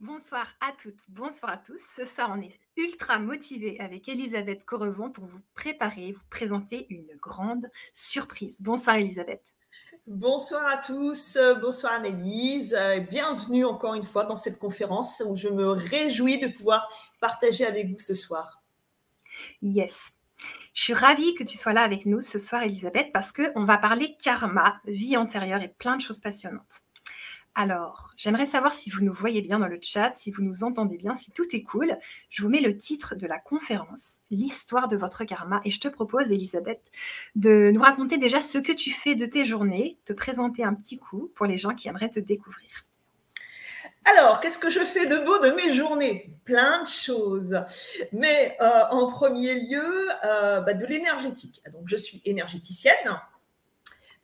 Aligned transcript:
Bonsoir 0.00 0.48
à 0.60 0.72
toutes, 0.72 1.00
bonsoir 1.08 1.52
à 1.52 1.56
tous. 1.56 1.80
Ce 1.96 2.04
soir, 2.04 2.34
on 2.36 2.42
est 2.42 2.58
ultra 2.76 3.18
motivé 3.18 3.78
avec 3.80 4.08
Elisabeth 4.08 4.64
Correvon 4.64 5.10
pour 5.10 5.24
vous 5.24 5.40
préparer, 5.54 6.12
vous 6.12 6.24
présenter 6.30 6.86
une 6.90 7.16
grande 7.20 7.70
surprise. 7.92 8.56
Bonsoir 8.60 8.96
Elisabeth. 8.96 9.42
Bonsoir 10.06 10.66
à 10.66 10.78
tous, 10.78 11.38
bonsoir 11.60 11.94
Annelise, 11.94 12.76
bienvenue 13.08 13.64
encore 13.64 13.94
une 13.94 14.04
fois 14.04 14.24
dans 14.24 14.36
cette 14.36 14.58
conférence 14.58 15.22
où 15.24 15.36
je 15.36 15.48
me 15.48 15.68
réjouis 15.68 16.38
de 16.38 16.48
pouvoir 16.48 16.88
partager 17.20 17.64
avec 17.64 17.88
vous 17.88 18.00
ce 18.00 18.14
soir. 18.14 18.62
Yes. 19.62 20.10
Je 20.74 20.82
suis 20.82 20.94
ravie 20.94 21.34
que 21.34 21.44
tu 21.44 21.56
sois 21.56 21.72
là 21.72 21.82
avec 21.82 22.04
nous 22.04 22.20
ce 22.20 22.40
soir, 22.40 22.64
Elisabeth, 22.64 23.12
parce 23.12 23.30
qu'on 23.30 23.64
va 23.64 23.78
parler 23.78 24.16
karma, 24.22 24.80
vie 24.86 25.16
antérieure 25.16 25.62
et 25.62 25.68
plein 25.68 25.96
de 25.96 26.02
choses 26.02 26.20
passionnantes. 26.20 26.80
Alors, 27.56 28.10
j'aimerais 28.16 28.46
savoir 28.46 28.74
si 28.74 28.90
vous 28.90 29.00
nous 29.00 29.12
voyez 29.12 29.40
bien 29.40 29.60
dans 29.60 29.68
le 29.68 29.78
chat, 29.80 30.12
si 30.14 30.32
vous 30.32 30.42
nous 30.42 30.64
entendez 30.64 30.96
bien, 30.96 31.14
si 31.14 31.30
tout 31.30 31.44
est 31.52 31.62
cool. 31.62 31.96
Je 32.28 32.42
vous 32.42 32.48
mets 32.48 32.60
le 32.60 32.76
titre 32.76 33.14
de 33.14 33.28
la 33.28 33.38
conférence, 33.38 34.16
l'histoire 34.30 34.88
de 34.88 34.96
votre 34.96 35.22
karma, 35.22 35.60
et 35.64 35.70
je 35.70 35.78
te 35.78 35.86
propose, 35.86 36.32
Elisabeth, 36.32 36.82
de 37.36 37.70
nous 37.72 37.80
raconter 37.80 38.18
déjà 38.18 38.40
ce 38.40 38.58
que 38.58 38.72
tu 38.72 38.90
fais 38.90 39.14
de 39.14 39.26
tes 39.26 39.44
journées, 39.44 39.98
te 40.04 40.12
présenter 40.12 40.64
un 40.64 40.74
petit 40.74 40.98
coup 40.98 41.30
pour 41.36 41.46
les 41.46 41.56
gens 41.56 41.76
qui 41.76 41.86
aimeraient 41.86 42.10
te 42.10 42.18
découvrir. 42.18 42.86
Alors, 44.04 44.40
qu'est-ce 44.40 44.58
que 44.58 44.68
je 44.68 44.80
fais 44.80 45.06
de 45.06 45.18
beau 45.18 45.38
de 45.38 45.50
mes 45.50 45.74
journées? 45.74 46.34
Plein 46.44 46.82
de 46.82 46.88
choses. 46.88 47.56
Mais 48.12 48.56
euh, 48.60 48.82
en 48.90 49.06
premier 49.06 49.54
lieu, 49.60 50.08
euh, 50.24 50.60
bah, 50.60 50.74
de 50.74 50.84
l'énergétique. 50.86 51.62
Donc, 51.72 51.84
je 51.86 51.96
suis 51.96 52.20
énergéticienne. 52.24 53.20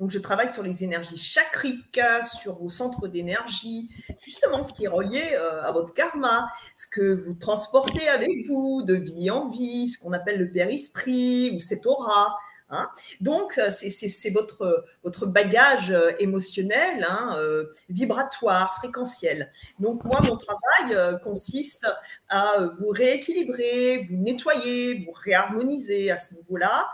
Donc, 0.00 0.10
je 0.10 0.18
travaille 0.18 0.48
sur 0.48 0.62
les 0.62 0.82
énergies 0.82 1.18
chakriques, 1.18 2.00
sur 2.24 2.54
vos 2.54 2.70
centres 2.70 3.06
d'énergie, 3.06 3.90
justement 4.24 4.62
ce 4.62 4.72
qui 4.72 4.84
est 4.86 4.88
relié 4.88 5.22
euh, 5.34 5.62
à 5.62 5.72
votre 5.72 5.92
karma, 5.92 6.48
ce 6.74 6.86
que 6.86 7.12
vous 7.12 7.34
transportez 7.34 8.08
avec 8.08 8.48
vous 8.48 8.82
de 8.82 8.94
vie 8.94 9.30
en 9.30 9.50
vie, 9.50 9.90
ce 9.90 9.98
qu'on 9.98 10.14
appelle 10.14 10.38
le 10.38 10.50
père-esprit 10.50 11.54
ou 11.54 11.60
cette 11.60 11.84
aura. 11.84 12.34
Hein. 12.70 12.88
Donc, 13.20 13.60
c'est 13.70 14.30
votre, 14.30 14.86
votre 15.02 15.26
bagage 15.26 15.90
euh, 15.90 16.12
émotionnel, 16.18 17.04
hein, 17.06 17.36
euh, 17.38 17.66
vibratoire, 17.90 18.76
fréquentiel. 18.76 19.52
Donc, 19.80 20.04
moi, 20.04 20.20
mon 20.22 20.38
travail 20.38 21.20
consiste 21.22 21.86
à 22.30 22.70
vous 22.78 22.88
rééquilibrer, 22.88 24.06
vous 24.08 24.16
nettoyer, 24.16 25.04
vous 25.04 25.12
réharmoniser 25.12 26.10
à 26.10 26.16
ce 26.16 26.34
niveau-là, 26.36 26.90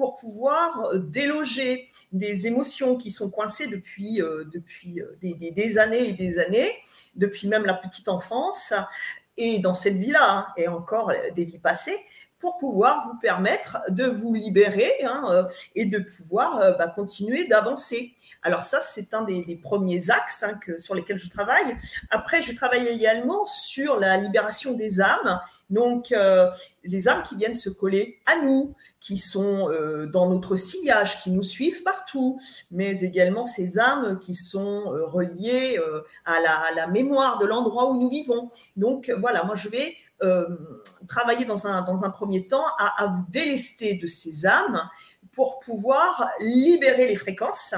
pour 0.00 0.14
pouvoir 0.14 0.86
euh, 0.86 0.98
déloger 0.98 1.86
des 2.10 2.46
émotions 2.46 2.96
qui 2.96 3.10
sont 3.10 3.28
coincées 3.28 3.66
depuis, 3.66 4.22
euh, 4.22 4.46
euh, 4.96 5.16
des, 5.20 5.78
années 5.78 6.08
et 6.08 6.12
des 6.14 6.38
années, 6.38 6.72
depuis 7.16 7.46
même 7.46 7.66
la 7.66 7.74
petite 7.74 8.08
enfance, 8.08 8.72
et 9.36 9.58
dans 9.58 9.74
cette 9.74 9.96
vie-là, 9.96 10.30
hein, 10.30 10.46
et 10.56 10.68
encore 10.68 11.12
des 11.36 11.44
vies 11.44 11.58
passées, 11.58 11.98
pour 12.40 12.58
pouvoir 12.58 13.08
vous 13.08 13.18
permettre 13.20 13.78
de 13.88 14.06
vous 14.06 14.34
libérer 14.34 14.92
hein, 15.04 15.46
et 15.74 15.86
de 15.86 15.98
pouvoir 15.98 16.76
bah, 16.78 16.88
continuer 16.88 17.44
d'avancer. 17.46 18.14
Alors 18.42 18.64
ça, 18.64 18.80
c'est 18.80 19.12
un 19.12 19.22
des, 19.22 19.60
premiers 19.62 20.10
axes 20.10 20.42
hein, 20.42 20.58
sur 20.78 20.94
lesquels 20.94 21.18
je 21.18 21.28
travaille. 21.28 21.76
Après, 22.10 22.42
je 22.42 22.52
travaille 22.54 22.88
également 22.88 23.44
sur 23.46 23.98
la 23.98 24.16
libération 24.16 24.72
des 24.74 25.00
âmes. 25.00 25.40
Donc, 25.68 26.10
euh, 26.12 26.50
les 26.84 27.08
âmes 27.08 27.22
qui 27.22 27.36
viennent 27.36 27.54
se 27.54 27.70
coller 27.70 28.18
à 28.26 28.42
nous, 28.42 28.74
qui 28.98 29.18
sont 29.18 29.70
euh, 29.70 30.06
dans 30.06 30.28
notre 30.28 30.56
sillage, 30.56 31.22
qui 31.22 31.30
nous 31.30 31.42
suivent 31.42 31.82
partout, 31.82 32.40
mais 32.70 33.00
également 33.00 33.46
ces 33.46 33.78
âmes 33.78 34.18
qui 34.18 34.34
sont 34.34 34.92
euh, 34.92 35.06
reliées 35.06 35.78
à 36.24 36.38
la, 36.74 36.86
mémoire 36.88 37.38
de 37.38 37.46
l'endroit 37.46 37.90
où 37.90 38.00
nous 38.00 38.08
vivons. 38.08 38.50
Donc, 38.76 39.12
voilà, 39.18 39.44
moi, 39.44 39.54
je 39.54 39.68
vais 39.68 39.94
travailler 41.08 41.44
dans 41.44 41.66
un, 41.66 41.82
dans 41.82 42.04
un 42.04 42.10
premier 42.10 42.46
temps 42.46 42.66
à, 42.78 43.04
à 43.04 43.06
vous 43.06 43.24
délester 43.30 43.94
de 43.94 44.06
ces 44.06 44.46
âmes 44.46 44.88
pour 45.32 45.60
pouvoir 45.60 46.28
libérer 46.40 47.06
les 47.06 47.16
fréquences 47.16 47.74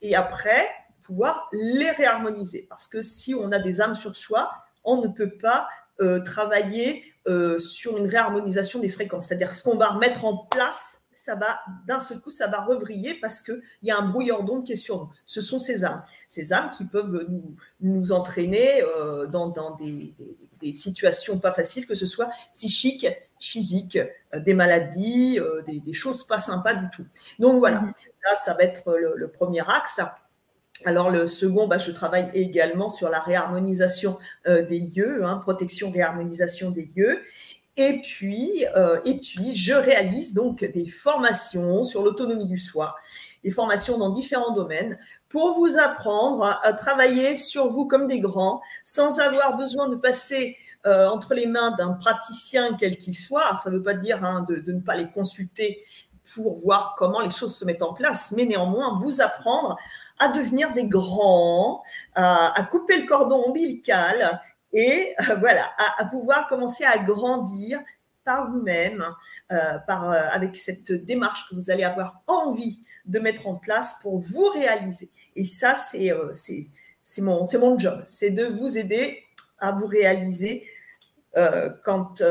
et 0.00 0.14
après 0.14 0.70
pouvoir 1.02 1.48
les 1.52 1.90
réharmoniser. 1.90 2.66
Parce 2.68 2.88
que 2.88 3.02
si 3.02 3.34
on 3.34 3.52
a 3.52 3.58
des 3.58 3.80
âmes 3.80 3.94
sur 3.94 4.16
soi, 4.16 4.50
on 4.82 5.00
ne 5.00 5.08
peut 5.08 5.30
pas 5.30 5.68
euh, 6.00 6.20
travailler 6.20 7.04
euh, 7.28 7.58
sur 7.58 7.96
une 7.96 8.06
réharmonisation 8.06 8.80
des 8.80 8.88
fréquences. 8.88 9.28
C'est-à-dire 9.28 9.54
ce 9.54 9.62
qu'on 9.62 9.76
va 9.76 9.90
remettre 9.90 10.24
en 10.24 10.36
place, 10.36 11.02
ça 11.24 11.34
va 11.36 11.60
d'un 11.86 11.98
seul 11.98 12.20
coup, 12.20 12.30
ça 12.30 12.48
va 12.48 12.60
revriller 12.60 13.14
parce 13.14 13.40
qu'il 13.40 13.62
y 13.82 13.90
a 13.90 13.98
un 13.98 14.08
brouilleur 14.08 14.42
d'onde 14.42 14.64
qui 14.64 14.72
est 14.72 14.76
sur 14.76 14.98
nous. 14.98 15.10
Ce 15.24 15.40
sont 15.40 15.58
ces 15.58 15.84
âmes. 15.84 16.02
Ces 16.28 16.52
âmes 16.52 16.70
qui 16.70 16.84
peuvent 16.84 17.24
nous, 17.28 17.56
nous 17.80 18.12
entraîner 18.12 18.82
euh, 18.82 19.26
dans, 19.26 19.48
dans 19.48 19.74
des, 19.76 20.14
des, 20.60 20.74
situations 20.74 21.38
pas 21.38 21.52
faciles, 21.52 21.86
que 21.86 21.94
ce 21.94 22.04
soit 22.04 22.28
psychiques, 22.54 23.06
physiques, 23.40 23.98
des 24.36 24.54
maladies, 24.54 25.38
des, 25.66 25.80
des, 25.80 25.94
choses 25.94 26.26
pas 26.26 26.38
sympas 26.38 26.74
du 26.74 26.90
tout. 26.90 27.06
Donc 27.38 27.58
voilà, 27.58 27.80
mm-hmm. 27.80 27.94
ça, 28.22 28.34
ça 28.34 28.54
va 28.54 28.64
être 28.64 28.92
le, 28.94 29.14
le 29.16 29.28
premier 29.28 29.62
axe. 29.66 30.00
Alors 30.84 31.10
le 31.10 31.26
second, 31.26 31.66
bah, 31.66 31.78
je 31.78 31.90
travaille 31.92 32.30
également 32.34 32.88
sur 32.88 33.08
la 33.08 33.20
réharmonisation 33.20 34.18
euh, 34.46 34.62
des 34.62 34.80
lieux, 34.80 35.24
hein, 35.24 35.36
protection, 35.36 35.90
réharmonisation 35.90 36.70
des 36.70 36.88
lieux. 36.94 37.22
Et 37.76 38.00
puis, 38.02 38.64
euh, 38.76 39.00
et 39.04 39.18
puis, 39.18 39.56
je 39.56 39.72
réalise 39.72 40.32
donc 40.32 40.64
des 40.64 40.86
formations 40.86 41.82
sur 41.82 42.02
l'autonomie 42.02 42.46
du 42.46 42.58
soi, 42.58 42.94
des 43.42 43.50
formations 43.50 43.98
dans 43.98 44.10
différents 44.10 44.52
domaines 44.52 44.96
pour 45.28 45.54
vous 45.54 45.76
apprendre 45.78 46.60
à, 46.62 46.72
travailler 46.72 47.36
sur 47.36 47.68
vous 47.68 47.86
comme 47.86 48.06
des 48.06 48.20
grands, 48.20 48.62
sans 48.84 49.18
avoir 49.18 49.56
besoin 49.56 49.88
de 49.88 49.96
passer 49.96 50.56
euh, 50.86 51.08
entre 51.08 51.34
les 51.34 51.46
mains 51.46 51.72
d'un 51.72 51.94
praticien 51.94 52.76
quel 52.78 52.96
qu'il 52.96 53.16
soit. 53.16 53.58
Ça 53.58 53.70
ne 53.70 53.76
veut 53.76 53.82
pas 53.82 53.94
dire 53.94 54.24
hein, 54.24 54.46
de, 54.48 54.56
de, 54.56 54.72
ne 54.72 54.80
pas 54.80 54.94
les 54.94 55.10
consulter 55.10 55.82
pour 56.34 56.58
voir 56.60 56.94
comment 56.96 57.20
les 57.20 57.30
choses 57.30 57.56
se 57.56 57.64
mettent 57.64 57.82
en 57.82 57.92
place, 57.92 58.32
mais 58.32 58.44
néanmoins 58.44 58.96
vous 58.98 59.20
apprendre 59.20 59.76
à 60.18 60.28
devenir 60.28 60.72
des 60.72 60.86
grands, 60.86 61.82
à, 62.14 62.66
couper 62.70 63.00
le 63.00 63.06
cordon 63.06 63.44
ombilical 63.46 64.40
et 64.74 65.14
euh, 65.30 65.36
voilà, 65.36 65.70
à, 65.98 66.04
pouvoir 66.04 66.48
commencer 66.48 66.84
à 66.84 66.98
grandir 66.98 67.80
par 68.24 68.50
vous-même, 68.50 69.04
euh, 69.52 69.54
euh, 69.54 69.78
avec 69.88 70.56
cette 70.56 70.90
démarche 70.92 71.48
que 71.48 71.54
vous 71.54 71.70
allez 71.70 71.84
avoir 71.84 72.22
envie 72.26 72.80
de 73.04 73.18
mettre 73.20 73.46
en 73.46 73.54
place 73.54 73.98
pour 74.02 74.18
vous 74.18 74.48
réaliser. 74.48 75.10
Et 75.36 75.44
ça, 75.44 75.74
c'est 75.74 76.12
c'est 77.02 77.20
mon, 77.20 77.42
mon 77.60 77.78
job, 77.78 78.02
c'est 78.06 78.30
de 78.30 78.44
vous 78.44 78.78
aider 78.78 79.22
à 79.58 79.72
vous 79.72 79.86
réaliser 79.86 80.66
quand 81.84 82.22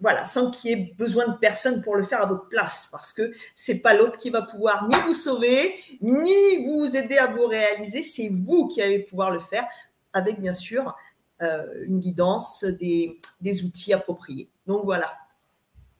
voilà, 0.00 0.24
sans 0.24 0.50
qu'il 0.50 0.70
y 0.70 0.72
ait 0.72 0.94
besoin 0.96 1.26
de 1.26 1.36
personne 1.36 1.82
pour 1.82 1.96
le 1.96 2.04
faire 2.04 2.22
à 2.22 2.26
votre 2.26 2.48
place, 2.48 2.88
parce 2.90 3.12
que 3.12 3.32
c'est 3.54 3.80
pas 3.80 3.94
l'autre 3.94 4.16
qui 4.16 4.30
va 4.30 4.42
pouvoir 4.42 4.88
ni 4.88 4.94
vous 5.04 5.12
sauver, 5.12 5.74
ni 6.00 6.64
vous 6.64 6.96
aider 6.96 7.18
à 7.18 7.26
vous 7.26 7.46
réaliser, 7.46 8.02
c'est 8.02 8.30
vous 8.32 8.68
qui 8.68 8.80
allez 8.80 9.00
pouvoir 9.00 9.30
le 9.30 9.40
faire, 9.40 9.66
avec 10.12 10.40
bien 10.40 10.52
sûr 10.52 10.94
une 11.40 12.00
guidance, 12.00 12.64
des, 12.64 13.20
des 13.40 13.64
outils 13.64 13.92
appropriés. 13.92 14.48
Donc 14.66 14.84
voilà. 14.84 15.12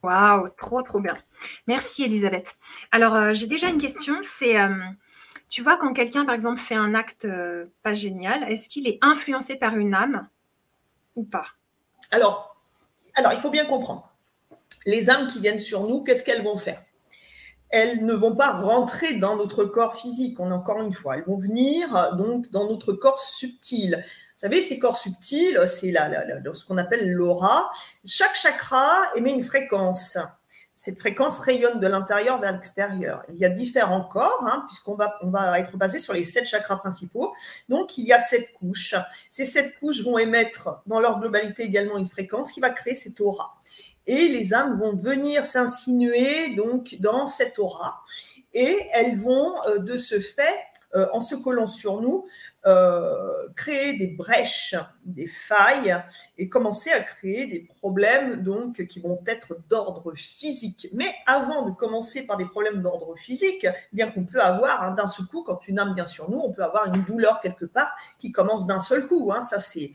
Waouh, 0.02 0.48
trop 0.58 0.82
trop 0.82 1.00
bien. 1.00 1.16
Merci 1.66 2.04
Elisabeth. 2.04 2.56
Alors 2.92 3.34
j'ai 3.34 3.46
déjà 3.46 3.68
une 3.68 3.80
question, 3.80 4.16
c'est 4.22 4.56
tu 5.50 5.62
vois 5.62 5.76
quand 5.76 5.92
quelqu'un 5.92 6.24
par 6.24 6.34
exemple 6.34 6.60
fait 6.60 6.74
un 6.74 6.94
acte 6.94 7.26
pas 7.82 7.94
génial, 7.94 8.50
est-ce 8.50 8.68
qu'il 8.68 8.88
est 8.88 8.98
influencé 9.02 9.56
par 9.56 9.76
une 9.76 9.94
âme 9.94 10.28
ou 11.16 11.24
pas? 11.24 11.46
Alors, 12.10 12.54
alors, 13.14 13.32
il 13.32 13.38
faut 13.38 13.50
bien 13.50 13.64
comprendre. 13.64 14.08
Les 14.86 15.08
âmes 15.08 15.26
qui 15.26 15.40
viennent 15.40 15.58
sur 15.58 15.84
nous, 15.88 16.02
qu'est-ce 16.02 16.24
qu'elles 16.24 16.42
vont 16.42 16.56
faire? 16.56 16.82
Elles 17.76 18.04
ne 18.04 18.14
vont 18.14 18.36
pas 18.36 18.52
rentrer 18.52 19.14
dans 19.14 19.34
notre 19.34 19.64
corps 19.64 19.98
physique, 19.98 20.38
on, 20.38 20.52
encore 20.52 20.80
une 20.80 20.92
fois. 20.92 21.16
Elles 21.16 21.24
vont 21.24 21.38
venir 21.38 22.14
donc 22.16 22.48
dans 22.52 22.68
notre 22.68 22.92
corps 22.92 23.18
subtil. 23.18 23.96
Vous 24.00 24.36
savez, 24.36 24.62
ces 24.62 24.78
corps 24.78 24.96
subtils, 24.96 25.58
c'est 25.66 25.90
ce 25.90 26.64
qu'on 26.64 26.78
appelle 26.78 27.10
l'aura. 27.10 27.72
Chaque 28.06 28.36
chakra 28.36 29.02
émet 29.16 29.32
une 29.32 29.42
fréquence 29.42 30.16
cette 30.76 30.98
fréquence 30.98 31.38
rayonne 31.38 31.78
de 31.78 31.86
l'intérieur 31.86 32.40
vers 32.40 32.52
l'extérieur. 32.52 33.22
Il 33.28 33.36
y 33.36 33.44
a 33.44 33.48
différents 33.48 34.02
corps, 34.02 34.44
hein, 34.44 34.64
puisqu'on 34.66 34.94
va, 34.94 35.16
on 35.22 35.30
va 35.30 35.58
être 35.60 35.76
basé 35.76 35.98
sur 35.98 36.12
les 36.12 36.24
sept 36.24 36.46
chakras 36.46 36.76
principaux. 36.76 37.32
Donc, 37.68 37.96
il 37.96 38.06
y 38.06 38.12
a 38.12 38.18
sept 38.18 38.52
couches. 38.52 38.96
Ces 39.30 39.44
sept 39.44 39.78
couches 39.78 40.02
vont 40.02 40.18
émettre 40.18 40.82
dans 40.86 40.98
leur 40.98 41.20
globalité 41.20 41.62
également 41.62 41.96
une 41.96 42.08
fréquence 42.08 42.50
qui 42.50 42.60
va 42.60 42.70
créer 42.70 42.96
cette 42.96 43.20
aura. 43.20 43.54
Et 44.06 44.28
les 44.28 44.52
âmes 44.54 44.78
vont 44.78 44.96
venir 44.96 45.46
s'insinuer 45.46 46.54
donc 46.54 46.96
dans 47.00 47.26
cette 47.26 47.58
aura. 47.58 48.02
Et 48.52 48.88
elles 48.92 49.18
vont, 49.18 49.54
euh, 49.66 49.78
de 49.78 49.96
ce 49.96 50.20
fait, 50.20 50.58
euh, 50.94 51.06
en 51.12 51.20
se 51.20 51.34
collant 51.34 51.66
sur 51.66 52.00
nous, 52.00 52.24
euh, 52.66 53.48
créer 53.56 53.94
des 53.94 54.06
brèches 54.08 54.76
des 55.04 55.26
failles 55.26 55.96
et 56.38 56.48
commencer 56.48 56.90
à 56.90 57.00
créer 57.00 57.46
des 57.46 57.68
problèmes 57.78 58.42
donc 58.42 58.86
qui 58.86 59.00
vont 59.00 59.22
être 59.26 59.56
d'ordre 59.68 60.14
physique. 60.14 60.88
Mais 60.92 61.12
avant 61.26 61.62
de 61.62 61.72
commencer 61.72 62.26
par 62.26 62.36
des 62.36 62.46
problèmes 62.46 62.82
d'ordre 62.82 63.14
physique, 63.16 63.66
bien 63.92 64.10
qu'on 64.10 64.24
peut 64.24 64.40
avoir 64.40 64.82
hein, 64.82 64.92
d'un 64.92 65.06
seul 65.06 65.26
coup, 65.26 65.42
quand 65.42 65.68
une 65.68 65.78
âme 65.78 65.94
vient 65.94 66.06
sur 66.06 66.30
nous, 66.30 66.38
on 66.38 66.52
peut 66.52 66.62
avoir 66.62 66.86
une 66.86 67.02
douleur 67.02 67.40
quelque 67.40 67.64
part 67.64 67.94
qui 68.18 68.32
commence 68.32 68.66
d'un 68.66 68.80
seul 68.80 69.06
coup. 69.06 69.32
Hein. 69.32 69.42
ça, 69.42 69.58
c'est 69.58 69.92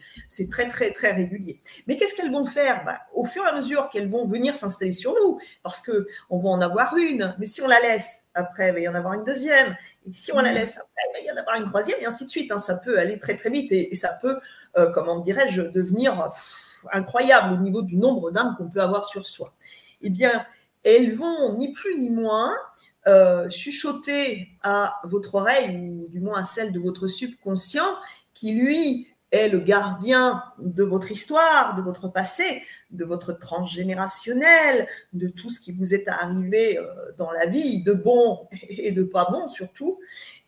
très, 0.50 0.67
très, 0.67 0.91
très 0.91 1.11
régulier. 1.11 1.61
Mais 1.88 1.97
qu'est-ce 1.97 2.15
qu'elles 2.15 2.31
vont 2.31 2.45
faire? 2.45 2.83
Bah, 2.85 3.00
Au 3.13 3.25
fur 3.25 3.44
et 3.44 3.47
à 3.47 3.56
mesure 3.56 3.89
qu'elles 3.89 4.09
vont 4.09 4.25
venir 4.25 4.56
s'installer 4.56 4.94
sur 4.94 5.13
nous, 5.13 5.39
parce 5.63 5.81
qu'on 5.81 6.38
va 6.38 6.50
en 6.50 6.61
avoir 6.61 6.95
une, 6.97 7.35
mais 7.39 7.45
si 7.45 7.61
on 7.61 7.67
la 7.67 7.79
laisse, 7.79 8.23
après, 8.33 8.69
il 8.69 8.73
va 8.73 8.79
y 8.79 8.88
en 8.88 8.95
avoir 8.95 9.13
une 9.13 9.23
deuxième. 9.23 9.75
Et 10.07 10.13
si 10.13 10.31
on 10.31 10.39
la 10.39 10.51
laisse 10.51 10.77
après, 10.77 11.01
il 11.09 11.13
va 11.13 11.19
y 11.19 11.31
en 11.31 11.38
avoir 11.38 11.56
une 11.57 11.65
troisième, 11.65 12.00
et 12.01 12.06
ainsi 12.06 12.25
de 12.25 12.29
suite. 12.29 12.51
Hein. 12.51 12.57
Ça 12.59 12.75
peut 12.75 12.97
aller 12.97 13.19
très, 13.19 13.35
très 13.35 13.50
vite 13.50 13.71
et, 13.71 13.94
ça 13.95 14.17
peut, 14.21 14.39
euh, 14.77 14.92
comment 14.92 15.19
dirais-je, 15.19 15.62
devenir 15.62 16.30
incroyable 16.92 17.54
au 17.54 17.57
niveau 17.57 17.81
du 17.81 17.98
nombre 17.98 18.31
d'âmes 18.31 18.56
qu'on 18.57 18.69
peut 18.69 18.81
avoir 18.81 19.06
sur 19.06 19.25
soi. 19.25 19.54
Eh 20.01 20.10
bien, 20.10 20.45
elles 20.83 21.13
vont 21.16 21.57
ni 21.57 21.71
plus 21.71 21.98
ni 21.98 22.10
moins 22.10 22.56
euh, 23.07 23.50
chuchoter 23.50 24.50
à 24.62 25.00
votre 25.04 25.36
oreille, 25.36 25.75
ou 25.77 26.07
du 26.10 26.19
moins 26.19 26.42
à 26.42 26.44
celle 26.44 26.71
de 26.71 26.80
votre 26.80 27.07
subconscient, 27.07 27.95
qui 28.33 28.54
lui 28.54 29.07
est 29.31 29.50
le 29.50 29.60
gardien 29.60 30.44
de 30.57 30.83
votre 30.83 31.12
histoire, 31.12 31.75
de 31.75 31.81
votre 31.81 32.07
passé, 32.07 32.63
de 32.92 33.06
votre 33.06 33.31
transgénérationnel, 33.33 34.88
de 35.13 35.27
tout 35.27 35.50
ce 35.50 35.60
qui 35.60 35.71
vous 35.71 35.94
est 35.94 36.07
arrivé 36.07 36.77
euh, 36.77 36.86
dans 37.18 37.31
la 37.31 37.45
vie, 37.45 37.83
de 37.83 37.94
bon 37.94 38.48
et 38.69 38.92
de 38.92 39.04
pas 39.04 39.27
bon 39.31 39.48
surtout. 39.48 40.00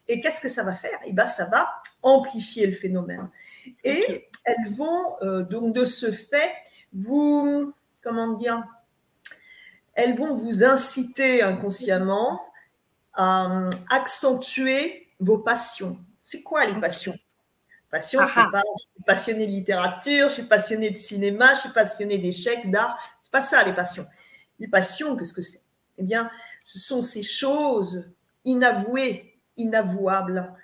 Et 0.08 0.20
qu'est-ce 0.20 0.42
que 0.42 0.50
ça 0.50 0.64
va 0.64 0.74
faire? 0.74 1.00
Eh 1.06 1.14
bien, 1.14 1.26
ça 1.26 1.46
va 1.46 1.70
amplifier 2.01 2.68
le 2.68 2.74
phénomène. 2.74 3.30
Et 3.83 4.27
elles 4.44 4.74
vont 4.74 5.15
euh, 5.21 5.44
donc 5.44 5.74
de 5.74 5.86
ce 5.86 6.12
fait 6.12 6.51
vous, 6.94 7.74
comment 8.03 8.33
dire, 8.33 8.63
elles 9.94 10.18
vont 10.18 10.33
vous 10.33 10.63
inciter 10.63 11.42
inconsciemment 11.42 12.42
à 13.13 13.65
euh, 13.65 13.69
accentuer 13.89 15.07
vos 15.19 15.38
passions. 15.38 15.98
C'est 16.24 16.42
quoi 16.42 16.65
les 16.65 16.80
passions? 16.80 17.18
Passion, 17.89 18.21
c'est 18.25 18.50
pas 18.51 18.63
je 18.77 18.83
suis 18.83 19.03
passionné 19.06 19.45
de 19.45 19.51
littérature, 19.51 20.30
je 20.30 20.36
suis 20.36 20.44
passionné 20.44 20.92
de 20.92 20.95
cinéma, 20.95 21.56
je 21.56 21.59
suis 21.62 21.74
passionné 21.74 22.18
d'échecs, 22.18 22.71
d'art. 22.71 22.98
C'est 23.21 23.31
pas 23.31 23.42
ça 23.42 23.65
les 23.65 23.74
passions. 23.74 24.07
Les 24.59 24.69
passions, 24.69 25.18
qu'est-ce 25.18 25.33
que 25.33 25.42
c'est? 25.42 25.62
Eh 25.98 26.03
bien, 26.03 26.31
ce 26.63 26.80
sont 26.80 27.01
ces 27.01 27.21
choses 27.21 28.09
inavouées, 28.45 29.36
inavouables 29.57 30.56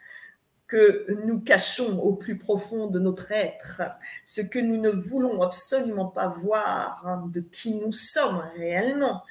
que 0.68 1.08
nous 1.26 1.40
cachons 1.40 2.00
au 2.00 2.14
plus 2.16 2.38
profond 2.38 2.88
de 2.88 3.00
notre 3.00 3.32
être, 3.32 3.82
ce 4.26 4.42
que 4.42 4.60
nous 4.60 4.78
ne 4.78 4.90
voulons 4.90 5.42
absolument 5.42 6.08
pas 6.08 6.28
voir 6.28 7.02
hein, 7.06 7.24
de 7.28 7.40
qui 7.40 7.76
nous 7.76 7.94
sommes 7.94 8.44
réellement. 8.58 9.24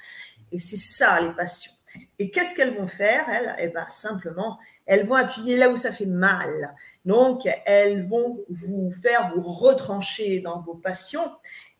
Et 0.51 0.59
c'est 0.59 0.77
ça 0.77 1.21
les 1.21 1.31
passions. 1.33 1.71
Et 2.19 2.31
qu'est-ce 2.31 2.55
qu'elles 2.55 2.75
vont 2.75 2.87
faire, 2.87 3.27
elles? 3.29 3.55
Eh 3.59 3.67
bien, 3.69 3.87
simplement, 3.89 4.59
elles 4.85 5.05
vont 5.05 5.15
appuyer 5.15 5.57
là 5.57 5.69
où 5.69 5.77
ça 5.77 5.91
fait 5.91 6.05
mal. 6.05 6.75
Donc, 7.05 7.47
elles 7.65 8.05
vont 8.07 8.39
vous 8.49 8.91
faire 8.91 9.31
vous 9.33 9.41
retrancher 9.41 10.39
dans 10.41 10.59
vos 10.61 10.75
passions. 10.75 11.31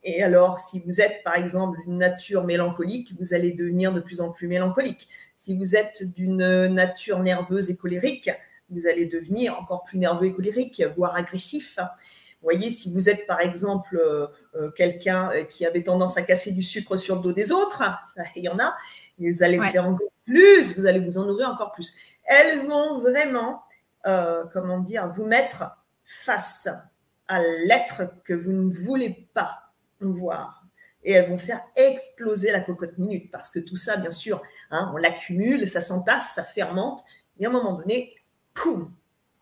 Et 0.03 0.23
alors, 0.23 0.59
si 0.59 0.79
vous 0.79 1.01
êtes, 1.01 1.23
par 1.23 1.35
exemple, 1.35 1.79
d'une 1.83 1.97
nature 1.97 2.43
mélancolique, 2.43 3.13
vous 3.19 3.33
allez 3.33 3.51
devenir 3.51 3.93
de 3.93 3.99
plus 3.99 4.21
en 4.21 4.29
plus 4.29 4.47
mélancolique. 4.47 5.09
Si 5.35 5.55
vous 5.55 5.75
êtes 5.75 6.03
d'une 6.15 6.67
nature 6.67 7.19
nerveuse 7.19 7.69
et 7.69 7.75
colérique, 7.75 8.31
vous 8.69 8.87
allez 8.87 9.05
devenir 9.05 9.57
encore 9.59 9.83
plus 9.83 9.97
nerveux 9.97 10.27
et 10.27 10.33
colérique, 10.33 10.83
voire 10.95 11.15
agressif. 11.15 11.79
Vous 12.41 12.49
voyez, 12.51 12.69
si 12.69 12.91
vous 12.93 13.09
êtes 13.09 13.25
par 13.25 13.41
exemple 13.41 13.97
euh, 13.97 14.27
euh, 14.55 14.69
quelqu'un 14.71 15.31
euh, 15.31 15.43
qui 15.43 15.65
avait 15.65 15.83
tendance 15.83 16.17
à 16.17 16.21
casser 16.21 16.51
du 16.51 16.61
sucre 16.61 16.95
sur 16.95 17.15
le 17.15 17.21
dos 17.21 17.33
des 17.33 17.51
autres, 17.51 17.79
ça, 18.03 18.21
il 18.35 18.43
y 18.43 18.49
en 18.49 18.59
a, 18.59 18.77
vous 19.17 19.43
allez 19.43 19.59
faire 19.71 19.85
encore 19.85 20.11
plus, 20.25 20.77
vous 20.77 20.85
allez 20.85 20.99
vous 20.99 21.17
en 21.17 21.25
nourrir 21.25 21.49
encore 21.49 21.71
plus. 21.71 21.95
Elles 22.25 22.67
vont 22.67 22.99
vraiment, 22.99 23.63
comment 24.53 24.79
dire, 24.79 25.11
vous 25.15 25.25
mettre 25.25 25.63
face 26.03 26.69
à 27.27 27.41
l'être 27.65 28.03
que 28.23 28.33
vous 28.33 28.51
ne 28.51 28.73
voulez 28.73 29.27
pas 29.33 29.71
voir. 29.99 30.63
Et 31.03 31.13
elles 31.13 31.29
vont 31.29 31.37
faire 31.37 31.61
exploser 31.75 32.51
la 32.51 32.59
cocotte 32.59 32.97
minute 32.97 33.31
parce 33.31 33.49
que 33.49 33.59
tout 33.59 33.75
ça, 33.75 33.97
bien 33.97 34.11
sûr, 34.11 34.41
hein, 34.69 34.91
on 34.93 34.97
l'accumule, 34.97 35.67
ça 35.67 35.81
s'entasse, 35.81 36.33
ça 36.35 36.43
fermente. 36.43 37.01
Et 37.39 37.45
à 37.45 37.49
un 37.49 37.51
moment 37.51 37.73
donné, 37.73 38.13
poum, 38.57 38.91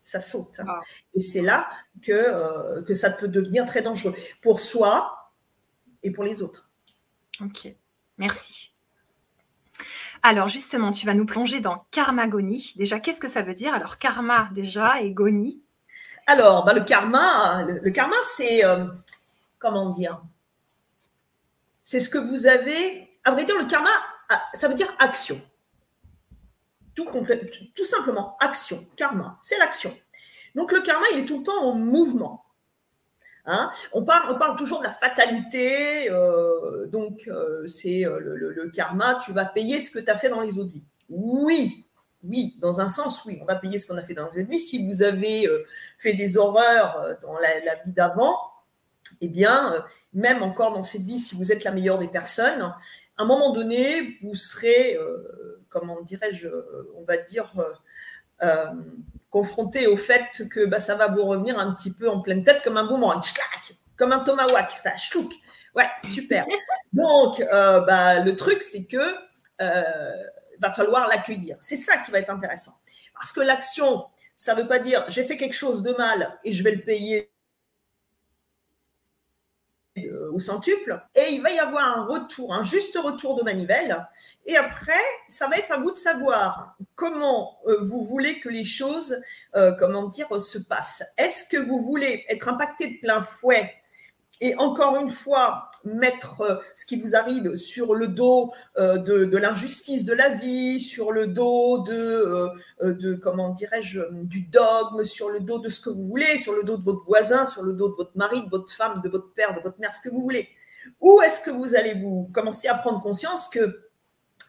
ça 0.04 0.20
saute. 0.20 0.60
Ah. 0.68 0.82
Et 1.14 1.22
c'est 1.22 1.42
là 1.42 1.70
que, 2.02 2.12
euh, 2.12 2.82
que 2.84 2.94
ça 2.94 3.10
peut 3.10 3.28
devenir 3.28 3.66
très 3.66 3.82
dangereux 3.82 4.14
pour 4.42 4.60
soi 4.60 5.32
et 6.04 6.12
pour 6.12 6.24
les 6.24 6.42
autres. 6.42 6.70
Ok, 7.42 7.68
merci. 8.18 8.72
Alors 10.22 10.48
justement, 10.48 10.92
tu 10.92 11.06
vas 11.06 11.14
nous 11.14 11.26
plonger 11.26 11.60
dans 11.60 11.86
karmagonie. 11.92 12.74
Déjà, 12.78 13.00
qu'est-ce 13.00 13.22
que 13.22 13.28
ça 13.28 13.42
veut 13.42 13.54
dire? 13.54 13.74
Alors 13.74 13.98
karma 13.98 14.50
déjà 14.54 15.02
et 15.02 15.12
goni? 15.12 15.62
Alors, 16.28 16.66
bah, 16.66 16.74
le 16.74 16.82
karma, 16.82 17.64
le, 17.64 17.92
karma, 17.92 18.16
c'est 18.24 18.66
euh, 18.66 18.86
comment 19.60 19.92
dire? 19.92 20.20
C'est 21.84 22.00
ce 22.00 22.10
que 22.10 22.18
vous 22.18 22.48
avez. 22.48 23.08
À 23.24 23.32
vrai 23.32 23.46
dire, 23.46 23.58
le 23.58 23.66
karma, 23.66 23.92
ça 24.54 24.68
veut 24.68 24.74
dire 24.74 24.92
action. 24.98 25.40
Tout, 26.96 27.84
simplement, 27.84 28.38
action, 28.40 28.86
karma, 28.96 29.38
c'est 29.42 29.58
l'action. 29.58 29.96
Donc 30.56 30.72
le 30.72 30.82
karma, 30.82 31.06
il 31.14 31.20
est 31.20 31.26
tout 31.26 31.40
le 31.40 31.44
temps 31.44 31.64
en 31.64 31.74
mouvement. 31.74 32.46
Hein? 33.46 33.70
On, 33.92 34.04
parle, 34.04 34.58
toujours 34.58 34.80
de 34.80 34.86
la 34.86 34.92
fatalité, 34.92 36.10
euh, 36.10 36.88
donc 36.88 37.28
euh, 37.28 37.68
c'est 37.68 38.06
euh, 38.06 38.18
le, 38.20 38.70
karma, 38.70 39.20
tu 39.24 39.34
vas 39.34 39.46
payer 39.46 39.80
ce 39.80 39.92
que 39.92 40.00
tu 40.00 40.10
as 40.10 40.18
fait 40.18 40.30
dans 40.30 40.42
les 40.42 40.58
autres 40.58 40.72
vies. 40.72 40.84
Oui, 41.10 41.86
oui, 42.24 42.56
dans 42.60 42.80
un 42.80 42.88
sens, 42.88 43.24
oui, 43.26 43.38
on 43.42 43.46
va 43.46 43.56
payer 43.56 43.78
ce 43.78 43.86
qu'on 43.86 43.98
a 43.98 44.02
fait 44.02 44.16
dans 44.16 44.24
les 44.32 44.42
autres 44.42 44.50
vies. 44.50 44.60
Si 44.60 44.88
vous 44.88 45.04
avez 45.04 45.48
fait 46.00 46.14
des 46.14 46.38
horreurs 46.38 47.18
dans 47.22 47.38
la 47.38 47.76
vie 47.86 47.92
d'avant, 47.92 48.40
eh 49.22 49.28
bien, 49.28 49.86
même 50.14 50.42
encore 50.42 50.74
dans 50.74 50.84
cette 50.84 51.04
vie, 51.04 51.20
si 51.20 51.36
vous 51.36 51.52
êtes 51.52 51.64
la 51.64 51.72
meilleure 51.72 52.00
des 52.00 52.08
personnes, 52.08 52.74
à 53.18 53.24
un 53.24 53.26
moment 53.26 53.52
donné, 53.52 54.18
vous 54.22 54.36
serez 54.36 54.98
comment 55.76 56.02
dirais-je, 56.02 56.48
on 56.96 57.04
va 57.04 57.18
dire, 57.18 57.52
euh, 57.60 57.74
euh, 58.44 58.66
confronté 59.30 59.88
au 59.88 59.98
fait 59.98 60.48
que 60.50 60.66
bah, 60.66 60.80
ça 60.80 60.96
va 60.96 61.08
vous 61.08 61.26
revenir 61.26 61.60
un 61.60 61.74
petit 61.74 61.92
peu 61.92 62.10
en 62.10 62.22
pleine 62.22 62.46
tête 62.46 62.64
comme 62.64 62.78
un 62.78 62.86
boomerang, 62.86 63.22
comme 63.98 64.14
un 64.14 64.20
tomahawk, 64.20 64.72
ça 64.78 64.92
chlouk. 64.92 65.34
Ouais, 65.76 65.90
super. 66.06 66.46
Donc, 66.94 67.42
euh, 67.42 67.82
bah, 67.82 68.22
le 68.22 68.36
truc, 68.38 68.64
c'est 68.64 68.86
que 68.86 69.04
va 70.60 70.72
falloir 70.72 71.10
l'accueillir. 71.10 71.58
C'est 71.60 71.76
ça 71.76 71.98
qui 71.98 72.12
va 72.12 72.20
être 72.20 72.30
intéressant. 72.30 72.78
Parce 73.14 73.34
que 73.34 73.42
l'action, 73.42 74.06
ça 74.38 74.56
ne 74.56 74.62
veut 74.62 74.68
pas 74.68 74.80
dire 74.80 75.04
j'ai 75.10 75.26
fait 75.26 75.36
quelque 75.36 75.56
chose 75.56 75.84
de 75.84 75.92
mal 75.92 76.40
et 76.46 76.54
je 76.54 76.64
vais 76.64 76.72
le 76.72 76.82
payer 76.82 77.30
euh, 77.30 77.35
au 80.34 80.40
centuple, 80.40 81.02
et 81.16 81.32
il 81.32 81.42
va 81.42 81.52
y 81.52 81.60
avoir 81.60 81.98
un 81.98 82.06
retour, 82.06 82.54
un 82.54 82.64
juste 82.64 82.98
retour 82.98 83.38
de 83.38 83.44
manivelle. 83.44 84.06
Et 84.46 84.58
après, 84.58 85.00
ça 85.30 85.48
va 85.48 85.58
être 85.58 85.72
à 85.72 85.78
vous 85.78 85.92
de 85.92 85.98
savoir 85.98 86.76
comment 86.96 87.60
euh, 87.68 87.78
vous 87.82 88.04
voulez 88.04 88.40
que 88.40 88.50
les 88.50 88.66
choses, 88.66 89.22
euh, 89.56 89.72
comment 89.80 90.10
dire, 90.10 90.42
se 90.42 90.58
passent. 90.58 91.04
Est-ce 91.18 91.48
que 91.48 91.58
vous 91.58 91.80
voulez 91.80 92.26
être 92.28 92.50
impacté 92.50 92.88
de 92.88 93.00
plein 93.00 93.24
fouet? 93.24 93.74
Et 94.42 94.56
encore 94.58 94.98
une 94.98 95.12
fois, 95.12 95.72
mettre 95.86 96.42
euh, 96.42 96.56
ce 96.76 96.86
qui 96.86 97.00
vous 97.00 97.16
arrive 97.16 97.56
sur 97.56 97.96
le 97.96 98.08
dos 98.08 98.52
euh, 98.78 98.98
de, 98.98 99.38
l'injustice 99.38 100.06
de 100.06 100.14
la 100.14 100.30
vie, 100.30 100.80
sur 100.80 101.12
le 101.12 101.28
dos 101.28 101.80
de, 101.80 101.94
euh, 101.94 102.94
de 102.94 103.14
comment 103.14 103.50
dirais-je, 103.50 104.02
du 104.12 104.42
dogme, 104.42 105.04
sur 105.04 105.30
le 105.30 105.40
dos 105.40 105.60
de 105.60 105.70
ce 105.70 105.80
que 105.80 105.90
vous 105.90 106.04
voulez, 106.04 106.40
sur 106.40 106.54
le 106.54 106.64
dos 106.64 106.78
de 106.78 106.84
votre 106.84 107.06
voisin, 107.06 107.46
sur 107.46 107.64
le 107.64 107.74
dos 107.74 107.90
de 107.90 107.96
votre 107.96 108.18
mari, 108.18 108.42
de 108.44 108.50
votre 108.50 108.74
femme, 108.74 109.02
de 109.04 109.10
votre 109.10 109.32
père, 109.34 109.56
de 109.56 109.62
votre 109.62 109.80
mère, 109.80 109.94
ce 109.94 110.02
que 110.02 110.10
vous 110.10 110.22
voulez. 110.22 110.50
Ou 111.02 111.22
est-ce 111.22 111.42
que 111.42 111.52
vous 111.52 111.76
allez 111.76 111.94
vous 111.94 112.30
commencer 112.34 112.68
à 112.68 112.76
prendre 112.76 113.02
conscience 113.02 113.48
que, 113.48 113.90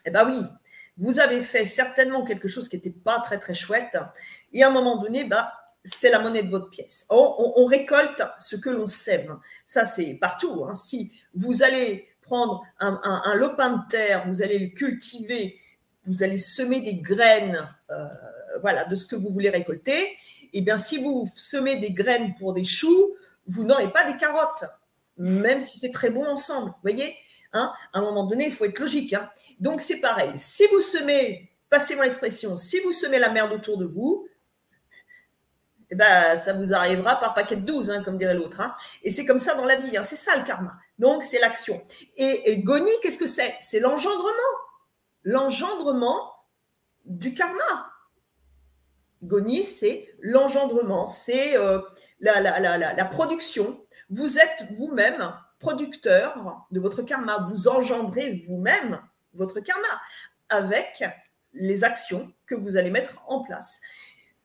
eh 0.05 0.11
ben 0.11 0.25
oui, 0.27 0.41
vous 0.97 1.19
avez 1.19 1.41
fait 1.41 1.65
certainement 1.65 2.25
quelque 2.25 2.47
chose 2.47 2.67
qui 2.67 2.75
n'était 2.75 2.89
pas 2.89 3.19
très 3.19 3.39
très 3.39 3.53
chouette, 3.53 3.97
et 4.53 4.63
à 4.63 4.69
un 4.69 4.71
moment 4.71 4.97
donné, 4.97 5.23
bah, 5.23 5.53
c'est 5.93 6.09
la 6.09 6.19
monnaie 6.19 6.43
de 6.43 6.49
votre 6.49 6.69
pièce. 6.69 7.05
On, 7.09 7.65
récolte 7.65 8.21
ce 8.39 8.55
que 8.55 8.69
l'on 8.69 8.87
sème. 8.87 9.39
Ça, 9.65 9.85
c'est 9.85 10.13
partout. 10.15 10.65
Hein. 10.65 10.73
Si 10.73 11.11
vous 11.33 11.63
allez 11.63 12.07
prendre 12.21 12.63
un, 12.79 13.35
lopin 13.35 13.77
de 13.77 13.87
terre, 13.89 14.25
vous 14.27 14.41
allez 14.41 14.59
le 14.59 14.67
cultiver, 14.67 15.59
vous 16.05 16.23
allez 16.23 16.39
semer 16.39 16.81
des 16.81 16.95
graines 16.95 17.67
euh, 17.89 18.07
voilà, 18.61 18.85
de 18.85 18.95
ce 18.95 19.05
que 19.05 19.15
vous 19.15 19.29
voulez 19.29 19.49
récolter, 19.49 20.01
et 20.01 20.59
eh 20.59 20.61
bien 20.61 20.77
si 20.77 21.01
vous 21.01 21.29
semez 21.35 21.77
des 21.77 21.91
graines 21.91 22.33
pour 22.35 22.53
des 22.53 22.63
choux, 22.63 23.15
vous 23.47 23.63
n'aurez 23.63 23.91
pas 23.91 24.09
des 24.09 24.17
carottes, 24.17 24.65
même 25.17 25.61
si 25.61 25.77
c'est 25.79 25.91
très 25.91 26.09
bon 26.09 26.25
ensemble. 26.25 26.69
Vous 26.69 26.81
voyez 26.81 27.15
hein 27.53 27.71
À 27.93 27.99
un 27.99 28.01
moment 28.01 28.25
donné, 28.25 28.47
il 28.47 28.51
faut 28.51 28.65
être 28.65 28.79
logique. 28.79 29.13
Hein. 29.13 29.29
Donc 29.59 29.81
c'est 29.81 29.97
pareil. 29.97 30.31
Si 30.35 30.65
vous 30.67 30.81
semez, 30.81 31.51
passez-moi 31.69 32.05
l'expression, 32.05 32.55
si 32.55 32.79
vous 32.79 32.91
semez 32.91 33.19
la 33.19 33.29
merde 33.29 33.51
autour 33.51 33.77
de 33.77 33.85
vous, 33.85 34.27
eh 35.89 35.95
ben, 35.95 36.35
ça 36.37 36.53
vous 36.53 36.73
arrivera 36.73 37.19
par 37.19 37.33
paquet 37.33 37.55
de 37.55 37.61
12, 37.61 37.91
hein, 37.91 38.03
comme 38.03 38.17
dirait 38.17 38.33
l'autre. 38.33 38.59
Hein. 38.59 38.73
Et 39.03 39.11
c'est 39.11 39.25
comme 39.25 39.39
ça 39.39 39.55
dans 39.55 39.65
la 39.65 39.75
vie, 39.75 39.95
hein. 39.97 40.03
c'est 40.03 40.17
ça 40.17 40.35
le 40.35 40.43
karma. 40.43 40.75
Donc, 40.99 41.23
c'est 41.23 41.39
l'action. 41.39 41.81
Et, 42.17 42.57
Goni, 42.59 42.91
qu'est-ce 43.01 43.17
que 43.17 43.27
c'est? 43.27 43.55
C'est 43.61 43.79
l'engendrement. 43.79 44.31
L'engendrement 45.23 46.33
du 47.05 47.33
karma. 47.33 47.89
Goni, 49.23 49.63
c'est 49.63 50.13
l'engendrement, 50.19 51.07
c'est 51.07 51.57
euh, 51.57 51.79
la, 52.19 52.39
la, 52.41 53.05
production. 53.05 53.83
Vous 54.09 54.39
êtes 54.39 54.67
vous-même 54.77 55.33
producteur 55.59 56.67
de 56.71 56.79
votre 56.79 57.01
karma. 57.01 57.45
Vous 57.47 57.67
engendrez 57.67 58.43
vous-même 58.47 59.01
votre 59.33 59.59
karma 59.59 59.87
avec 60.49 61.03
les 61.53 61.83
actions 61.83 62.31
que 62.45 62.55
vous 62.55 62.77
allez 62.77 62.91
mettre 62.91 63.15
en 63.27 63.41
place. 63.41 63.81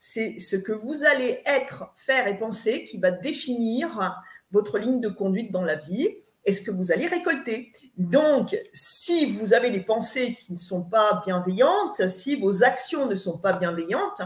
C'est 0.05 0.41
ce 0.41 0.57
que 0.57 0.73
vous 0.73 1.05
allez 1.05 1.41
être, 1.47 1.95
faire 1.97 2.27
et 2.27 2.37
penser 2.37 2.83
qui 2.83 2.99
va 2.99 3.13
définir 3.13 4.21
votre 4.51 4.81
ligne 4.81 5.01
de 5.01 5.09
conduite 5.09 5.53
dans 5.53 5.63
la 5.63 5.77
vie 5.77 6.17
et 6.45 6.53
ce 6.53 6.61
que 6.61 6.73
vous 6.73 6.91
allez 6.91 7.07
récolter. 7.07 7.71
Donc, 7.97 8.59
si 8.73 9.33
vous 9.33 9.55
avez 9.55 9.71
des 9.71 9.79
pensées 9.79 10.35
qui 10.35 10.53
ne 10.53 10.59
sont 10.59 10.83
pas 10.83 11.23
bienveillantes, 11.25 12.09
si 12.09 12.35
vos 12.35 12.65
actions 12.65 13.07
ne 13.07 13.15
sont 13.15 13.39
pas 13.39 13.53
bienveillantes, 13.53 14.23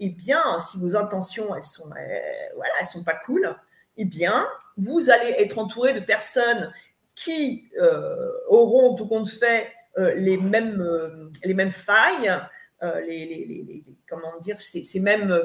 eh 0.00 0.08
bien, 0.08 0.58
si 0.58 0.76
vos 0.76 0.96
intentions, 0.96 1.54
elles 1.54 1.62
sont, 1.62 1.88
euh, 1.88 2.84
sont 2.84 3.04
pas 3.04 3.14
cool, 3.14 3.54
eh 3.96 4.06
bien, 4.06 4.44
vous 4.76 5.08
allez 5.08 5.36
être 5.38 5.60
entouré 5.60 5.92
de 5.92 6.00
personnes 6.00 6.72
qui 7.14 7.70
euh, 7.80 8.32
auront 8.48 8.96
tout 8.96 9.06
compte 9.06 9.28
fait 9.28 9.68
euh, 9.98 10.14
les, 10.14 10.36
les 11.44 11.54
mêmes 11.54 11.70
failles, 11.70 12.40
les, 12.82 13.26
les, 13.26 13.84
comment 14.08 14.38
dire, 14.40 14.60
ces, 14.60 14.84
ces 14.84 15.00
mêmes, 15.00 15.40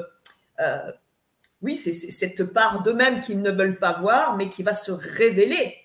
oui, 1.62 1.76
c'est 1.76 1.92
cette 1.92 2.44
part 2.44 2.82
d'eux-mêmes 2.82 3.20
qu'ils 3.20 3.40
ne 3.40 3.50
veulent 3.50 3.78
pas 3.78 4.00
voir, 4.00 4.36
mais 4.36 4.48
qui 4.48 4.62
va 4.62 4.74
se 4.74 4.92
révéler, 4.92 5.76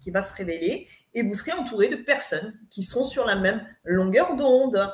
qui 0.00 0.10
va 0.10 0.22
se 0.22 0.34
révéler, 0.34 0.88
et 1.14 1.22
vous 1.22 1.34
serez 1.34 1.52
entouré 1.52 1.88
de 1.88 1.96
personnes 1.96 2.58
qui 2.70 2.82
sont 2.82 3.04
sur 3.04 3.24
la 3.24 3.36
même 3.36 3.66
longueur 3.84 4.36
d'onde, 4.36 4.92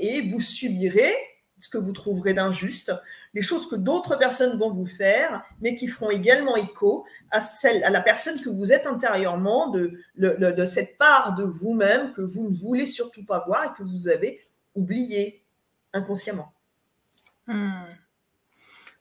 et 0.00 0.22
vous 0.28 0.40
subirez 0.40 1.14
ce 1.60 1.68
que 1.68 1.78
vous 1.78 1.92
trouverez 1.92 2.34
d'injuste, 2.34 2.92
les 3.34 3.42
choses 3.42 3.68
que 3.68 3.76
d'autres 3.76 4.16
personnes 4.16 4.58
vont 4.58 4.70
vous 4.70 4.86
faire, 4.86 5.44
mais 5.60 5.74
qui 5.74 5.86
feront 5.86 6.10
également 6.10 6.56
écho 6.56 7.04
à, 7.30 7.40
celle, 7.40 7.84
à 7.84 7.90
la 7.90 8.00
personne 8.00 8.40
que 8.40 8.48
vous 8.48 8.72
êtes 8.72 8.86
intérieurement, 8.86 9.68
de, 9.68 10.64
cette 10.64 10.96
part 10.98 11.34
de 11.34 11.44
vous-même 11.44 12.12
que 12.14 12.22
vous 12.22 12.48
ne 12.48 12.54
voulez 12.54 12.86
surtout 12.86 13.24
pas 13.24 13.44
voir 13.46 13.64
et 13.66 13.78
que 13.78 13.86
vous 13.86 14.08
avez 14.08 14.40
oublié 14.74 15.44
inconsciemment. 15.92 16.52
Hmm. 17.46 17.84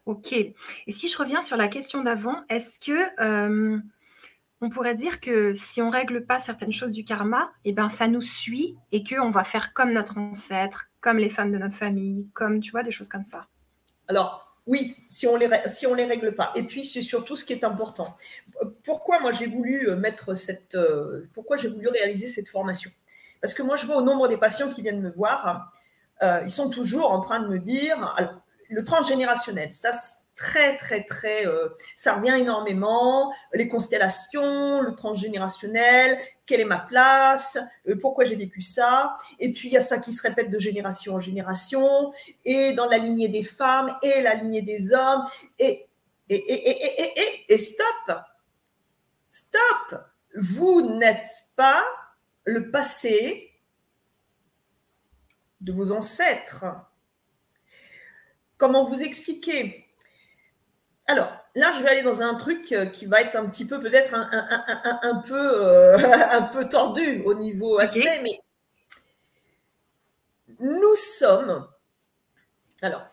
Ok. 0.06 0.34
Et 0.34 0.56
si 0.88 1.08
je 1.08 1.18
reviens 1.18 1.42
sur 1.42 1.56
la 1.58 1.68
question 1.68 2.02
d'avant, 2.04 2.44
est-ce 2.50 2.80
que 2.80 3.22
euh, 3.22 3.80
on 4.62 4.70
pourrait 4.70 4.96
dire 4.96 5.20
que 5.20 5.54
si 5.56 5.82
on 5.82 5.90
règle 5.90 6.26
pas 6.26 6.40
certaines 6.40 6.74
choses 6.74 6.92
du 6.92 7.04
karma, 7.04 7.52
eh 7.64 7.74
ben 7.74 7.90
ça 7.90 8.08
nous 8.08 8.22
suit 8.22 8.76
et 8.92 9.04
qu'on 9.04 9.30
va 9.30 9.44
faire 9.44 9.74
comme 9.74 9.94
notre 9.94 10.18
ancêtre, 10.18 10.88
comme 11.00 11.18
les 11.18 11.30
femmes 11.30 11.52
de 11.52 11.58
notre 11.58 11.76
famille, 11.76 12.28
comme 12.34 12.60
tu 12.60 12.72
vois 12.72 12.84
des 12.84 12.92
choses 12.92 13.08
comme 13.08 13.24
ça? 13.24 13.48
Alors 14.08 14.50
oui, 14.66 14.96
si 15.08 15.28
on 15.28 15.36
les 15.36 15.50
si 15.68 15.88
on 15.88 15.94
les 15.94 16.06
règle 16.06 16.36
pas. 16.36 16.52
Et 16.56 16.64
puis 16.64 16.86
c'est 16.86 17.02
surtout 17.02 17.36
ce 17.36 17.46
qui 17.46 17.54
est 17.54 17.64
important. 17.64 18.16
Pourquoi 18.84 19.20
moi 19.20 19.32
j'ai 19.32 19.48
voulu 19.48 19.90
euh, 19.90 19.96
mettre 19.96 20.36
cette 20.36 20.76
euh, 20.76 21.28
pourquoi 21.34 21.58
j'ai 21.58 21.70
voulu 21.70 21.88
réaliser 21.88 22.28
cette 22.28 22.50
formation? 22.50 22.92
Parce 23.41 23.53
que 23.53 23.63
moi 23.63 23.75
je 23.75 23.86
vois 23.86 23.98
au 23.98 24.01
nombre 24.01 24.27
des 24.27 24.38
patients 24.38 24.69
qui 24.69 24.81
viennent 24.81 25.01
me 25.01 25.12
voir, 25.12 25.72
euh, 26.24 26.41
ils 26.46 26.51
sont 26.51 26.69
toujours 26.69 27.12
en 27.12 27.22
train 27.22 27.39
de 27.39 27.48
me 27.48 27.60
dire 27.60 28.15
le 28.69 28.84
transgénérationnel, 28.84 29.74
ça 29.74 29.93
très, 30.39 30.77
très, 30.77 31.03
très, 31.03 31.46
euh, 31.46 31.67
ça 31.96 32.15
revient 32.15 32.34
énormément. 32.39 33.34
Les 33.53 33.67
constellations, 33.67 34.79
le 34.79 34.96
transgénérationnel, 34.96 36.17
quelle 36.46 36.62
est 36.62 36.65
ma 36.65 36.79
place, 36.79 37.58
euh, 37.89 37.96
pourquoi 38.00 38.24
j'ai 38.24 38.38
vécu 38.38 38.62
ça. 38.62 39.15
Et 39.39 39.51
puis, 39.51 39.67
il 39.67 39.74
y 39.74 39.77
a 39.77 39.81
ça 39.81 40.00
qui 40.00 40.13
se 40.13 40.22
répète 40.22 40.50
de 40.50 40.58
génération 40.58 41.15
en 41.15 41.19
génération, 41.19 42.13
et 42.46 42.72
dans 42.72 42.86
la 42.86 43.00
lignée 43.00 43.27
des 43.27 43.43
femmes, 43.43 43.98
et 44.01 44.22
la 44.22 44.36
lignée 44.36 44.62
des 44.62 44.93
hommes, 44.93 45.25
et, 45.60 45.89
et, 46.29 46.36
et, 46.36 46.69
et, 46.69 47.01
et, 47.01 47.19
et, 47.19 47.53
et 47.53 47.58
stop, 47.58 48.17
stop. 49.29 50.01
Vous 50.36 50.96
n'êtes 50.96 51.27
pas 51.58 51.84
le 52.50 52.72
passé 52.72 53.51
de 55.62 55.72
vos 55.72 55.91
ancêtres. 55.91 56.65
Comment 58.58 58.89
vous 58.89 59.01
expliquer? 59.01 59.86
Alors, 61.08 61.32
là, 61.56 61.74
je 61.77 61.84
vais 61.84 61.89
aller 61.89 62.01
dans 62.01 62.22
un 62.22 62.36
truc 62.36 62.72
euh, 62.72 62.86
qui 62.86 63.06
va 63.06 63.22
être 63.22 63.36
un 63.36 63.48
petit 63.48 63.65
peu, 63.65 63.79
peut-être 63.79 64.13
un, 64.13 65.24
peu, 65.25 65.63
euh, 65.63 65.98
un 66.32 66.44
peu 66.44 66.68
tordu 66.68 67.24
au 67.25 67.34
niveau 67.34 67.79
aspect, 67.79 68.22
mais 68.22 68.41
nous 70.60 70.96
sommes, 70.96 71.68
alors, 72.82 73.08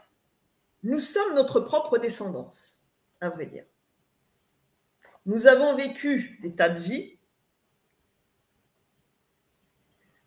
nous 0.83 0.99
sommes 0.99 1.35
notre 1.35 1.61
propre 1.61 1.99
descendance, 1.99 2.83
à 3.21 3.31
vrai 3.31 3.47
dire. 3.47 3.65
Nous 5.25 5.47
avons 5.47 5.75
vécu 5.75 6.39
des 6.43 6.55
tas 6.55 6.69
de 6.69 6.81
vies. 6.81 7.16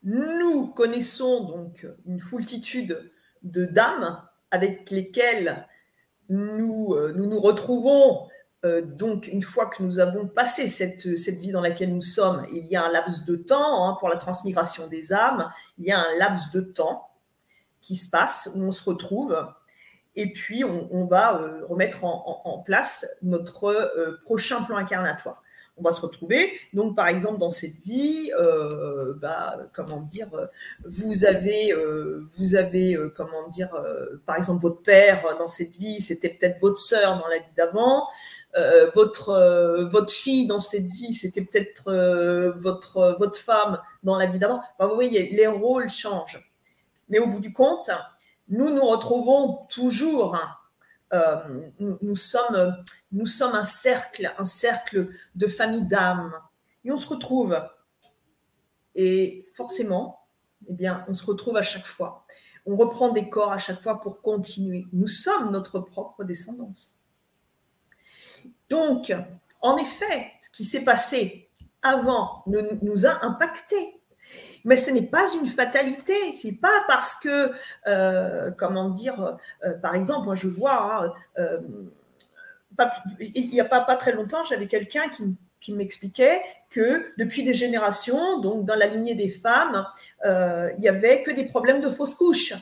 Nous 0.03 0.67
connaissons 0.67 1.43
donc 1.43 1.85
une 2.05 2.21
foultitude 2.21 3.11
de 3.43 3.65
dames 3.65 4.21
avec 4.51 4.89
lesquelles 4.91 5.67
nous, 6.29 6.93
euh, 6.93 7.13
nous 7.13 7.39
retrouvons 7.39 8.27
euh, 8.65 8.81
donc 8.81 9.27
une 9.27 9.41
fois 9.41 9.67
que 9.67 9.81
nous 9.83 9.99
avons 9.99 10.27
passé 10.27 10.67
cette, 10.67 11.05
vie 11.05 11.51
dans 11.51 11.61
laquelle 11.61 11.93
nous 11.93 12.01
sommes, 12.01 12.45
il 12.51 12.65
y 12.65 12.75
a 12.75 12.83
un 12.83 12.91
laps 12.91 13.25
de 13.25 13.35
temps 13.35 13.87
hein, 13.87 13.97
pour 13.99 14.09
la 14.09 14.17
transmigration 14.17 14.87
des 14.87 15.13
âmes, 15.13 15.49
il 15.77 15.85
y 15.85 15.91
a 15.91 15.99
un 15.99 16.17
laps 16.17 16.51
de 16.51 16.61
temps 16.61 17.09
qui 17.81 17.95
se 17.95 18.09
passe 18.09 18.49
où 18.55 18.61
on 18.61 18.71
se 18.71 18.83
retrouve 18.83 19.37
et 20.15 20.33
puis 20.33 20.65
on, 20.65 21.05
va 21.05 21.39
euh, 21.39 21.65
remettre 21.67 22.03
en, 22.03 22.61
place 22.65 23.07
notre 23.21 24.17
prochain 24.23 24.63
plan 24.63 24.75
incarnatoire 24.75 25.41
on 25.79 25.83
va 25.83 25.91
se 25.91 26.01
retrouver. 26.01 26.51
Donc, 26.73 26.95
par 26.95 27.07
exemple, 27.07 27.39
dans 27.39 27.51
cette 27.51 27.77
vie, 27.85 28.31
euh, 28.39 29.13
bah, 29.21 29.57
comment 29.73 30.01
dire, 30.01 30.27
vous 30.83 31.25
avez, 31.25 31.73
euh, 31.73 32.25
vous 32.37 32.55
avez, 32.55 32.95
euh, 32.95 33.13
comment 33.15 33.47
dire, 33.49 33.69
par 34.25 34.37
exemple, 34.37 34.61
votre 34.61 34.81
père 34.81 35.23
dans 35.37 35.47
cette 35.47 35.75
vie, 35.75 36.01
c'était 36.01 36.29
peut-être 36.29 36.59
votre 36.59 36.79
sœur 36.79 37.19
dans 37.19 37.27
la 37.27 37.37
vie 37.37 37.53
d'avant. 37.55 38.07
votre 38.95 39.87
votre 39.91 40.11
fille 40.11 40.47
dans 40.47 40.61
cette 40.61 40.87
vie, 40.87 41.13
c'était 41.13 41.41
peut-être 41.41 41.91
votre 42.57 43.15
votre 43.19 43.39
femme 43.39 43.79
dans 44.03 44.17
la 44.17 44.25
vie 44.25 44.39
d'avant. 44.39 44.61
vous 44.79 44.95
voyez, 44.95 45.29
les 45.29 45.47
rôles 45.47 45.89
changent. 45.89 46.41
Mais 47.09 47.19
au 47.19 47.27
bout 47.27 47.39
du 47.39 47.53
compte, 47.53 47.89
nous 48.49 48.71
nous 48.71 48.85
retrouvons 48.85 49.59
toujours. 49.69 50.35
Hein, 50.35 50.49
nous, 51.79 52.15
sommes 52.15 52.75
nous 53.11 53.25
sommes 53.25 53.55
un 53.55 53.63
cercle, 53.63 54.33
un 54.37 54.45
cercle 54.45 55.09
de 55.35 55.47
famille 55.47 55.87
d'âmes. 55.87 56.33
Et 56.83 56.91
on 56.91 56.97
se 56.97 57.07
retrouve. 57.07 57.59
Et 58.95 59.45
forcément, 59.55 60.19
eh 60.67 60.73
bien, 60.73 61.05
on 61.07 61.15
se 61.15 61.25
retrouve 61.25 61.57
à 61.57 61.63
chaque 61.63 61.85
fois. 61.85 62.25
On 62.65 62.75
reprend 62.75 63.09
des 63.09 63.29
corps 63.29 63.51
à 63.51 63.57
chaque 63.57 63.81
fois 63.81 64.01
pour 64.01 64.21
continuer. 64.21 64.85
Nous 64.93 65.07
sommes 65.07 65.51
notre 65.51 65.79
propre 65.79 66.23
descendance. 66.23 66.95
Donc, 68.69 69.13
en 69.61 69.77
effet, 69.77 70.31
ce 70.41 70.49
qui 70.49 70.65
s'est 70.65 70.83
passé 70.83 71.49
avant 71.81 72.43
nous, 72.45 73.05
a 73.05 73.25
impacté. 73.25 73.95
Mais 74.65 74.75
ce 74.75 74.91
n'est 74.91 75.07
pas 75.07 75.25
une 75.33 75.47
fatalité. 75.47 76.33
C'est 76.33 76.53
pas 76.53 76.83
parce 76.87 77.15
que, 77.15 77.51
euh, 77.87 78.51
comment 78.51 78.89
dire, 78.89 79.37
euh, 79.63 79.77
par 79.79 79.95
exemple, 79.95 80.25
moi 80.25 80.35
je 80.35 80.47
vois, 80.47 81.05
hein, 81.05 81.13
euh, 81.39 81.59
il 83.19 83.49
n'y 83.49 83.59
a 83.59 83.65
pas, 83.65 83.95
très 83.95 84.11
longtemps, 84.11 84.43
j'avais 84.45 84.67
quelqu'un 84.67 85.09
qui, 85.09 85.73
m'expliquait 85.73 86.41
que 86.69 87.11
depuis 87.17 87.43
des 87.43 87.53
générations, 87.53 88.39
donc 88.39 88.65
dans 88.65 88.75
la 88.75 88.87
lignée 88.87 89.15
des 89.15 89.29
femmes, 89.29 89.85
euh, 90.25 90.71
il 90.75 90.81
n'y 90.81 90.87
avait 90.87 91.21
que 91.23 91.31
des 91.31 91.45
problèmes 91.45 91.81
de 91.81 91.89
fausses 91.89 92.15
couches. 92.15 92.53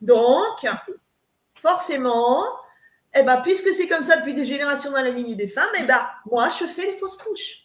Donc, 0.00 0.66
forcément, 1.60 2.44
eh 3.14 3.22
ben, 3.22 3.38
puisque 3.42 3.68
c'est 3.68 3.86
comme 3.86 4.02
ça 4.02 4.16
depuis 4.16 4.34
des 4.34 4.44
générations 4.44 4.90
dans 4.90 5.02
la 5.02 5.10
lignée 5.10 5.34
des 5.34 5.48
femmes, 5.48 5.68
eh 5.78 5.84
ben, 5.84 6.06
moi, 6.30 6.48
je 6.48 6.66
fais 6.66 6.92
des 6.92 6.98
fausses 6.98 7.16
couches. 7.16 7.63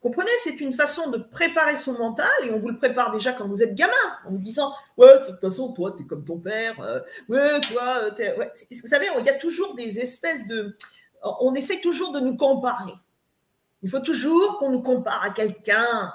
Comprenez, 0.00 0.30
c'est 0.44 0.60
une 0.60 0.72
façon 0.72 1.10
de 1.10 1.18
préparer 1.18 1.76
son 1.76 1.98
mental 1.98 2.30
et 2.44 2.52
on 2.52 2.58
vous 2.58 2.68
le 2.68 2.76
prépare 2.76 3.10
déjà 3.10 3.32
quand 3.32 3.48
vous 3.48 3.62
êtes 3.62 3.74
gamin 3.74 3.92
en 4.26 4.30
vous 4.30 4.38
disant 4.38 4.72
Ouais, 4.96 5.18
de 5.18 5.26
toute 5.26 5.40
façon, 5.40 5.72
toi, 5.72 5.92
tu 5.96 6.04
es 6.04 6.06
comme 6.06 6.24
ton 6.24 6.38
père. 6.38 6.80
Euh, 6.80 7.00
ouais, 7.28 7.60
toi, 7.60 8.04
euh, 8.04 8.16
es... 8.18 8.36
Vous 8.80 8.86
savez, 8.86 9.06
il 9.18 9.26
y 9.26 9.30
a 9.30 9.34
toujours 9.34 9.74
des 9.74 9.98
espèces 9.98 10.46
de. 10.46 10.76
On 11.40 11.54
essaie 11.54 11.80
toujours 11.80 12.12
de 12.12 12.20
nous 12.20 12.36
comparer. 12.36 12.92
Il 13.82 13.90
faut 13.90 14.00
toujours 14.00 14.58
qu'on 14.58 14.70
nous 14.70 14.82
compare 14.82 15.22
à 15.24 15.30
quelqu'un. 15.30 16.12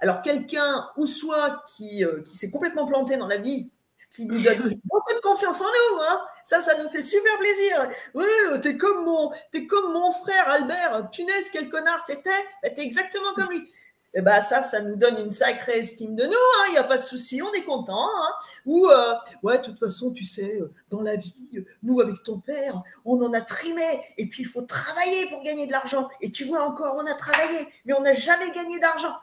Alors, 0.00 0.22
quelqu'un, 0.22 0.88
ou 0.96 1.06
soit 1.06 1.62
qui, 1.68 2.04
euh, 2.04 2.22
qui 2.22 2.36
s'est 2.36 2.50
complètement 2.50 2.86
planté 2.86 3.16
dans 3.16 3.26
la 3.26 3.36
vie, 3.36 3.70
ce 4.00 4.06
qui 4.16 4.26
nous 4.26 4.40
donne 4.40 4.80
beaucoup 4.84 5.12
de 5.12 5.20
confiance 5.20 5.60
en 5.60 5.66
nous. 5.66 6.00
Hein. 6.00 6.22
Ça, 6.44 6.60
ça 6.62 6.82
nous 6.82 6.88
fait 6.88 7.02
super 7.02 7.38
plaisir. 7.38 7.90
Oui, 8.14 8.24
t'es 8.62 8.76
comme 8.76 9.04
mon, 9.04 9.30
es 9.52 9.66
comme 9.66 9.92
mon 9.92 10.10
frère 10.10 10.48
Albert. 10.48 11.10
Punaise, 11.10 11.50
quel 11.52 11.68
connard 11.68 12.00
c'était. 12.06 12.30
Ben, 12.62 12.72
t'es 12.72 12.82
exactement 12.82 13.34
comme 13.34 13.50
lui. 13.50 13.68
Et 14.12 14.18
eh 14.18 14.22
ben 14.22 14.40
ça, 14.40 14.60
ça 14.60 14.80
nous 14.80 14.96
donne 14.96 15.18
une 15.18 15.30
sacrée 15.30 15.78
estime 15.78 16.16
de 16.16 16.24
nous. 16.24 16.32
Hein. 16.32 16.64
Il 16.68 16.72
n'y 16.72 16.78
a 16.78 16.84
pas 16.84 16.96
de 16.96 17.02
souci, 17.02 17.42
on 17.42 17.52
est 17.52 17.62
content. 17.62 18.08
Hein. 18.08 18.32
Ou 18.66 18.88
euh, 18.88 19.14
ouais, 19.44 19.58
de 19.58 19.64
toute 19.64 19.78
façon, 19.78 20.10
tu 20.10 20.24
sais, 20.24 20.58
euh, 20.60 20.72
dans 20.88 21.00
la 21.00 21.14
vie, 21.14 21.64
nous 21.84 22.00
avec 22.00 22.20
ton 22.24 22.40
père, 22.40 22.82
on 23.04 23.22
en 23.22 23.32
a 23.34 23.40
trimé. 23.40 24.00
Et 24.18 24.26
puis 24.26 24.42
il 24.42 24.46
faut 24.46 24.62
travailler 24.62 25.28
pour 25.28 25.44
gagner 25.44 25.68
de 25.68 25.72
l'argent. 25.72 26.08
Et 26.20 26.32
tu 26.32 26.44
vois 26.44 26.64
encore, 26.64 26.96
on 26.96 27.06
a 27.06 27.14
travaillé, 27.14 27.68
mais 27.84 27.92
on 27.92 28.00
n'a 28.00 28.14
jamais 28.14 28.50
gagné 28.50 28.80
d'argent. 28.80 29.14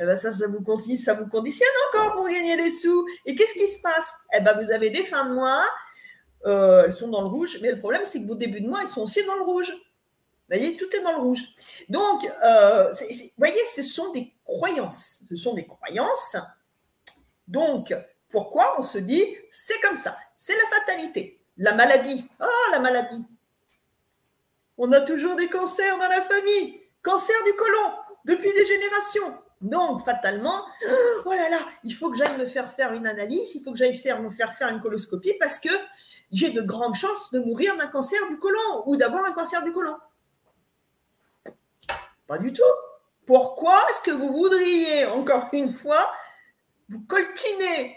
Eh 0.00 0.06
ben 0.06 0.16
ça, 0.16 0.32
ça 0.32 0.46
vous, 0.48 0.64
ça 0.96 1.14
vous 1.14 1.28
conditionne 1.28 1.68
encore 1.92 2.14
pour 2.14 2.26
gagner 2.26 2.56
des 2.56 2.70
sous. 2.70 3.06
Et 3.26 3.34
qu'est-ce 3.34 3.52
qui 3.52 3.66
se 3.66 3.82
passe? 3.82 4.14
Eh 4.32 4.40
ben 4.40 4.58
vous 4.58 4.72
avez 4.72 4.88
des 4.88 5.04
fins 5.04 5.28
de 5.28 5.34
mois, 5.34 5.64
euh, 6.46 6.84
elles 6.86 6.92
sont 6.92 7.08
dans 7.08 7.20
le 7.20 7.28
rouge, 7.28 7.58
mais 7.60 7.70
le 7.70 7.78
problème, 7.78 8.02
c'est 8.04 8.22
que 8.22 8.26
vos 8.26 8.34
débuts 8.34 8.62
de 8.62 8.68
mois, 8.68 8.80
ils 8.82 8.88
sont 8.88 9.02
aussi 9.02 9.24
dans 9.24 9.36
le 9.36 9.42
rouge. 9.42 9.70
Vous 9.70 10.56
voyez, 10.56 10.76
tout 10.76 10.88
est 10.96 11.02
dans 11.02 11.12
le 11.12 11.22
rouge. 11.22 11.44
Donc, 11.88 12.24
euh, 12.24 12.90
vous 12.92 13.16
voyez, 13.36 13.60
ce 13.72 13.82
sont 13.82 14.10
des 14.12 14.32
croyances. 14.44 15.22
Ce 15.28 15.36
sont 15.36 15.54
des 15.54 15.66
croyances. 15.66 16.36
Donc, 17.46 17.94
pourquoi 18.30 18.76
on 18.78 18.82
se 18.82 18.98
dit, 18.98 19.24
c'est 19.50 19.80
comme 19.80 19.96
ça, 19.96 20.16
c'est 20.38 20.56
la 20.56 20.78
fatalité, 20.78 21.40
la 21.58 21.74
maladie. 21.74 22.26
Oh, 22.40 22.72
la 22.72 22.78
maladie. 22.78 23.24
On 24.78 24.90
a 24.92 25.02
toujours 25.02 25.36
des 25.36 25.48
cancers 25.48 25.98
dans 25.98 26.08
la 26.08 26.22
famille. 26.22 26.80
Cancer 27.02 27.36
du 27.44 27.54
côlon, 27.54 27.92
depuis 28.24 28.52
des 28.54 28.64
générations. 28.64 29.38
Donc, 29.60 30.04
fatalement, 30.04 30.64
oh 31.26 31.32
il 31.84 31.94
faut 31.94 32.10
que 32.10 32.16
j'aille 32.16 32.38
me 32.38 32.46
faire 32.46 32.72
faire 32.72 32.92
une 32.92 33.06
analyse, 33.06 33.54
il 33.54 33.62
faut 33.62 33.72
que 33.72 33.78
j'aille 33.78 33.92
me 34.20 34.30
faire 34.30 34.54
faire 34.56 34.68
une 34.68 34.80
coloscopie 34.80 35.34
parce 35.38 35.58
que 35.58 35.68
j'ai 36.32 36.50
de 36.50 36.62
grandes 36.62 36.94
chances 36.94 37.32
de 37.32 37.40
mourir 37.40 37.76
d'un 37.76 37.88
cancer 37.88 38.20
du 38.28 38.38
côlon 38.38 38.84
ou 38.86 38.96
d'avoir 38.96 39.24
un 39.24 39.32
cancer 39.32 39.62
du 39.62 39.72
côlon. 39.72 39.96
Pas 42.26 42.38
du 42.38 42.52
tout. 42.52 42.62
Pourquoi 43.26 43.78
est-ce 43.90 44.00
que 44.02 44.10
vous 44.10 44.32
voudriez, 44.32 45.06
encore 45.06 45.48
une 45.52 45.72
fois, 45.72 46.10
vous 46.88 47.00
coltiner 47.06 47.96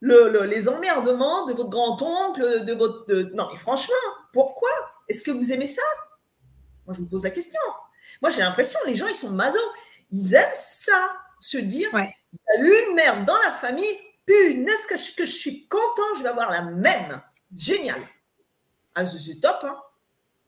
les 0.00 0.68
emmerdements 0.68 1.46
de 1.46 1.54
votre 1.54 1.70
grand-oncle, 1.70 2.64
de 2.64 2.72
votre... 2.74 3.12
Non, 3.34 3.48
mais 3.50 3.56
franchement, 3.56 3.94
pourquoi 4.32 4.70
Est-ce 5.08 5.22
que 5.22 5.30
vous 5.30 5.52
aimez 5.52 5.66
ça? 5.66 5.82
Moi, 6.86 6.94
je 6.94 7.00
vous 7.00 7.08
pose 7.08 7.24
la 7.24 7.30
question. 7.30 7.60
Moi, 8.22 8.30
j'ai 8.30 8.40
l'impression, 8.40 8.78
les 8.86 8.96
gens, 8.96 9.06
ils 9.08 9.14
sont 9.14 9.30
masos 9.30 9.58
ils 10.10 10.34
aiment 10.34 10.48
ça, 10.54 11.16
se 11.40 11.58
dire, 11.58 11.90
il 11.92 12.38
y 12.38 12.72
a 12.72 12.88
une 12.88 12.94
merde 12.94 13.24
dans 13.24 13.38
la 13.38 13.52
famille, 13.52 13.98
punaise 14.24 14.86
que 14.88 14.96
je, 14.96 15.14
que 15.14 15.24
je 15.24 15.32
suis 15.32 15.68
content, 15.68 16.16
je 16.18 16.22
vais 16.22 16.28
avoir 16.28 16.50
la 16.50 16.62
même. 16.62 17.22
Génial. 17.54 18.00
Ah, 18.94 19.06
c'est 19.06 19.40
top, 19.40 19.58
hein 19.62 19.76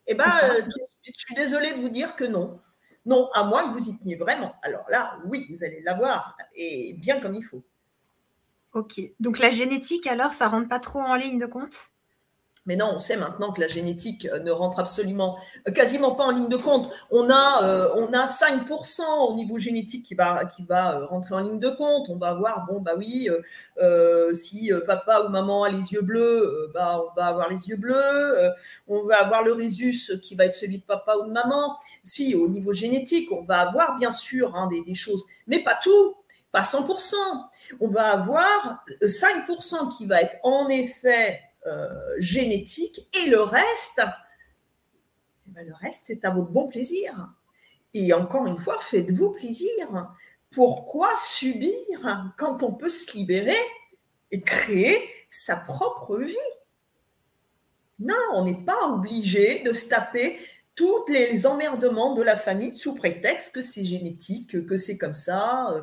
Eh 0.07 0.15
bien, 0.15 0.27
euh, 0.45 0.63
je 1.05 1.13
suis 1.17 1.35
désolée 1.35 1.73
de 1.73 1.81
vous 1.81 1.89
dire 1.89 2.17
que 2.17 2.25
non. 2.25 2.61
Non, 3.07 3.31
à 3.33 3.45
moins 3.45 3.69
que 3.69 3.79
vous 3.79 3.89
y 3.89 3.99
teniez 3.99 4.17
vraiment. 4.17 4.55
Alors 4.63 4.85
là, 4.91 5.19
oui, 5.27 5.47
vous 5.51 5.65
allez 5.65 5.81
l'avoir, 5.83 6.37
et 6.55 6.95
bien 6.95 7.21
comme 7.21 7.35
il 7.35 7.43
faut. 7.43 7.63
Ok. 8.73 9.01
Donc 9.21 9.39
la 9.39 9.51
génétique, 9.51 10.07
alors, 10.07 10.35
ça 10.35 10.49
rentre 10.49 10.69
pas 10.69 10.81
trop 10.81 11.01
en 11.01 11.15
ligne 11.15 11.39
de 11.39 11.47
compte? 11.47 11.91
Mais 12.69 12.77
non, 12.77 12.93
on 12.95 12.99
sait 12.99 13.17
maintenant 13.17 13.51
que 13.51 13.63
la 13.63 13.67
génétique 13.67 14.27
euh, 14.27 14.41
ne 14.41 14.51
rentre 14.51 14.79
absolument, 14.79 15.39
euh, 15.67 15.73
quasiment 15.73 16.15
pas 16.15 16.25
en 16.25 16.31
ligne 16.33 16.49
de 16.49 16.57
compte. 16.59 16.91
On 17.11 17.31
a, 17.31 17.65
euh, 17.65 17.89
on 17.97 18.13
a 18.13 18.27
5% 18.27 19.03
au 19.27 19.35
niveau 19.35 19.59
génétique 19.59 20.05
qui 20.05 20.15
va, 20.15 20.45
qui 20.45 20.65
va 20.65 21.07
rentrer 21.07 21.35
en 21.35 21.39
ligne 21.39 21.59
de 21.59 21.71
compte. 21.71 22.11
On 22.11 22.17
va 22.17 22.35
voir, 22.35 22.67
bon, 22.67 22.81
bah 22.81 22.93
oui, 22.99 23.29
si 24.35 24.71
papa 24.87 25.23
ou 25.23 25.31
maman 25.31 25.65
a 25.65 25.71
les 25.71 25.93
yeux 25.93 26.03
bleus, 26.03 26.71
bah, 26.75 27.03
on 27.03 27.19
va 27.19 27.29
avoir 27.29 27.49
les 27.49 27.69
yeux 27.69 27.77
bleus. 27.77 28.53
on 28.87 29.07
va 29.07 29.23
avoir 29.23 29.43
le 29.43 29.55
rhésus 29.55 30.21
qui 30.21 30.35
va 30.35 30.45
être 30.45 30.55
celui 30.55 30.79
de 30.79 30.85
papa 30.85 31.17
ou 31.17 31.27
de 31.27 31.33
maman. 31.33 31.77
Si, 32.05 32.35
au 32.35 32.49
niveau 32.49 32.75
génétique, 32.75 33.33
on 33.33 33.45
va 33.45 33.61
avoir 33.61 33.97
bien 33.97 34.11
sûr 34.11 34.55
hein, 34.55 34.67
des, 34.67 34.83
des 34.83 34.95
choses, 34.95 35.25
mais 35.47 35.61
pas 35.61 35.79
tout 35.83 36.17
pas 36.51 36.63
100%. 36.63 37.15
On 37.81 37.89
va 37.89 38.13
avoir 38.13 38.83
5% 39.03 39.97
qui 39.97 40.07
va 40.07 40.23
être 40.23 40.37
en 40.43 40.69
effet 40.69 41.43
génétique 42.19 43.09
et 43.13 43.31
le 43.31 43.41
reste, 43.43 44.01
eh 45.49 45.51
ben, 45.51 45.67
le 45.67 45.75
reste, 45.75 46.05
c'est 46.07 46.25
à 46.25 46.31
votre 46.31 46.51
bon 46.51 46.69
plaisir. 46.69 47.29
Et 47.95 48.13
encore 48.13 48.47
une 48.47 48.59
fois, 48.59 48.79
faites-vous 48.83 49.31
plaisir. 49.31 50.15
Pourquoi 50.51 51.11
subir 51.17 52.33
quand 52.37 52.63
on 52.63 52.73
peut 52.73 52.89
se 52.89 53.17
libérer 53.17 53.57
et 54.31 54.41
créer 54.41 55.09
sa 55.31 55.57
propre 55.57 56.17
vie? 56.17 56.37
Non, 57.99 58.15
on 58.35 58.45
n'est 58.45 58.65
pas 58.65 58.89
obligé 58.89 59.61
de 59.61 59.73
se 59.73 59.89
taper 59.89 60.39
tous 60.75 61.05
les 61.09 61.45
emmerdements 61.47 62.15
de 62.15 62.23
la 62.23 62.37
famille 62.37 62.77
sous 62.77 62.95
prétexte 62.95 63.53
que 63.53 63.61
c'est 63.61 63.85
génétique, 63.85 64.65
que 64.67 64.77
c'est 64.77 64.97
comme 64.97 65.15
ça. 65.15 65.73
Euh, 65.73 65.83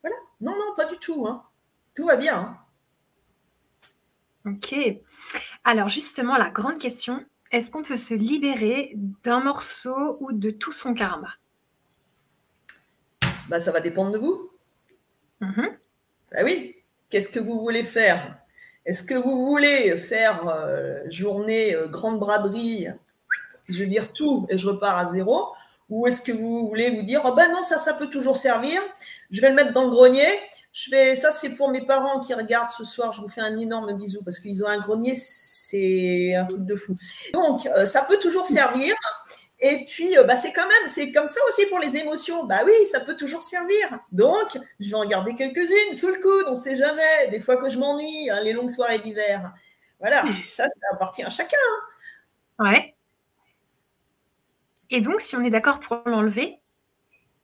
voilà. 0.00 0.16
Non, 0.40 0.52
non, 0.52 0.74
pas 0.74 0.86
du 0.86 0.96
tout. 0.96 1.26
Hein. 1.26 1.44
Tout 1.94 2.06
va 2.06 2.16
bien. 2.16 2.56
Hein. 4.46 4.52
Ok. 4.52 4.74
Alors 5.70 5.88
justement, 5.88 6.36
la 6.36 6.50
grande 6.50 6.80
question, 6.80 7.24
est-ce 7.52 7.70
qu'on 7.70 7.84
peut 7.84 7.96
se 7.96 8.12
libérer 8.12 8.90
d'un 9.22 9.38
morceau 9.38 10.16
ou 10.18 10.32
de 10.32 10.50
tout 10.50 10.72
son 10.72 10.94
karma? 10.94 11.28
Bah, 13.48 13.60
Ça 13.60 13.70
va 13.70 13.78
dépendre 13.78 14.10
de 14.10 14.18
vous. 14.18 14.50
Mm-hmm. 15.40 15.68
Bah 16.32 16.38
oui, 16.42 16.74
qu'est-ce 17.08 17.28
que 17.28 17.38
vous 17.38 17.60
voulez 17.60 17.84
faire? 17.84 18.34
Est-ce 18.84 19.04
que 19.04 19.14
vous 19.14 19.46
voulez 19.46 19.96
faire 19.98 20.48
euh, 20.48 21.08
journée 21.08 21.76
euh, 21.76 21.86
grande 21.86 22.18
braderie, 22.18 22.88
je 23.68 23.78
veux 23.78 23.86
dire 23.86 24.12
tout 24.12 24.48
et 24.50 24.58
je 24.58 24.70
repars 24.70 24.98
à 24.98 25.06
zéro? 25.06 25.54
Ou 25.88 26.08
est-ce 26.08 26.20
que 26.20 26.32
vous 26.32 26.68
voulez 26.68 26.90
vous 26.90 27.02
dire, 27.02 27.22
oh 27.24 27.32
ben 27.32 27.48
non, 27.52 27.62
ça, 27.62 27.78
ça 27.78 27.94
peut 27.94 28.10
toujours 28.10 28.36
servir, 28.36 28.82
je 29.30 29.40
vais 29.40 29.50
le 29.50 29.54
mettre 29.54 29.72
dans 29.72 29.84
le 29.84 29.90
grenier 29.90 30.26
je 30.72 30.88
fais 30.88 31.14
ça, 31.14 31.32
c'est 31.32 31.54
pour 31.54 31.68
mes 31.68 31.84
parents 31.84 32.20
qui 32.20 32.32
regardent 32.32 32.70
ce 32.70 32.84
soir. 32.84 33.12
Je 33.12 33.20
vous 33.20 33.28
fais 33.28 33.40
un 33.40 33.58
énorme 33.58 33.92
bisou 33.94 34.22
parce 34.22 34.38
qu'ils 34.38 34.62
ont 34.62 34.68
un 34.68 34.78
grenier, 34.78 35.14
c'est 35.16 36.34
un 36.34 36.44
truc 36.44 36.64
de 36.64 36.76
fou. 36.76 36.94
Donc, 37.32 37.66
euh, 37.66 37.84
ça 37.84 38.02
peut 38.02 38.18
toujours 38.18 38.46
servir. 38.46 38.94
Et 39.58 39.84
puis, 39.84 40.16
euh, 40.16 40.22
bah, 40.24 40.36
c'est 40.36 40.52
quand 40.52 40.66
même, 40.66 40.86
c'est 40.86 41.12
comme 41.12 41.26
ça 41.26 41.40
aussi 41.48 41.66
pour 41.66 41.80
les 41.80 41.96
émotions. 41.96 42.44
Bah 42.44 42.60
oui, 42.64 42.72
ça 42.90 43.00
peut 43.00 43.16
toujours 43.16 43.42
servir. 43.42 43.98
Donc, 44.12 44.58
je 44.78 44.88
vais 44.88 44.94
en 44.94 45.04
garder 45.06 45.34
quelques-unes 45.34 45.94
sous 45.94 46.08
le 46.08 46.20
coude, 46.20 46.44
on 46.46 46.52
ne 46.52 46.56
sait 46.56 46.76
jamais. 46.76 47.28
Des 47.30 47.40
fois 47.40 47.56
que 47.56 47.68
je 47.68 47.78
m'ennuie, 47.78 48.30
hein, 48.30 48.40
les 48.42 48.52
longues 48.52 48.70
soirées 48.70 49.00
d'hiver. 49.00 49.52
Voilà, 49.98 50.24
ça, 50.48 50.64
ça 50.64 50.86
appartient 50.92 51.24
à 51.24 51.30
chacun. 51.30 51.56
Hein. 52.58 52.70
Ouais. 52.70 52.94
Et 54.88 55.00
donc, 55.00 55.20
si 55.20 55.36
on 55.36 55.44
est 55.44 55.50
d'accord 55.50 55.80
pour 55.80 56.00
l'enlever, 56.06 56.59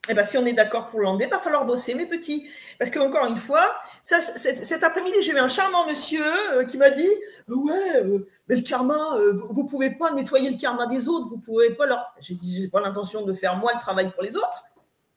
eh 0.09 0.15
ben, 0.15 0.23
si 0.23 0.39
on 0.39 0.47
est 0.47 0.53
d'accord 0.53 0.87
pour 0.87 1.01
l'enlever, 1.01 1.25
il 1.25 1.31
va 1.31 1.39
falloir 1.39 1.65
bosser, 1.65 1.95
mes 1.95 2.07
petits. 2.07 2.49
Parce 2.79 2.91
qu'encore 2.91 3.27
une 3.27 3.37
fois, 3.37 3.75
cet 4.03 4.83
après-midi, 4.83 5.17
j'ai 5.23 5.33
eu 5.33 5.39
un 5.39 5.49
charmant 5.49 5.87
monsieur 5.87 6.25
euh, 6.53 6.65
qui 6.65 6.77
m'a 6.77 6.91
dit 6.91 7.09
Ouais, 7.49 7.97
euh, 7.97 8.29
mais 8.49 8.57
le 8.57 8.63
karma, 8.63 9.17
euh, 9.17 9.33
vous 9.51 9.65
ne 9.65 9.69
pouvez 9.69 9.91
pas 9.91 10.13
nettoyer 10.13 10.51
le 10.51 10.57
karma 10.57 10.87
des 10.87 11.09
autres, 11.09 11.29
vous 11.29 11.37
ne 11.37 11.43
pouvez 11.43 11.75
pas 11.75 11.87
leur. 11.87 12.15
J'ai 12.21 12.35
dit 12.35 12.69
pas 12.69 12.81
l'intention 12.81 13.23
de 13.23 13.33
faire 13.33 13.57
moi 13.57 13.73
le 13.75 13.81
travail 13.81 14.11
pour 14.13 14.23
les 14.23 14.37
autres. 14.37 14.65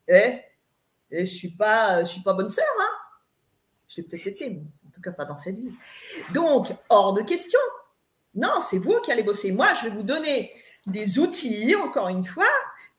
Et, 0.08 0.16
eh, 0.16 0.42
et 1.12 1.26
je 1.26 1.32
ne 1.32 1.38
suis, 1.38 1.52
pas, 1.52 2.02
je 2.02 2.10
suis 2.10 2.22
pas 2.22 2.34
bonne 2.34 2.50
sœur. 2.50 2.66
Hein. 2.80 2.98
Je 3.88 3.98
l'ai 3.98 4.04
peut-être 4.04 4.28
été, 4.28 4.50
mais 4.50 4.62
en 4.88 4.92
tout 4.92 5.02
cas 5.02 5.12
pas 5.12 5.26
dans 5.26 5.38
cette 5.38 5.56
vie. 5.56 5.74
Donc, 6.34 6.74
hors 6.90 7.14
de 7.14 7.22
question. 7.22 7.60
Non, 8.36 8.62
c'est 8.62 8.78
vous 8.78 9.00
qui 9.02 9.12
allez 9.12 9.24
bosser. 9.24 9.52
Moi, 9.52 9.74
je 9.74 9.88
vais 9.88 9.96
vous 9.96 10.04
donner 10.04 10.52
des 10.86 11.20
outils, 11.20 11.76
encore 11.76 12.10
une 12.10 12.26
fois, 12.26 12.48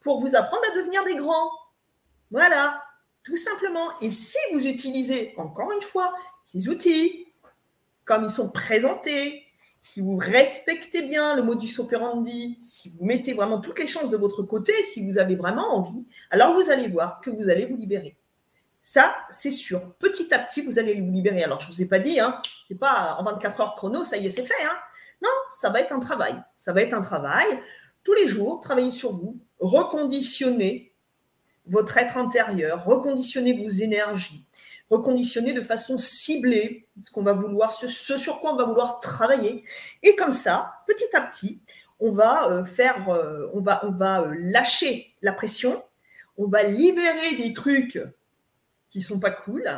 pour 0.01 0.21
vous 0.21 0.35
apprendre 0.37 0.63
à 0.73 0.77
devenir 0.77 1.05
des 1.05 1.17
grands. 1.17 1.51
Voilà, 2.31 2.83
tout 3.23 3.37
simplement. 3.37 3.99
Et 4.01 4.11
si 4.11 4.39
vous 4.53 4.67
utilisez, 4.67 5.35
encore 5.37 5.73
une 5.73 5.83
fois, 5.83 6.15
ces 6.43 6.69
outils, 6.69 7.27
comme 8.05 8.25
ils 8.25 8.31
sont 8.31 8.51
présentés, 8.51 9.45
si 9.83 10.01
vous 10.01 10.17
respectez 10.17 11.03
bien 11.03 11.35
le 11.35 11.43
modus 11.43 11.79
operandi, 11.79 12.59
si 12.61 12.91
vous 12.91 13.05
mettez 13.05 13.33
vraiment 13.33 13.61
toutes 13.61 13.79
les 13.79 13.87
chances 13.87 14.11
de 14.11 14.17
votre 14.17 14.43
côté, 14.43 14.73
si 14.85 15.07
vous 15.07 15.19
avez 15.19 15.37
vraiment 15.37 15.75
envie, 15.75 16.07
alors 16.31 16.55
vous 16.55 16.71
allez 16.71 16.89
voir 16.89 17.21
que 17.21 17.31
vous 17.31 17.49
allez 17.49 17.67
vous 17.67 17.77
libérer. 17.77 18.17
Ça, 18.83 19.15
c'est 19.31 19.51
sûr. 19.51 19.95
Petit 19.99 20.33
à 20.35 20.39
petit, 20.39 20.63
vous 20.63 20.79
allez 20.79 21.01
vous 21.01 21.11
libérer. 21.11 21.45
Alors, 21.45 21.61
je 21.61 21.69
ne 21.69 21.73
vous 21.73 21.83
ai 21.83 21.87
pas 21.87 21.99
dit, 21.99 22.19
hein, 22.19 22.41
c'est 22.69 22.79
pas 22.79 23.17
en 23.19 23.25
24 23.25 23.61
heures 23.61 23.75
chrono, 23.75 24.05
ça 24.05 24.17
y 24.17 24.27
est, 24.27 24.31
c'est 24.31 24.43
fait. 24.43 24.65
Hein. 24.65 24.77
Non, 25.23 25.31
ça 25.51 25.71
va 25.71 25.81
être 25.81 25.93
un 25.93 26.01
travail. 26.01 26.35
Ça 26.57 26.73
va 26.73 26.83
être 26.83 26.95
un 26.95 27.03
travail. 27.03 27.47
Tous 28.05 28.15
les 28.15 28.29
jours, 28.29 28.61
travailler 28.61 28.91
sur 28.91 29.13
vous, 29.13 29.39
reconditionner 29.61 30.90
votre 31.67 31.97
être 31.99 32.17
intérieur, 32.17 32.85
reconditionner 32.85 33.53
vos 33.53 33.69
énergies, 33.69 34.45
reconditionner 34.91 35.53
de 35.53 35.61
façon 35.61 35.99
ciblée 35.99 36.85
ce 37.03 37.11
qu'on 37.11 37.23
va 37.23 37.33
vouloir, 37.33 37.73
ce, 37.73 37.89
sur 37.89 38.41
quoi 38.41 38.53
on 38.53 38.57
va 38.57 38.65
vouloir 38.65 39.01
travailler. 39.01 39.65
Et 40.03 40.17
comme 40.17 40.33
ça, 40.33 40.73
petit 40.87 41.15
à 41.15 41.21
petit, 41.21 41.61
on 42.01 42.13
va 42.13 42.51
euh, 42.51 42.65
faire, 42.65 43.09
euh, 43.09 43.49
on 43.55 43.61
va, 43.61 43.83
euh, 43.85 44.35
lâcher 44.37 45.15
la 45.23 45.33
pression, 45.33 45.83
on 46.37 46.47
va 46.47 46.63
libérer 46.63 47.35
des 47.37 47.53
trucs 47.53 48.01
qui 48.89 49.03
sont 49.03 49.21
pas 49.21 49.31
cool, 49.31 49.71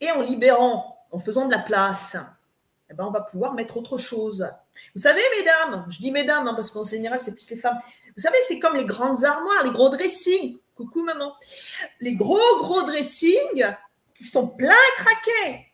et 0.00 0.10
en 0.10 0.22
libérant 0.22 0.96
en 1.10 1.20
faisant 1.20 1.46
de 1.46 1.52
la 1.52 1.60
place, 1.60 2.16
eh 2.90 2.94
ben, 2.94 3.04
on 3.04 3.10
va 3.10 3.20
pouvoir 3.20 3.54
mettre 3.54 3.76
autre 3.76 3.98
chose. 3.98 4.46
Vous 4.94 5.02
savez, 5.02 5.20
mesdames, 5.38 5.86
je 5.90 5.98
dis 5.98 6.10
mesdames, 6.10 6.46
hein, 6.48 6.54
parce 6.54 6.70
qu'en 6.70 6.84
général, 6.84 7.18
c'est 7.18 7.32
plus 7.32 7.48
les 7.50 7.56
femmes. 7.56 7.78
Vous 8.16 8.22
savez, 8.22 8.38
c'est 8.46 8.58
comme 8.58 8.76
les 8.76 8.84
grandes 8.84 9.24
armoires, 9.24 9.64
les 9.64 9.70
gros 9.70 9.90
dressings. 9.90 10.58
Coucou, 10.78 11.02
maman. 11.02 11.34
Les 11.98 12.14
gros, 12.14 12.56
gros 12.58 12.82
dressings 12.82 13.66
qui 14.14 14.22
sont 14.22 14.46
pleins 14.46 14.72
craqués. 14.96 15.66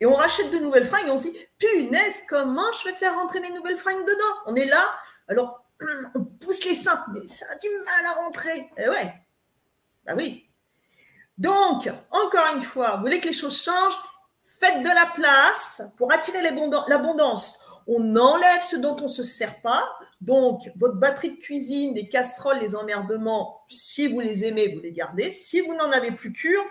Et 0.00 0.06
on 0.06 0.14
rachète 0.14 0.50
de 0.50 0.56
nouvelles 0.56 0.86
fringues 0.86 1.08
et 1.08 1.10
on 1.10 1.18
se 1.18 1.28
dit, 1.28 1.36
punaise, 1.58 2.22
comment 2.26 2.72
je 2.72 2.88
vais 2.88 2.94
faire 2.94 3.14
rentrer 3.16 3.40
mes 3.40 3.50
nouvelles 3.50 3.76
fringues 3.76 4.06
dedans? 4.06 4.40
On 4.46 4.54
est 4.54 4.64
là, 4.64 4.94
alors 5.28 5.62
on 6.14 6.24
pousse 6.24 6.64
les 6.64 6.74
seins, 6.74 7.04
mais 7.12 7.28
ça 7.28 7.44
a 7.52 7.56
du 7.56 7.68
mal 7.84 8.06
à 8.06 8.12
rentrer. 8.14 8.70
Eh 8.78 8.88
ouais, 8.88 9.12
bah 10.06 10.14
oui. 10.16 10.48
Donc, 11.36 11.90
encore 12.10 12.54
une 12.54 12.62
fois, 12.62 12.96
vous 12.96 13.02
voulez 13.02 13.20
que 13.20 13.28
les 13.28 13.34
choses 13.34 13.62
changent? 13.62 13.98
Faites 14.58 14.82
de 14.82 14.88
la 14.88 15.04
place 15.14 15.82
pour 15.98 16.10
attirer 16.10 16.40
l'abondance. 16.40 17.58
On 17.86 18.16
enlève 18.16 18.62
ce 18.62 18.76
dont 18.76 18.96
on 18.98 19.04
ne 19.04 19.08
se 19.08 19.22
sert 19.22 19.60
pas. 19.60 19.88
Donc, 20.20 20.70
votre 20.76 20.96
batterie 20.96 21.30
de 21.30 21.36
cuisine, 21.36 21.94
les 21.94 22.08
casseroles, 22.08 22.58
les 22.58 22.74
emmerdements, 22.74 23.62
si 23.68 24.08
vous 24.08 24.20
les 24.20 24.44
aimez, 24.44 24.74
vous 24.74 24.80
les 24.80 24.92
gardez. 24.92 25.30
Si 25.30 25.60
vous 25.60 25.74
n'en 25.74 25.90
avez 25.92 26.10
plus 26.10 26.32
cure, 26.32 26.64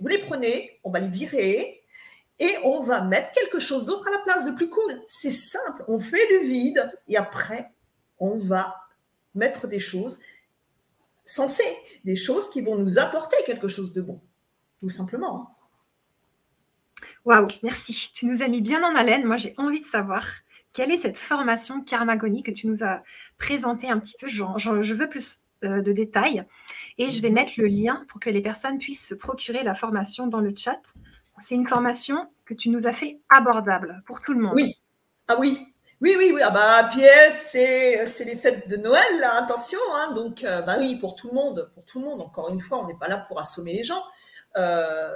vous 0.00 0.08
les 0.08 0.18
prenez, 0.18 0.80
on 0.84 0.90
va 0.90 1.00
les 1.00 1.08
virer 1.08 1.82
et 2.40 2.56
on 2.64 2.82
va 2.82 3.02
mettre 3.02 3.32
quelque 3.32 3.58
chose 3.58 3.86
d'autre 3.86 4.08
à 4.08 4.12
la 4.12 4.18
place 4.18 4.44
de 4.44 4.52
plus 4.52 4.68
cool. 4.68 5.00
C'est 5.08 5.30
simple, 5.30 5.84
on 5.88 5.98
fait 5.98 6.26
du 6.28 6.46
vide 6.46 6.88
et 7.08 7.16
après, 7.16 7.70
on 8.18 8.38
va 8.38 8.76
mettre 9.34 9.66
des 9.66 9.78
choses 9.78 10.18
sensées, 11.24 11.76
des 12.04 12.16
choses 12.16 12.50
qui 12.50 12.62
vont 12.62 12.76
nous 12.76 12.98
apporter 12.98 13.36
quelque 13.46 13.68
chose 13.68 13.92
de 13.92 14.00
bon, 14.00 14.20
tout 14.80 14.88
simplement. 14.88 15.54
Waouh, 17.24 17.48
merci. 17.62 18.10
Tu 18.14 18.26
nous 18.26 18.42
as 18.42 18.48
mis 18.48 18.62
bien 18.62 18.82
en 18.82 18.94
haleine. 18.96 19.24
Moi, 19.24 19.36
j'ai 19.36 19.54
envie 19.58 19.80
de 19.80 19.86
savoir 19.86 20.26
quelle 20.72 20.90
est 20.90 20.98
cette 20.98 21.18
formation 21.18 21.82
Karmagonie 21.82 22.42
que 22.42 22.50
tu 22.50 22.66
nous 22.66 22.84
as 22.84 23.02
présentée 23.38 23.88
un 23.88 23.98
petit 23.98 24.16
peu. 24.20 24.28
je 24.28 24.94
veux 24.94 25.08
plus 25.08 25.40
euh, 25.64 25.82
de 25.82 25.90
détails. 25.90 26.44
Et 26.98 27.08
je 27.08 27.20
vais 27.20 27.30
mhm. 27.30 27.34
mettre 27.34 27.52
le 27.56 27.66
lien 27.66 28.04
pour 28.08 28.20
que 28.20 28.30
les 28.30 28.40
personnes 28.40 28.78
puissent 28.78 29.08
se 29.08 29.14
procurer 29.16 29.64
la 29.64 29.74
formation 29.74 30.28
dans 30.28 30.38
le 30.38 30.54
chat. 30.56 30.80
C'est 31.36 31.56
une 31.56 31.66
formation 31.66 32.28
que 32.44 32.54
tu 32.54 32.68
nous 32.68 32.86
as 32.86 32.92
fait 32.92 33.18
abordable 33.28 34.00
pour 34.06 34.22
tout 34.22 34.34
le 34.34 34.40
monde. 34.40 34.52
Oui. 34.54 34.76
Ah 35.26 35.34
oui. 35.36 35.58
Oui, 36.00 36.14
oui, 36.16 36.30
oui. 36.32 36.40
Ah 36.44 36.50
bah, 36.50 36.88
pièce, 36.92 37.48
c'est, 37.50 38.06
c'est 38.06 38.24
les 38.24 38.36
fêtes 38.36 38.68
de 38.68 38.76
Noël, 38.76 39.24
attention. 39.32 39.80
Hein. 39.94 40.12
donc, 40.12 40.44
euh, 40.44 40.62
bah 40.62 40.76
oui, 40.78 40.94
pour 40.94 41.16
tout 41.16 41.26
le 41.26 41.34
monde. 41.34 41.72
Pour 41.74 41.84
tout 41.84 41.98
le 41.98 42.04
monde. 42.04 42.20
Encore 42.20 42.50
une 42.50 42.60
fois, 42.60 42.78
on 42.78 42.86
n'est 42.86 42.96
pas 42.96 43.08
là 43.08 43.24
pour 43.26 43.40
assommer 43.40 43.72
les 43.72 43.82
gens. 43.82 44.04
Euh, 44.56 45.10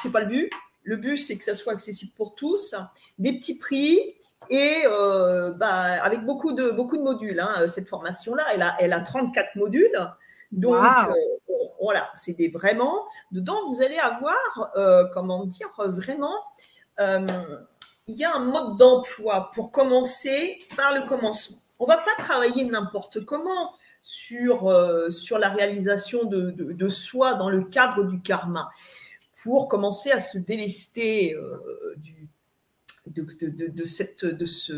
c'est 0.00 0.10
pas 0.10 0.20
le 0.20 0.26
but. 0.26 0.50
Le 0.84 0.96
but, 0.96 1.18
c'est 1.18 1.36
que 1.36 1.44
ça 1.44 1.52
soit 1.52 1.74
accessible 1.74 2.12
pour 2.16 2.34
tous, 2.34 2.74
des 3.18 3.34
petits 3.34 3.58
prix 3.58 4.00
et 4.50 4.82
euh, 4.86 5.52
bah, 5.52 6.02
avec 6.02 6.24
beaucoup 6.24 6.52
de, 6.52 6.70
beaucoup 6.70 6.96
de 6.96 7.02
modules. 7.02 7.40
Hein, 7.40 7.66
cette 7.68 7.88
formation-là, 7.88 8.44
elle 8.54 8.62
a, 8.62 8.76
elle 8.80 8.92
a 8.92 9.00
34 9.00 9.56
modules. 9.56 9.90
Donc, 10.50 10.74
euh, 10.74 11.14
voilà, 11.80 12.10
c'est 12.14 12.34
des 12.34 12.48
vraiment. 12.48 13.06
Dedans, 13.30 13.68
vous 13.68 13.82
allez 13.82 13.98
avoir, 13.98 14.36
euh, 14.76 15.04
comment 15.12 15.44
dire, 15.46 15.70
vraiment, 15.78 16.36
il 16.98 18.16
y 18.16 18.24
a 18.24 18.34
un 18.34 18.40
mode 18.40 18.76
d'emploi 18.76 19.50
pour 19.54 19.72
commencer 19.72 20.58
par 20.76 20.94
le 20.94 21.02
commencement. 21.02 21.58
On 21.78 21.84
ne 21.84 21.88
va 21.88 21.98
pas 21.98 22.14
travailler 22.18 22.64
n'importe 22.64 23.24
comment 23.24 23.72
sur, 24.02 24.72
sur 25.10 25.38
la 25.38 25.48
réalisation 25.48 26.24
de, 26.24 26.50
de, 26.50 26.88
soi 26.88 27.34
dans 27.34 27.48
le 27.48 27.62
cadre 27.62 28.04
du 28.04 28.20
karma 28.20 28.70
pour 29.42 29.68
commencer 29.68 30.10
à 30.10 30.20
se 30.20 30.38
délester 30.38 31.34
euh, 31.34 31.94
du, 31.96 32.28
de, 33.14 33.84
cette, 33.84 34.24
de, 34.24 34.46
ce, 34.46 34.72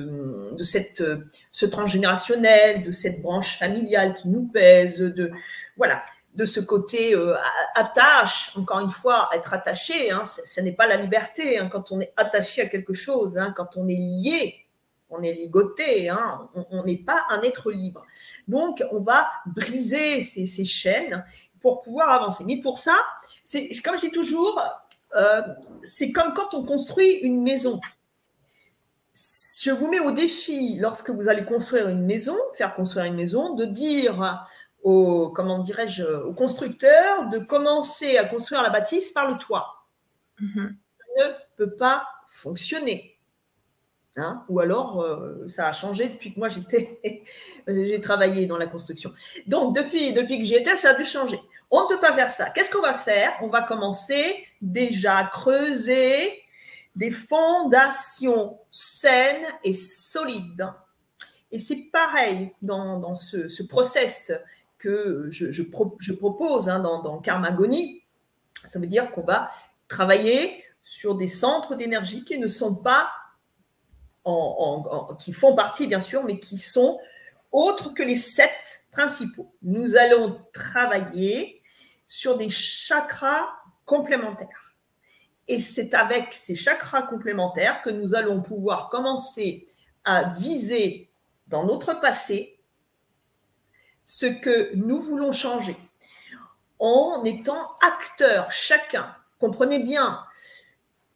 de 0.55 0.63
cette, 0.63 1.03
ce 1.53 1.67
transgénérationnel, 1.67 2.85
de 2.85 2.93
cette 2.93 3.23
branche 3.23 3.59
familiale 3.59 4.15
qui 4.15 4.29
nous 4.29 4.47
pèse, 4.47 4.99
de, 5.01 5.31
voilà, 5.77 6.03
de 6.35 6.45
ce 6.47 6.61
côté 6.61 7.15
euh, 7.15 7.37
attache, 7.75 8.51
encore 8.57 8.81
une 8.81 8.91
fois, 8.91 9.29
être 9.33 9.55
attaché, 9.55 10.11
hein, 10.11 10.25
ce 10.25 10.61
n'est 10.61 10.73
pas 10.73 10.87
la 10.87 10.97
liberté 10.97 11.59
hein, 11.59 11.69
quand 11.71 11.93
on 11.93 12.01
est 12.01 12.13
attaché 12.17 12.63
à 12.63 12.67
quelque 12.67 12.93
chose, 12.93 13.39
hein, 13.39 13.55
quand 13.57 13.77
on 13.77 13.87
est 13.89 13.95
lié, 13.95 14.67
on 15.11 15.23
est 15.23 15.33
ligoté, 15.33 16.09
hein, 16.09 16.49
on 16.71 16.83
n'est 16.85 16.97
pas 16.97 17.25
un 17.31 17.41
être 17.43 17.71
libre. 17.71 18.03
Donc, 18.49 18.83
on 18.91 19.01
va 19.01 19.31
briser 19.47 20.23
ces, 20.23 20.47
ces 20.47 20.65
chaînes 20.65 21.25
pour 21.61 21.81
pouvoir 21.81 22.11
avancer. 22.11 22.43
Mais 22.45 22.57
pour 22.57 22.79
ça, 22.79 22.97
comme 23.85 23.97
je 23.97 24.07
dis 24.07 24.11
toujours, 24.11 24.61
euh, 25.17 25.43
c'est 25.83 26.11
comme 26.11 26.35
quand 26.35 26.55
on 26.55 26.65
construit 26.65 27.13
une 27.23 27.43
maison. 27.43 27.81
Je 29.15 29.71
vous 29.71 29.89
mets 29.89 30.01
au 30.01 30.11
défi, 30.11 30.77
lorsque 30.81 31.11
vous 31.11 31.29
allez 31.29 31.45
construire 31.45 31.89
une 31.89 32.05
maison, 32.05 32.37
faire 32.55 32.75
construire 32.75 33.05
une 33.07 33.15
maison, 33.15 33.55
de 33.55 33.65
dire 33.65 34.47
au, 34.83 35.31
comment 35.31 35.61
dirais-je, 35.61 36.05
au 36.05 36.33
constructeur 36.33 37.29
de 37.29 37.39
commencer 37.39 38.19
à 38.19 38.25
construire 38.25 38.63
la 38.63 38.71
bâtisse 38.71 39.13
par 39.13 39.29
le 39.31 39.39
toit. 39.39 39.87
Mm-hmm. 40.41 40.75
Ça 40.91 41.29
ne 41.29 41.33
peut 41.57 41.75
pas 41.77 42.07
fonctionner. 42.29 43.17
Hein 44.17 44.45
Ou 44.49 44.61
alors, 44.61 45.01
euh, 45.01 45.49
ça 45.49 45.67
a 45.67 45.73
changé 45.73 46.09
depuis 46.09 46.35
que 46.35 46.39
moi 46.39 46.49
j'étais, 46.49 47.01
j'ai 47.67 48.01
travaillé 48.01 48.47
dans 48.47 48.59
la 48.59 48.67
construction. 48.67 49.13
Donc, 49.47 49.75
depuis, 49.75 50.13
depuis 50.13 50.39
que 50.39 50.45
j'y 50.45 50.55
étais, 50.55 50.77
ça 50.77 50.91
a 50.91 50.95
dû 50.95 51.05
changer. 51.05 51.41
On 51.71 51.85
ne 51.85 51.89
peut 51.89 51.99
pas 51.99 52.15
faire 52.15 52.31
ça. 52.31 52.51
Qu'est-ce 52.51 52.71
qu'on 52.71 52.83
va 52.83 52.95
faire? 52.95 53.33
On 53.43 53.49
va 53.49 53.63
commencer 53.63 54.47
déjà 54.61 55.17
à 55.17 55.25
creuser 55.25 56.44
des 56.95 57.11
fondations 57.11 58.59
saines 58.71 59.47
et 59.63 59.75
solides. 59.75 60.69
Et 61.51 61.59
c'est 61.59 61.89
pareil 61.93 62.53
dans, 62.63 63.15
ce, 63.15 63.63
process 63.63 64.33
que 64.79 65.29
je, 65.31 65.63
propose 65.63 66.69
hein, 66.69 66.81
dans, 66.81 67.03
dans. 67.03 67.23
Ça 68.67 68.79
veut 68.79 68.87
dire 68.87 69.11
qu'on 69.11 69.23
va 69.23 69.51
travailler 69.89 70.65
sur 70.83 71.15
des 71.15 71.29
centres 71.29 71.75
d'énergie 71.75 72.25
qui 72.25 72.39
ne 72.39 72.47
sont 72.47 72.75
pas 72.75 73.11
qui 75.19 75.33
font 75.33 75.55
partie 75.55 75.87
bien 75.87 76.01
sûr, 76.01 76.25
mais 76.25 76.39
qui 76.39 76.59
sont 76.59 76.99
autres 77.53 77.91
que 77.91 78.03
les 78.03 78.17
sept 78.17 78.87
principaux. 78.91 79.53
Nous 79.63 79.97
allons 79.97 80.41
travailler 80.53 81.63
sur 82.07 82.37
des 82.37 82.49
chakras 82.49 83.49
complémentaires. 83.85 84.64
Et 85.49 85.61
c'est 85.61 85.95
avec 85.95 86.33
ces 86.33 86.55
chakras 86.55 87.03
complémentaires 87.03 87.83
que 87.83 87.91
nous 87.91 88.15
allons 88.15 88.41
pouvoir 88.41 88.89
commencer 88.89 89.67
à 90.05 90.25
viser 90.25 91.09
dans 91.49 91.65
notre 91.65 92.01
passé 92.01 92.59
ce 94.07 94.27
que 94.27 94.75
nous 94.75 95.01
voulons 95.01 95.33
changer 95.33 95.77
en 96.79 97.23
étant 97.25 97.75
acteurs 97.81 98.51
chacun. 98.53 99.15
Comprenez 99.39 99.79
bien, 99.79 100.23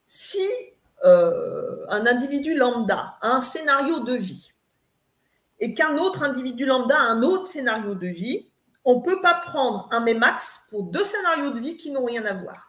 si 0.07 0.47
euh, 1.05 1.87
un 1.88 2.07
individu 2.07 2.55
lambda 2.55 3.19
a 3.21 3.29
un 3.29 3.41
scénario 3.41 4.01
de 4.01 4.14
vie 4.14 4.53
et 5.61 5.75
qu'un 5.75 5.97
autre 5.99 6.23
individu 6.23 6.67
lambda 6.67 6.97
a 6.97 7.03
un 7.03 7.23
autre 7.23 7.47
scénario 7.47 7.95
de 7.95 8.07
vie, 8.07 8.49
on 8.85 9.01
ne 9.01 9.05
peut 9.05 9.21
pas 9.21 9.35
prendre 9.35 9.88
un 9.91 10.01
même 10.01 10.23
axe 10.23 10.62
pour 10.71 10.85
deux 10.85 11.05
scénarios 11.05 11.51
de 11.51 11.61
vie 11.61 11.77
qui 11.77 11.91
n'ont 11.91 12.07
rien 12.07 12.25
à 12.25 12.33
voir. 12.33 12.67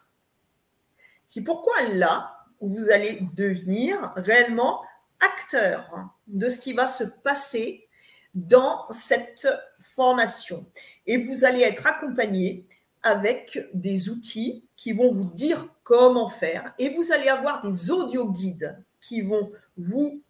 C'est 1.32 1.42
pourquoi 1.42 1.84
là, 1.94 2.36
vous 2.60 2.90
allez 2.90 3.20
devenir 3.36 4.14
réellement 4.16 4.82
acteur 5.20 6.10
de 6.26 6.50
ce 6.50 6.58
qui 6.58 6.74
va 6.74 6.88
se 6.88 7.04
passer 7.04 7.88
dans 8.34 8.88
cette 8.90 9.48
formation. 9.96 10.66
Et 11.06 11.18
vous 11.18 11.46
allez 11.46 11.62
être 11.62 11.86
accompagné 11.86 12.66
avec 13.04 13.60
des 13.76 14.10
outils 14.10 14.66
qui 14.76 14.92
vont 14.92 15.12
vous 15.12 15.30
dire 15.36 15.68
comment 15.84 16.30
faire. 16.30 16.74
Et 16.80 16.90
vous 16.96 17.12
allez 17.12 17.30
avoir 17.30 17.62
des 17.62 17.92
audio 17.92 18.32
guides 18.32 18.84
qui 19.00 19.22
vont 19.22 19.52
vous, 19.78 20.24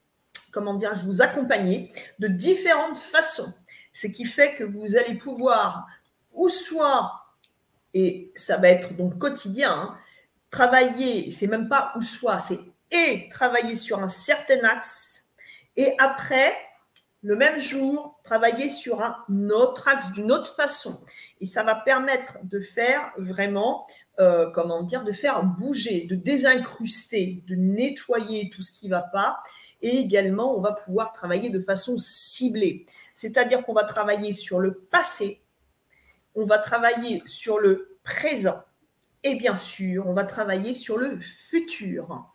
comment 0.52 0.74
dire, 0.74 0.94
vous 1.06 1.22
accompagner 1.22 1.94
de 2.20 2.28
différentes 2.28 2.98
façons. 2.98 3.54
Ce 3.94 4.08
qui 4.08 4.26
fait 4.26 4.54
que 4.54 4.66
vous 4.66 4.98
allez 4.98 5.16
pouvoir, 5.16 5.88
ou 6.34 6.50
soit, 6.50 7.26
et 7.94 8.34
ça 8.36 8.58
va 8.58 8.68
être 8.68 8.94
donc 8.98 9.18
quotidien, 9.18 9.72
hein, 9.72 9.98
travailler, 10.50 11.32
c'est 11.32 11.48
même 11.48 11.70
pas 11.70 11.92
ou 11.96 12.02
soit, 12.02 12.40
c'est 12.40 12.60
et 12.92 13.30
travailler 13.30 13.76
sur 13.76 14.00
un 14.00 14.08
certain 14.08 14.64
axe, 14.64 15.30
et 15.80 15.96
après, 15.98 16.54
le 17.22 17.36
même 17.36 17.60
jour, 17.60 18.20
travailler 18.24 18.70
sur 18.70 19.02
un 19.02 19.50
autre 19.50 19.88
axe 19.88 20.12
d'une 20.12 20.32
autre 20.32 20.56
façon. 20.56 21.00
Et 21.42 21.46
ça 21.46 21.64
va 21.64 21.76
permettre 21.76 22.38
de 22.44 22.60
faire 22.60 23.12
vraiment, 23.18 23.86
euh, 24.20 24.50
comment 24.52 24.84
dire, 24.84 25.04
de 25.04 25.12
faire 25.12 25.44
bouger, 25.44 26.02
de 26.02 26.16
désincruster, 26.16 27.44
de 27.48 27.56
nettoyer 27.56 28.50
tout 28.50 28.62
ce 28.62 28.72
qui 28.72 28.88
ne 28.88 28.92
va 28.92 29.02
pas. 29.02 29.40
Et 29.82 29.98
également, 30.00 30.56
on 30.56 30.62
va 30.62 30.74
pouvoir 30.74 31.14
travailler 31.14 31.50
de 31.50 31.60
façon 31.62 31.98
ciblée. 31.98 32.86
C'est-à-dire 33.16 33.66
qu'on 33.66 33.74
va 33.74 33.84
travailler 33.84 34.34
sur 34.34 34.60
le 34.60 34.74
passé, 34.74 35.42
on 36.36 36.46
va 36.46 36.58
travailler 36.58 37.22
sur 37.26 37.60
le 37.60 37.98
présent 38.04 38.62
et 39.24 39.36
bien 39.36 39.56
sûr, 39.56 40.08
on 40.08 40.14
va 40.14 40.24
travailler 40.24 40.74
sur 40.74 40.98
le 40.98 41.20
futur. 41.20 42.26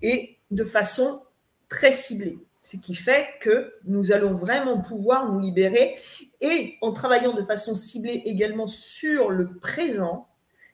et 0.00 0.36
de 0.50 0.64
façon 0.64 1.20
très 1.68 1.92
ciblée. 1.92 2.38
Ce 2.62 2.76
qui 2.76 2.94
fait 2.94 3.28
que 3.40 3.72
nous 3.84 4.12
allons 4.12 4.34
vraiment 4.34 4.80
pouvoir 4.80 5.32
nous 5.32 5.40
libérer 5.40 5.96
et 6.40 6.76
en 6.80 6.92
travaillant 6.92 7.32
de 7.32 7.42
façon 7.42 7.74
ciblée 7.74 8.22
également 8.24 8.66
sur 8.66 9.30
le 9.30 9.46
présent, 9.56 10.28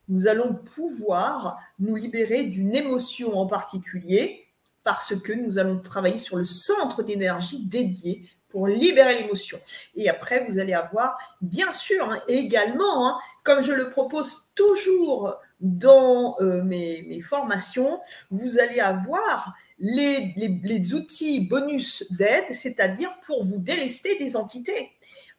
nous 0.08 0.26
allons 0.26 0.54
pouvoir 0.54 1.58
nous 1.78 1.96
libérer 1.96 2.44
d'une 2.44 2.74
émotion 2.74 3.38
en 3.38 3.46
particulier 3.46 4.44
parce 4.82 5.16
que 5.16 5.32
nous 5.32 5.58
allons 5.58 5.78
travailler 5.78 6.18
sur 6.18 6.36
le 6.36 6.44
centre 6.44 7.02
d'énergie 7.02 7.64
dédié 7.64 8.28
pour 8.54 8.68
libérer 8.68 9.20
l'émotion. 9.20 9.58
Et 9.96 10.08
après, 10.08 10.46
vous 10.48 10.60
allez 10.60 10.74
avoir, 10.74 11.18
bien 11.40 11.72
sûr, 11.72 12.08
hein, 12.08 12.22
également, 12.28 13.08
hein, 13.08 13.18
comme 13.42 13.62
je 13.64 13.72
le 13.72 13.90
propose 13.90 14.44
toujours 14.54 15.34
dans 15.58 16.36
euh, 16.40 16.62
mes, 16.62 17.20
formations, 17.20 17.98
vous 18.30 18.60
allez 18.60 18.78
avoir 18.78 19.56
les, 19.80 20.94
outils 20.94 21.40
bonus 21.40 22.06
d'aide, 22.12 22.44
c'est-à-dire 22.52 23.10
pour 23.26 23.42
vous 23.42 23.58
délester 23.58 24.16
des 24.18 24.36
entités. 24.36 24.92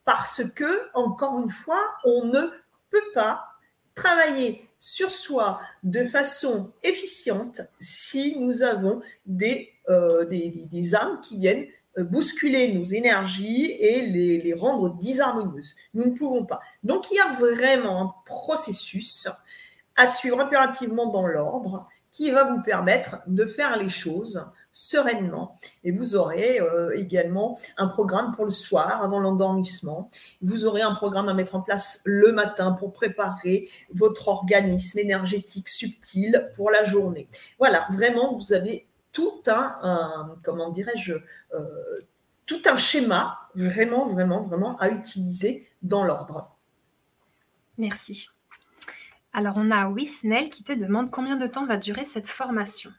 Parce 0.04 0.43
que, 0.54 0.89
encore 0.93 1.39
une 1.39 1.51
fois, 1.51 1.82
on 2.04 2.25
ne 2.25 2.41
peut 2.89 3.12
pas 3.13 3.45
travailler 3.95 4.67
sur 4.78 5.10
soi 5.10 5.62
de 5.84 6.04
façon 6.04 6.73
efficiente 6.84 7.62
si 7.80 8.38
nous 8.38 8.62
avons 8.62 9.01
des, 9.25 9.71
euh, 9.88 10.25
des, 10.25 10.95
âmes 10.95 11.21
qui 11.21 11.39
viennent 11.39 11.65
bousculer 11.97 12.73
nos 12.73 12.84
énergies 12.84 13.71
et 13.71 14.01
les, 14.01 14.41
les, 14.41 14.53
rendre 14.53 14.95
disharmonieuses. 14.95 15.75
Nous 15.93 16.05
ne 16.05 16.17
pouvons 16.17 16.45
pas. 16.45 16.60
Donc 16.84 17.12
il 17.12 17.15
y 17.15 17.19
a 17.19 17.34
vraiment 17.34 18.01
un 18.01 18.13
processus 18.25 19.27
à 19.95 20.08
suivre 20.08 20.39
impérativement 20.39 21.08
dans 21.08 21.25
l'ordre 21.25 21.88
qui 22.15 22.31
va 22.31 22.45
vous 22.45 22.62
permettre 22.62 23.17
de 23.27 23.45
faire 23.45 23.77
les 23.77 23.89
choses 23.89 24.45
sereinement. 24.71 25.58
Et 25.84 25.91
vous 25.91 26.15
aurez 26.15 26.62
euh, 26.62 26.97
également 26.97 27.58
un 27.77 27.88
programme 27.88 28.34
pour 28.34 28.45
le 28.45 28.51
soir, 28.51 29.03
avant 29.03 29.19
l'endormissement. 29.19 30.10
Vous 30.41 30.65
aurez 30.65 30.81
un 30.81 30.95
programme 30.95 31.27
à 31.27 31.34
mettre 31.34 31.55
en 31.55 31.62
place 31.62 32.01
le 32.05 32.31
matin 32.31 32.71
pour 32.71 32.93
préparer 32.93 33.69
votre 33.93 34.29
organisme 34.29 34.99
énergétique 34.99 35.67
subtil 35.67 36.49
pour 36.55 36.71
la 36.71 36.86
journée. 36.86 37.27
Voilà, 37.60 37.86
vraiment, 37.91 38.38
vous 38.38 38.53
avez 38.53 38.86
tout 39.15 39.41
un, 39.47 40.36
comment 40.43 40.69
dirais-je, 40.69 41.13
euh, 41.54 42.01
tout 42.45 42.62
un 42.65 42.75
schéma 42.75 43.39
vraiment, 43.56 44.08
vraiment, 44.08 44.41
vraiment 44.41 44.78
à 44.78 44.89
utiliser 44.89 45.67
dans 45.82 46.04
l'ordre. 46.04 46.54
Merci. 47.78 48.28
Alors, 49.32 49.56
on 49.58 49.71
a 49.71 49.89
Wisnel 49.89 50.49
qui 50.49 50.63
te 50.63 50.73
demande 50.73 51.12
combien 51.12 51.38
de 51.38 51.47
temps 51.47 51.65
va 51.65 51.78
durer 51.78 52.04
cette 52.04 52.28
formation. 52.28 52.91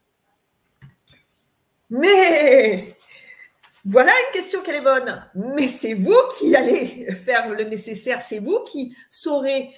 Mais 1.90 2.96
voilà 3.84 4.10
une 4.10 4.32
question 4.32 4.62
qu'elle 4.62 4.76
est 4.76 4.80
bonne. 4.80 5.22
Mais 5.34 5.68
c'est 5.68 5.94
vous 5.94 6.16
qui 6.38 6.56
allez 6.56 7.12
faire 7.12 7.50
le 7.50 7.64
nécessaire. 7.64 8.22
C'est 8.22 8.38
vous 8.38 8.60
qui 8.64 8.96
saurez 9.10 9.70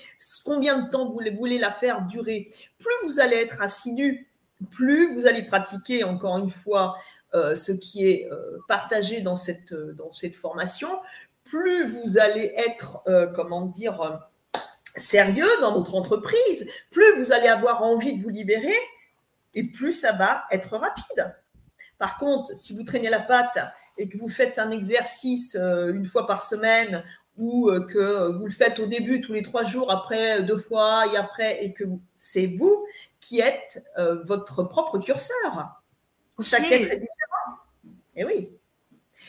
combien 0.44 0.82
de 0.82 0.90
temps 0.90 1.10
vous 1.10 1.20
voulez 1.36 1.58
la 1.58 1.72
faire 1.72 2.02
durer. 2.02 2.52
Plus 2.78 2.94
vous 3.08 3.18
allez 3.18 3.36
être 3.36 3.60
assidu, 3.60 4.27
plus 4.70 5.14
vous 5.14 5.26
allez 5.26 5.42
pratiquer, 5.42 6.04
encore 6.04 6.38
une 6.38 6.50
fois, 6.50 6.96
euh, 7.34 7.54
ce 7.54 7.72
qui 7.72 8.06
est 8.06 8.28
euh, 8.30 8.58
partagé 8.68 9.20
dans 9.20 9.36
cette, 9.36 9.74
dans 9.74 10.12
cette 10.12 10.36
formation, 10.36 10.88
plus 11.44 11.84
vous 11.84 12.18
allez 12.18 12.52
être, 12.56 13.00
euh, 13.08 13.26
comment 13.26 13.62
dire, 13.62 14.20
sérieux 14.96 15.48
dans 15.60 15.74
votre 15.74 15.94
entreprise, 15.94 16.68
plus 16.90 17.16
vous 17.18 17.32
allez 17.32 17.48
avoir 17.48 17.82
envie 17.82 18.18
de 18.18 18.22
vous 18.22 18.28
libérer, 18.28 18.76
et 19.54 19.64
plus 19.64 19.92
ça 19.92 20.12
va 20.12 20.44
être 20.50 20.76
rapide. 20.76 21.34
Par 21.98 22.16
contre, 22.16 22.56
si 22.56 22.74
vous 22.74 22.84
traînez 22.84 23.10
la 23.10 23.20
patte 23.20 23.58
et 23.96 24.08
que 24.08 24.16
vous 24.18 24.28
faites 24.28 24.58
un 24.58 24.70
exercice 24.70 25.56
euh, 25.56 25.92
une 25.92 26.06
fois 26.06 26.26
par 26.26 26.42
semaine 26.42 27.02
ou 27.38 27.70
euh, 27.70 27.80
que 27.80 28.32
vous 28.32 28.46
le 28.46 28.52
faites 28.52 28.78
au 28.78 28.86
début 28.86 29.20
tous 29.20 29.32
les 29.32 29.42
trois 29.42 29.64
jours, 29.64 29.90
après 29.90 30.42
deux 30.42 30.58
fois 30.58 31.04
et 31.12 31.16
après, 31.16 31.64
et 31.64 31.72
que 31.72 31.84
c'est 32.16 32.46
vous 32.46 32.86
qui 33.20 33.40
êtes 33.40 33.82
euh, 33.98 34.22
votre 34.24 34.64
propre 34.64 34.98
curseur. 34.98 35.80
Chaque 36.40 36.70
être 36.70 36.92
est 36.92 36.96
différent. 36.96 37.58
Et 38.16 38.24
oui. 38.24 38.48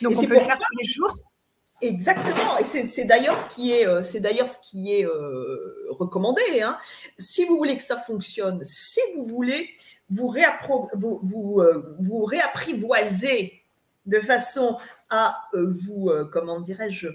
Donc 0.02 0.18
on 0.18 0.26
peut 0.26 0.34
le 0.34 0.40
faire 0.40 0.60
tous 0.60 0.78
les 0.78 0.86
jours? 0.86 1.14
Exactement, 1.82 2.58
et 2.58 2.66
c'est 2.66 3.06
d'ailleurs 3.06 3.38
ce 3.38 3.56
qui 3.56 3.72
est, 3.72 4.04
c'est 4.04 4.20
d'ailleurs 4.20 4.50
ce 4.50 4.58
qui 4.58 4.92
est 4.94 5.06
recommandé. 5.90 6.42
Hein. 6.62 6.78
Si 7.18 7.46
vous 7.46 7.56
voulez 7.56 7.78
que 7.78 7.84
ça 7.84 7.96
fonctionne, 7.96 8.66
si 8.66 9.00
vous 9.16 9.26
voulez 9.26 9.70
vous, 10.10 10.34
vous, 10.94 11.60
euh, 11.60 11.96
vous, 12.00 12.26
réapprivoisez 12.26 13.62
de 14.06 14.20
façon 14.22 14.78
à 15.10 15.42
euh, 15.54 15.68
vous, 15.70 16.10
euh, 16.10 16.26
comment 16.26 16.60
dirais-je, 16.60 17.08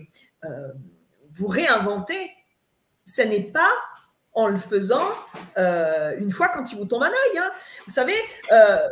vous 1.37 1.47
réinventer, 1.47 2.31
ce 3.07 3.23
n'est 3.23 3.43
pas 3.43 3.71
en 4.33 4.49
le 4.49 4.59
faisant 4.59 5.09
une 5.57 6.33
fois 6.33 6.49
quand 6.49 6.73
il 6.73 6.79
vous 6.79 6.87
tombe 6.87 7.03
un 7.03 7.09
œil. 7.11 7.39
Hein. 7.39 7.51
Vous 7.87 7.93
savez, 7.93 8.15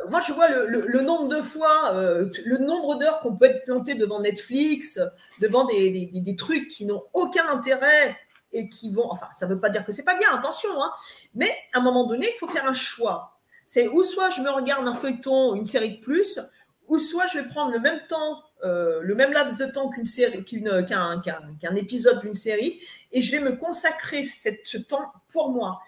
moi 0.09 0.21
je 0.21 0.33
vois 0.33 0.49
le, 0.49 1.01
nombre 1.03 1.29
de 1.29 1.43
fois, 1.43 1.93
le 1.95 2.59
nombre 2.59 2.99
d'heures 2.99 3.21
qu'on 3.21 3.37
peut 3.37 3.47
être 3.47 3.65
planté 3.65 3.95
devant 3.95 4.21
Netflix, 4.21 5.01
devant 5.41 5.65
des, 5.65 6.11
des, 6.13 6.37
trucs 6.37 6.69
qui 6.69 6.85
n'ont 6.87 7.05
aucun 7.13 7.49
intérêt 7.49 8.17
et 8.53 8.69
qui 8.69 8.91
vont, 8.91 9.11
enfin 9.11 9.29
ça 9.33 9.47
ne 9.47 9.55
veut 9.55 9.61
pas 9.61 9.71
dire 9.71 9.85
que 9.85 9.93
c'est 9.93 10.03
pas 10.03 10.17
bien, 10.17 10.29
attention, 10.33 10.71
hein, 10.83 10.93
mais 11.35 11.53
à 11.73 11.79
un 11.79 11.83
moment 11.83 12.07
donné, 12.07 12.31
il 12.33 12.39
faut 12.39 12.49
faire 12.49 12.67
un 12.67 12.75
choix. 12.75 13.41
C'est 13.67 13.89
ou 13.89 14.03
soit 14.03 14.31
je 14.31 14.43
me 14.43 14.51
regarde 14.51 14.87
un 14.87 14.95
feuilleton, 14.95 15.55
une 15.55 15.67
série 15.67 15.97
de 15.97 16.01
plus, 16.01 16.39
ou 16.89 16.99
soit 16.99 17.27
je 17.27 17.39
vais 17.39 17.49
prendre 17.49 17.73
le 17.73 17.79
même 17.81 18.01
temps, 18.09 18.43
euh, 18.65 19.01
le 19.03 19.15
même 19.15 19.33
laps 19.33 19.59
de 19.59 19.67
temps 19.67 19.89
qu'une 19.91 20.07
série, 20.07 20.45
qu'un, 20.45 21.75
épisode 21.75 22.21
d'une 22.21 22.35
série, 22.35 22.81
et 23.11 23.23
je 23.23 23.31
vais 23.33 23.41
me 23.41 23.57
consacrer 23.57 24.25
ce 24.25 24.79
temps 24.79 25.13
pour 25.33 25.51
moi, 25.51 25.81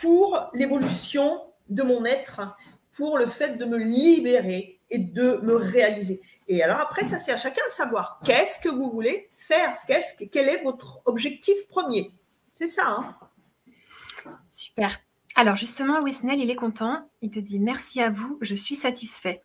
pour 0.00 0.50
l'évolution 0.52 1.40
de 1.68 1.82
mon 1.82 2.04
être, 2.04 2.56
pour 2.92 3.18
le 3.18 3.26
fait 3.26 3.56
de 3.56 3.64
me 3.64 3.78
libérer 3.78 4.78
et 4.90 4.98
de 4.98 5.40
me 5.42 5.56
réaliser. 5.56 6.20
Et 6.46 6.62
alors 6.62 6.78
après, 6.78 7.04
ça 7.04 7.18
c'est 7.18 7.32
à 7.32 7.36
chacun 7.36 7.66
de 7.66 7.72
savoir 7.72 8.20
qu'est-ce 8.24 8.60
que 8.60 8.68
vous 8.68 8.90
voulez 8.90 9.30
faire, 9.36 9.76
qu'est-ce 9.86 10.24
quel 10.24 10.48
est 10.48 10.62
votre 10.62 11.00
objectif 11.06 11.54
premier. 11.68 12.10
C'est 12.54 12.66
ça. 12.66 12.86
Hein 12.86 13.16
Super. 14.48 15.00
Alors 15.34 15.56
justement, 15.56 16.02
Wisnel, 16.02 16.40
il 16.40 16.50
est 16.50 16.56
content. 16.56 17.08
Il 17.22 17.30
te 17.30 17.40
dit 17.40 17.58
merci 17.58 18.00
à 18.00 18.10
vous, 18.10 18.38
je 18.40 18.54
suis 18.54 18.76
satisfait. 18.76 19.42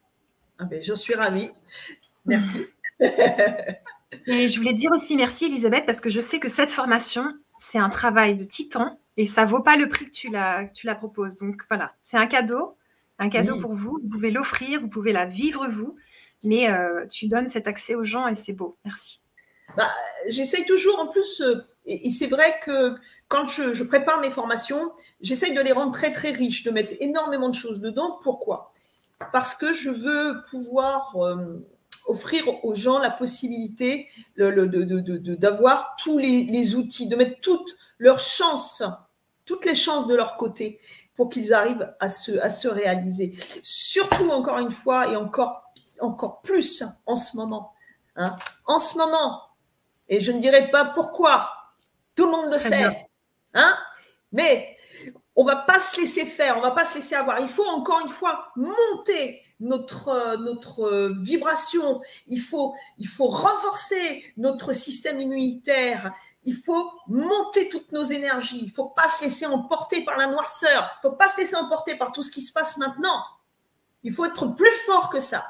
Ah 0.60 0.66
ben, 0.66 0.84
je 0.84 0.94
suis 0.94 1.16
ravie. 1.16 1.50
Merci. 2.26 2.66
et 3.00 4.50
je 4.50 4.58
voulais 4.58 4.74
dire 4.74 4.92
aussi 4.92 5.16
merci, 5.16 5.46
Elisabeth, 5.46 5.86
parce 5.86 6.02
que 6.02 6.10
je 6.10 6.22
sais 6.22 6.40
que 6.40 6.50
cette 6.50 6.72
formation, 6.72 7.26
c'est 7.58 7.80
un 7.80 7.90
travail 7.90 8.36
de 8.36 8.44
titan 8.44 9.00
et 9.18 9.26
ça 9.26 9.46
vaut 9.46 9.62
pas 9.62 9.76
le 9.76 9.90
prix 9.90 10.06
que 10.06 10.12
tu 10.12 10.30
la, 10.30 10.66
tu 10.74 10.86
la 10.88 10.96
proposes. 10.96 11.38
Donc 11.38 11.64
voilà, 11.70 11.94
c'est 12.02 12.18
un 12.18 12.28
cadeau, 12.28 12.78
un 13.20 13.30
cadeau 13.30 13.60
pour 13.60 13.74
vous. 13.74 14.00
Vous 14.02 14.10
pouvez 14.10 14.32
l'offrir, 14.32 14.80
vous 14.82 14.90
pouvez 14.90 15.12
la 15.12 15.26
vivre 15.26 15.68
vous, 15.68 15.96
mais 16.44 16.70
euh, 16.70 17.06
tu 17.08 17.28
donnes 17.28 17.50
cet 17.50 17.68
accès 17.68 17.96
aux 17.96 18.04
gens 18.04 18.28
et 18.28 18.36
c'est 18.36 18.54
beau. 18.54 18.78
Merci. 18.86 19.20
Bah, 19.78 19.92
J'essaye 20.30 20.66
toujours, 20.66 21.00
en 21.00 21.08
plus, 21.08 21.42
euh, 21.42 21.66
et 21.86 22.12
c'est 22.12 22.28
vrai 22.28 22.60
que 22.64 22.96
quand 23.28 23.48
je, 23.48 23.84
prépare 23.84 24.20
mes 24.20 24.32
formations, 24.32 24.92
j'essaye 25.22 25.54
de 25.54 25.62
les 25.62 25.72
rendre 25.72 25.92
très 25.92 26.12
très 26.12 26.32
riches, 26.32 26.64
de 26.64 26.72
mettre 26.72 26.96
énormément 27.00 27.50
de 27.50 27.56
choses 27.56 27.80
dedans. 27.80 28.20
Pourquoi? 28.24 28.72
Parce 29.32 29.56
que 29.56 29.74
je 29.74 29.92
veux 29.92 30.42
pouvoir 30.50 31.16
euh, 31.18 31.60
offrir 32.10 32.44
aux 32.66 32.76
gens 32.76 33.00
la 33.00 33.12
possibilité 33.12 34.10
d'avoir 34.36 35.96
tous 35.98 36.18
les, 36.18 36.76
outils, 36.76 37.08
de 37.08 37.16
mettre 37.16 37.40
toutes 37.40 37.78
leurs 38.00 38.20
chances, 38.20 38.84
toutes 39.46 39.66
les 39.66 39.76
chances 39.76 40.08
de 40.08 40.16
leur 40.16 40.36
côté 40.36 40.80
pour 41.16 41.30
qu'ils 41.30 41.54
arrivent 41.54 41.94
à 42.00 42.10
se, 42.10 42.40
à 42.40 42.50
se 42.50 42.68
réaliser. 42.68 43.38
Surtout, 43.62 44.30
encore 44.32 44.58
une 44.58 44.72
fois, 44.72 45.08
et 45.10 45.16
encore, 45.16 45.64
encore 46.02 46.42
plus 46.42 46.84
en 47.06 47.16
ce 47.16 47.38
moment. 47.38 47.74
Hein. 48.16 48.36
En 48.66 48.80
ce 48.80 48.98
moment, 48.98 49.42
et 50.08 50.20
je 50.20 50.32
ne 50.32 50.40
dirai 50.40 50.72
pas 50.72 50.86
pourquoi, 50.86 51.52
tout 52.16 52.26
le 52.26 52.32
monde 52.32 52.52
le 52.52 52.60
sait. 52.60 53.08
Hein 53.54 53.78
Mais 54.32 54.76
on 55.36 55.44
va 55.46 55.58
pas 55.58 55.80
se 55.80 56.02
laisser 56.02 56.26
faire, 56.26 56.58
on 56.58 56.62
va 56.62 56.72
pas 56.72 56.86
se 56.86 56.96
laisser 56.96 57.16
avoir. 57.16 57.40
Il 57.40 57.48
faut 57.48 57.68
encore 57.68 58.02
une 58.02 58.10
fois 58.10 58.52
monter 58.56 59.42
notre, 59.60 60.38
notre 60.38 61.12
vibration, 61.18 62.02
il 62.28 62.40
faut, 62.40 62.76
il 62.98 63.08
faut 63.08 63.28
renforcer 63.28 64.24
notre 64.38 64.74
système 64.74 65.20
immunitaire, 65.20 66.14
il 66.44 66.56
faut 66.56 66.92
monter 67.08 67.70
toutes 67.70 67.92
nos 67.92 68.04
énergies, 68.04 68.62
il 68.64 68.72
faut 68.72 68.88
pas 68.88 69.08
se 69.08 69.26
laisser 69.26 69.46
emporter 69.46 70.04
par 70.04 70.18
la 70.18 70.28
noirceur, 70.28 70.90
il 70.98 71.10
faut 71.10 71.16
pas 71.16 71.28
se 71.28 71.38
laisser 71.38 71.56
emporter 71.56 71.96
par 71.96 72.12
tout 72.12 72.24
ce 72.24 72.32
qui 72.32 72.42
se 72.42 72.54
passe 72.54 72.78
maintenant. 72.78 73.24
Il 74.04 74.14
faut 74.14 74.26
être 74.26 74.48
plus 74.56 74.72
fort 74.86 75.10
que 75.10 75.20
ça. 75.20 75.46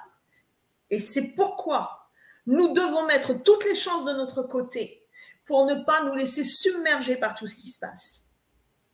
Et 0.90 1.00
c'est 1.00 1.36
pourquoi 1.36 2.10
nous 2.48 2.74
devons 2.74 3.06
mettre 3.06 3.34
toutes 3.34 3.64
les 3.66 3.76
chances 3.76 4.06
de 4.06 4.14
notre 4.14 4.42
côté 4.42 5.08
pour 5.46 5.66
ne 5.66 5.76
pas 5.76 6.04
nous 6.04 6.16
laisser 6.16 6.44
submerger 6.44 7.16
par 7.16 7.36
tout 7.36 7.46
ce 7.46 7.56
qui 7.56 7.70
se 7.70 7.80
passe. 7.80 8.26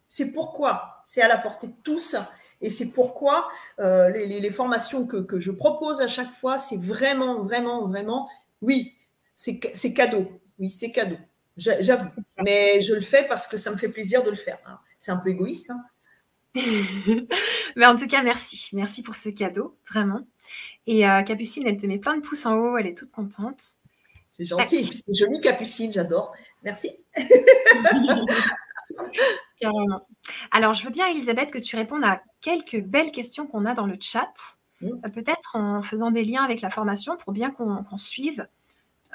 C'est 0.10 0.32
pourquoi 0.32 1.02
c'est 1.06 1.22
à 1.22 1.28
la 1.28 1.38
portée 1.38 1.68
de 1.68 1.82
tous 1.84 2.16
Et 2.62 2.70
c'est 2.70 2.88
pourquoi 2.88 3.48
euh, 3.80 4.10
les, 4.10 4.52
formations 4.52 5.06
que, 5.06 5.18
que, 5.18 5.40
je 5.40 5.52
propose 5.52 6.02
à 6.02 6.08
chaque 6.08 6.32
fois, 6.32 6.58
c'est 6.58 6.78
vraiment, 6.78 7.42
vraiment, 7.42 7.86
vraiment, 7.86 8.30
oui, 8.62 8.94
c'est 9.34 9.60
cadeau. 9.94 10.32
Oui, 10.58 10.70
c'est 10.70 10.92
cadeau. 10.92 11.18
J'avoue. 11.58 12.10
Mais 12.44 12.82
je 12.82 12.94
le 12.94 13.02
fais 13.02 13.26
parce 13.28 13.48
que 13.48 13.58
ça 13.58 13.72
me 13.72 13.78
fait 13.78 13.90
plaisir 13.90 14.24
de 14.24 14.30
le 14.30 14.36
faire. 14.36 14.60
C'est 15.00 15.12
un 15.12 15.18
peu 15.18 15.30
égoïste. 15.30 15.70
Hein. 15.70 15.84
Mais 17.76 17.86
en 17.86 17.98
tout 17.98 18.08
cas, 18.08 18.24
merci. 18.24 18.70
Merci 18.74 19.04
pour 19.04 19.16
ce 19.16 19.30
cadeau, 19.30 19.78
vraiment. 19.90 20.22
Et 20.88 21.08
euh, 21.08 21.24
Capucine, 21.24 21.68
elle 21.68 21.78
te 21.78 21.86
met 21.86 21.98
plein 21.98 22.18
de 22.18 22.22
pouces 22.22 22.46
en 22.46 22.56
haut. 22.56 22.78
Elle 22.78 22.88
est 22.88 22.98
toute 22.98 23.12
contente. 23.12 23.60
C'est 24.30 24.46
gentil. 24.46 24.92
C'est 24.94 25.14
joli, 25.14 25.40
Capucine. 25.42 25.94
J'adore. 25.94 26.34
Merci. 26.64 26.92
Alors, 30.52 30.74
je 30.74 30.84
veux 30.84 30.92
bien, 30.92 31.08
Elisabeth, 31.08 31.52
que 31.52 31.58
tu 31.58 31.76
répondes 31.76 32.04
à 32.04 32.22
quelques 32.46 32.86
belles 32.86 33.12
questions 33.12 33.48
qu'on 33.48 33.66
a 33.66 33.74
dans 33.74 33.88
le 33.88 33.98
chat. 34.00 34.32
Mmh. 34.82 34.88
Euh, 34.88 35.10
peut-être 35.10 35.56
en 35.56 35.82
faisant 35.82 36.12
des 36.12 36.24
liens 36.24 36.44
avec 36.44 36.62
la 36.62 36.70
formation 36.70 37.18
pour 37.18 37.34
bien 37.34 37.50
qu'on 37.50 37.98
suive. 37.98 38.48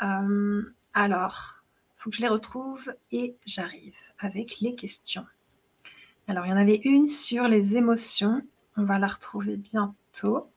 Euh, 0.03 0.63
alors, 0.95 1.63
il 1.97 2.03
faut 2.03 2.11
que 2.11 2.17
je 2.17 2.23
les 2.23 2.29
retrouve 2.29 2.93
et 3.13 3.37
j'arrive 3.47 3.95
avec 4.19 4.59
les 4.61 4.75
questions. 4.75 5.25
Alors, 6.27 6.45
il 6.45 6.51
y 6.51 6.53
en 6.53 6.57
avait 6.57 6.81
une 6.83 7.07
sur 7.07 7.47
les 7.47 7.77
émotions. 7.77 8.43
On 8.77 8.83
va 8.83 8.99
la 8.99 9.07
retrouver 9.07 9.57
bientôt. 9.57 10.51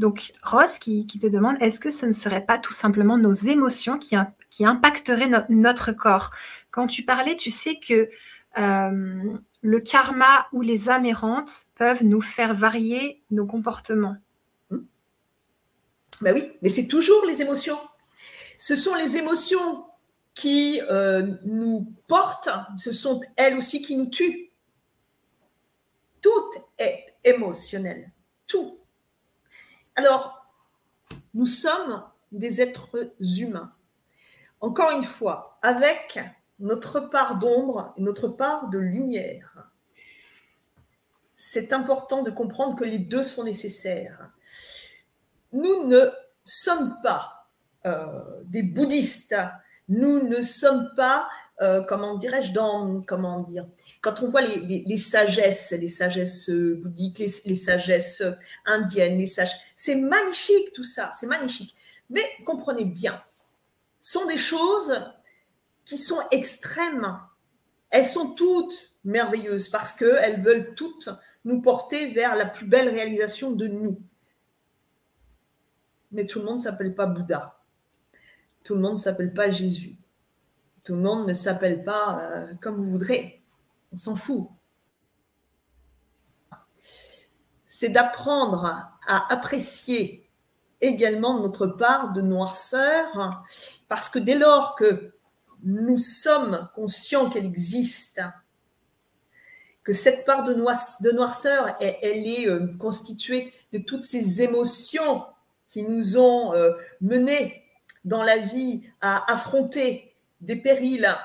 Donc, 0.00 0.32
Ross 0.42 0.80
qui, 0.80 1.06
te 1.06 1.28
demande, 1.28 1.56
est-ce 1.60 1.78
que 1.78 1.92
ce 1.92 2.06
ne 2.06 2.12
serait 2.12 2.44
pas 2.44 2.58
tout 2.58 2.72
simplement 2.72 3.16
nos 3.16 3.32
émotions 3.32 3.98
qui, 3.98 4.16
qui 4.50 4.66
impacteraient 4.66 5.30
notre 5.50 5.92
corps? 5.92 6.30
Quand 6.72 6.88
tu 6.88 7.04
parlais, 7.04 7.36
tu 7.36 7.52
sais 7.52 7.76
que 7.76 8.10
euh, 8.58 9.38
le 9.62 9.80
karma 9.80 10.48
ou 10.52 10.60
les 10.60 10.90
âmes 10.90 11.06
peuvent 11.76 12.02
nous 12.02 12.20
faire 12.20 12.54
varier 12.54 13.22
nos 13.30 13.46
comportements. 13.46 14.16
Ben 16.20 16.34
oui, 16.34 16.52
mais 16.60 16.68
c'est 16.68 16.86
toujours 16.86 17.24
les 17.24 17.42
émotions. 17.42 17.78
Ce 18.58 18.76
sont 18.76 18.94
les 18.94 19.16
émotions 19.16 19.86
qui 20.34 20.80
euh, 20.90 21.36
nous 21.44 21.86
portent, 22.06 22.48
ce 22.76 22.92
sont 22.92 23.20
elles 23.36 23.56
aussi 23.56 23.82
qui 23.82 23.96
nous 23.96 24.06
tuent. 24.06 24.50
Tout 26.20 26.50
est 26.78 27.14
émotionnel, 27.24 28.10
tout. 28.46 28.78
Alors, 29.96 30.46
nous 31.34 31.46
sommes 31.46 32.04
des 32.30 32.60
êtres 32.60 33.12
humains. 33.20 33.72
Encore 34.60 34.92
une 34.92 35.04
fois, 35.04 35.58
avec 35.62 36.20
notre 36.62 37.00
part 37.00 37.38
d'ombre 37.38 37.92
et 37.96 38.02
notre 38.02 38.28
part 38.28 38.70
de 38.70 38.78
lumière. 38.78 39.68
C'est 41.36 41.72
important 41.72 42.22
de 42.22 42.30
comprendre 42.30 42.76
que 42.76 42.84
les 42.84 43.00
deux 43.00 43.24
sont 43.24 43.44
nécessaires. 43.44 44.30
Nous 45.52 45.88
ne 45.88 46.08
sommes 46.44 46.96
pas 47.02 47.48
euh, 47.84 48.22
des 48.44 48.62
bouddhistes, 48.62 49.34
nous 49.88 50.22
ne 50.22 50.40
sommes 50.40 50.88
pas, 50.94 51.28
euh, 51.60 51.82
comment 51.82 52.16
dirais-je, 52.16 52.52
dans, 52.52 53.02
comment 53.02 53.40
dire, 53.40 53.66
quand 54.00 54.22
on 54.22 54.28
voit 54.28 54.42
les, 54.42 54.96
sagesses, 54.98 55.72
les 55.72 55.88
sagesses 55.88 56.48
bouddhiques, 56.48 57.18
les, 57.18 57.34
les 57.44 57.56
sagesses 57.56 58.22
indiennes, 58.64 59.18
les 59.18 59.26
sages, 59.26 59.56
c'est 59.74 59.96
magnifique 59.96 60.72
tout 60.72 60.84
ça, 60.84 61.10
c'est 61.12 61.26
magnifique. 61.26 61.74
Mais 62.08 62.24
comprenez 62.46 62.84
bien, 62.84 63.20
sont 64.00 64.26
des 64.26 64.38
choses 64.38 64.96
qui 65.84 65.98
sont 65.98 66.20
extrêmes. 66.30 67.18
Elles 67.90 68.06
sont 68.06 68.30
toutes 68.34 68.92
merveilleuses 69.04 69.68
parce 69.68 69.92
qu'elles 69.92 70.42
veulent 70.42 70.74
toutes 70.74 71.08
nous 71.44 71.60
porter 71.60 72.12
vers 72.12 72.36
la 72.36 72.46
plus 72.46 72.66
belle 72.66 72.88
réalisation 72.88 73.50
de 73.50 73.66
nous. 73.66 74.00
Mais 76.12 76.26
tout 76.26 76.38
le 76.38 76.44
monde 76.44 76.58
ne 76.58 76.62
s'appelle 76.62 76.94
pas 76.94 77.06
Bouddha. 77.06 77.54
Tout 78.64 78.74
le 78.74 78.80
monde 78.80 78.94
ne 78.94 78.98
s'appelle 78.98 79.32
pas 79.32 79.50
Jésus. 79.50 79.96
Tout 80.84 80.94
le 80.94 81.00
monde 81.00 81.26
ne 81.26 81.34
s'appelle 81.34 81.84
pas 81.84 82.20
euh, 82.20 82.54
comme 82.60 82.76
vous 82.76 82.90
voudrez. 82.90 83.40
On 83.92 83.96
s'en 83.96 84.16
fout. 84.16 84.48
C'est 87.66 87.88
d'apprendre 87.88 88.64
à 89.06 89.32
apprécier 89.32 90.28
également 90.80 91.40
notre 91.40 91.66
part 91.66 92.12
de 92.12 92.20
noirceur, 92.20 93.42
parce 93.88 94.08
que 94.08 94.18
dès 94.18 94.34
lors 94.34 94.74
que 94.74 95.12
nous 95.62 95.98
sommes 95.98 96.68
conscients 96.74 97.30
qu'elle 97.30 97.46
existe, 97.46 98.20
que 99.84 99.92
cette 99.92 100.24
part 100.24 100.44
de, 100.44 100.54
noirceur, 100.54 101.76
elle, 101.80 102.26
est 102.26 102.48
euh, 102.48 102.68
constituée 102.78 103.52
de 103.72 103.78
toutes 103.78 104.04
ces 104.04 104.42
émotions 104.42 105.24
qui 105.68 105.82
nous 105.82 106.18
ont 106.18 106.54
euh, 106.54 106.72
menés 107.00 107.64
dans 108.04 108.22
la 108.22 108.36
vie 108.36 108.82
à 109.00 109.32
affronter 109.32 110.14
des 110.40 110.56
périls, 110.56 111.16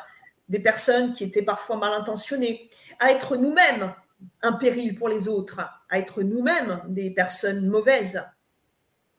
des 0.49 0.59
personnes 0.59 1.13
qui 1.13 1.23
étaient 1.23 1.43
parfois 1.43 1.77
mal 1.77 1.93
intentionnées, 1.93 2.69
à 2.99 3.11
être 3.11 3.35
nous-mêmes 3.35 3.93
un 4.41 4.53
péril 4.53 4.95
pour 4.95 5.09
les 5.09 5.27
autres, 5.27 5.59
à 5.89 5.99
être 5.99 6.23
nous-mêmes 6.23 6.81
des 6.87 7.11
personnes 7.11 7.67
mauvaises. 7.67 8.23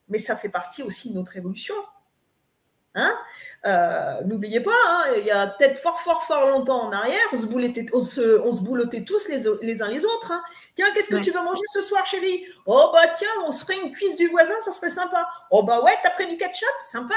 Mais 0.09 0.19
ça 0.19 0.37
fait 0.37 0.49
partie 0.49 0.83
aussi 0.83 1.11
de 1.11 1.15
notre 1.15 1.37
évolution. 1.37 1.75
Hein? 2.95 3.17
Euh, 3.67 4.23
N'oubliez 4.25 4.61
pas, 4.61 4.71
hein, 4.87 5.05
il 5.19 5.25
y 5.25 5.31
a 5.31 5.47
peut-être 5.47 5.79
fort, 5.79 6.01
fort, 6.01 6.25
fort 6.25 6.47
longtemps 6.47 6.85
en 6.87 6.93
arrière, 6.93 7.21
on 7.33 7.37
se, 7.37 7.47
boulottait, 7.47 7.87
on 7.93 8.01
se, 8.01 8.41
on 8.41 8.51
se 8.51 8.63
boulottait 8.63 9.05
tous 9.05 9.29
les, 9.29 9.43
les, 9.63 9.83
uns 9.83 9.89
les 9.89 10.05
autres. 10.05 10.33
Hein. 10.33 10.43
Tiens, 10.75 10.87
qu'est-ce 10.95 11.11
que 11.11 11.21
tu 11.21 11.31
vas 11.31 11.43
manger 11.43 11.61
ce 11.73 11.81
soir, 11.81 12.05
chérie? 12.07 12.45
Oh, 12.67 12.91
bah 12.93 13.09
tiens, 13.17 13.29
on 13.47 13.53
se 13.53 13.65
ferait 13.65 13.79
une 13.79 13.93
cuisse 13.93 14.17
du 14.17 14.29
voisin, 14.29 14.55
ça 14.61 14.73
serait 14.73 14.91
sympa. 14.91 15.29
Oh, 15.51 15.63
bah 15.63 15.81
ouais, 15.83 15.93
t'as 16.03 16.11
pris 16.11 16.27
du 16.27 16.37
ketchup? 16.37 16.69
Sympa, 16.85 17.15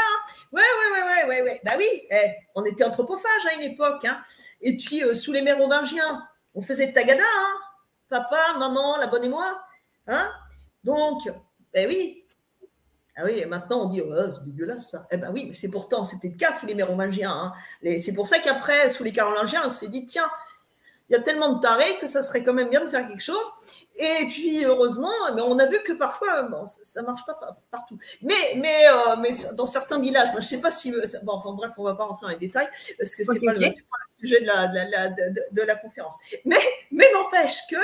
Ouais, 0.52 0.62
ouais, 0.62 1.02
ouais, 1.02 1.04
ouais, 1.04 1.28
ouais, 1.28 1.42
ouais. 1.44 1.62
Bah 1.64 1.74
oui, 1.78 1.88
eh, 2.12 2.32
on 2.56 2.66
était 2.66 2.84
anthropophages 2.84 3.46
à 3.50 3.54
une 3.54 3.64
époque. 3.64 4.06
Et 4.62 4.78
puis, 4.78 5.04
euh, 5.04 5.14
sous 5.14 5.32
les 5.32 5.42
mérovingiens, 5.42 6.28
on 6.54 6.62
faisait 6.62 6.88
de 6.88 6.94
tagada, 6.94 7.24
Papa, 8.10 8.56
maman, 8.60 8.98
la 8.98 9.08
bonne 9.08 9.24
et 9.24 9.30
moi. 9.30 9.62
Donc, 10.84 11.22
ben 11.74 11.88
oui, 11.88 12.21
ah 13.16 13.24
oui, 13.26 13.44
maintenant 13.46 13.86
on 13.86 13.90
dit, 13.90 14.02
oh, 14.02 14.14
c'est 14.34 14.44
dégueulasse 14.46 14.90
ça. 14.90 15.06
Eh 15.12 15.18
ben 15.18 15.32
oui, 15.34 15.46
mais 15.50 15.54
c'est 15.54 15.68
pourtant, 15.70 16.06
c'était 16.06 16.30
le 16.30 16.36
cas 16.36 16.54
sous 16.54 16.66
les 16.66 16.76
Mérovingiens. 16.76 17.54
Hein. 17.84 17.98
C'est 18.00 18.14
pour 18.14 18.28
ça 18.28 18.40
qu'après, 18.40 18.90
sous 18.90 19.04
les 19.04 19.12
Carolingiens, 19.12 19.64
on 19.66 19.70
s'est 19.70 19.90
dit, 19.90 20.06
tiens, 20.06 20.30
il 21.10 21.16
y 21.16 21.18
a 21.18 21.22
tellement 21.22 21.52
de 21.56 21.60
tarés 21.60 21.98
que 22.00 22.08
ça 22.08 22.24
serait 22.24 22.42
quand 22.42 22.54
même 22.54 22.70
bien 22.70 22.86
de 22.86 22.90
faire 22.90 23.06
quelque 23.06 23.22
chose. 23.22 23.46
Et 23.98 24.28
puis, 24.30 24.64
heureusement, 24.64 25.12
mais 25.36 25.42
on 25.42 25.60
a 25.60 25.66
vu 25.66 25.84
que 25.84 25.92
parfois, 25.92 26.44
bon, 26.44 26.64
ça 26.66 27.02
ne 27.02 27.08
marche 27.08 27.26
pas 27.26 27.38
partout. 27.70 27.98
Mais, 28.22 28.56
mais, 28.56 28.88
euh, 28.88 29.18
mais 29.20 29.32
dans 29.54 29.66
certains 29.66 30.00
villages, 30.00 30.30
je 30.32 30.36
ne 30.38 30.42
sais 30.42 30.62
pas 30.62 30.72
si. 30.72 30.94
Bon, 31.24 31.34
enfin, 31.34 31.52
bref, 31.52 31.72
on 31.78 31.84
ne 31.84 31.90
va 31.90 31.96
pas 31.96 32.06
rentrer 32.06 32.22
dans 32.22 32.30
les 32.30 32.38
détails 32.38 32.70
parce 32.98 33.14
que 33.14 33.26
ce 33.26 33.34
n'est 33.34 33.40
pas, 33.42 33.52
le 33.52 33.70
sujet 34.22 34.40
de 34.40 34.46
la, 34.46 34.68
de, 35.10 35.42
de 35.52 35.62
la 35.64 35.76
conférence. 35.76 36.18
Mais, 36.46 36.62
mais 36.92 37.12
n'empêche 37.12 37.60
que 37.70 37.76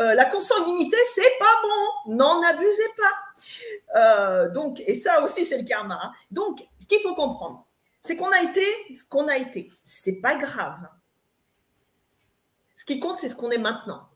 euh, 0.00 0.14
la 0.14 0.24
consanguinité, 0.24 0.96
c'est 1.06 1.38
pas 1.38 1.60
bon. 1.62 2.14
N'en 2.14 2.42
abusez 2.42 2.88
pas. 2.96 3.98
Euh, 4.00 4.50
donc, 4.50 4.82
et 4.86 4.94
ça 4.94 5.22
aussi, 5.22 5.44
c'est 5.44 5.58
le 5.58 5.64
karma. 5.64 5.98
Hein. 6.02 6.12
Donc, 6.30 6.66
ce 6.78 6.86
qu'il 6.86 7.00
faut 7.00 7.14
comprendre, 7.14 7.66
c'est 8.02 8.16
qu'on 8.16 8.30
a 8.30 8.42
été 8.42 8.66
ce 8.92 9.04
qu'on 9.08 9.28
a 9.28 9.36
été. 9.36 9.68
C'est 9.84 10.20
pas 10.20 10.36
grave. 10.36 10.88
Ce 12.76 12.84
qui 12.84 12.98
compte, 12.98 13.18
c'est 13.18 13.28
ce 13.28 13.36
qu'on 13.36 13.50
est 13.50 13.58
maintenant. 13.58 14.08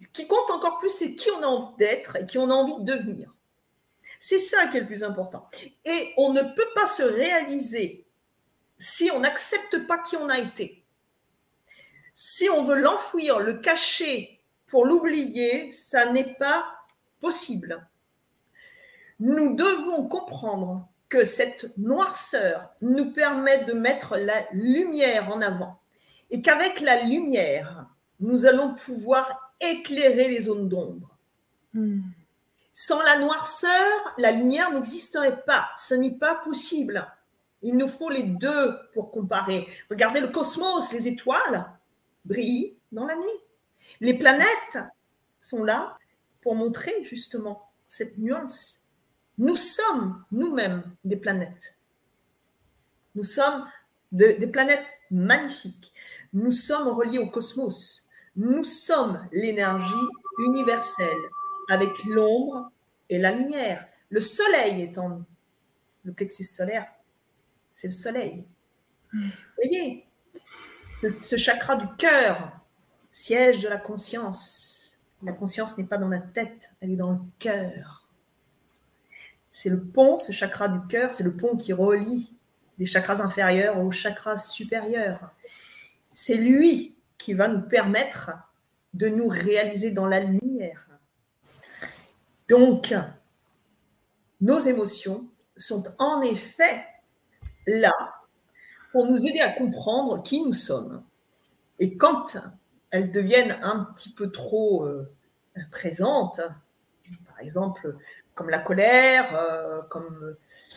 Ce 0.00 0.06
qui 0.08 0.28
compte 0.28 0.50
encore 0.50 0.78
plus, 0.78 0.90
c'est 0.90 1.14
qui 1.14 1.30
on 1.32 1.42
a 1.42 1.46
envie 1.46 1.76
d'être 1.78 2.16
et 2.16 2.26
qui 2.26 2.38
on 2.38 2.50
a 2.50 2.54
envie 2.54 2.82
de 2.84 2.96
devenir. 2.96 3.34
C'est 4.20 4.38
ça 4.38 4.66
qui 4.68 4.76
est 4.76 4.80
le 4.80 4.86
plus 4.86 5.04
important. 5.04 5.44
Et 5.84 6.14
on 6.16 6.32
ne 6.32 6.42
peut 6.42 6.68
pas 6.74 6.86
se 6.86 7.02
réaliser 7.02 8.06
si 8.78 9.10
on 9.12 9.20
n'accepte 9.20 9.86
pas 9.86 9.98
qui 9.98 10.16
on 10.16 10.28
a 10.28 10.38
été. 10.38 10.84
Si 12.14 12.48
on 12.48 12.64
veut 12.64 12.78
l'enfouir, 12.78 13.40
le 13.40 13.54
cacher 13.54 14.37
pour 14.68 14.84
l'oublier, 14.84 15.72
ça 15.72 16.12
n'est 16.12 16.34
pas 16.34 16.64
possible. 17.20 17.84
Nous 19.18 19.54
devons 19.54 20.06
comprendre 20.06 20.86
que 21.08 21.24
cette 21.24 21.76
noirceur 21.78 22.70
nous 22.82 23.12
permet 23.12 23.64
de 23.64 23.72
mettre 23.72 24.16
la 24.16 24.46
lumière 24.52 25.30
en 25.30 25.40
avant 25.40 25.80
et 26.30 26.42
qu'avec 26.42 26.80
la 26.80 27.02
lumière, 27.02 27.86
nous 28.20 28.46
allons 28.46 28.74
pouvoir 28.74 29.54
éclairer 29.60 30.28
les 30.28 30.42
zones 30.42 30.68
d'ombre. 30.68 31.16
Hmm. 31.72 32.00
Sans 32.74 33.02
la 33.02 33.18
noirceur, 33.18 34.14
la 34.18 34.30
lumière 34.30 34.70
n'existerait 34.70 35.42
pas. 35.42 35.70
Ce 35.78 35.94
n'est 35.94 36.12
pas 36.12 36.36
possible. 36.36 37.06
Il 37.62 37.76
nous 37.76 37.88
faut 37.88 38.10
les 38.10 38.22
deux 38.22 38.78
pour 38.94 39.10
comparer. 39.10 39.66
Regardez 39.90 40.20
le 40.20 40.28
cosmos, 40.28 40.92
les 40.92 41.08
étoiles 41.08 41.66
brillent 42.24 42.76
dans 42.92 43.06
la 43.06 43.16
nuit. 43.16 43.40
Les 44.00 44.14
planètes 44.14 44.78
sont 45.40 45.64
là 45.64 45.98
pour 46.42 46.54
montrer 46.54 47.04
justement 47.04 47.70
cette 47.88 48.18
nuance. 48.18 48.80
Nous 49.38 49.56
sommes 49.56 50.24
nous-mêmes 50.30 50.82
des 51.04 51.16
planètes. 51.16 51.76
Nous 53.14 53.24
sommes 53.24 53.66
des 54.12 54.46
planètes 54.46 54.94
magnifiques. 55.10 55.92
Nous 56.32 56.50
sommes 56.50 56.88
reliés 56.88 57.18
au 57.18 57.28
cosmos. 57.28 58.06
Nous 58.36 58.64
sommes 58.64 59.26
l'énergie 59.32 60.06
universel 60.46 61.16
avec 61.68 61.90
l'ombre 62.04 62.70
et 63.08 63.18
la 63.18 63.32
lumière. 63.32 63.86
Le 64.10 64.20
soleil 64.20 64.82
est 64.82 64.98
en 64.98 65.08
nous. 65.08 65.24
Le 66.04 66.12
plexus 66.12 66.44
solaire, 66.44 66.86
c'est 67.74 67.88
le 67.88 67.92
soleil. 67.92 68.44
Vous 69.12 69.20
voyez, 69.56 70.06
ce, 71.20 71.36
chakra 71.36 71.76
du 71.76 71.86
cœur, 71.96 72.57
siège 73.18 73.60
de 73.60 73.68
la 73.68 73.78
conscience. 73.78 74.96
La 75.24 75.32
conscience 75.32 75.76
n'est 75.76 75.84
pas 75.84 75.98
dans 75.98 76.08
la 76.08 76.20
tête, 76.20 76.70
elle 76.80 76.92
est 76.92 76.96
dans 76.96 77.10
le 77.10 77.18
cœur. 77.40 78.06
C'est 79.50 79.70
le 79.70 79.82
pont, 79.82 80.20
ce 80.20 80.30
chakra 80.30 80.68
du 80.68 80.86
cœur, 80.86 81.12
c'est 81.12 81.24
le 81.24 81.36
pont 81.36 81.56
qui 81.56 81.72
relie 81.72 82.32
les 82.78 82.86
chakras 82.86 83.20
inférieurs 83.20 83.80
aux 83.80 83.90
chakras 83.90 84.38
supérieurs. 84.38 85.34
C'est 86.12 86.36
lui 86.36 86.96
qui 87.18 87.34
va 87.34 87.48
nous 87.48 87.62
permettre 87.62 88.30
de 88.94 89.08
nous 89.08 89.26
réaliser 89.26 89.90
dans 89.90 90.06
la 90.06 90.20
lumière. 90.20 90.86
Donc, 92.48 92.94
nos 94.40 94.60
émotions 94.60 95.26
sont 95.56 95.84
en 95.98 96.22
effet 96.22 96.84
là 97.66 97.92
pour 98.92 99.06
nous 99.06 99.26
aider 99.26 99.40
à 99.40 99.50
comprendre 99.50 100.22
qui 100.22 100.40
nous 100.40 100.54
sommes. 100.54 101.02
Et 101.80 101.96
quand 101.96 102.38
elles 102.90 103.10
deviennent 103.10 103.58
un 103.62 103.84
petit 103.94 104.10
peu 104.10 104.30
trop 104.30 104.84
euh, 104.84 105.10
présentes, 105.70 106.40
par 107.26 107.40
exemple 107.40 107.96
comme 108.34 108.50
la 108.50 108.60
colère, 108.60 109.34
euh, 109.34 109.82
comme 109.90 110.36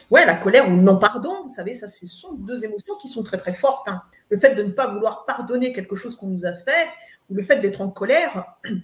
ouais, 0.10 0.26
la 0.26 0.34
colère 0.34 0.68
ou 0.68 0.76
le 0.76 0.82
non-pardon, 0.82 1.44
vous 1.44 1.54
savez, 1.54 1.76
ça, 1.76 1.88
ce 1.88 2.08
sont 2.08 2.34
deux 2.34 2.66
émotions 2.66 2.96
qui 2.96 3.08
sont 3.08 3.22
très 3.24 3.38
très 3.38 3.54
fortes. 3.54 3.88
Hein. 3.88 4.02
Le 4.30 4.38
fait 4.38 4.56
de 4.56 4.64
ne 4.64 4.72
pas 4.72 4.88
vouloir 4.88 5.26
pardonner 5.26 5.72
quelque 5.72 5.96
chose 5.96 6.16
qu'on 6.16 6.28
nous 6.28 6.46
a 6.46 6.54
fait, 6.54 6.90
ou 7.30 7.36
le 7.36 7.44
fait 7.44 7.58
d'être 7.58 7.82
en 7.82 7.90
colère, 7.90 8.56
eh 8.66 8.82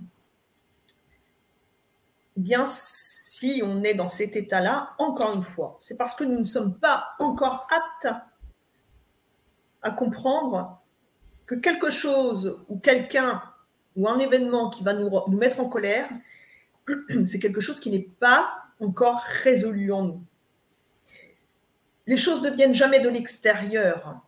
bien, 2.35 2.65
si 2.67 3.61
on 3.65 3.83
est 3.83 3.95
dans 3.95 4.09
cet 4.09 4.35
état-là, 4.35 4.93
encore 4.99 5.33
une 5.33 5.43
fois, 5.43 5.77
c'est 5.79 5.97
parce 5.97 6.13
que 6.13 6.23
nous 6.23 6.39
ne 6.39 6.45
sommes 6.45 6.77
pas 6.77 7.07
encore 7.17 7.67
aptes 7.71 8.15
à 9.81 9.91
comprendre 9.91 10.79
que 11.47 11.55
quelque 11.55 11.89
chose 11.89 12.59
ou 12.67 12.77
quelqu'un 12.77 13.41
ou 13.95 14.07
un 14.07 14.19
événement 14.19 14.69
qui 14.69 14.83
va 14.83 14.93
nous, 14.93 15.09
mettre 15.29 15.59
en 15.59 15.67
colère, 15.67 16.07
c'est 17.25 17.39
quelque 17.39 17.61
chose 17.61 17.79
qui 17.79 17.89
n'est 17.89 18.07
pas 18.19 18.53
encore 18.79 19.21
résolu 19.43 19.91
en 19.91 20.03
nous. 20.03 20.21
Les 22.05 22.17
choses 22.17 22.41
ne 22.41 22.49
viennent 22.49 22.75
jamais 22.75 22.99
de 22.99 23.09
l'extérieur. 23.09 24.21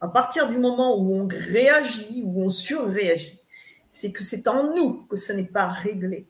À 0.00 0.08
partir 0.08 0.48
du 0.48 0.58
moment 0.58 0.96
où 0.98 1.14
on 1.14 1.26
réagit, 1.26 2.22
où 2.24 2.44
on 2.44 2.50
surréagit, 2.50 3.40
c'est 3.90 4.12
que 4.12 4.22
c'est 4.22 4.46
en 4.46 4.74
nous 4.74 5.04
que 5.06 5.16
ce 5.16 5.32
n'est 5.32 5.44
pas 5.44 5.68
réglé. 5.68 6.26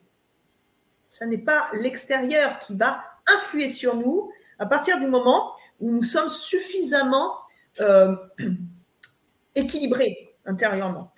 Ce 1.09 1.25
n'est 1.25 1.37
pas 1.37 1.69
l'extérieur 1.73 2.59
qui 2.59 2.75
va 2.75 3.03
influer 3.27 3.69
sur 3.69 3.95
nous 3.95 4.31
à 4.57 4.65
partir 4.65 4.99
du 4.99 5.07
moment 5.07 5.53
où 5.79 5.91
nous 5.91 6.03
sommes 6.03 6.29
suffisamment 6.29 7.35
euh, 7.81 8.15
équilibrés 9.57 10.35
intérieurement. 10.45 11.11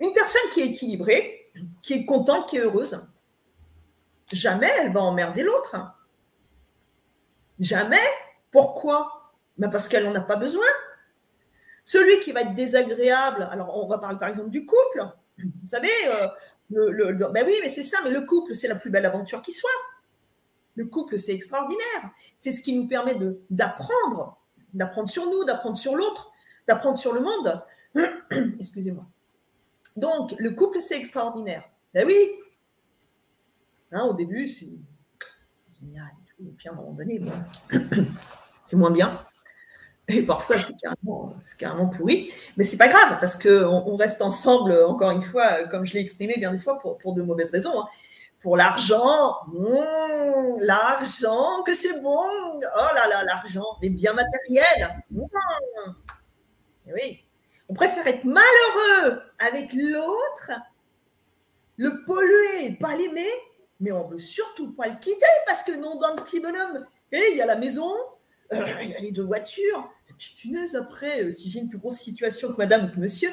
Une 0.00 0.12
personne 0.12 0.48
qui 0.52 0.60
est 0.60 0.66
équilibrée, 0.66 1.50
qui 1.82 1.94
est 1.94 2.04
contente, 2.04 2.48
qui 2.48 2.56
est 2.56 2.60
heureuse, 2.60 3.04
jamais 4.32 4.70
elle 4.78 4.92
va 4.92 5.02
emmerder 5.02 5.42
l'autre. 5.42 5.76
Jamais. 7.58 7.98
Pourquoi? 8.50 9.30
Ben 9.58 9.68
Parce 9.68 9.88
qu'elle 9.88 10.04
n'en 10.04 10.14
a 10.14 10.20
pas 10.20 10.36
besoin. 10.36 10.66
Celui 11.84 12.20
qui 12.20 12.32
va 12.32 12.42
être 12.42 12.54
désagréable, 12.54 13.48
alors 13.50 13.76
on 13.76 13.86
va 13.86 13.98
parler 13.98 14.18
par 14.18 14.28
exemple 14.28 14.50
du 14.50 14.64
couple, 14.64 15.06
vous 15.38 15.66
savez, 15.66 15.88
euh, 16.06 16.28
ben 16.70 17.44
oui, 17.46 17.54
mais 17.62 17.70
c'est 17.70 17.82
ça, 17.82 17.98
mais 18.04 18.10
le 18.10 18.22
couple, 18.22 18.54
c'est 18.54 18.68
la 18.68 18.76
plus 18.76 18.90
belle 18.90 19.06
aventure 19.06 19.42
qui 19.42 19.52
soit. 19.52 19.70
Le 20.76 20.86
couple, 20.86 21.18
c'est 21.18 21.34
extraordinaire. 21.34 22.10
C'est 22.36 22.52
ce 22.52 22.62
qui 22.62 22.74
nous 22.74 22.86
permet 22.86 23.16
d'apprendre, 23.50 24.38
d'apprendre 24.72 25.08
sur 25.08 25.26
nous, 25.26 25.44
d'apprendre 25.44 25.76
sur 25.76 25.96
l'autre, 25.96 26.29
d'apprendre 26.70 26.96
sur 26.96 27.12
le 27.12 27.20
monde. 27.20 27.62
Excusez-moi. 28.58 29.04
Donc, 29.96 30.34
le 30.38 30.50
couple, 30.50 30.80
c'est 30.80 30.96
extraordinaire. 30.96 31.64
Ben 31.92 32.06
oui. 32.06 32.16
Hein, 33.92 34.04
au 34.04 34.14
début, 34.14 34.48
c'est 34.48 34.78
génial. 35.80 36.10
Et 36.40 36.52
puis 36.56 36.68
à 36.68 36.72
un 36.72 36.76
moment 36.76 36.92
donné, 36.92 37.20
c'est 38.66 38.76
moins 38.76 38.92
bien. 38.92 39.20
Et 40.08 40.22
parfois, 40.22 40.56
c'est 40.58 40.74
carrément, 41.58 41.88
pourri. 41.88 42.30
Mais 42.56 42.64
c'est 42.64 42.76
pas 42.76 42.88
grave, 42.88 43.18
parce 43.20 43.36
qu'on 43.36 43.82
on 43.86 43.96
reste 43.96 44.22
ensemble, 44.22 44.72
encore 44.84 45.10
une 45.10 45.22
fois, 45.22 45.64
comme 45.64 45.86
je 45.86 45.94
l'ai 45.94 46.00
exprimé 46.00 46.34
bien 46.38 46.52
des 46.52 46.58
fois, 46.58 46.78
pour, 46.78 47.14
de 47.14 47.22
mauvaises 47.22 47.50
raisons. 47.50 47.82
Hein. 47.82 47.88
Pour 48.40 48.56
l'argent, 48.56 49.34
mmh, 49.48 50.60
l'argent, 50.60 51.62
que 51.64 51.74
c'est 51.74 52.00
bon. 52.00 52.16
Oh 52.16 52.94
là 52.94 53.06
là, 53.08 53.24
l'argent, 53.24 53.66
les 53.82 53.90
biens 53.90 54.14
matériels. 54.14 55.04
Mmh. 55.10 55.24
Oui. 56.94 57.24
On 57.68 57.74
préfère 57.74 58.06
être 58.06 58.24
malheureux 58.24 59.22
avec 59.38 59.72
l'autre, 59.72 60.50
le 61.76 62.04
polluer, 62.04 62.72
pas 62.72 62.96
l'aimer, 62.96 63.30
mais 63.78 63.92
on 63.92 64.06
veut 64.08 64.18
surtout 64.18 64.72
pas 64.72 64.88
le 64.88 64.96
quitter 64.96 65.26
parce 65.46 65.62
que 65.62 65.72
non, 65.72 65.96
dans 65.98 66.14
le 66.14 66.22
petit 66.22 66.40
bonhomme, 66.40 66.84
et 67.12 67.22
il 67.30 67.36
y 67.36 67.42
a 67.42 67.46
la 67.46 67.56
maison, 67.56 67.92
euh, 68.52 68.64
il 68.82 68.90
y 68.90 68.94
a 68.94 69.00
les 69.00 69.12
deux 69.12 69.24
voitures, 69.24 69.88
punaise, 70.40 70.76
après, 70.76 71.24
euh, 71.24 71.32
si 71.32 71.50
j'ai 71.50 71.60
une 71.60 71.68
plus 71.68 71.78
grosse 71.78 71.98
situation 71.98 72.52
que 72.52 72.58
madame 72.58 72.86
ou 72.86 72.88
que 72.88 73.00
monsieur, 73.00 73.30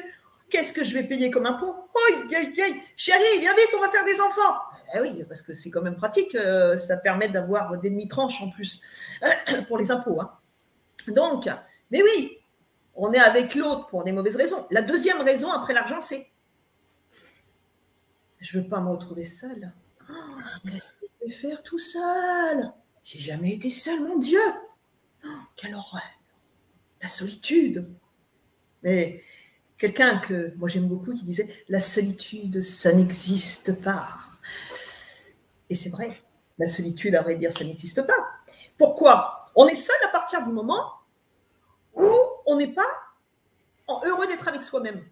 qu'est-ce 0.50 0.74
que 0.74 0.84
je 0.84 0.94
vais 0.94 1.04
payer 1.04 1.30
comme 1.32 1.46
impôt? 1.46 1.74
Aïe, 2.10 2.36
aïe, 2.36 2.62
aïe, 2.62 2.82
chérie, 2.96 3.40
viens 3.40 3.54
vite, 3.54 3.70
on 3.76 3.82
va 3.82 3.90
faire 3.90 4.06
des 4.06 4.20
enfants. 4.22 4.58
Eh 4.96 5.00
oui, 5.02 5.24
parce 5.28 5.42
que 5.42 5.54
c'est 5.54 5.70
quand 5.70 5.82
même 5.82 5.96
pratique, 5.96 6.36
euh, 6.36 6.78
ça 6.78 6.98
permet 6.98 7.28
d'avoir 7.28 7.78
des 7.78 7.90
demi-tranches 7.90 8.42
en 8.42 8.50
plus 8.50 8.82
pour 9.68 9.78
les 9.78 9.92
impôts. 9.92 10.22
Hein. 10.22 10.32
Donc, 11.10 11.50
mais 11.92 12.02
oui, 12.04 12.37
on 12.98 13.14
est 13.14 13.20
avec 13.20 13.56
l'autre 13.56 13.88
pour 13.88 14.04
des 14.04 14.12
mauvaises 14.12 14.36
raisons. 14.36 14.68
La 14.72 14.82
deuxième 14.82 15.22
raison 15.22 15.52
après 15.52 15.74
l'argent, 15.74 16.02
c'est 16.02 16.30
je 18.40 18.60
veux 18.60 18.68
pas 18.68 18.82
me 18.82 18.90
retrouver 18.90 19.24
seule. 19.24 19.72
Oh, 20.10 20.14
qu'est-ce 20.70 20.94
que 20.94 21.06
je 21.22 21.26
vais 21.26 21.32
faire 21.32 21.64
tout 21.64 21.80
seul? 21.80 22.72
J'ai 23.04 23.20
jamais 23.20 23.54
été 23.54 23.70
seule, 23.70 24.02
mon 24.02 24.20
Dieu. 24.20 24.40
Oh, 25.26 25.30
quelle 25.56 25.74
horreur 25.74 26.02
la 27.02 27.10
solitude. 27.10 27.88
Mais 28.84 29.24
quelqu'un 29.78 30.18
que 30.20 30.54
moi 30.58 30.70
j'aime 30.70 30.88
beaucoup 30.88 31.14
qui 31.14 31.24
disait 31.24 31.48
la 31.70 31.80
solitude, 31.80 32.62
ça 32.62 32.94
n'existe 32.94 33.74
pas. 33.74 34.10
Et 35.70 35.76
c'est 35.76 35.90
vrai, 35.90 36.22
la 36.58 36.70
solitude, 36.70 37.16
à 37.16 37.22
vrai 37.22 37.36
dire, 37.36 37.56
ça 37.56 37.64
n'existe 37.64 38.02
pas. 38.06 38.28
Pourquoi? 38.78 39.52
On 39.56 39.68
est 39.68 39.76
seul 39.76 39.96
à 40.06 40.10
partir 40.10 40.44
du 40.46 40.52
moment 40.52 40.94
on 42.48 42.56
n'est 42.56 42.74
pas 42.74 42.88
heureux 44.06 44.26
d'être 44.26 44.48
avec 44.48 44.64
soi-même. 44.64 45.04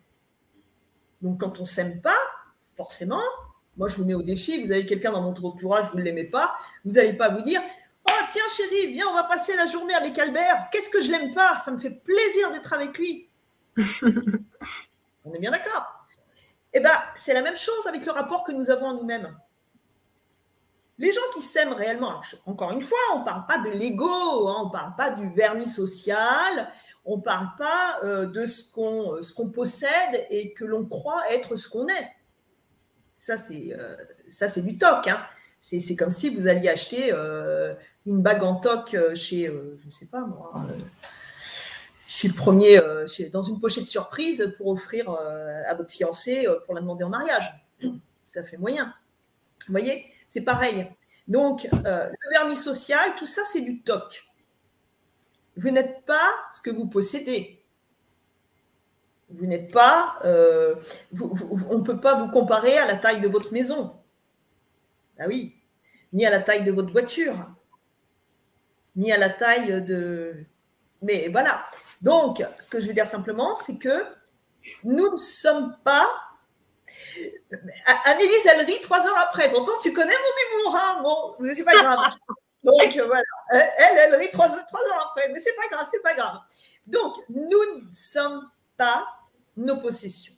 Donc 1.22 1.42
quand 1.42 1.60
on 1.60 1.66
s'aime 1.66 2.02
pas, 2.02 2.18
forcément, 2.76 3.22
moi 3.78 3.88
je 3.88 3.98
vous 3.98 4.06
mets 4.06 4.14
au 4.14 4.24
défi, 4.24 4.64
vous 4.64 4.72
avez 4.72 4.86
quelqu'un 4.86 5.12
dans 5.12 5.22
votre 5.22 5.46
entourage, 5.46 5.90
vous 5.92 5.98
ne 5.98 6.04
l'aimez 6.04 6.26
pas, 6.26 6.56
vous 6.84 6.94
n'allez 6.94 7.14
pas 7.14 7.30
vous 7.30 7.42
dire 7.42 7.62
Oh, 8.08 8.24
tiens, 8.32 8.44
chérie, 8.56 8.94
viens, 8.94 9.08
on 9.08 9.16
va 9.16 9.24
passer 9.24 9.56
la 9.56 9.66
journée 9.66 9.96
avec 9.96 10.18
Albert. 10.20 10.68
Qu'est-ce 10.72 10.90
que 10.92 11.02
je 11.02 11.12
l'aime 11.12 11.34
pas? 11.34 11.58
Ça 11.58 11.72
me 11.72 11.80
fait 11.80 11.90
plaisir 11.90 12.52
d'être 12.52 12.72
avec 12.72 12.98
lui. 12.98 13.28
on 15.26 15.34
est 15.34 15.40
bien 15.40 15.52
d'accord 15.52 16.06
Eh 16.72 16.80
bien, 16.80 16.94
c'est 17.16 17.34
la 17.34 17.42
même 17.42 17.58
chose 17.58 17.88
avec 17.88 18.06
le 18.06 18.12
rapport 18.12 18.44
que 18.44 18.52
nous 18.52 18.70
avons 18.70 18.92
à 18.92 18.94
nous-mêmes. 18.94 19.36
Les 20.98 21.12
gens 21.12 21.22
qui 21.34 21.42
s'aiment 21.42 21.74
réellement, 21.74 22.22
encore 22.46 22.72
une 22.72 22.82
fois, 22.82 22.98
on 23.16 23.20
ne 23.20 23.26
parle 23.26 23.46
pas 23.48 23.58
de 23.58 23.70
l'ego, 23.70 24.48
hein, 24.48 24.62
on 24.62 24.66
ne 24.68 24.72
parle 24.72 24.96
pas 24.96 25.12
du 25.12 25.30
vernis 25.32 25.70
social, 25.70 26.72
on 27.06 27.18
ne 27.18 27.22
parle 27.22 27.49
pas 27.58 27.99
euh, 28.03 28.26
de 28.26 28.45
ce 28.45 28.64
qu'on 28.72 29.49
possède 29.49 30.26
et 30.30 30.53
que 30.53 30.66
l'on 30.66 30.86
croit 30.86 31.22
être 31.32 31.56
ce 31.56 31.70
qu'on 31.70 31.88
est. 31.88 32.12
Ça, 33.18 33.38
c'est 33.38 33.76
euh, 33.80 34.62
du 34.62 34.78
toc. 34.78 35.08
Hein. 35.08 35.22
C'est 35.62 35.95
comme 35.95 36.12
si 36.12 36.30
vous 36.30 36.47
alliez 36.47 36.70
acheter 36.70 37.12
euh, 37.12 37.74
une 38.06 38.22
bague 38.22 38.43
en 38.43 38.56
toc 38.56 38.95
chez, 39.16 39.45
je 39.45 39.86
ne 39.86 39.91
sais 39.91 40.06
pas 40.06 40.22
moi, 40.22 40.53
chez 42.08 42.28
le 42.28 42.36
premier, 42.36 42.80
dans 43.32 43.41
une 43.41 43.60
pochette 43.60 43.88
surprise 43.88 44.53
pour 44.58 44.68
offrir 44.68 45.10
à 45.10 45.74
votre 45.74 45.91
fiancé 45.91 46.47
pour 46.66 46.76
la 46.76 46.82
demander 46.82 47.03
en 47.03 47.10
mariage. 47.10 47.51
Ça 48.24 48.43
fait 48.43 48.58
moyen. 48.58 48.93
Vous 49.68 49.72
voyez, 49.72 50.06
c'est 50.30 50.41
pareil. 50.41 50.88
Donc, 51.28 51.68
le 51.72 52.30
vernis 52.32 52.58
social, 52.58 53.16
tout 53.18 53.26
ça, 53.26 53.41
c'est 53.47 53.62
du 53.62 53.82
toc. 53.82 54.24
Vous 55.58 55.70
n'êtes 55.70 56.06
pas 56.06 56.34
ce 56.53 56.62
que 56.62 56.70
vous 56.70 56.88
possédez. 56.88 57.62
Vous 59.30 59.45
n'êtes 59.47 59.72
pas, 59.72 60.20
on 60.24 61.78
ne 61.78 61.84
peut 61.84 61.99
pas 61.99 62.16
vous 62.16 62.30
comparer 62.30 62.78
à 62.78 62.86
la 62.86 62.95
taille 62.95 63.22
de 63.22 63.28
votre 63.28 63.51
maison. 63.53 63.93
Ah 65.18 65.26
oui, 65.28 65.56
ni 66.14 66.26
à 66.26 66.30
la 66.30 66.41
taille 66.41 66.64
de 66.64 66.72
votre 66.72 66.91
voiture, 66.91 67.36
ni 68.95 69.12
à 69.12 69.18
la 69.18 69.30
taille 69.30 69.82
de... 69.82 70.36
Mais 71.01 71.30
voilà. 71.30 71.66
Donc, 72.01 72.43
ce 72.60 72.68
que 72.68 72.80
je 72.80 72.88
veux 72.88 72.93
dire 72.93 73.08
simplement, 73.08 73.56
c'est 73.56 73.78
que 73.78 74.06
nous 74.84 75.12
ne 75.12 75.18
sommes 75.18 75.76
pas 75.84 76.08
Annelise, 78.06 78.47
elle 78.51 78.66
rit 78.66 78.82
trois 78.82 79.06
heures 79.06 79.18
après. 79.18 79.49
Pourtant, 79.51 79.72
tu 79.82 79.93
connais 79.93 80.14
mon 80.14 80.60
humour, 80.60 80.76
hein 80.76 81.01
Bon, 81.03 81.36
c'est 81.53 81.64
pas 81.64 81.76
grave. 81.76 82.14
Donc 82.66 82.97
voilà, 82.97 83.22
elle, 83.51 83.97
elle 83.97 84.16
rit 84.16 84.32
trois, 84.32 84.47
trois 84.47 84.80
heures 84.82 85.07
après, 85.09 85.30
mais 85.32 85.39
c'est 85.39 85.55
pas 85.55 85.68
grave, 85.72 85.88
c'est 85.89 86.01
pas 86.01 86.16
grave. 86.16 86.39
Donc, 86.88 87.16
nous 87.30 87.80
ne 87.80 87.93
sommes 87.93 88.49
pas 88.76 89.05
nos 89.55 89.78
possessions. 89.78 90.34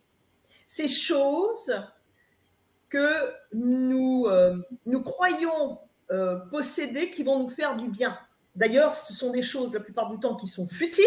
Ces 0.66 0.88
choses 0.88 1.74
que 2.90 3.32
nous, 3.54 4.26
euh, 4.28 4.56
nous 4.84 5.02
croyons 5.02 5.78
euh, 6.10 6.36
posséder 6.50 7.10
qui 7.10 7.22
vont 7.22 7.38
nous 7.38 7.48
faire 7.48 7.76
du 7.76 7.88
bien. 7.88 8.18
D'ailleurs, 8.54 8.94
ce 8.94 9.14
sont 9.14 9.30
des 9.30 9.42
choses 9.42 9.72
la 9.72 9.80
plupart 9.80 10.10
du 10.10 10.18
temps 10.18 10.36
qui 10.36 10.48
sont 10.48 10.66
futiles, 10.66 11.04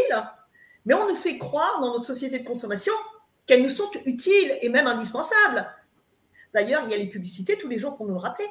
mais 0.85 0.95
on 0.95 1.07
nous 1.07 1.15
fait 1.15 1.37
croire 1.37 1.79
dans 1.81 1.93
notre 1.93 2.05
société 2.05 2.39
de 2.39 2.47
consommation 2.47 2.93
qu'elles 3.45 3.61
nous 3.61 3.69
sont 3.69 3.91
utiles 4.05 4.57
et 4.61 4.69
même 4.69 4.87
indispensables. 4.87 5.67
D'ailleurs, 6.53 6.83
il 6.85 6.91
y 6.91 6.93
a 6.93 6.97
les 6.97 7.07
publicités 7.09 7.57
tous 7.57 7.67
les 7.67 7.77
jours 7.77 7.95
pour 7.95 8.07
nous 8.07 8.13
le 8.13 8.19
rappeler. 8.19 8.47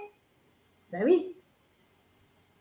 Ben 0.93 1.03
oui. 1.05 1.37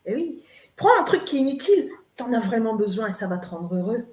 Ben 0.10 0.16
oui. 0.16 0.43
Prends 0.76 0.99
un 0.99 1.03
truc 1.03 1.24
qui 1.26 1.38
est 1.38 1.41
inutile, 1.41 1.91
tu 2.16 2.24
en 2.24 2.34
as 2.34 2.39
vraiment 2.39 2.74
besoin 2.74 3.10
et 3.10 3.12
ça 3.12 3.28
va 3.28 3.38
te 3.38 3.47
rendre 3.47 3.76
heureux. 3.76 4.07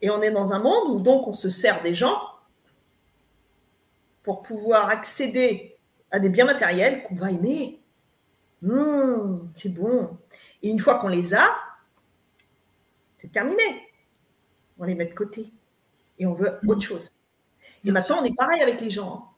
Et 0.00 0.10
on 0.10 0.22
est 0.22 0.30
dans 0.30 0.52
un 0.52 0.60
monde 0.60 0.90
où 0.94 1.00
donc 1.00 1.26
on 1.26 1.32
se 1.32 1.48
sert 1.48 1.82
des 1.82 1.94
gens 1.94 2.20
pour 4.22 4.42
pouvoir 4.42 4.88
accéder 4.88 5.76
à 6.12 6.20
des 6.20 6.28
biens 6.28 6.44
matériels 6.44 7.02
qu'on 7.02 7.16
va 7.16 7.32
aimer. 7.32 7.80
Hum, 8.62 9.50
c'est 9.56 9.70
bon. 9.70 10.16
Et 10.62 10.70
une 10.70 10.78
fois 10.78 11.00
qu'on 11.00 11.08
les 11.08 11.34
a, 11.34 11.56
c'est 13.18 13.32
terminé. 13.32 13.88
On 14.78 14.84
les 14.84 14.94
met 14.94 15.06
de 15.06 15.14
côté. 15.14 15.50
Et 16.20 16.26
on 16.26 16.34
veut 16.34 16.60
autre 16.68 16.82
chose. 16.82 17.10
Et 17.84 17.90
maintenant, 17.90 18.20
on 18.20 18.24
est 18.24 18.36
pareil 18.36 18.62
avec 18.62 18.80
les 18.80 18.90
gens. 18.90 19.32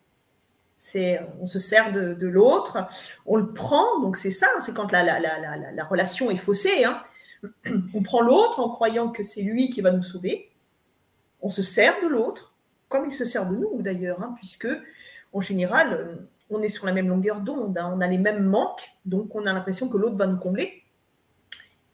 On 1.40 1.46
se 1.46 1.58
sert 1.58 1.92
de, 1.92 2.26
l'autre, 2.26 2.88
on 3.26 3.36
le 3.36 3.52
prend, 3.52 4.00
donc 4.00 4.16
c'est 4.16 4.30
ça, 4.30 4.46
c'est 4.60 4.74
quand 4.74 4.92
la, 4.92 5.02
la, 5.02 5.84
relation 5.84 6.30
est 6.30 6.36
faussée. 6.36 6.84
Hein. 6.84 7.02
On 7.94 8.02
prend 8.02 8.20
l'autre 8.20 8.60
en 8.60 8.68
croyant 8.68 9.10
que 9.10 9.22
c'est 9.22 9.42
lui 9.42 9.70
qui 9.70 9.80
va 9.80 9.90
nous 9.90 10.02
sauver. 10.02 10.50
On 11.40 11.48
se 11.48 11.62
sert 11.62 12.00
de 12.02 12.08
l'autre, 12.08 12.52
comme 12.88 13.06
il 13.06 13.14
se 13.14 13.24
sert 13.24 13.48
de 13.48 13.56
nous 13.56 13.82
d'ailleurs, 13.82 14.22
hein, 14.22 14.34
puisque 14.38 14.68
en 15.32 15.40
général, 15.40 16.18
on 16.50 16.62
est 16.62 16.68
sur 16.68 16.86
la 16.86 16.92
même 16.92 17.08
longueur 17.08 17.40
d'onde, 17.40 17.76
hein. 17.76 17.90
on 17.94 18.00
a 18.00 18.06
les 18.06 18.18
mêmes 18.18 18.44
manques, 18.44 18.88
donc 19.04 19.34
on 19.34 19.46
a 19.46 19.52
l'impression 19.52 19.88
que 19.88 19.96
l'autre 19.96 20.16
va 20.16 20.26
nous 20.26 20.38
combler. 20.38 20.82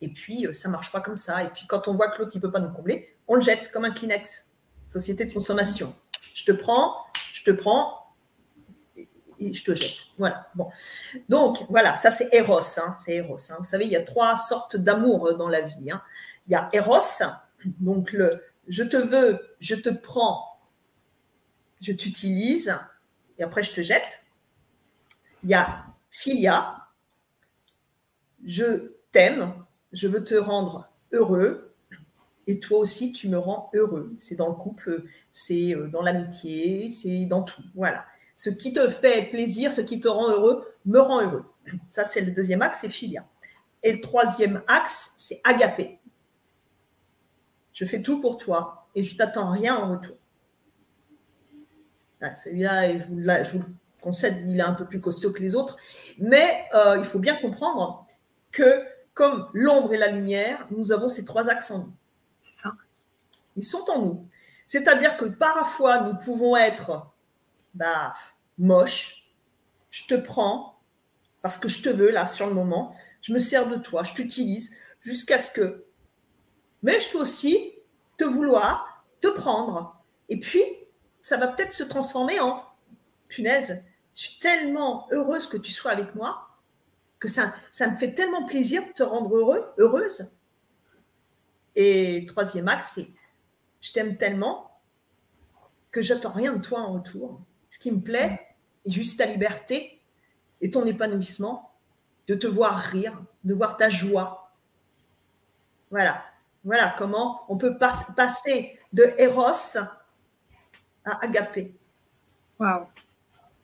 Et 0.01 0.09
puis, 0.09 0.47
euh, 0.47 0.53
ça 0.53 0.68
marche 0.68 0.93
pas 0.93 1.01
comme 1.01 1.16
ça. 1.16 1.43
Et 1.43 1.49
puis, 1.49 1.66
quand 1.66 1.89
on 1.89 1.95
voit 1.95 2.11
que 2.11 2.18
l'autre 2.18 2.37
ne 2.37 2.41
peut 2.41 2.51
pas 2.51 2.61
nous 2.61 2.72
combler, 2.72 3.16
on 3.26 3.37
le 3.37 3.41
jette 3.41 3.70
comme 3.70 3.85
un 3.85 3.91
Kleenex. 3.91 4.45
Société 4.87 5.24
de 5.24 5.32
consommation. 5.32 5.95
Je 6.35 6.45
te 6.45 6.53
prends, 6.53 6.95
je 7.32 7.43
te 7.43 7.51
prends, 7.51 8.03
je 9.53 9.64
te 9.64 9.74
jette. 9.74 10.07
Voilà. 10.16 10.49
Bon. 10.55 10.68
Donc, 11.28 11.64
voilà, 11.68 11.97
ça 11.97 12.11
c'est 12.11 12.28
Eros. 12.32 12.61
Hein. 12.78 12.97
c'est 13.05 13.16
Eros. 13.16 13.36
Hein. 13.51 13.57
Vous 13.59 13.64
savez, 13.64 13.84
il 13.84 13.90
y 13.90 13.97
a 13.97 14.03
trois 14.03 14.36
sortes 14.36 14.76
d'amour 14.76 15.28
euh, 15.28 15.34
dans 15.34 15.49
la 15.49 15.61
vie. 15.61 15.90
Hein. 15.90 16.03
Il 16.47 16.53
y 16.53 16.55
a 16.55 16.68
Eros, 16.72 17.22
donc 17.80 18.12
le 18.12 18.30
je 18.68 18.82
te 18.82 18.97
veux, 18.97 19.40
je 19.61 19.74
te 19.74 19.90
prends, 19.90 20.59
je 21.80 21.92
t'utilise, 21.92 22.76
et 23.38 23.42
après 23.42 23.62
je 23.62 23.72
te 23.72 23.82
jette. 23.82 24.22
Il 25.42 25.51
y 25.51 25.55
a 25.55 25.84
Philia, 26.11 26.76
je 28.45 28.92
t'aime, 29.12 29.53
je 29.92 30.09
veux 30.09 30.24
te 30.24 30.34
rendre 30.34 30.88
heureux, 31.12 31.74
et 32.47 32.59
toi 32.59 32.78
aussi 32.78 33.12
tu 33.12 33.28
me 33.28 33.38
rends 33.38 33.70
heureux. 33.74 34.14
C'est 34.18 34.36
dans 34.36 34.49
le 34.49 34.55
couple, 34.55 35.03
c'est 35.32 35.74
euh, 35.74 35.88
dans 35.88 36.03
l'amitié, 36.03 36.90
c'est 36.90 37.26
dans 37.26 37.42
tout. 37.42 37.62
Voilà. 37.74 38.07
Ce 38.37 38.51
qui 38.51 38.72
te 38.72 38.89
fait 38.89 39.30
plaisir, 39.30 39.72
ce 39.72 39.80
qui 39.80 40.01
te 40.01 40.09
rend 40.09 40.28
heureux, 40.28 40.66
me 40.85 41.01
rend 41.01 41.22
heureux. 41.22 41.45
Ça, 41.89 42.05
c'est 42.05 42.20
le 42.20 42.32
deuxième 42.32 42.62
axe, 42.62 42.78
c'est 42.80 42.89
filia. 42.89 43.24
Et 43.82 43.93
le 43.93 44.01
troisième 44.01 44.62
axe, 44.66 45.12
c'est 45.18 45.41
agapé. 45.45 45.99
Je 47.72 47.85
fais 47.85 48.03
tout 48.03 48.20
pour 48.20 48.39
toi 48.39 48.87
et 48.95 49.05
je 49.05 49.16
t'attends 49.16 49.51
rien 49.51 49.76
en 49.76 49.91
retour. 49.91 50.16
Celui-là, 52.43 52.95
je, 53.45 53.53
vous 53.53 53.59
le 53.59 53.64
concède, 54.01 54.43
il 54.47 54.59
est 54.59 54.62
un 54.62 54.72
peu 54.72 54.87
plus 54.87 55.01
costaud 55.01 55.32
que 55.32 55.41
les 55.41 55.55
autres. 55.55 55.76
Mais 56.18 56.64
euh, 56.74 56.97
il 56.99 57.05
faut 57.05 57.18
bien 57.18 57.37
comprendre 57.37 58.07
que 58.51 58.82
comme 59.12 59.49
l'ombre 59.53 59.93
et 59.93 59.99
la 59.99 60.09
lumière, 60.09 60.66
nous 60.70 60.93
avons 60.93 61.09
ces 61.09 61.24
trois 61.24 61.51
axes 61.51 61.70
en 61.70 61.78
nous. 61.78 61.93
Ils 63.57 63.64
sont 63.64 63.85
en 63.91 64.01
nous. 64.01 64.28
C'est-à-dire 64.66 65.16
que 65.16 65.26
parfois, 65.26 66.01
nous 66.01 66.14
pouvons 66.16 66.57
être 66.57 67.13
bah, 67.75 68.14
moche, 68.59 69.31
je 69.91 70.07
te 70.07 70.14
prends 70.14 70.81
parce 71.43 71.59
que 71.59 71.68
je 71.68 71.83
te 71.83 71.89
veux 71.89 72.11
là 72.11 72.27
sur 72.27 72.47
le 72.47 72.55
moment, 72.55 72.97
je 73.20 73.33
me 73.33 73.39
sers 73.39 73.68
de 73.68 73.77
toi, 73.77 74.03
je 74.03 74.14
t'utilise 74.14 74.75
jusqu'à 75.03 75.39
ce 75.39 75.51
que. 75.51 75.85
Mais 76.83 77.01
je 77.01 77.11
peux 77.11 77.18
aussi 77.18 77.72
te 78.16 78.25
vouloir, 78.25 79.05
te 79.20 79.29
prendre. 79.29 80.03
Et 80.29 80.41
puis, 80.41 80.64
ça 81.20 81.37
va 81.37 81.49
peut-être 81.49 81.72
se 81.72 81.85
transformer 81.85 82.41
en 82.41 82.64
punaise, 83.29 83.83
je 84.14 84.20
suis 84.20 84.39
tellement 84.39 85.09
heureuse 85.11 85.47
que 85.47 85.57
tu 85.57 85.72
sois 85.72 85.91
avec 85.91 86.14
moi 86.14 86.49
que 87.18 87.29
ça, 87.29 87.55
ça 87.72 87.91
me 87.91 87.97
fait 87.97 88.12
tellement 88.12 88.45
plaisir 88.45 88.87
de 88.87 88.93
te 88.93 89.03
rendre 89.03 89.35
heureux, 89.35 89.64
heureuse. 89.79 90.31
Et 91.75 92.27
troisième 92.29 92.68
axe, 92.68 92.93
c'est 92.97 93.09
je 93.81 93.93
t'aime 93.93 94.16
tellement 94.16 94.70
que 95.91 96.03
j'attends 96.03 96.33
rien 96.33 96.53
de 96.53 96.61
toi 96.61 96.81
en 96.81 96.93
retour. 96.93 97.41
Ce 97.75 97.79
qui 97.81 97.91
me 97.91 98.01
plaît, 98.01 98.41
c'est 98.87 98.93
juste 98.93 99.18
ta 99.18 99.27
liberté 99.27 100.01
et 100.61 100.70
ton 100.70 100.87
épanouissement, 100.87 101.72
de 102.29 102.37
te 102.37 102.47
voir 102.47 102.77
rire, 102.77 103.20
de 103.43 103.53
voir 103.53 103.77
ta 103.77 103.91
joie. 103.91 104.53
Voilà, 105.91 106.25
voilà 106.62 106.95
comment 106.97 107.41
on 107.49 107.57
peut 107.57 107.77
passer 107.77 108.79
de 108.93 109.12
Eros 109.18 109.77
à 111.05 111.25
Agapé. 111.25 111.75
Wow. 112.61 112.87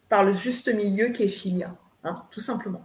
Par 0.09 0.25
le 0.25 0.33
juste 0.33 0.75
milieu 0.75 1.11
qui 1.11 1.23
est 1.23 1.29
Philia, 1.29 1.73
hein, 2.03 2.17
tout 2.33 2.41
simplement. 2.41 2.83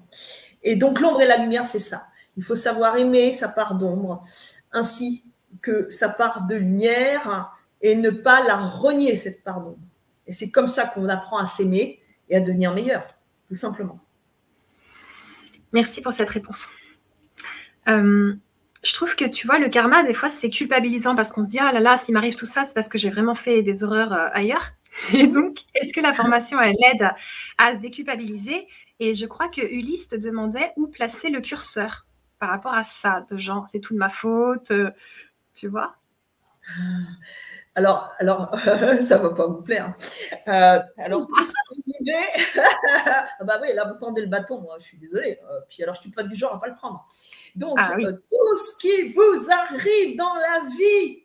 Et 0.62 0.76
donc 0.76 1.00
l'ombre 1.00 1.24
et 1.24 1.28
la 1.28 1.38
lumière, 1.38 1.66
c'est 1.66 1.80
ça. 1.80 2.06
Il 2.38 2.44
faut 2.44 2.54
savoir 2.54 2.98
aimer 2.98 3.34
sa 3.34 3.50
part 3.50 3.74
d'ombre, 3.74 4.24
ainsi 4.72 5.24
que 5.64 5.90
sa 5.90 6.08
part 6.08 6.46
de 6.46 6.54
lumière, 6.54 7.52
et 7.82 7.96
ne 7.96 8.12
pas 8.12 8.46
la 8.46 8.58
renier, 8.58 9.16
cette 9.16 9.44
part 9.44 9.62
d'ombre. 9.62 9.80
Et 10.28 10.34
c'est 10.34 10.50
comme 10.50 10.68
ça 10.68 10.86
qu'on 10.86 11.08
apprend 11.10 11.38
à 11.38 11.46
s'aimer 11.46 12.00
et 12.30 12.36
à 12.36 12.42
devenir 12.42 12.74
meilleur, 12.74 13.06
tout 13.48 13.56
simplement. 13.56 14.00
Merci 15.72 16.02
pour 16.02 16.14
cette 16.14 16.30
réponse. 16.30 16.66
Euh, 17.88 18.34
je 18.84 18.94
trouve 18.94 19.16
que 19.16 19.26
tu 19.26 19.48
vois, 19.48 19.60
le 19.60 19.68
karma, 19.68 20.04
des 20.04 20.14
fois, 20.14 20.30
c'est 20.30 20.50
culpabilisant 20.50 21.16
parce 21.16 21.32
qu'on 21.32 21.44
se 21.44 21.50
dit, 21.50 21.60
ah 21.60 21.72
là 21.72 21.80
là, 21.80 21.98
s'il 21.98 22.14
m'arrive 22.14 22.36
tout 22.36 22.46
ça, 22.46 22.64
c'est 22.66 22.74
parce 22.74 22.88
que 22.88 22.98
j'ai 22.98 23.10
vraiment 23.10 23.36
fait 23.36 23.64
des 23.64 23.84
horreurs 23.84 24.14
euh, 24.14 24.30
ailleurs. 24.32 24.72
Et 25.14 25.28
donc, 25.28 25.58
est-ce 25.74 25.92
que 25.92 26.02
la 26.02 26.14
formation, 26.14 26.60
elle 26.62 26.76
aide 26.94 27.10
à 27.58 27.74
se 27.74 27.80
déculpabiliser? 27.80 28.68
Et 29.00 29.14
je 29.14 29.26
crois 29.26 29.50
que 29.50 29.62
Ulysse 29.62 30.08
te 30.08 30.16
demandait 30.16 30.72
où 30.78 30.88
placer 30.88 31.30
le 31.30 31.42
curseur 31.42 32.06
par 32.40 32.50
rapport 32.50 32.74
à 32.74 32.84
ça, 32.84 33.26
de 33.30 33.38
genre, 33.38 33.68
c'est 33.72 33.80
tout 33.80 33.94
de 33.94 34.00
ma 34.00 34.10
faute, 34.10 34.72
euh, 34.72 34.92
tu 35.54 35.68
vois? 35.68 35.96
Alors, 37.76 38.14
alors 38.20 38.58
ça 39.02 39.18
va 39.18 39.32
pas 39.32 39.48
vous 39.48 39.62
plaire. 39.62 39.94
Euh, 40.48 40.80
alors, 40.98 41.28
tout 41.28 41.46
ça, 41.46 41.54
ah 43.40 43.44
bah 43.44 43.60
oui, 43.62 43.74
là, 43.74 43.86
vous 43.86 44.00
tendez 44.00 44.22
le 44.22 44.28
bâton, 44.28 44.62
moi, 44.62 44.78
je 44.80 44.86
suis 44.86 44.98
désolée. 44.98 45.40
Euh, 45.44 45.60
puis 45.68 45.84
alors, 45.84 45.94
je 45.96 46.02
suis 46.02 46.12
pas 46.12 46.24
du 46.24 46.36
genre 46.36 46.54
à 46.54 46.62
pas 46.62 46.70
le 46.70 46.76
prendre. 46.76 47.06
Donc, 47.54 47.78
ah 47.82 47.98
euh, 48.00 48.14
tout 48.14 48.56
ce 48.56 48.78
qui 48.78 49.10
vous 49.10 49.52
arrive 49.52 50.16
dans 50.16 50.36
la 50.36 50.62
vie, 50.78 51.24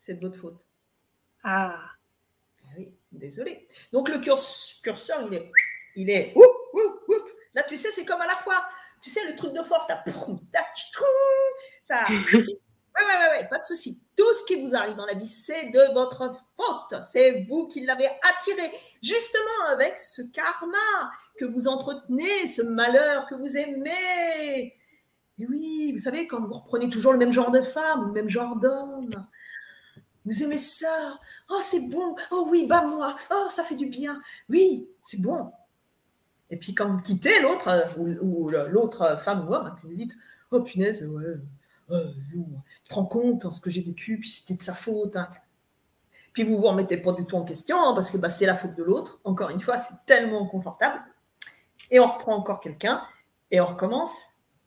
c'est 0.00 0.14
de 0.14 0.26
votre 0.26 0.40
faute. 0.40 0.60
Ah. 1.44 1.78
ah 2.64 2.68
oui, 2.76 2.92
désolé. 3.12 3.68
Donc, 3.92 4.08
le 4.08 4.18
curseur, 4.18 5.28
il 5.28 5.34
est, 5.34 5.50
il 5.94 6.10
est, 6.10 6.34
là, 7.54 7.62
tu 7.68 7.76
sais, 7.76 7.92
c'est 7.92 8.04
comme 8.04 8.20
à 8.20 8.26
la 8.26 8.34
fois, 8.34 8.64
tu 9.00 9.10
sais, 9.10 9.24
le 9.24 9.36
truc 9.36 9.52
de 9.52 9.62
force, 9.62 9.88
là, 9.88 10.02
ça. 11.82 12.06
Oui, 12.94 13.04
oui, 13.06 13.38
oui, 13.38 13.48
pas 13.48 13.58
de 13.58 13.64
souci. 13.64 14.00
Tout 14.16 14.32
ce 14.34 14.44
qui 14.44 14.60
vous 14.60 14.74
arrive 14.74 14.96
dans 14.96 15.06
la 15.06 15.14
vie, 15.14 15.28
c'est 15.28 15.70
de 15.70 15.92
votre 15.94 16.32
faute. 16.56 17.00
C'est 17.04 17.42
vous 17.48 17.66
qui 17.66 17.84
l'avez 17.84 18.06
attiré. 18.06 18.70
Justement 19.02 19.66
avec 19.70 19.98
ce 20.00 20.22
karma 20.22 21.10
que 21.38 21.44
vous 21.44 21.68
entretenez, 21.68 22.46
ce 22.46 22.62
malheur 22.62 23.26
que 23.26 23.34
vous 23.34 23.56
aimez. 23.56 24.74
Et 25.38 25.46
oui, 25.46 25.92
vous 25.92 25.98
savez, 25.98 26.26
quand 26.26 26.40
vous 26.40 26.52
reprenez 26.52 26.90
toujours 26.90 27.12
le 27.12 27.18
même 27.18 27.32
genre 27.32 27.50
de 27.50 27.62
femme, 27.62 28.06
le 28.06 28.12
même 28.12 28.28
genre 28.28 28.56
d'homme, 28.56 29.26
vous 30.24 30.42
aimez 30.42 30.58
ça. 30.58 31.18
Oh, 31.50 31.60
c'est 31.62 31.88
bon. 31.88 32.14
Oh 32.30 32.46
oui, 32.50 32.66
bah 32.68 32.84
moi. 32.86 33.16
Oh, 33.32 33.46
ça 33.50 33.64
fait 33.64 33.74
du 33.74 33.86
bien. 33.86 34.20
Oui, 34.48 34.88
c'est 35.02 35.20
bon. 35.20 35.50
Et 36.50 36.56
puis 36.58 36.74
quand 36.74 36.88
vous 36.88 37.00
quittez 37.00 37.40
l'autre, 37.40 37.68
euh, 37.68 38.18
ou, 38.20 38.50
l'autre 38.50 39.18
femme 39.24 39.48
ou 39.48 39.54
homme, 39.54 39.74
vous 39.82 39.94
dites, 39.94 40.12
oh 40.50 40.60
punaise, 40.60 41.02
ouais, 41.02 41.36
euh, 41.90 42.04
tu 42.30 42.38
te 42.92 42.96
rends 42.96 43.06
compte 43.06 43.52
ce 43.52 43.60
que 43.60 43.70
j'ai 43.70 43.82
vécu, 43.82 44.18
puis 44.18 44.28
c'était 44.28 44.54
de 44.54 44.62
sa 44.62 44.74
faute. 44.74 45.16
Hein. 45.16 45.28
Puis 46.32 46.44
vous 46.44 46.52
ne 46.52 46.56
vous 46.56 46.66
remettez 46.68 46.96
pas 46.96 47.12
du 47.12 47.24
tout 47.24 47.36
en 47.36 47.44
question 47.44 47.76
hein, 47.76 47.94
parce 47.94 48.10
que 48.10 48.16
bah, 48.16 48.30
c'est 48.30 48.46
la 48.46 48.54
faute 48.54 48.74
de 48.74 48.82
l'autre. 48.82 49.20
Encore 49.24 49.50
une 49.50 49.60
fois, 49.60 49.78
c'est 49.78 49.94
tellement 50.06 50.46
confortable. 50.46 51.00
Et 51.90 52.00
on 52.00 52.06
reprend 52.06 52.34
encore 52.34 52.60
quelqu'un 52.60 53.02
et 53.50 53.60
on 53.60 53.66
recommence. 53.66 54.12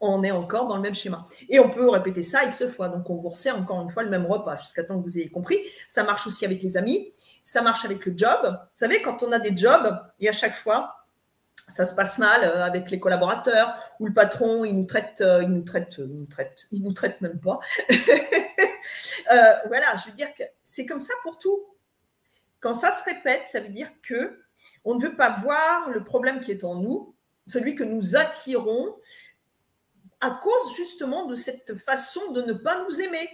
On 0.01 0.23
est 0.23 0.31
encore 0.31 0.67
dans 0.67 0.75
le 0.75 0.81
même 0.81 0.93
schéma. 0.93 1.25
Et 1.49 1.59
on 1.59 1.69
peut 1.69 1.89
répéter 1.89 2.21
ça 2.21 2.43
X 2.43 2.67
fois. 2.67 2.89
Donc 2.89 3.09
on 3.09 3.15
vous 3.15 3.29
resserre 3.29 3.57
encore 3.57 3.81
une 3.81 3.89
fois 3.89 4.03
le 4.03 4.09
même 4.09 4.25
repas 4.25 4.57
jusqu'à 4.57 4.83
temps 4.83 4.99
que 4.99 5.03
vous 5.03 5.17
ayez 5.17 5.29
compris. 5.29 5.57
Ça 5.87 6.03
marche 6.03 6.27
aussi 6.27 6.45
avec 6.45 6.61
les 6.61 6.77
amis. 6.77 7.13
Ça 7.43 7.61
marche 7.61 7.85
avec 7.85 8.05
le 8.05 8.13
job. 8.15 8.39
Vous 8.43 8.67
savez, 8.75 9.01
quand 9.01 9.23
on 9.23 9.31
a 9.31 9.39
des 9.39 9.55
jobs, 9.55 9.97
et 10.19 10.29
à 10.29 10.33
chaque 10.33 10.53
fois, 10.53 10.93
ça 11.67 11.85
se 11.85 11.95
passe 11.95 12.17
mal 12.19 12.43
euh, 12.43 12.63
avec 12.63 12.91
les 12.91 12.99
collaborateurs 12.99 13.75
ou 13.99 14.07
le 14.07 14.13
patron, 14.13 14.65
il 14.65 14.77
nous 14.77 14.85
traite, 14.85 15.21
euh, 15.21 15.43
il 15.43 15.49
nous 15.49 15.63
traite, 15.63 15.95
il 15.97 16.15
nous 16.15 16.25
traite, 16.25 16.67
il 16.71 16.83
nous 16.83 16.93
traite 16.93 17.21
même 17.21 17.39
pas. 17.39 17.59
Euh, 19.31 19.53
voilà, 19.65 19.95
je 19.95 20.11
veux 20.11 20.15
dire 20.15 20.27
que 20.35 20.43
c'est 20.63 20.85
comme 20.85 20.99
ça 20.99 21.13
pour 21.23 21.39
tout. 21.39 21.65
Quand 22.59 22.75
ça 22.75 22.91
se 22.91 23.03
répète, 23.03 23.47
ça 23.47 23.59
veut 23.59 23.69
dire 23.69 23.89
que 24.03 24.39
on 24.83 24.93
ne 24.93 25.01
veut 25.01 25.15
pas 25.15 25.31
voir 25.41 25.89
le 25.89 26.03
problème 26.03 26.39
qui 26.39 26.51
est 26.51 26.63
en 26.63 26.75
nous, 26.75 27.15
celui 27.47 27.73
que 27.73 27.83
nous 27.83 28.15
attirons 28.15 28.95
à 30.21 30.29
cause 30.29 30.75
justement 30.75 31.25
de 31.25 31.35
cette 31.35 31.75
façon 31.79 32.31
de 32.31 32.43
ne 32.43 32.53
pas 32.53 32.83
nous 32.83 33.01
aimer. 33.01 33.27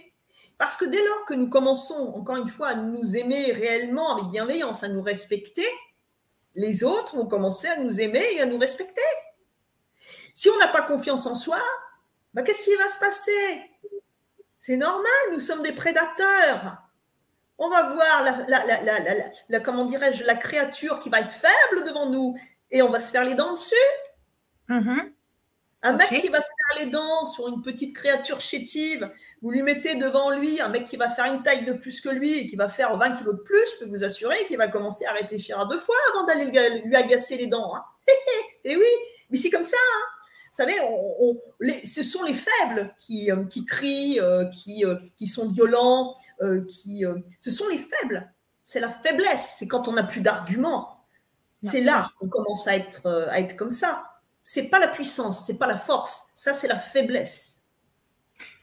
Parce 0.56 0.78
que 0.78 0.86
dès 0.86 1.04
lors 1.04 1.26
que 1.26 1.34
nous 1.34 1.50
commençons, 1.50 2.14
encore 2.14 2.36
une 2.36 2.48
fois, 2.48 2.68
à 2.68 2.74
nous 2.74 3.14
aimer 3.14 3.52
réellement 3.52 4.16
avec 4.16 4.30
bienveillance, 4.30 4.82
à 4.82 4.88
nous 4.88 5.02
respecter, 5.02 5.66
les 6.54 6.84
autres 6.84 7.16
vont 7.16 7.26
commencer 7.26 7.68
à 7.68 7.76
nous 7.76 8.00
aimer 8.00 8.24
et 8.32 8.40
à 8.40 8.46
nous 8.46 8.58
respecter. 8.58 9.00
Si 10.34 10.48
on 10.50 10.58
n'a 10.58 10.68
pas 10.68 10.82
confiance 10.82 11.26
en 11.26 11.34
soi, 11.34 11.62
bah, 12.34 12.42
qu'est-ce 12.42 12.64
qui 12.64 12.74
va 12.76 12.88
se 12.88 12.98
passer? 12.98 13.70
C'est 14.58 14.76
normal, 14.76 15.12
nous 15.32 15.40
sommes 15.40 15.62
des 15.62 15.72
prédateurs. 15.72 16.78
On 17.58 17.68
va 17.68 17.92
voir 17.92 18.46
la, 19.48 19.60
comment 19.60 19.84
dirais-je, 19.84 20.24
la 20.24 20.34
créature 20.34 20.98
qui 20.98 21.10
va 21.10 21.20
être 21.20 21.32
faible 21.32 21.84
devant 21.86 22.08
nous 22.08 22.36
et 22.70 22.82
on 22.82 22.90
va 22.90 22.98
se 22.98 23.10
faire 23.10 23.24
les 23.24 23.34
dents 23.34 23.52
dessus. 23.52 23.74
Mm-hmm. 24.68 25.12
Un 25.84 25.94
mec 25.94 26.08
qui 26.20 26.28
va 26.28 26.40
se 26.40 26.46
faire 26.46 26.84
les 26.84 26.90
dents 26.90 27.26
sur 27.26 27.48
une 27.48 27.60
petite 27.60 27.94
créature 27.94 28.40
chétive, 28.40 29.10
vous 29.40 29.50
lui 29.50 29.62
mettez 29.62 29.96
devant 29.96 30.30
lui 30.30 30.60
un 30.60 30.68
mec 30.68 30.84
qui 30.84 30.96
va 30.96 31.10
faire 31.10 31.24
une 31.24 31.42
taille 31.42 31.64
de 31.64 31.72
plus 31.72 32.00
que 32.00 32.08
lui 32.08 32.38
et 32.38 32.46
qui 32.46 32.54
va 32.54 32.68
faire 32.68 32.96
20 32.96 33.12
kilos 33.12 33.34
de 33.34 33.40
plus, 33.40 33.64
je 33.74 33.84
peux 33.84 33.90
vous 33.90 34.04
assurer 34.04 34.44
qu'il 34.46 34.58
va 34.58 34.68
commencer 34.68 35.04
à 35.06 35.12
réfléchir 35.12 35.58
à 35.58 35.66
deux 35.66 35.80
fois 35.80 35.96
avant 36.12 36.24
d'aller 36.24 36.80
lui 36.84 36.94
agacer 36.94 37.36
les 37.36 37.48
dents. 37.48 37.74
Hein. 37.74 37.82
et 38.64 38.76
oui, 38.76 38.86
mais 39.30 39.36
c'est 39.36 39.50
comme 39.50 39.64
ça. 39.64 39.76
Hein. 39.76 40.04
Vous 40.52 40.56
savez, 40.56 41.84
ce 41.86 42.02
sont 42.02 42.22
les 42.24 42.34
faibles 42.34 42.94
qui, 42.98 43.32
euh, 43.32 43.44
crient, 43.66 44.20
euh, 44.20 44.44
qui, 44.50 44.84
euh, 44.84 44.96
qui, 45.16 45.26
sont 45.26 45.48
violents, 45.48 46.14
qui, 46.68 47.04
ce 47.40 47.50
sont 47.50 47.66
les 47.68 47.78
faibles. 47.78 48.30
C'est 48.62 48.78
la 48.78 48.90
faiblesse, 48.90 49.56
c'est 49.58 49.66
quand 49.66 49.88
on 49.88 49.92
n'a 49.94 50.04
plus 50.04 50.20
d'arguments. 50.20 50.98
C'est 51.62 51.80
là 51.80 52.10
qu'on 52.18 52.28
commence 52.28 52.68
à 52.68 52.76
être, 52.76 53.08
à 53.30 53.40
être 53.40 53.56
comme 53.56 53.70
ça 53.70 54.11
c'est 54.42 54.68
pas 54.68 54.78
la 54.78 54.88
puissance, 54.88 55.46
c'est 55.46 55.58
pas 55.58 55.66
la 55.66 55.78
force, 55.78 56.26
ça 56.34 56.52
c'est 56.52 56.68
la 56.68 56.78
faiblesse. 56.78 57.60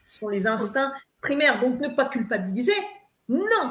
Ce 0.06 0.20
sont 0.20 0.28
les 0.28 0.48
instincts 0.48 0.94
primaires, 1.22 1.62
donc 1.62 1.80
ne 1.80 1.88
pas 1.90 2.06
culpabiliser. 2.06 2.74
Non, 3.28 3.70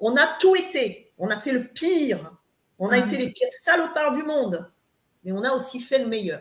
on 0.00 0.16
a 0.16 0.26
tout 0.40 0.56
été, 0.56 1.12
on 1.18 1.30
a 1.30 1.38
fait 1.38 1.52
le 1.52 1.68
pire, 1.68 2.32
on 2.78 2.88
a 2.88 2.94
ah 2.94 2.98
été 2.98 3.16
les 3.16 3.30
pires 3.30 3.48
salopards 3.60 4.12
du 4.12 4.24
monde, 4.24 4.70
mais 5.22 5.32
on 5.32 5.44
a 5.44 5.52
aussi 5.52 5.80
fait 5.80 5.98
le 5.98 6.06
meilleur. 6.06 6.40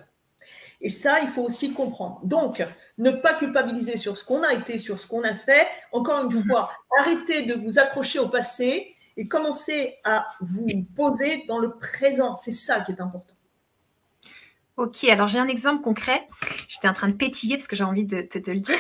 Et 0.81 0.89
ça, 0.89 1.19
il 1.19 1.29
faut 1.29 1.43
aussi 1.43 1.71
comprendre. 1.73 2.19
Donc, 2.23 2.65
ne 2.97 3.11
pas 3.11 3.35
culpabiliser 3.35 3.97
sur 3.97 4.17
ce 4.17 4.25
qu'on 4.25 4.41
a 4.41 4.53
été, 4.53 4.79
sur 4.79 4.97
ce 4.97 5.05
qu'on 5.07 5.23
a 5.23 5.35
fait. 5.35 5.67
Encore 5.91 6.23
une 6.23 6.43
fois, 6.43 6.71
arrêtez 6.99 7.43
de 7.43 7.53
vous 7.53 7.77
accrocher 7.77 8.17
au 8.17 8.29
passé 8.29 8.95
et 9.15 9.27
commencez 9.27 9.99
à 10.03 10.27
vous 10.39 10.67
poser 10.95 11.45
dans 11.47 11.59
le 11.59 11.77
présent. 11.77 12.37
C'est 12.37 12.51
ça 12.51 12.81
qui 12.81 12.93
est 12.93 13.01
important. 13.01 13.35
Ok, 14.81 15.03
alors 15.03 15.27
j'ai 15.27 15.37
un 15.37 15.47
exemple 15.47 15.83
concret. 15.83 16.27
J'étais 16.67 16.87
en 16.87 16.95
train 16.95 17.07
de 17.07 17.13
pétiller 17.13 17.55
parce 17.55 17.67
que 17.67 17.75
j'ai 17.75 17.83
envie 17.83 18.03
de 18.03 18.23
te 18.23 18.49
le 18.49 18.61
dire. 18.61 18.79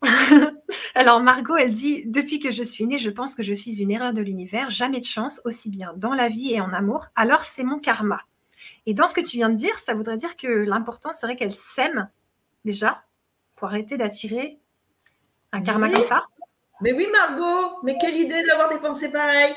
alors 0.94 1.20
Margot, 1.20 1.56
elle 1.56 1.74
dit 1.74 2.04
Depuis 2.06 2.40
que 2.40 2.50
je 2.50 2.62
suis 2.62 2.86
née, 2.86 2.96
je 2.96 3.10
pense 3.10 3.34
que 3.34 3.42
je 3.42 3.52
suis 3.52 3.82
une 3.82 3.90
erreur 3.90 4.14
de 4.14 4.22
l'univers. 4.22 4.70
Jamais 4.70 4.98
de 4.98 5.04
chance, 5.04 5.42
aussi 5.44 5.68
bien 5.68 5.92
dans 5.98 6.14
la 6.14 6.30
vie 6.30 6.54
et 6.54 6.62
en 6.62 6.72
amour. 6.72 7.08
Alors 7.16 7.44
c'est 7.44 7.64
mon 7.64 7.78
karma. 7.78 8.22
Et 8.86 8.94
dans 8.94 9.08
ce 9.08 9.14
que 9.14 9.20
tu 9.20 9.36
viens 9.36 9.50
de 9.50 9.56
dire, 9.56 9.78
ça 9.78 9.92
voudrait 9.92 10.16
dire 10.16 10.38
que 10.38 10.46
l'important 10.46 11.12
serait 11.12 11.36
qu'elle 11.36 11.52
s'aime 11.52 12.08
déjà 12.64 13.02
pour 13.56 13.68
arrêter 13.68 13.98
d'attirer 13.98 14.58
un 15.52 15.60
karma 15.60 15.90
comme 15.90 16.04
ça. 16.04 16.24
Mais 16.80 16.94
oui, 16.94 17.08
Margot, 17.12 17.80
mais 17.82 17.98
quelle 18.00 18.16
idée 18.16 18.42
d'avoir 18.44 18.70
des 18.70 18.78
pensées 18.78 19.12
pareilles. 19.12 19.54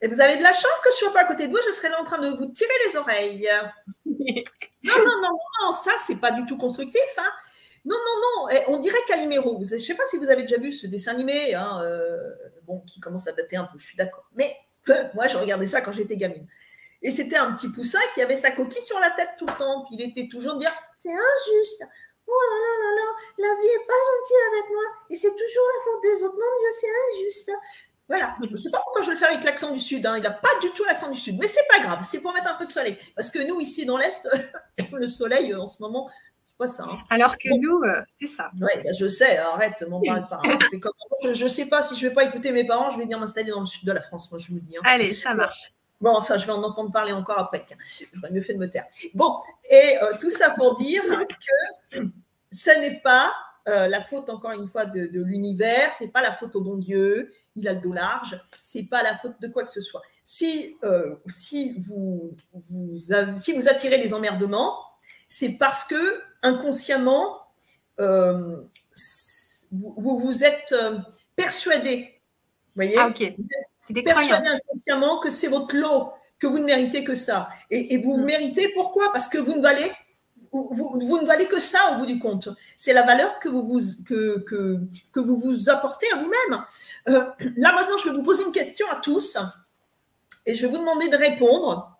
Et 0.00 0.08
vous 0.08 0.22
avez 0.22 0.38
de 0.38 0.42
la 0.42 0.54
chance 0.54 0.80
que 0.82 0.88
je 0.90 1.04
ne 1.04 1.10
sois 1.10 1.12
pas 1.12 1.20
à 1.20 1.24
côté 1.24 1.48
de 1.48 1.52
vous, 1.52 1.58
je 1.66 1.72
serais 1.72 1.90
là 1.90 2.00
en 2.00 2.04
train 2.04 2.18
de 2.18 2.30
vous 2.30 2.46
tirer 2.46 2.72
les 2.86 2.96
oreilles. 2.96 3.48
non, 4.84 4.98
non, 4.98 5.22
non, 5.22 5.38
non, 5.60 5.72
ça, 5.72 5.92
c'est 6.04 6.20
pas 6.20 6.32
du 6.32 6.44
tout 6.46 6.56
constructif. 6.56 7.00
Hein. 7.18 7.30
Non, 7.84 7.96
non, 7.96 8.48
non, 8.48 8.60
on 8.68 8.78
dirait 8.78 8.98
Calimero. 9.08 9.60
Je 9.64 9.74
ne 9.74 9.80
sais 9.80 9.94
pas 9.94 10.04
si 10.06 10.16
vous 10.16 10.30
avez 10.30 10.42
déjà 10.42 10.58
vu 10.58 10.72
ce 10.72 10.86
dessin 10.86 11.12
animé, 11.12 11.54
hein, 11.54 11.80
euh, 11.82 12.16
bon, 12.64 12.80
qui 12.80 13.00
commence 13.00 13.26
à 13.26 13.32
dater 13.32 13.56
un 13.56 13.64
peu, 13.64 13.78
je 13.78 13.84
suis 13.84 13.96
d'accord. 13.96 14.24
Mais 14.34 14.56
moi, 15.14 15.26
je 15.26 15.36
regardais 15.36 15.66
ça 15.66 15.80
quand 15.80 15.92
j'étais 15.92 16.16
gamine. 16.16 16.46
Et 17.02 17.10
c'était 17.10 17.36
un 17.36 17.52
petit 17.52 17.68
poussin 17.68 17.98
qui 18.14 18.22
avait 18.22 18.36
sa 18.36 18.52
coquille 18.52 18.82
sur 18.82 19.00
la 19.00 19.10
tête 19.10 19.30
tout 19.36 19.46
le 19.48 19.58
temps. 19.58 19.84
Puis 19.86 19.96
il 19.98 20.10
était 20.10 20.28
toujours 20.28 20.56
dire 20.56 20.70
C'est 20.96 21.10
injuste. 21.10 21.84
Oh 22.28 22.40
là 22.48 22.56
là 22.56 22.78
là 22.78 22.94
là, 22.94 23.48
la 23.48 23.60
vie 23.60 23.66
n'est 23.66 23.84
pas 23.84 23.92
gentille 23.92 24.36
avec 24.52 24.70
moi. 24.70 24.84
Et 25.10 25.16
c'est 25.16 25.32
toujours 25.32 25.66
la 25.74 25.84
faute 25.84 26.02
des 26.02 26.22
autres. 26.22 26.34
Mon 26.34 26.60
Dieu, 26.60 26.68
c'est 26.80 26.88
injuste. 27.10 27.52
Voilà. 28.12 28.36
Je 28.42 28.46
ne 28.46 28.56
sais 28.58 28.70
pas 28.70 28.80
pourquoi 28.84 29.00
je 29.00 29.06
vais 29.06 29.12
le 29.14 29.18
faire 29.18 29.30
avec 29.30 29.42
l'accent 29.42 29.70
du 29.72 29.80
Sud. 29.80 30.04
Hein. 30.04 30.18
Il 30.18 30.22
n'a 30.22 30.30
pas 30.30 30.50
du 30.60 30.70
tout 30.72 30.84
l'accent 30.84 31.10
du 31.10 31.18
Sud. 31.18 31.38
Mais 31.40 31.48
c'est 31.48 31.66
pas 31.66 31.80
grave. 31.80 32.00
C'est 32.02 32.20
pour 32.20 32.34
mettre 32.34 32.46
un 32.46 32.56
peu 32.56 32.66
de 32.66 32.70
soleil. 32.70 32.98
Parce 33.16 33.30
que 33.30 33.38
nous, 33.38 33.58
ici, 33.58 33.86
dans 33.86 33.96
l'Est, 33.96 34.28
le 34.92 35.06
soleil, 35.06 35.54
en 35.54 35.66
ce 35.66 35.80
moment, 35.80 36.10
c'est 36.46 36.56
pas 36.58 36.68
ça. 36.68 36.84
Hein. 36.84 36.98
Alors 37.08 37.38
que 37.38 37.48
nous, 37.58 37.82
euh, 37.84 38.02
c'est 38.20 38.26
ça. 38.26 38.50
Oui, 38.60 38.68
bah, 38.84 38.92
je 38.92 39.08
sais. 39.08 39.38
Arrête, 39.38 39.82
m'en 39.88 40.02
parle 40.02 40.28
pas. 40.28 40.42
Hein. 40.44 40.58
Je 41.22 41.42
ne 41.42 41.48
sais 41.48 41.70
pas 41.70 41.80
si 41.80 41.96
je 41.96 42.04
ne 42.04 42.10
vais 42.10 42.14
pas 42.14 42.24
écouter 42.24 42.52
mes 42.52 42.66
parents. 42.66 42.90
Je 42.90 42.98
vais 42.98 43.04
venir 43.04 43.18
m'installer 43.18 43.50
dans 43.50 43.60
le 43.60 43.66
sud 43.66 43.86
de 43.86 43.92
la 43.92 44.02
France, 44.02 44.30
moi, 44.30 44.38
je 44.38 44.48
vous 44.48 44.56
le 44.56 44.60
dis. 44.60 44.76
Allez, 44.84 45.14
ça 45.14 45.32
marche. 45.32 45.72
Bon, 45.98 46.14
enfin, 46.14 46.36
je 46.36 46.44
vais 46.44 46.52
en 46.52 46.62
entendre 46.62 46.92
parler 46.92 47.12
encore 47.12 47.38
après. 47.38 47.64
J'aurais 48.12 48.30
mieux 48.30 48.42
fait 48.42 48.52
de 48.52 48.58
me 48.58 48.68
taire. 48.68 48.84
Bon, 49.14 49.38
et 49.70 49.96
euh, 50.02 50.18
tout 50.20 50.30
ça 50.30 50.50
pour 50.50 50.76
dire 50.76 51.02
que 51.92 52.00
ce 52.50 52.78
n'est 52.78 53.00
pas 53.00 53.32
euh, 53.68 53.86
la 53.88 54.02
faute, 54.02 54.28
encore 54.28 54.50
une 54.50 54.68
fois, 54.68 54.84
de, 54.84 55.06
de 55.06 55.22
l'univers, 55.22 55.92
c'est 55.92 56.08
pas 56.08 56.20
la 56.20 56.32
faute 56.32 56.56
au 56.56 56.60
bon 56.60 56.76
Dieu, 56.76 57.32
il 57.56 57.68
a 57.68 57.74
le 57.74 57.80
dos 57.80 57.92
large, 57.92 58.40
c'est 58.62 58.84
pas 58.84 59.02
la 59.02 59.16
faute 59.16 59.40
de 59.40 59.48
quoi 59.48 59.64
que 59.64 59.70
ce 59.70 59.80
soit. 59.80 60.02
Si, 60.24 60.76
euh, 60.84 61.16
si, 61.28 61.74
vous, 61.78 62.32
vous, 62.52 62.96
si 63.36 63.52
vous 63.52 63.68
attirez 63.68 63.98
les 63.98 64.14
emmerdements, 64.14 64.78
c'est 65.28 65.50
parce 65.50 65.84
que 65.84 66.20
inconsciemment, 66.42 67.38
euh, 68.00 68.56
vous, 69.70 70.18
vous 70.18 70.44
êtes 70.44 70.74
persuadé, 71.36 72.20
vous 72.74 72.82
voyez, 72.82 72.96
ah, 72.98 73.12
persuadé 73.12 74.46
inconsciemment 74.48 75.20
que 75.20 75.30
c'est 75.30 75.48
votre 75.48 75.76
lot, 75.76 76.12
que 76.38 76.46
vous 76.46 76.58
ne 76.58 76.64
méritez 76.64 77.04
que 77.04 77.14
ça. 77.14 77.48
Et, 77.70 77.94
et 77.94 77.98
vous 77.98 78.16
mm. 78.16 78.24
méritez 78.24 78.68
pourquoi? 78.74 79.12
Parce 79.12 79.28
que 79.28 79.38
vous 79.38 79.54
ne 79.54 79.62
valez 79.62 79.90
vous, 80.52 81.20
ne 81.20 81.26
valez 81.26 81.46
que 81.46 81.58
ça 81.58 81.92
au 81.92 81.98
bout 81.98 82.06
du 82.06 82.18
compte. 82.18 82.48
C'est 82.76 82.92
la 82.92 83.02
valeur 83.02 83.38
que 83.38 83.48
vous 83.48 83.62
vous, 83.62 83.80
que, 84.04 84.38
que, 84.40 85.20
vous, 85.20 85.36
vous 85.36 85.70
apportez 85.70 86.06
à 86.12 86.16
vous-même. 86.16 86.64
Euh, 87.08 87.24
là, 87.56 87.72
maintenant, 87.72 87.96
je 87.98 88.10
vais 88.10 88.14
vous 88.14 88.22
poser 88.22 88.44
une 88.44 88.52
question 88.52 88.86
à 88.90 88.96
tous 88.96 89.38
et 90.44 90.54
je 90.54 90.66
vais 90.66 90.72
vous 90.72 90.78
demander 90.78 91.08
de 91.08 91.16
répondre. 91.16 91.96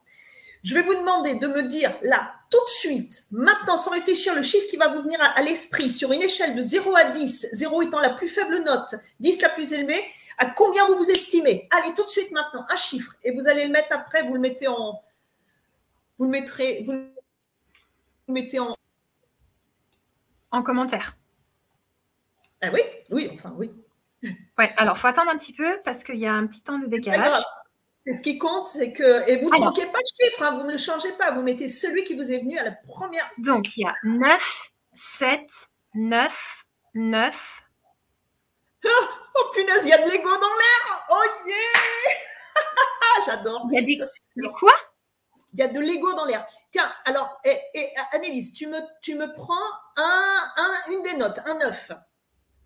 Je 0.62 0.74
vais 0.74 0.82
vous 0.82 0.94
demander 0.94 1.34
de 1.34 1.46
me 1.48 1.62
dire 1.62 1.96
là, 2.02 2.30
tout 2.50 2.62
de 2.64 2.70
suite, 2.70 3.24
maintenant, 3.30 3.76
sans 3.76 3.90
réfléchir, 3.90 4.34
le 4.34 4.42
chiffre 4.42 4.66
qui 4.68 4.76
va 4.76 4.88
vous 4.88 5.02
venir 5.02 5.20
à, 5.20 5.26
à 5.38 5.42
l'esprit 5.42 5.90
sur 5.90 6.12
une 6.12 6.22
échelle 6.22 6.54
de 6.54 6.62
0 6.62 6.94
à 6.94 7.04
10, 7.04 7.48
0 7.52 7.82
étant 7.82 8.00
la 8.00 8.10
plus 8.10 8.28
faible 8.28 8.62
note, 8.62 8.94
10 9.18 9.40
la 9.42 9.48
plus 9.48 9.72
élevée, 9.72 10.04
à 10.38 10.46
combien 10.46 10.86
vous 10.86 10.96
vous 10.96 11.10
estimez? 11.10 11.68
Allez, 11.70 11.94
tout 11.94 12.04
de 12.04 12.08
suite 12.08 12.30
maintenant, 12.30 12.64
un 12.68 12.76
chiffre. 12.76 13.14
Et 13.24 13.32
vous 13.32 13.48
allez 13.48 13.64
le 13.64 13.70
mettre 13.70 13.92
après, 13.92 14.22
vous 14.22 14.34
le 14.34 14.40
mettez 14.40 14.68
en. 14.68 15.02
Vous 16.18 16.24
le 16.24 16.30
mettrez. 16.30 16.84
Vous 16.86 16.92
mettez 18.32 18.58
en... 18.58 18.76
En 20.50 20.62
commentaire. 20.62 21.16
Ah 22.60 22.70
oui, 22.72 22.80
oui, 23.10 23.30
enfin 23.34 23.52
oui. 23.56 23.72
Ouais, 24.58 24.72
alors 24.76 24.98
faut 24.98 25.08
attendre 25.08 25.30
un 25.30 25.38
petit 25.38 25.52
peu 25.52 25.80
parce 25.84 26.04
qu'il 26.04 26.16
y 26.16 26.26
a 26.26 26.32
un 26.32 26.46
petit 26.46 26.62
temps 26.62 26.78
de 26.78 26.86
décalage. 26.86 27.42
C'est 27.98 28.14
ce 28.14 28.22
qui 28.22 28.38
compte, 28.38 28.66
c'est 28.66 28.92
que. 28.92 29.28
Et 29.28 29.36
vous 29.36 29.50
ne 29.50 29.56
troquez 29.56 29.86
pas 29.86 29.98
de 29.98 30.24
chiffre, 30.24 30.42
hein, 30.42 30.56
vous 30.56 30.66
ne 30.66 30.72
le 30.72 30.78
changez 30.78 31.12
pas, 31.12 31.30
vous 31.30 31.42
mettez 31.42 31.68
celui 31.68 32.04
qui 32.04 32.14
vous 32.14 32.32
est 32.32 32.38
venu 32.38 32.58
à 32.58 32.64
la 32.64 32.72
première. 32.72 33.28
Donc 33.38 33.76
il 33.76 33.82
y 33.82 33.86
a 33.86 33.94
9, 34.04 34.70
7, 34.94 35.40
9, 35.94 36.64
9. 36.94 37.62
Oh, 38.84 38.88
oh 39.36 39.50
punaise, 39.54 39.84
il 39.84 39.90
y 39.90 39.92
a 39.92 39.98
de 39.98 40.10
l'ego 40.10 40.28
dans 40.28 40.40
l'air! 40.40 41.06
Oh 41.10 41.22
yeah! 41.46 43.24
J'adore. 43.26 43.68
Il 43.70 43.80
y 43.80 44.00
a 44.02 44.04
des... 44.06 44.48
quoi? 44.58 44.72
Il 45.52 45.58
y 45.58 45.62
a 45.62 45.68
de 45.68 45.80
l'ego 45.80 46.14
dans 46.14 46.24
l'air. 46.24 46.46
Tiens, 46.70 46.90
alors, 47.04 47.38
et, 47.44 47.58
et, 47.74 47.90
Annelise, 48.12 48.52
tu 48.52 48.66
me, 48.68 48.78
tu 49.02 49.14
me 49.14 49.32
prends 49.34 49.54
un, 49.96 50.90
une 50.90 51.02
des 51.02 51.14
notes, 51.16 51.40
un 51.44 51.58
9. 51.58 51.92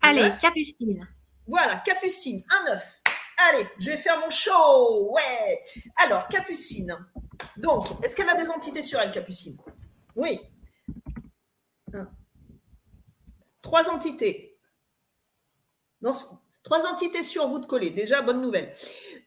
Allez, 0.01 0.31
Capucine. 0.41 1.07
Voilà, 1.47 1.77
Capucine, 1.77 2.43
un 2.49 2.71
9. 2.71 3.01
Allez, 3.49 3.67
je 3.79 3.91
vais 3.91 3.97
faire 3.97 4.19
mon 4.19 4.29
show. 4.29 5.11
Ouais. 5.11 5.61
Alors, 5.97 6.27
Capucine. 6.27 6.97
Donc, 7.57 7.85
est-ce 8.03 8.15
qu'elle 8.15 8.29
a 8.29 8.35
des 8.35 8.49
entités 8.49 8.81
sur 8.81 8.99
elle, 8.99 9.11
Capucine? 9.11 9.57
Oui. 10.15 10.39
Trois 13.61 13.89
entités. 13.89 14.57
trois 16.63 16.87
entités 16.87 17.23
sur 17.23 17.47
vous 17.49 17.59
de 17.59 17.65
coller. 17.65 17.91
Déjà, 17.91 18.21
bonne 18.21 18.41
nouvelle. 18.41 18.73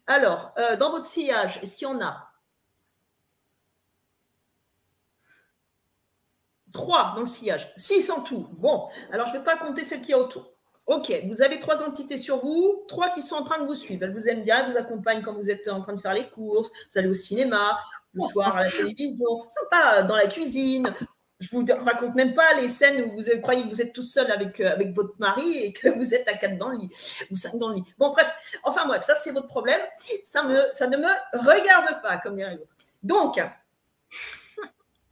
Alors, 0.06 0.52
euh, 0.58 0.76
dans 0.76 0.90
votre 0.90 1.04
sillage, 1.04 1.60
est-ce 1.62 1.76
qu'il 1.76 1.86
y 1.86 1.90
en 1.90 2.00
a? 2.00 2.29
Trois 6.72 7.12
dans 7.14 7.20
le 7.20 7.26
sillage. 7.26 7.72
Six 7.76 8.10
en 8.10 8.20
tout. 8.20 8.48
Bon, 8.52 8.88
alors 9.12 9.26
je 9.26 9.32
ne 9.32 9.38
vais 9.38 9.44
pas 9.44 9.56
compter 9.56 9.84
celles 9.84 10.00
qui 10.00 10.12
a 10.12 10.18
autour. 10.18 10.52
Ok, 10.86 11.12
vous 11.28 11.42
avez 11.42 11.60
trois 11.60 11.84
entités 11.84 12.18
sur 12.18 12.38
vous, 12.38 12.82
trois 12.88 13.10
qui 13.10 13.22
sont 13.22 13.36
en 13.36 13.44
train 13.44 13.60
de 13.60 13.66
vous 13.66 13.76
suivre. 13.76 14.02
Elles 14.02 14.12
vous 14.12 14.28
aiment 14.28 14.42
bien, 14.42 14.64
elles 14.64 14.72
vous 14.72 14.78
accompagnent 14.78 15.22
quand 15.22 15.34
vous 15.34 15.50
êtes 15.50 15.68
en 15.68 15.82
train 15.82 15.92
de 15.92 16.00
faire 16.00 16.14
les 16.14 16.26
courses, 16.28 16.70
vous 16.90 16.98
allez 16.98 17.08
au 17.08 17.14
cinéma, 17.14 17.78
le 18.12 18.20
soir 18.22 18.56
à 18.56 18.64
la 18.64 18.70
télévision, 18.70 19.48
sympa, 19.48 20.02
dans 20.02 20.16
la 20.16 20.26
cuisine. 20.26 20.92
Je 21.38 21.48
vous 21.52 21.64
raconte 21.64 22.14
même 22.16 22.34
pas 22.34 22.54
les 22.60 22.68
scènes 22.68 23.04
où 23.04 23.12
vous 23.12 23.22
croyez 23.40 23.62
que 23.62 23.68
vous 23.68 23.80
êtes 23.80 23.92
tout 23.92 24.02
seul 24.02 24.30
avec, 24.30 24.60
euh, 24.60 24.72
avec 24.72 24.92
votre 24.92 25.14
mari 25.18 25.58
et 25.58 25.72
que 25.72 25.88
vous 25.96 26.14
êtes 26.14 26.28
à 26.28 26.34
quatre 26.34 26.58
dans 26.58 26.68
le 26.68 26.78
lit 26.78 26.90
ou 27.30 27.36
cinq 27.36 27.56
dans 27.56 27.68
le 27.68 27.76
lit. 27.76 27.84
Bon, 27.96 28.10
bref, 28.10 28.30
enfin 28.64 28.84
bref, 28.86 29.04
ça 29.04 29.16
c'est 29.16 29.30
votre 29.30 29.46
problème. 29.46 29.80
Ça, 30.24 30.42
me, 30.42 30.60
ça 30.74 30.86
ne 30.86 30.96
me 30.96 31.08
regarde 31.34 32.02
pas, 32.02 32.18
comme 32.18 32.36
dirait 32.36 32.56
l'autre. 32.56 32.74
Donc, 33.02 33.40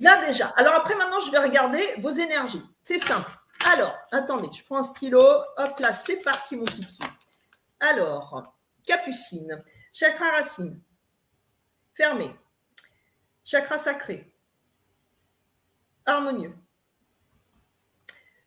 là 0.01 0.24
déjà. 0.26 0.49
Alors 0.57 0.74
après, 0.74 0.94
maintenant, 0.96 1.20
je 1.20 1.30
vais 1.30 1.38
regarder 1.38 1.94
vos 1.99 2.11
énergies. 2.11 2.62
C'est 2.84 2.99
simple. 2.99 3.30
Alors, 3.66 3.96
attendez, 4.12 4.49
je 4.57 4.64
prends 4.64 4.78
un 4.78 4.82
stylo. 4.82 5.20
Hop 5.20 5.78
là, 5.80 5.92
c'est 5.92 6.22
parti, 6.22 6.57
mon 6.57 6.64
kiki. 6.64 7.03
Alors, 7.80 8.55
capucine, 8.84 9.59
chakra 9.92 10.30
racine, 10.30 10.80
fermé, 11.94 12.34
chakra 13.44 13.78
sacré, 13.78 14.32
harmonieux, 16.07 16.57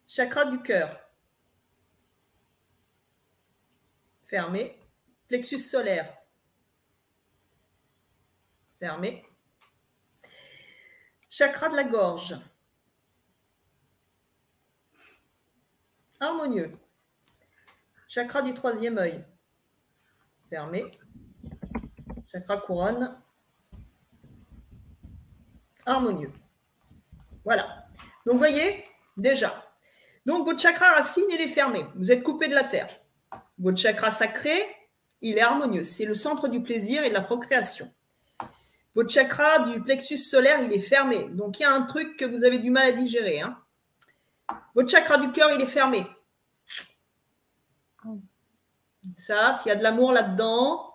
chakra 0.08 0.46
du 0.46 0.62
cœur, 0.62 1.00
fermé, 4.26 4.80
plexus 5.28 5.60
solaire, 5.60 6.18
fermé, 8.80 9.26
chakra 11.32 11.70
de 11.70 11.78
la 11.78 11.86
gorge, 11.86 12.36
harmonieux. 16.20 16.72
Chakra 18.08 18.42
du 18.42 18.54
troisième 18.54 18.98
œil. 18.98 19.24
Fermé. 20.50 20.92
Chakra 22.30 22.58
couronne. 22.58 23.18
Harmonieux. 25.86 26.34
Voilà. 27.46 27.86
Donc, 28.26 28.34
vous 28.34 28.38
voyez, 28.38 28.84
déjà. 29.16 29.66
Donc, 30.26 30.46
votre 30.46 30.60
chakra 30.60 30.92
racine, 30.94 31.24
il 31.32 31.40
est 31.40 31.48
fermé. 31.48 31.86
Vous 31.96 32.12
êtes 32.12 32.22
coupé 32.22 32.50
de 32.50 32.56
la 32.56 32.66
terre. 32.66 32.90
Votre 33.58 33.78
chakra 33.78 34.12
sacré, 34.12 34.62
il 35.22 35.38
est 35.38 35.42
harmonieux. 35.42 35.84
C'est 35.84 36.06
le 36.06 36.14
centre 36.14 36.50
du 36.50 36.62
plaisir 36.62 37.06
et 37.06 37.10
de 37.10 37.14
la 37.14 37.22
procréation. 37.22 37.92
Votre 38.94 39.10
chakra 39.10 39.60
du 39.60 39.82
plexus 39.82 40.18
solaire, 40.18 40.62
il 40.62 40.74
est 40.74 40.82
fermé. 40.82 41.30
Donc, 41.30 41.60
il 41.60 41.64
y 41.64 41.66
a 41.66 41.72
un 41.72 41.84
truc 41.84 42.18
que 42.18 42.26
vous 42.26 42.44
avez 42.44 42.60
du 42.60 42.72
mal 42.72 42.88
à 42.88 42.92
digérer. 42.92 43.40
Hein. 43.40 43.58
Votre 44.76 44.90
chakra 44.90 45.18
du 45.18 45.32
cœur, 45.32 45.52
il 45.52 45.62
est 45.62 45.68
fermé. 45.68 46.06
Ça, 49.18 49.54
s'il 49.54 49.70
y 49.70 49.72
a 49.72 49.76
de 49.76 49.84
l'amour 49.84 50.12
là-dedans. 50.12 50.94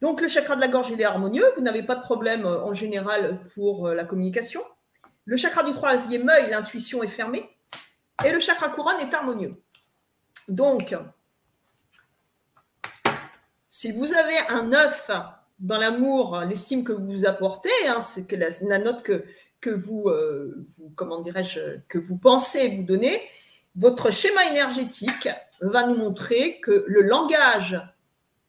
Donc, 0.00 0.22
le 0.22 0.28
chakra 0.28 0.56
de 0.56 0.60
la 0.62 0.68
gorge, 0.68 0.90
il 0.90 1.00
est 1.00 1.04
harmonieux. 1.04 1.52
Vous 1.56 1.62
n'avez 1.62 1.82
pas 1.82 1.94
de 1.94 2.02
problème 2.02 2.46
euh, 2.46 2.62
en 2.62 2.72
général 2.72 3.40
pour 3.54 3.88
euh, 3.88 3.94
la 3.94 4.04
communication. 4.04 4.62
Le 5.26 5.36
chakra 5.36 5.62
du 5.62 5.72
troisième 5.74 6.28
œil, 6.30 6.50
l'intuition 6.50 7.02
est 7.02 7.08
fermée. 7.08 7.48
Et 8.24 8.32
le 8.32 8.40
chakra 8.40 8.70
couronne 8.70 9.00
est 9.00 9.12
harmonieux. 9.12 9.50
Donc, 10.48 10.96
si 13.68 13.92
vous 13.92 14.12
avez 14.14 14.38
un 14.48 14.72
œuf 14.72 15.10
dans 15.60 15.78
l'amour, 15.78 16.40
l'estime 16.48 16.84
que 16.84 16.92
vous 16.92 17.26
apportez, 17.26 17.70
hein, 17.86 18.00
c'est 18.00 18.26
que 18.26 18.36
la, 18.36 18.78
note 18.78 19.02
que, 19.02 19.24
que 19.60 19.70
vous, 19.70 20.08
euh, 20.08 20.64
vous 20.78 20.90
comment 20.96 21.20
dirais-je, 21.20 21.78
que 21.88 21.98
vous 21.98 22.16
pensez 22.16 22.76
vous 22.76 22.82
donner, 22.82 23.22
votre 23.76 24.10
schéma 24.10 24.46
énergétique 24.46 25.28
va 25.60 25.86
nous 25.86 25.96
montrer 25.96 26.60
que 26.60 26.84
le 26.86 27.02
langage 27.02 27.80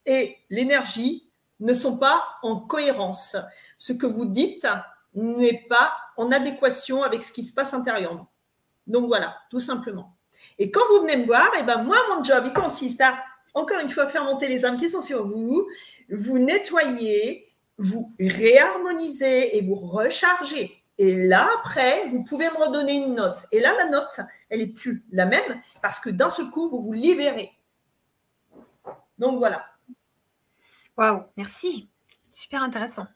et 0.06 0.38
l'énergie 0.50 1.30
ne 1.60 1.74
sont 1.74 1.98
pas 1.98 2.24
en 2.42 2.56
cohérence. 2.58 3.36
Ce 3.78 3.94
que 3.94 4.08
vous 4.08 4.26
dites 4.26 4.68
n'est 5.14 5.66
pas 5.70 5.94
en 6.18 6.32
adéquation 6.32 7.04
avec 7.04 7.24
ce 7.24 7.32
qui 7.32 7.44
se 7.44 7.54
passe 7.54 7.74
intérieurement. 7.74 8.30
Donc 8.88 9.08
voilà, 9.08 9.38
tout 9.50 9.60
simplement. 9.60 10.16
Et 10.58 10.72
quand 10.72 10.82
vous 10.90 11.02
venez 11.02 11.18
me 11.18 11.26
voir, 11.26 11.48
et 11.56 11.60
eh 11.60 11.64
ben 11.64 11.84
moi, 11.84 11.98
mon 12.10 12.24
job, 12.24 12.46
il 12.48 12.54
consiste 12.54 13.02
à, 13.02 13.18
encore 13.54 13.80
une 13.80 13.90
fois, 13.90 14.08
faire 14.08 14.24
monter 14.24 14.48
les 14.48 14.66
âmes 14.66 14.78
qui 14.78 14.90
sont 14.90 15.02
sur 15.02 15.28
vous, 15.28 15.68
vous 16.10 16.40
nettoyer, 16.40 17.48
vous 17.78 18.14
réharmoniser 18.20 19.58
et 19.58 19.62
vous 19.62 19.76
recharger. 19.76 20.82
Et 20.98 21.16
là, 21.16 21.50
après, 21.60 22.08
vous 22.10 22.24
pouvez 22.24 22.46
me 22.46 22.66
redonner 22.66 22.94
une 22.94 23.16
note. 23.16 23.46
Et 23.52 23.60
là, 23.60 23.74
la 23.76 23.90
note, 23.90 24.20
elle 24.50 24.60
n'est 24.60 24.68
plus 24.68 25.04
la 25.12 25.26
même 25.26 25.60
parce 25.82 26.00
que 26.00 26.10
d'un 26.10 26.30
seul 26.30 26.50
coup, 26.52 26.70
vous 26.70 26.82
vous 26.82 26.94
libérez. 26.94 27.52
Donc 29.18 29.40
voilà. 29.40 29.66
Waouh, 30.98 31.24
merci. 31.38 31.90
Super 32.32 32.62
intéressant. 32.62 33.08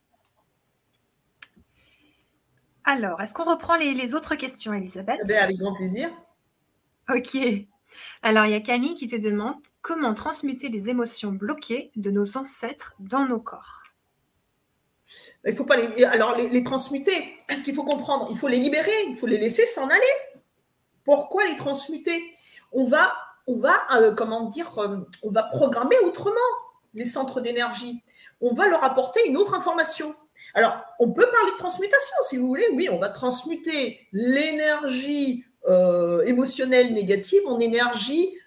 Alors, 2.84 3.22
est-ce 3.22 3.34
qu'on 3.34 3.46
reprend 3.46 3.76
les, 3.76 4.16
autres 4.16 4.36
questions, 4.36 4.74
Elisabeth? 4.74 5.20
Eh 5.24 5.28
ben, 5.28 5.44
Avec 5.44 5.58
grand 5.58 5.76
plaisir. 5.76 6.10
Ok. 7.10 7.38
Alors, 8.22 8.46
il 8.46 8.52
y 8.52 8.56
a 8.56 8.60
Camille 8.60 8.96
qui 8.96 9.08
te 9.08 9.16
demande 9.16 9.56
comment 9.82 10.14
transmuter 10.14 10.70
les 10.70 10.90
émotions 10.90 11.32
bloquées 11.32 11.92
de 11.96 12.12
nos 12.12 12.38
ancêtres 12.38 12.96
dans 13.00 13.26
nos 13.26 13.40
corps. 13.40 13.84
Il 15.46 15.56
faut 15.56 15.66
pas 15.66 15.78
les, 15.78 16.04
alors 16.04 16.36
les, 16.36 16.64
transmuter. 16.64 17.36
Qu'est-ce 17.48 17.64
qu'il 17.64 17.76
faut 17.76 17.84
comprendre 17.84 18.28
Il 18.32 18.38
faut 18.38 18.48
les 18.48 18.58
libérer, 18.58 19.06
il 19.08 19.16
faut 19.16 19.28
les 19.28 19.38
laisser 19.38 19.66
s'en 19.66 19.88
aller. 19.88 20.02
Pourquoi 21.04 21.46
les 21.46 21.56
transmuter? 21.56 22.20
Euh, 22.74 22.84
euh, 23.48 24.98
on 25.24 25.30
va 25.30 25.44
programmer 25.44 25.98
autrement 26.04 26.36
les 26.94 27.06
centres 27.06 27.42
d'énergie. 27.42 28.02
On 28.42 28.54
va 28.54 28.68
leur 28.68 28.84
apporter 28.84 29.28
une 29.28 29.38
autre 29.38 29.54
information. 29.54 30.16
Alors, 30.54 30.78
on 31.00 31.12
peut 31.12 31.30
parler 31.30 31.52
de 31.52 31.58
transmutation, 31.58 32.16
si 32.28 32.38
vous 32.38 32.48
voulez. 32.48 32.68
Oui, 32.74 32.90
on 32.90 33.00
va 33.00 33.10
transmuter 33.10 34.08
l'énergie 34.12 35.46
euh, 35.68 36.24
émotionnelle 36.26 36.94
négative 36.94 37.42
en 37.48 37.60
énergie 37.60 38.38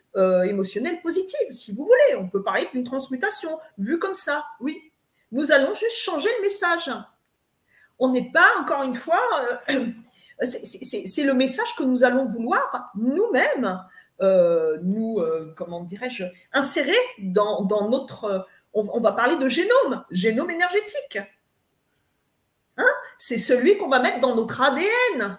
émotionnelle 0.46 1.00
positive, 1.00 1.52
si 1.52 1.72
vous 1.72 1.84
voulez. 1.84 2.16
On 2.16 2.28
peut 2.28 2.42
parler 2.42 2.66
d'une 2.72 2.82
transmutation, 2.82 3.56
vue 3.76 4.00
comme 4.00 4.16
ça, 4.16 4.44
oui. 4.58 4.90
Nous 5.30 5.52
allons 5.52 5.74
juste 5.74 5.96
changer 5.96 6.28
le 6.38 6.42
message. 6.42 6.90
On 7.98 8.10
n'est 8.10 8.30
pas, 8.30 8.48
encore 8.60 8.82
une 8.82 8.94
fois, 8.94 9.20
euh, 9.70 9.86
c'est 10.44 11.24
le 11.24 11.34
message 11.34 11.74
que 11.76 11.82
nous 11.82 12.04
allons 12.04 12.24
vouloir 12.24 12.90
nous-mêmes, 12.94 13.82
euh, 14.20 14.78
nous, 14.82 15.18
euh, 15.18 15.52
comment 15.56 15.82
dirais-je, 15.82 16.24
insérer 16.52 16.96
dans, 17.18 17.66
notre... 17.88 18.46
On, 18.74 19.00
va 19.00 19.12
parler 19.12 19.36
de 19.36 19.48
génome, 19.48 20.04
génome 20.10 20.50
énergétique. 20.50 21.18
Hein? 22.76 22.90
C'est 23.16 23.38
celui 23.38 23.76
qu'on 23.76 23.88
va 23.88 23.98
mettre 23.98 24.20
dans 24.20 24.36
notre 24.36 24.60
ADN. 24.60 25.38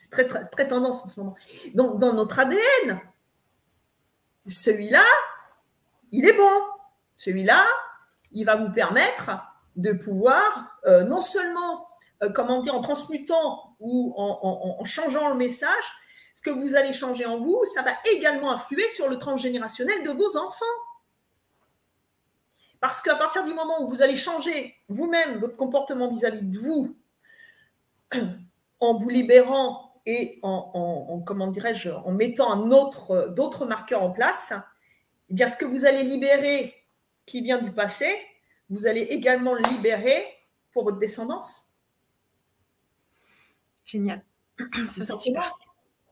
C'est 0.00 0.28
très, 0.30 0.66
tendance 0.66 1.04
en 1.04 1.08
ce 1.08 1.20
moment. 1.20 1.34
Donc, 1.74 1.98
dans 1.98 2.14
notre 2.14 2.38
ADN, 2.38 3.02
celui-là, 4.46 5.04
il 6.10 6.26
est 6.26 6.32
bon. 6.32 6.62
Celui-là, 7.18 7.66
il 8.32 8.46
va 8.46 8.56
vous 8.56 8.72
permettre 8.72 9.30
de 9.76 9.92
pouvoir 9.92 10.78
euh, 10.86 11.04
non 11.04 11.20
seulement, 11.20 11.86
euh, 12.22 12.30
comment 12.30 12.62
dire, 12.62 12.74
en 12.74 12.80
transmutant 12.80 13.76
ou 13.78 14.14
en, 14.16 14.82
changeant 14.84 15.28
le 15.28 15.34
message, 15.34 15.84
ce 16.34 16.40
que 16.40 16.50
vous 16.50 16.76
allez 16.76 16.94
changer 16.94 17.26
en 17.26 17.38
vous, 17.38 17.62
ça 17.66 17.82
va 17.82 17.92
également 18.10 18.52
influer 18.52 18.88
sur 18.88 19.06
le 19.06 19.18
transgénérationnel 19.18 20.02
de 20.02 20.10
vos 20.10 20.38
enfants. 20.38 20.64
Parce 22.80 23.02
qu'à 23.02 23.16
partir 23.16 23.44
du 23.44 23.52
moment 23.52 23.82
où 23.82 23.86
vous 23.86 24.00
allez 24.00 24.16
changer 24.16 24.74
vous-même 24.88 25.40
votre 25.40 25.56
comportement 25.56 26.10
vis-à-vis 26.10 26.42
de 26.42 26.58
vous, 26.58 26.96
en 28.80 28.94
vous 28.94 29.10
libérant 29.10 29.89
et 30.10 30.38
en, 30.42 31.22
comment 31.24 31.46
dirais-je, 31.46 31.90
en 31.90 32.10
mettant 32.10 32.56
d'autres 32.56 33.66
marqueurs 33.66 34.02
en 34.02 34.10
place, 34.10 34.52
eh 35.28 35.34
bien, 35.34 35.46
ce 35.46 35.56
que 35.56 35.64
vous 35.64 35.86
allez 35.86 36.02
libérer 36.02 36.74
qui 37.26 37.40
vient 37.42 37.62
du 37.62 37.70
passé, 37.70 38.08
vous 38.68 38.86
allez 38.86 39.02
également 39.02 39.54
le 39.54 39.62
libérer 39.70 40.24
pour 40.72 40.84
votre 40.84 40.98
descendance. 40.98 41.72
Génial. 43.84 44.24
Ça, 44.88 45.14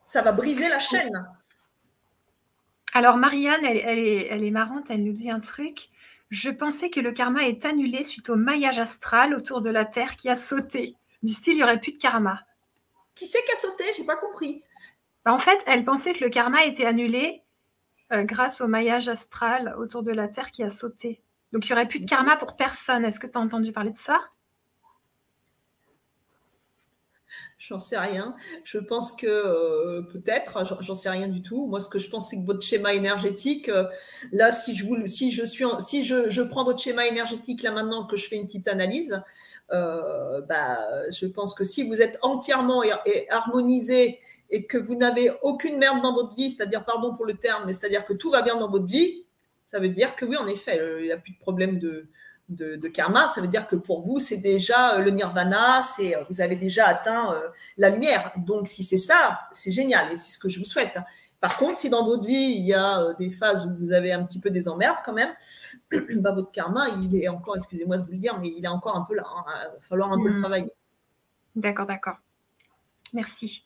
ça 0.06 0.22
va 0.22 0.32
briser 0.32 0.68
la 0.68 0.78
chaîne. 0.78 1.28
Alors, 2.94 3.16
Marianne, 3.16 3.64
elle, 3.64 3.78
elle 4.30 4.44
est 4.44 4.50
marrante, 4.50 4.86
elle 4.90 5.04
nous 5.04 5.12
dit 5.12 5.30
un 5.30 5.40
truc. 5.40 5.90
Je 6.30 6.50
pensais 6.50 6.90
que 6.90 7.00
le 7.00 7.12
karma 7.12 7.46
est 7.46 7.64
annulé 7.64 8.04
suite 8.04 8.30
au 8.30 8.36
maillage 8.36 8.78
astral 8.78 9.34
autour 9.34 9.60
de 9.60 9.70
la 9.70 9.84
Terre 9.84 10.16
qui 10.16 10.28
a 10.28 10.36
sauté. 10.36 10.94
Du 11.22 11.32
style, 11.32 11.54
il 11.54 11.56
n'y 11.56 11.62
aurait 11.64 11.80
plus 11.80 11.92
de 11.92 11.98
karma. 11.98 12.44
Qui 13.18 13.26
c'est 13.26 13.44
qui 13.44 13.50
a 13.50 13.56
sauté? 13.56 13.82
J'ai 13.96 14.04
pas 14.04 14.16
compris. 14.16 14.62
En 15.26 15.40
fait, 15.40 15.58
elle 15.66 15.84
pensait 15.84 16.12
que 16.12 16.22
le 16.22 16.30
karma 16.30 16.64
était 16.64 16.86
annulé 16.86 17.42
euh, 18.12 18.22
grâce 18.22 18.60
au 18.60 18.68
maillage 18.68 19.08
astral 19.08 19.74
autour 19.76 20.04
de 20.04 20.12
la 20.12 20.28
Terre 20.28 20.52
qui 20.52 20.62
a 20.62 20.70
sauté. 20.70 21.20
Donc, 21.52 21.66
il 21.66 21.72
n'y 21.72 21.72
aurait 21.72 21.88
plus 21.88 21.98
de 21.98 22.08
karma 22.08 22.36
pour 22.36 22.54
personne. 22.54 23.04
Est-ce 23.04 23.18
que 23.18 23.26
tu 23.26 23.36
as 23.36 23.40
entendu 23.40 23.72
parler 23.72 23.90
de 23.90 23.98
ça? 23.98 24.20
J'en 27.68 27.80
sais 27.80 27.98
rien. 27.98 28.34
Je 28.64 28.78
pense 28.78 29.12
que 29.12 29.26
euh, 29.26 30.00
peut-être, 30.00 30.64
j'en 30.80 30.94
sais 30.94 31.10
rien 31.10 31.28
du 31.28 31.42
tout. 31.42 31.66
Moi, 31.66 31.80
ce 31.80 31.88
que 31.88 31.98
je 31.98 32.08
pense, 32.08 32.30
c'est 32.30 32.38
que 32.38 32.46
votre 32.46 32.62
schéma 32.62 32.94
énergétique, 32.94 33.68
euh, 33.68 33.84
là, 34.32 34.52
si 34.52 34.74
je 34.74 34.86
vous, 34.86 35.06
si 35.06 35.32
je 35.32 35.44
suis, 35.44 35.66
si 35.80 36.02
je, 36.02 36.42
prends 36.42 36.64
votre 36.64 36.78
schéma 36.80 37.06
énergétique 37.06 37.62
là 37.62 37.70
maintenant 37.70 38.06
que 38.06 38.16
je 38.16 38.26
fais 38.26 38.36
une 38.36 38.46
petite 38.46 38.68
analyse, 38.68 39.22
euh, 39.70 40.40
bah, 40.48 40.78
je 41.10 41.26
pense 41.26 41.52
que 41.52 41.62
si 41.62 41.86
vous 41.86 42.00
êtes 42.00 42.18
entièrement 42.22 42.82
harmonisé 43.28 44.18
et 44.48 44.64
que 44.64 44.78
vous 44.78 44.94
n'avez 44.94 45.30
aucune 45.42 45.76
merde 45.76 46.00
dans 46.00 46.14
votre 46.14 46.34
vie, 46.34 46.48
c'est-à-dire, 46.48 46.86
pardon 46.86 47.14
pour 47.14 47.26
le 47.26 47.34
terme, 47.34 47.64
mais 47.66 47.74
c'est-à-dire 47.74 48.06
que 48.06 48.14
tout 48.14 48.30
va 48.30 48.40
bien 48.40 48.56
dans 48.56 48.70
votre 48.70 48.86
vie, 48.86 49.26
ça 49.70 49.78
veut 49.78 49.90
dire 49.90 50.16
que 50.16 50.24
oui, 50.24 50.38
en 50.38 50.46
effet, 50.46 50.80
il 51.00 51.04
n'y 51.04 51.12
a 51.12 51.18
plus 51.18 51.32
de 51.32 51.38
problème 51.38 51.78
de, 51.78 52.08
de, 52.48 52.88
karma, 52.88 53.28
ça 53.28 53.40
veut 53.40 53.48
dire 53.48 53.66
que 53.66 53.76
pour 53.76 54.00
vous, 54.00 54.20
c'est 54.20 54.38
déjà 54.38 54.94
euh, 54.94 55.02
le 55.02 55.10
nirvana, 55.10 55.82
c'est 55.82 56.16
euh, 56.16 56.22
vous 56.30 56.40
avez 56.40 56.56
déjà 56.56 56.86
atteint 56.86 57.34
euh, 57.34 57.48
la 57.76 57.90
lumière. 57.90 58.32
Donc, 58.36 58.68
si 58.68 58.84
c'est 58.84 58.96
ça, 58.96 59.40
c'est 59.52 59.70
génial 59.70 60.12
et 60.12 60.16
c'est 60.16 60.32
ce 60.32 60.38
que 60.38 60.48
je 60.48 60.58
vous 60.58 60.64
souhaite. 60.64 60.96
Hein. 60.96 61.04
Par 61.40 61.56
contre, 61.56 61.78
si 61.78 61.90
dans 61.90 62.04
votre 62.04 62.26
vie, 62.26 62.54
il 62.56 62.64
y 62.64 62.74
a 62.74 63.14
des 63.18 63.30
phases 63.30 63.66
où 63.66 63.76
vous 63.78 63.92
avez 63.92 64.12
un 64.12 64.24
petit 64.24 64.40
peu 64.40 64.50
des 64.50 64.66
emmerdes 64.68 64.98
quand 65.04 65.12
même, 65.12 65.32
bah, 66.20 66.32
votre 66.32 66.50
karma, 66.50 66.88
il 67.00 67.14
est 67.14 67.28
encore, 67.28 67.56
excusez-moi 67.56 67.98
de 67.98 68.04
vous 68.04 68.12
le 68.12 68.18
dire, 68.18 68.38
mais 68.40 68.52
il 68.56 68.64
est 68.64 68.68
encore 68.68 68.96
un 68.96 69.02
peu 69.02 69.14
là. 69.14 69.24
Hein. 69.26 69.44
Il 69.48 69.74
va 69.74 69.80
falloir 69.82 70.12
un 70.12 70.20
peu 70.20 70.28
le 70.28 70.36
hmm. 70.36 70.40
travailler. 70.40 70.72
D'accord, 71.54 71.86
d'accord. 71.86 72.16
Merci. 73.12 73.64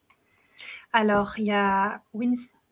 Alors, 0.92 1.34
il 1.38 1.46
y 1.46 1.52
a 1.52 2.02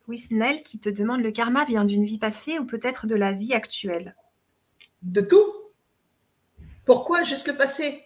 Wisnel 0.08 0.62
qui 0.62 0.78
te 0.78 0.88
demande 0.88 1.22
le 1.22 1.30
karma 1.30 1.64
vient 1.64 1.84
d'une 1.84 2.04
vie 2.04 2.18
passée 2.18 2.58
ou 2.58 2.66
peut-être 2.66 3.06
de 3.06 3.14
la 3.14 3.32
vie 3.32 3.54
actuelle? 3.54 4.14
De 5.02 5.20
tout. 5.22 5.59
Pourquoi 6.84 7.22
juste 7.22 7.48
le 7.48 7.56
passé? 7.56 8.04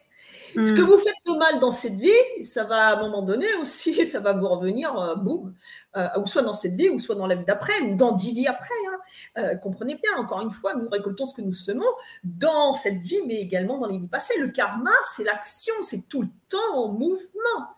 Ce 0.55 0.73
que 0.73 0.83
hmm. 0.83 0.85
vous 0.85 0.99
faites 0.99 1.15
de 1.27 1.37
mal 1.37 1.59
dans 1.59 1.73
cette 1.73 1.97
vie, 1.97 2.45
ça 2.45 2.63
va 2.63 2.89
à 2.89 2.97
un 2.97 3.01
moment 3.01 3.23
donné 3.23 3.53
aussi, 3.61 4.07
ça 4.07 4.21
va 4.21 4.33
vous 4.33 4.47
revenir, 4.47 4.97
euh, 4.97 5.17
boum, 5.17 5.53
euh, 5.97 6.09
ou 6.21 6.27
soit 6.27 6.43
dans 6.43 6.55
cette 6.55 6.75
vie, 6.75 6.89
ou 6.91 7.01
soit 7.01 7.17
dans 7.17 7.27
la 7.27 7.35
vie 7.35 7.45
d'après, 7.45 7.81
ou 7.81 7.97
dans 7.97 8.13
dix 8.13 8.33
vies 8.33 8.47
après. 8.47 8.75
Hein. 8.89 8.99
Euh, 9.39 9.55
comprenez 9.57 9.97
bien, 9.97 10.17
encore 10.17 10.43
une 10.43 10.53
fois, 10.53 10.75
nous 10.75 10.89
récoltons 10.89 11.27
ce 11.27 11.35
que 11.35 11.43
nous 11.43 11.53
semons 11.53 11.89
dans 12.23 12.73
cette 12.73 12.99
vie, 12.99 13.21
mais 13.27 13.35
également 13.35 13.79
dans 13.79 13.89
les 13.89 13.99
vies 13.99 14.09
passées. 14.09 14.39
Le 14.39 14.49
karma, 14.49 14.93
c'est 15.17 15.25
l'action, 15.25 15.75
c'est 15.83 16.09
tout 16.09 16.23
le 16.23 16.29
temps 16.49 16.75
en 16.75 16.93
mouvement, 16.93 17.75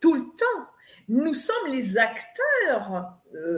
tout 0.00 0.14
le 0.14 0.24
temps. 0.24 0.66
Nous 1.08 1.32
sommes 1.32 1.70
les 1.70 1.96
acteurs 1.96 3.14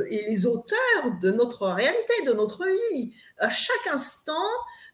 et 0.08 0.26
les 0.28 0.46
auteurs 0.46 1.18
de 1.20 1.32
notre 1.32 1.66
réalité, 1.66 2.12
de 2.26 2.32
notre 2.32 2.64
vie. 2.92 3.12
À 3.38 3.50
chaque 3.50 3.86
instant, 3.92 4.32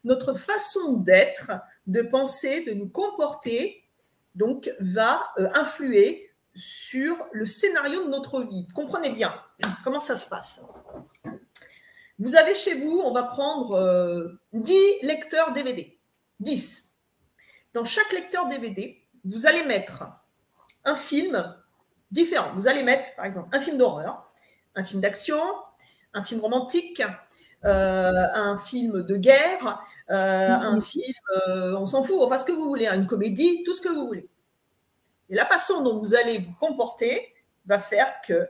notre 0.03 0.33
façon 0.33 0.93
d'être 0.93 1.51
de 1.87 2.01
penser, 2.01 2.61
de 2.61 2.73
nous 2.73 2.87
comporter, 2.87 3.83
donc 4.35 4.71
va 4.79 5.31
euh, 5.37 5.49
influer 5.53 6.31
sur 6.53 7.17
le 7.31 7.45
scénario 7.45 8.03
de 8.03 8.09
notre 8.09 8.43
vie. 8.43 8.67
Comprenez 8.73 9.11
bien 9.11 9.33
comment 9.83 9.99
ça 9.99 10.15
se 10.15 10.27
passe. 10.27 10.61
Vous 12.19 12.35
avez 12.35 12.53
chez 12.53 12.75
vous, 12.75 13.01
on 13.03 13.13
va 13.13 13.23
prendre 13.23 14.37
10 14.53 14.73
euh, 14.73 15.07
lecteurs 15.07 15.53
DVD. 15.53 15.97
10. 16.39 16.89
Dans 17.73 17.85
chaque 17.85 18.11
lecteur 18.11 18.47
DVD, 18.47 19.01
vous 19.23 19.47
allez 19.47 19.63
mettre 19.63 20.03
un 20.83 20.95
film 20.95 21.55
différent. 22.11 22.51
Vous 22.55 22.67
allez 22.67 22.83
mettre, 22.83 23.15
par 23.15 23.25
exemple, 23.25 23.49
un 23.55 23.59
film 23.59 23.77
d'horreur, 23.77 24.31
un 24.75 24.83
film 24.83 25.01
d'action, 25.01 25.41
un 26.13 26.21
film 26.21 26.41
romantique, 26.41 27.01
euh, 27.63 28.25
un 28.33 28.57
film 28.57 29.03
de 29.03 29.15
guerre, 29.17 29.83
euh, 30.09 30.49
un 30.49 30.81
film, 30.81 31.13
euh, 31.47 31.75
on 31.77 31.85
s'en 31.85 32.01
fout, 32.01 32.17
enfin 32.21 32.39
ce 32.39 32.45
que 32.45 32.51
vous 32.51 32.67
voulez, 32.67 32.87
hein, 32.87 32.95
une 32.95 33.05
comédie, 33.05 33.63
tout 33.63 33.75
ce 33.75 33.81
que 33.81 33.89
vous 33.89 34.07
voulez. 34.07 34.27
Et 35.29 35.35
la 35.35 35.45
façon 35.45 35.83
dont 35.83 35.97
vous 35.97 36.15
allez 36.15 36.39
vous 36.39 36.53
comporter 36.59 37.33
va 37.67 37.77
faire 37.77 38.15
que 38.25 38.49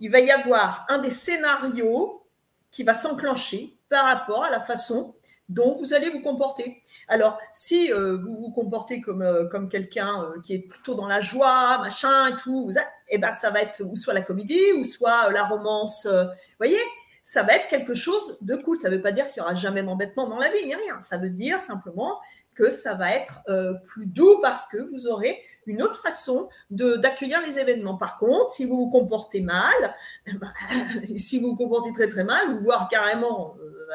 il 0.00 0.10
va 0.10 0.18
y 0.18 0.32
avoir 0.32 0.84
un 0.88 0.98
des 0.98 1.12
scénarios 1.12 2.26
qui 2.72 2.82
va 2.82 2.92
s'enclencher 2.92 3.76
par 3.88 4.04
rapport 4.06 4.42
à 4.42 4.50
la 4.50 4.60
façon 4.60 5.14
dont 5.48 5.72
vous 5.72 5.94
allez 5.94 6.10
vous 6.10 6.20
comporter. 6.20 6.82
Alors, 7.06 7.38
si 7.52 7.90
vous 7.90 8.36
vous 8.36 8.50
comportez 8.52 9.00
comme, 9.00 9.48
comme 9.50 9.68
quelqu'un 9.68 10.32
qui 10.42 10.54
est 10.54 10.60
plutôt 10.60 10.94
dans 10.94 11.06
la 11.06 11.20
joie, 11.20 11.78
machin 11.78 12.28
et 12.28 12.36
tout, 12.36 12.66
vous, 12.66 12.78
eh 13.08 13.18
ben, 13.18 13.32
ça 13.32 13.50
va 13.50 13.60
être 13.62 13.82
ou 13.82 13.94
soit 13.94 14.14
la 14.14 14.22
comédie, 14.22 14.72
ou 14.78 14.84
soit 14.84 15.30
la 15.30 15.44
romance. 15.44 16.06
vous 16.06 16.30
voyez 16.58 16.80
ça 17.22 17.42
va 17.42 17.54
être 17.54 17.68
quelque 17.68 17.94
chose 17.94 18.38
de 18.40 18.56
cool. 18.56 18.78
Ça 18.80 18.90
ne 18.90 18.96
veut 18.96 19.02
pas 19.02 19.12
dire 19.12 19.26
qu'il 19.30 19.42
n'y 19.42 19.46
aura 19.46 19.54
jamais 19.54 19.82
d'embêtement 19.82 20.28
dans 20.28 20.38
la 20.38 20.50
vie, 20.50 20.64
ni 20.66 20.74
rien. 20.74 21.00
Ça 21.00 21.18
veut 21.18 21.30
dire 21.30 21.62
simplement 21.62 22.18
que 22.54 22.68
ça 22.68 22.94
va 22.94 23.14
être 23.14 23.40
euh, 23.48 23.74
plus 23.84 24.06
doux 24.06 24.38
parce 24.42 24.66
que 24.66 24.76
vous 24.76 25.06
aurez 25.06 25.42
une 25.66 25.82
autre 25.82 26.02
façon 26.02 26.48
d'accueillir 26.70 27.40
les 27.46 27.58
événements. 27.58 27.96
Par 27.96 28.18
contre, 28.18 28.50
si 28.50 28.64
vous 28.64 28.76
vous 28.76 28.90
comportez 28.90 29.40
mal, 29.40 29.94
eh 30.26 30.32
ben, 30.32 30.52
si 31.18 31.38
vous 31.38 31.50
vous 31.50 31.56
comportez 31.56 31.92
très 31.92 32.08
très 32.08 32.24
mal, 32.24 32.50
ou 32.50 32.60
voire 32.60 32.88
carrément, 32.88 33.56
euh, 33.60 33.86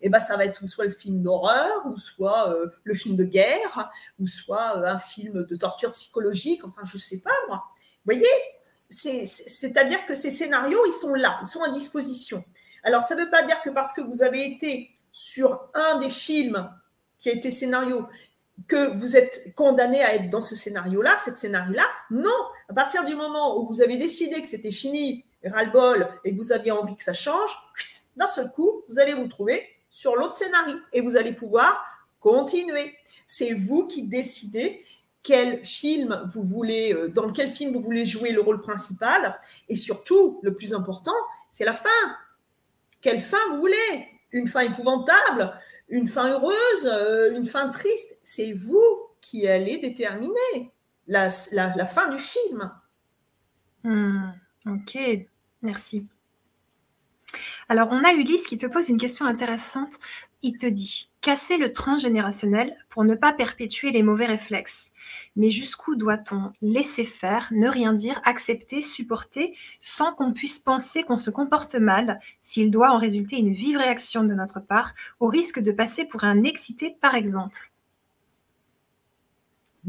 et 0.00 0.08
eh 0.08 0.10
ben, 0.10 0.20
ça 0.20 0.36
va 0.36 0.44
être 0.44 0.66
soit 0.66 0.84
le 0.84 0.90
film 0.90 1.22
d'horreur, 1.22 1.86
ou 1.86 1.96
soit 1.96 2.50
euh, 2.50 2.66
le 2.82 2.94
film 2.94 3.16
de 3.16 3.24
guerre, 3.24 3.90
ou 4.18 4.26
soit 4.26 4.86
un 4.86 4.98
film 4.98 5.44
de 5.44 5.56
torture 5.56 5.92
psychologique, 5.92 6.62
enfin 6.64 6.82
je 6.84 6.96
ne 6.96 7.00
sais 7.00 7.20
pas 7.20 7.30
moi. 7.48 7.64
Vous 8.04 8.12
voyez, 8.12 8.26
c'est-à-dire 8.90 10.04
que 10.06 10.14
ces 10.14 10.30
scénarios, 10.30 10.84
ils 10.86 10.92
sont 10.92 11.14
là, 11.14 11.38
ils 11.42 11.46
sont 11.46 11.62
à 11.62 11.70
disposition. 11.70 12.44
Alors, 12.84 13.02
ça 13.02 13.14
ne 13.16 13.22
veut 13.22 13.30
pas 13.30 13.42
dire 13.42 13.60
que 13.62 13.70
parce 13.70 13.92
que 13.92 14.00
vous 14.00 14.22
avez 14.22 14.46
été 14.46 14.90
sur 15.10 15.68
un 15.74 15.98
des 15.98 16.10
films 16.10 16.70
qui 17.18 17.30
a 17.30 17.32
été 17.32 17.50
scénario, 17.50 18.06
que 18.68 18.96
vous 18.96 19.16
êtes 19.16 19.54
condamné 19.54 20.02
à 20.02 20.14
être 20.14 20.30
dans 20.30 20.42
ce 20.42 20.54
scénario-là, 20.54 21.16
cette 21.18 21.38
scénario-là. 21.38 21.86
Non, 22.10 22.30
à 22.68 22.74
partir 22.74 23.04
du 23.04 23.14
moment 23.14 23.58
où 23.58 23.66
vous 23.66 23.82
avez 23.82 23.96
décidé 23.96 24.40
que 24.40 24.48
c'était 24.48 24.70
fini, 24.70 25.24
ras-le-bol, 25.44 26.08
et 26.24 26.32
que 26.32 26.36
vous 26.36 26.52
aviez 26.52 26.70
envie 26.70 26.96
que 26.96 27.02
ça 27.02 27.12
change, 27.12 27.50
d'un 28.16 28.26
seul 28.26 28.50
coup, 28.52 28.84
vous 28.88 28.98
allez 28.98 29.14
vous 29.14 29.26
trouver 29.26 29.66
sur 29.90 30.16
l'autre 30.16 30.36
scénario 30.36 30.76
et 30.92 31.00
vous 31.00 31.16
allez 31.16 31.32
pouvoir 31.32 31.84
continuer. 32.20 32.94
C'est 33.26 33.54
vous 33.54 33.86
qui 33.86 34.02
décidez 34.02 34.82
quel 35.22 35.64
film 35.64 36.22
vous 36.26 36.42
voulez, 36.42 36.92
euh, 36.92 37.08
dans 37.08 37.32
quel 37.32 37.50
film 37.50 37.72
vous 37.72 37.80
voulez 37.80 38.04
jouer 38.04 38.30
le 38.30 38.40
rôle 38.40 38.60
principal. 38.60 39.38
Et 39.68 39.76
surtout, 39.76 40.40
le 40.42 40.54
plus 40.54 40.74
important, 40.74 41.14
c'est 41.50 41.64
la 41.64 41.72
fin. 41.72 41.88
Quelle 43.04 43.20
fin 43.20 43.36
vous 43.50 43.58
voulez? 43.58 44.08
Une 44.32 44.48
fin 44.48 44.62
épouvantable 44.62 45.52
Une 45.90 46.08
fin 46.08 46.30
heureuse 46.30 46.86
euh, 46.86 47.36
Une 47.36 47.44
fin 47.44 47.68
triste 47.68 48.16
C'est 48.22 48.54
vous 48.54 48.82
qui 49.20 49.46
allez 49.46 49.76
déterminer 49.76 50.72
la, 51.06 51.28
fin 51.28 52.08
du 52.08 52.18
film. 52.18 52.72
Hmm, 53.82 54.30
ok, 54.66 54.98
merci. 55.60 56.06
Alors, 57.68 57.88
on 57.90 58.02
a 58.04 58.14
Ulysse 58.14 58.46
qui 58.46 58.56
te 58.56 58.66
pose 58.66 58.88
une 58.88 58.96
question 58.96 59.26
intéressante. 59.26 59.92
Il 60.40 60.56
te 60.56 60.66
dit 60.66 61.10
casser 61.20 61.58
le 61.58 61.74
transgénérationnel 61.74 62.74
pour 62.88 63.04
ne 63.04 63.14
pas 63.14 63.34
perpétuer 63.34 63.90
les 63.90 64.02
mauvais 64.02 64.26
réflexes. 64.26 64.90
Mais 65.36 65.50
jusqu'où 65.50 65.96
doit-on 65.96 66.52
laisser 66.62 67.04
faire, 67.04 67.48
ne 67.50 67.68
rien 67.68 67.92
dire, 67.92 68.20
accepter, 68.24 68.80
supporter, 68.80 69.56
sans 69.80 70.12
qu'on 70.12 70.32
puisse 70.32 70.58
penser 70.58 71.02
qu'on 71.02 71.16
se 71.16 71.30
comporte 71.30 71.74
mal, 71.74 72.20
s'il 72.40 72.70
doit 72.70 72.90
en 72.90 72.98
résulter 72.98 73.36
une 73.36 73.52
vive 73.52 73.78
réaction 73.78 74.24
de 74.24 74.34
notre 74.34 74.60
part, 74.60 74.94
au 75.20 75.26
risque 75.26 75.60
de 75.60 75.72
passer 75.72 76.04
pour 76.04 76.24
un 76.24 76.44
excité, 76.44 76.96
par 77.00 77.14
exemple 77.14 77.70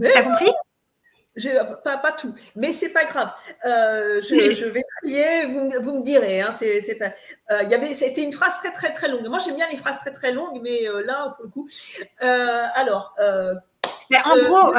T'as 0.02 0.24
compris? 0.24 0.52
Pas, 1.84 1.98
pas 1.98 2.14
tout, 2.14 2.34
mais 2.56 2.72
c'est 2.72 2.94
pas 2.94 3.04
grave. 3.04 3.34
Euh, 3.66 4.22
je, 4.22 4.66
vais 4.66 4.84
prier, 5.02 5.46
vous, 5.48 5.70
vous, 5.82 6.00
me 6.00 6.02
direz. 6.02 6.40
Hein, 6.40 6.52
c'est, 6.58 6.80
euh, 7.52 7.64
y 7.64 7.74
avait, 7.74 7.94
c'était 7.94 8.24
une 8.24 8.32
phrase 8.32 8.58
très 8.60 8.72
très 8.72 8.94
très 8.94 9.10
longue. 9.10 9.28
Moi 9.28 9.40
j'aime 9.40 9.58
bien 9.58 9.68
les 9.70 9.76
phrases 9.76 10.00
très 10.00 10.14
très 10.14 10.32
longues, 10.32 10.62
mais 10.62 10.88
euh, 10.88 11.04
là 11.04 11.36
pour 11.36 11.46
le 11.46 11.52
coup. 11.52 11.68
alors. 12.20 13.16
Mais 14.10 14.18
en 14.24 14.38
gros, 14.38 14.74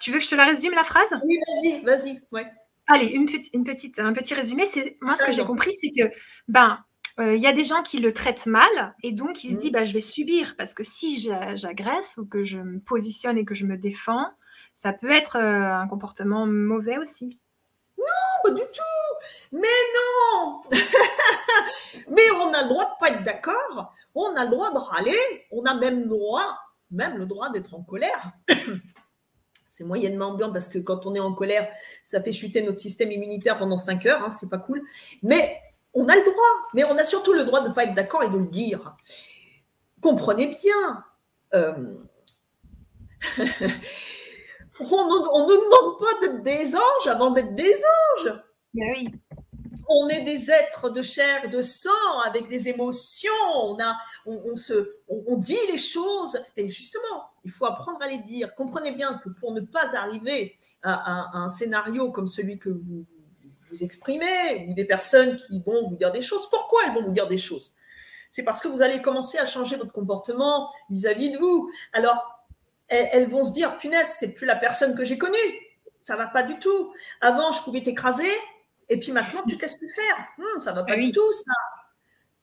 tu 0.00 0.12
veux 0.12 0.18
que 0.18 0.24
je 0.24 0.30
te 0.30 0.34
la 0.34 0.44
résume 0.44 0.74
la 0.74 0.84
phrase? 0.84 1.18
Oui, 1.24 1.38
vas-y, 1.46 1.84
vas-y. 1.84 2.20
Ouais. 2.32 2.46
Allez, 2.86 3.06
une 3.06 3.26
petite, 3.26 3.52
une 3.52 3.64
petite, 3.64 3.98
un 3.98 4.12
petit 4.12 4.34
résumé. 4.34 4.66
C'est 4.72 4.96
moi 5.00 5.14
ce 5.14 5.24
que 5.24 5.32
j'ai 5.32 5.44
compris, 5.44 5.74
c'est 5.74 5.90
que 5.90 6.12
ben 6.46 6.78
il 7.18 7.38
y 7.38 7.48
a 7.48 7.52
des 7.52 7.64
gens 7.64 7.82
qui 7.82 7.98
le 7.98 8.12
traitent 8.12 8.46
mal 8.46 8.94
et 9.02 9.10
donc 9.10 9.42
ils 9.42 9.50
se 9.50 9.54
mmh. 9.56 9.58
disent 9.58 9.72
bah, 9.72 9.84
je 9.84 9.92
vais 9.92 10.00
subir 10.00 10.54
parce 10.56 10.72
que 10.72 10.84
si 10.84 11.18
j'agresse 11.56 12.16
ou 12.16 12.26
que 12.26 12.44
je 12.44 12.58
me 12.58 12.78
positionne 12.78 13.36
et 13.36 13.44
que 13.44 13.56
je 13.56 13.66
me 13.66 13.76
défends, 13.76 14.28
ça 14.76 14.92
peut 14.92 15.10
être 15.10 15.36
un 15.36 15.86
comportement 15.88 16.46
mauvais 16.46 16.96
aussi. 16.98 17.38
Non, 17.98 18.04
pas 18.44 18.50
du 18.50 18.62
tout. 18.62 19.48
Mais 19.52 19.60
non. 19.96 20.62
Mais 22.10 22.30
on 22.30 22.52
a 22.52 22.62
le 22.62 22.68
droit 22.68 22.84
de 22.84 22.98
pas 23.00 23.10
être 23.10 23.24
d'accord. 23.24 23.92
On 24.14 24.36
a 24.36 24.44
le 24.44 24.50
droit 24.50 24.72
de 24.72 24.78
râler. 24.78 25.46
On 25.50 25.64
a 25.64 25.74
même 25.74 26.02
le 26.02 26.06
droit, 26.06 26.56
même 26.90 27.16
le 27.16 27.26
droit 27.26 27.50
d'être 27.50 27.74
en 27.74 27.82
colère. 27.82 28.32
C'est 29.68 29.84
moyennement 29.84 30.34
bien 30.34 30.50
parce 30.50 30.68
que 30.68 30.78
quand 30.78 31.06
on 31.06 31.14
est 31.14 31.20
en 31.20 31.32
colère, 31.32 31.68
ça 32.04 32.20
fait 32.20 32.32
chuter 32.32 32.62
notre 32.62 32.80
système 32.80 33.12
immunitaire 33.12 33.58
pendant 33.58 33.76
5 33.76 34.06
heures. 34.06 34.24
Hein, 34.24 34.30
c'est 34.30 34.48
pas 34.48 34.58
cool. 34.58 34.82
Mais 35.22 35.60
on 35.94 36.08
a 36.08 36.16
le 36.16 36.22
droit. 36.22 36.68
Mais 36.74 36.82
on 36.82 36.96
a 36.96 37.04
surtout 37.04 37.32
le 37.32 37.44
droit 37.44 37.60
de 37.62 37.68
ne 37.68 37.74
pas 37.74 37.84
être 37.84 37.94
d'accord 37.94 38.24
et 38.24 38.28
de 38.28 38.38
le 38.38 38.46
dire. 38.46 38.96
Comprenez 40.00 40.48
bien. 40.48 41.04
Euh, 41.54 41.94
on, 44.80 44.86
ne 44.86 45.56
demande 45.56 45.98
pas 46.00 46.20
d'être 46.22 46.42
des 46.42 46.74
anges 46.74 47.06
avant 47.06 47.30
d'être 47.30 47.54
des 47.54 47.74
anges. 48.16 48.42
oui. 48.74 49.12
On 49.88 50.08
est 50.08 50.20
des 50.20 50.50
êtres 50.50 50.90
de 50.90 51.02
chair 51.02 51.44
et 51.44 51.48
de 51.48 51.62
sang 51.62 52.20
avec 52.24 52.48
des 52.48 52.68
émotions. 52.68 53.30
On, 53.54 53.78
a, 53.80 53.96
on, 54.26 54.54
se, 54.56 54.90
on, 55.08 55.36
dit 55.36 55.58
les 55.70 55.78
choses. 55.78 56.38
Et 56.56 56.68
justement, 56.68 57.30
il 57.44 57.50
faut 57.50 57.64
apprendre 57.64 57.98
à 58.02 58.08
les 58.08 58.18
dire. 58.18 58.54
Comprenez 58.54 58.92
bien 58.92 59.18
que 59.24 59.30
pour 59.30 59.52
ne 59.52 59.60
pas 59.60 59.96
arriver 59.96 60.58
à, 60.82 61.38
un 61.38 61.48
scénario 61.48 62.10
comme 62.10 62.26
celui 62.26 62.58
que 62.58 62.68
vous, 62.68 63.04
vous 63.70 63.82
exprimez, 63.82 64.66
ou 64.68 64.74
des 64.74 64.84
personnes 64.84 65.36
qui 65.36 65.62
vont 65.62 65.88
vous 65.88 65.96
dire 65.96 66.12
des 66.12 66.22
choses, 66.22 66.48
pourquoi 66.50 66.82
elles 66.86 66.94
vont 66.94 67.04
vous 67.04 67.12
dire 67.12 67.28
des 67.28 67.38
choses? 67.38 67.74
C'est 68.30 68.42
parce 68.42 68.60
que 68.60 68.68
vous 68.68 68.82
allez 68.82 69.00
commencer 69.00 69.38
à 69.38 69.46
changer 69.46 69.76
votre 69.76 69.92
comportement 69.92 70.70
vis-à-vis 70.90 71.30
de 71.30 71.38
vous. 71.38 71.70
Alors, 71.92 72.44
elles, 72.88 73.28
vont 73.28 73.44
se 73.44 73.52
dire, 73.52 73.76
punaise, 73.78 74.14
c'est 74.18 74.32
plus 74.32 74.46
la 74.46 74.56
personne 74.56 74.96
que 74.96 75.04
j'ai 75.04 75.18
connue. 75.18 75.36
Ça 76.02 76.16
va 76.16 76.26
pas 76.26 76.42
du 76.42 76.58
tout. 76.58 76.92
Avant, 77.20 77.52
je 77.52 77.62
pouvais 77.62 77.82
t'écraser, 77.82 78.30
et 78.88 78.98
puis 78.98 79.12
maintenant, 79.12 79.42
tu 79.46 79.56
te 79.56 79.62
laisses 79.62 79.76
plus 79.76 79.90
faire. 79.90 80.26
Hmm, 80.38 80.60
ça 80.60 80.72
va 80.72 80.82
pas 80.82 80.94
ah 80.94 80.96
du 80.96 81.10
tout, 81.10 81.32
ça. 81.32 81.52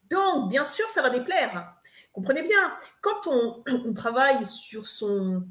Donc, 0.10 0.50
bien 0.50 0.64
sûr, 0.64 0.88
ça 0.90 1.02
va 1.02 1.10
déplaire. 1.10 1.74
Comprenez 2.14 2.44
bien, 2.44 2.74
quand 3.02 3.28
on, 3.28 3.94
travaille 3.94 4.46
sur 4.46 4.86
son, 4.86 5.44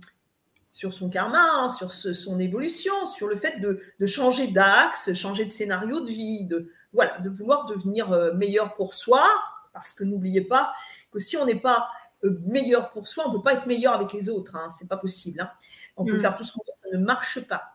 sur 0.73 0.95
son 0.95 1.11
karma, 1.11 1.43
hein, 1.43 1.69
sur 1.69 1.93
son 1.93 2.39
évolution, 2.39 3.07
sur 3.07 3.29
le 3.29 3.37
fait 3.37 3.61
de, 3.61 3.81
de 3.99 4.07
changer 4.07 4.47
d'axe, 4.49 5.13
changer 5.15 5.45
de 5.45 5.51
scénario 5.51 6.01
de 6.01 6.11
vie, 6.11 6.47
de, 6.47 6.71
voilà, 6.93 7.19
de 7.19 7.29
vouloir 7.29 7.67
devenir 7.67 8.13
euh, 8.13 8.33
meilleur 8.35 8.75
pour 8.75 8.95
soi, 8.95 9.29
parce 9.73 9.93
que 9.93 10.05
n'oubliez 10.05 10.43
pas 10.43 10.73
que 11.13 11.19
si 11.19 11.37
on 11.37 11.45
n'est 11.45 11.61
pas 11.61 11.89
euh, 12.23 12.41
meilleur 12.47 12.91
pour 12.91 13.09
soi, 13.09 13.25
on 13.27 13.33
ne 13.33 13.37
peut 13.37 13.43
pas 13.43 13.55
être 13.55 13.67
meilleur 13.67 13.93
avec 13.93 14.13
les 14.13 14.31
autres. 14.31 14.55
Hein, 14.57 14.69
c'est 14.69 14.89
pas 14.89 14.97
possible. 14.97 15.41
Hein. 15.41 15.51
On 15.97 16.05
peut 16.05 16.17
mm. 16.17 16.21
faire 16.21 16.37
tout 16.37 16.45
ce 16.45 16.53
qu'on 16.53 16.61
veut, 16.61 16.91
ça 16.91 16.97
ne 16.97 17.05
marche 17.05 17.41
pas. 17.41 17.74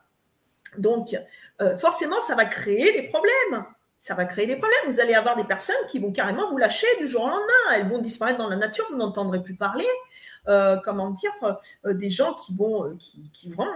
Donc, 0.78 1.16
euh, 1.60 1.76
forcément, 1.78 2.20
ça 2.20 2.34
va 2.34 2.44
créer 2.44 2.92
des 2.92 3.08
problèmes. 3.08 3.64
Ça 3.98 4.14
va 4.14 4.24
créer 4.24 4.46
des 4.46 4.56
problèmes. 4.56 4.80
Vous 4.86 5.00
allez 5.00 5.12
avoir 5.12 5.36
des 5.36 5.44
personnes 5.44 5.76
qui 5.88 5.98
vont 5.98 6.10
carrément 6.10 6.50
vous 6.50 6.56
lâcher 6.56 6.86
du 7.00 7.06
jour 7.08 7.22
au 7.22 7.28
lendemain. 7.28 7.74
Elles 7.74 7.86
vont 7.86 7.98
disparaître 7.98 8.38
dans 8.38 8.48
la 8.48 8.56
nature, 8.56 8.86
vous 8.90 8.96
n'entendrez 8.96 9.42
plus 9.42 9.54
parler. 9.54 9.84
Euh, 10.48 10.78
comment 10.82 11.10
dire, 11.10 11.32
des 11.84 12.08
gens 12.08 12.32
qui, 12.32 12.56
vont, 12.56 12.96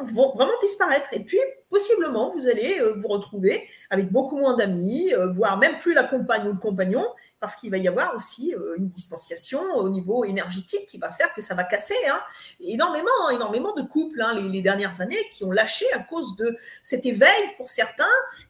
vraiment 0.07 0.59
disparaître. 0.63 1.09
Et 1.13 1.21
puis, 1.21 1.39
possiblement, 1.69 2.33
vous 2.35 2.49
allez 2.49 2.81
vous 2.97 3.09
retrouver 3.09 3.69
avec 3.91 4.11
beaucoup 4.11 4.39
moins 4.39 4.57
d'amis, 4.57 5.13
voire 5.35 5.59
même 5.59 5.77
plus 5.77 5.93
la 5.93 6.05
compagne 6.05 6.49
ou 6.49 6.53
le 6.53 6.59
compagnon, 6.59 7.07
parce 7.45 7.57
qu'il 7.57 7.71
va 7.71 7.77
y 7.77 7.87
avoir 7.87 8.15
aussi 8.15 8.55
euh, 8.55 8.77
une 8.79 8.89
distanciation 8.89 9.61
au 9.75 9.91
niveau 9.91 10.25
énergétique 10.25 10.87
qui 10.87 10.97
va 10.97 11.13
faire 11.13 11.31
que 11.35 11.43
ça 11.43 11.55
va 11.55 11.63
casser. 11.63 11.95
Hein. 12.09 12.19
Énormément, 12.59 13.29
énormément 13.31 13.75
de 13.75 13.83
couples 13.83 14.23
hein, 14.23 14.33
les, 14.35 14.63
dernières 14.63 15.03
années 15.03 15.29
qui 15.31 15.45
ont 15.45 15.51
lâché 15.51 15.85
à 15.93 15.99
cause 15.99 16.37
de 16.37 16.57
cet 16.83 17.05
éveil 17.05 17.43
pour 17.59 17.69
certains, 17.69 18.09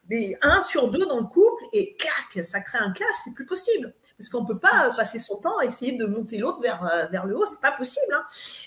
mais 0.08 0.38
un 0.42 0.62
sur 0.62 0.92
deux 0.92 1.06
dans 1.06 1.18
le 1.18 1.26
couple 1.26 1.64
et 1.72 1.96
clac, 1.96 2.44
ça 2.44 2.60
crée 2.60 2.78
un 2.78 2.92
clash, 2.92 3.16
c'est 3.24 3.34
plus 3.34 3.46
possible. 3.46 3.92
Parce 4.16 4.28
qu'on 4.28 4.42
ne 4.42 4.46
peut 4.46 4.60
pas 4.60 4.92
passer 4.96 5.18
son 5.18 5.38
temps 5.38 5.58
à 5.58 5.64
essayer 5.64 5.98
de 5.98 6.06
monter 6.06 6.38
l'autre 6.38 6.60
vers, 6.60 6.86
euh, 6.86 7.06
vers 7.06 7.26
le 7.26 7.36
haut, 7.36 7.46
c'est 7.46 7.60
pas 7.60 7.72
possible. 7.72 8.14
Hein. 8.14 8.22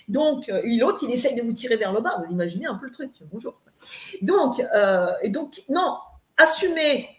Donc, 0.09 0.49
euh, 0.49 0.61
l'autre, 0.77 0.99
il 1.03 1.11
essaye 1.11 1.35
de 1.35 1.41
vous 1.41 1.53
tirer 1.53 1.77
vers 1.77 1.93
le 1.93 2.01
bas. 2.01 2.21
Vous 2.25 2.33
imaginez 2.33 2.65
un 2.65 2.75
peu 2.75 2.87
le 2.87 2.91
truc. 2.91 3.11
Bonjour. 3.31 3.61
Donc, 4.21 4.61
et 5.21 5.29
donc, 5.29 5.63
non, 5.69 5.99
assumer 6.35 7.16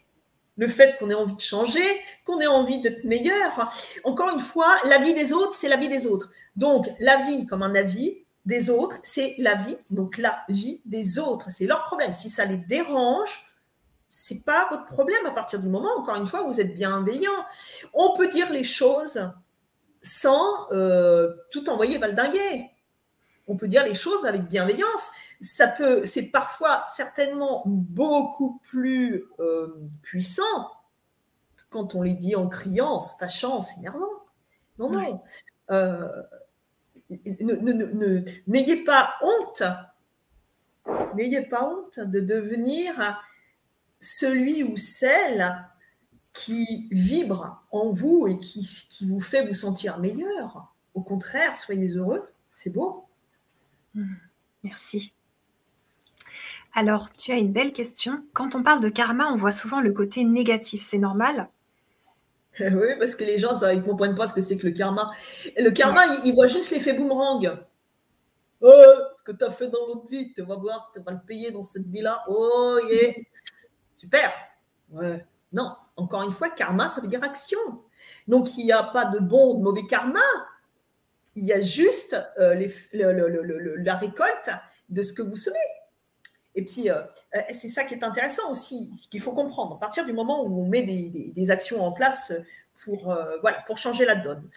le 0.59 0.68
fait 0.68 0.98
qu'on 0.98 1.09
ait 1.09 1.14
envie 1.14 1.36
de 1.36 1.40
changer, 1.40 1.80
qu'on 2.26 2.40
ait 2.40 2.46
envie 2.46 2.80
d'être 2.80 3.04
meilleur. 3.04 3.72
Encore 4.04 4.28
une 4.30 4.40
fois, 4.40 4.76
la 4.84 4.98
vie 4.98 5.14
des 5.14 5.32
autres, 5.32 5.54
c'est 5.54 5.68
la 5.68 5.76
vie 5.76 5.88
des 5.88 6.06
autres. 6.06 6.30
Donc, 6.56 6.88
la 6.98 7.24
vie 7.24 7.46
comme 7.46 7.62
un 7.62 7.74
avis 7.74 8.18
des 8.44 8.68
autres, 8.68 8.98
c'est 9.02 9.34
la 9.38 9.54
vie, 9.54 9.78
donc 9.90 10.18
la 10.18 10.40
vie 10.48 10.82
des 10.84 11.18
autres. 11.18 11.48
C'est 11.52 11.66
leur 11.66 11.84
problème. 11.84 12.12
Si 12.12 12.28
ça 12.28 12.44
les 12.44 12.56
dérange, 12.56 13.48
c'est 14.11 14.44
pas 14.44 14.68
votre 14.70 14.86
problème 14.86 15.24
à 15.26 15.30
partir 15.30 15.61
du 15.61 15.68
moment, 15.68 15.96
encore 15.96 16.16
une 16.16 16.26
fois, 16.26 16.42
vous 16.42 16.61
êtes 16.61 16.74
bienveillant. 16.74 17.44
On 17.94 18.16
peut 18.16 18.28
dire 18.28 18.50
les 18.50 18.64
choses 18.64 19.30
sans 20.02 20.70
euh, 20.72 21.32
tout 21.52 21.68
envoyer 21.70 21.98
valdinguer 21.98 22.68
on 23.49 23.57
peut 23.57 23.66
dire 23.66 23.84
les 23.84 23.94
choses 23.94 24.26
avec 24.26 24.42
bienveillance. 24.42 25.11
Ça 25.40 25.66
peut, 25.66 26.05
c'est 26.05 26.30
parfois 26.30 26.84
certainement 26.86 27.62
beaucoup 27.66 28.61
plus 28.68 29.24
euh, 29.40 29.74
puissant 30.03 30.70
quand 31.70 31.94
on 31.94 32.03
les 32.03 32.14
dit 32.14 32.36
en 32.36 32.49
criant, 32.49 32.92
en 32.92 33.01
se 33.01 33.16
fâchant, 33.16 33.57
en 33.57 33.62
s'énervant. 33.62 34.07
Non, 34.78 34.90
non. 34.90 35.22
Euh, 35.70 36.22
n'ayez 38.46 38.84
pas 38.84 39.14
honte, 39.22 39.62
n'ayez 41.14 41.42
pas 41.42 41.64
honte 41.64 42.01
de 42.01 42.20
devenir 42.20 43.22
celui 44.01 44.62
ou 44.62 44.76
celle 44.76 45.64
qui 46.32 46.88
vibre 46.90 47.64
en 47.70 47.90
vous 47.90 48.28
et 48.28 48.38
qui, 48.38 48.66
qui 48.88 49.07
vous 49.07 49.20
fait 49.20 49.46
vous 49.46 49.55
sentir 49.55 49.99
meilleur. 49.99 50.74
Au 50.94 51.01
contraire, 51.01 51.57
soyez 51.57 51.88
heureux, 51.88 52.28
c'est 52.55 52.70
beau. 52.70 53.07
Hmm, 53.95 54.14
merci. 54.64 55.12
Alors, 56.74 57.11
tu 57.16 57.32
as 57.32 57.36
une 57.36 57.53
belle 57.53 57.72
question. 57.72 58.22
Quand 58.34 58.55
on 58.55 58.62
parle 58.62 58.80
de 58.80 58.89
karma, 58.89 59.32
on 59.32 59.36
voit 59.36 59.53
souvent 59.53 59.80
le 59.80 59.93
côté 59.93 60.24
négatif. 60.24 60.82
C'est 60.82 60.99
normal? 60.99 61.49
Oui, 62.61 62.89
parce 62.99 63.14
que 63.14 63.22
les 63.22 63.39
gens, 63.39 63.57
ils 63.68 63.78
ne 63.78 63.82
comprennent 63.82 64.16
pas 64.16 64.26
ce 64.26 64.34
que 64.34 64.43
c'est 64.43 64.57
que 64.57 64.66
le 64.66 64.72
karma. 64.72 65.12
le 65.57 65.70
karma, 65.70 66.03
ils, 66.24 66.34
voient 66.34 66.49
juste 66.49 66.72
l'effet 66.72 66.93
boomerang. 66.93 67.57
Oh, 68.61 68.72
ce 69.16 69.22
que 69.22 69.30
tu 69.30 69.45
as 69.45 69.53
fait 69.53 69.68
dans 69.68 69.86
l'autre 69.86 70.09
vie, 70.09 70.32
tu 70.34 70.43
vas 70.43 70.57
voir, 70.57 70.91
tu 70.93 71.01
vas 71.01 71.12
le 71.12 71.20
payer 71.24 71.53
dans 71.53 71.62
cette 71.62 71.86
vie-là. 71.86 72.24
Oh, 72.26 72.80
yeah. 72.91 73.12
Super. 73.95 74.32
Ouais. 74.91 75.24
Non, 75.53 75.76
encore 75.97 76.22
une 76.24 76.32
fois, 76.32 76.51
karma, 76.51 76.89
ça 76.89 77.01
veut 77.01 77.07
dire 77.07 77.22
action. 77.22 77.61
Donc, 78.26 78.57
il 78.59 78.64
n'y 78.64 78.72
a 78.72 78.82
pas 78.82 79.05
de 79.05 79.20
bon 79.20 79.55
ou 79.55 79.59
de 79.59 79.62
mauvais 79.62 79.86
karma 79.86 80.20
il 81.39 81.45
y 81.45 81.53
a 81.53 81.61
juste 81.61 82.16
euh, 82.41 82.55
la 82.93 83.97
récolte 83.97 84.51
de 84.89 85.03
ce 85.03 85.12
que 85.12 85.22
vous 85.22 85.36
semez. 85.36 85.57
Et 86.55 86.64
puis, 86.64 86.91
euh, 86.91 87.03
euh, 87.36 87.41
c'est 87.53 87.68
ça 87.68 87.84
qui 87.84 87.95
est 87.95 88.03
intéressant 88.03 88.51
aussi, 88.51 88.91
qu'il 89.11 89.20
faut 89.20 89.32
comprendre. 89.32 89.76
À 89.76 89.78
partir 89.78 90.05
du 90.05 90.12
moment 90.12 90.45
où 90.45 90.61
on 90.61 90.66
met 90.66 90.82
des, 90.82 91.51
actions 91.51 91.84
en 91.84 91.93
place 91.93 92.32
pour, 92.84 93.16
changer 93.76 94.05
la 94.05 94.16
donne, 94.16 94.49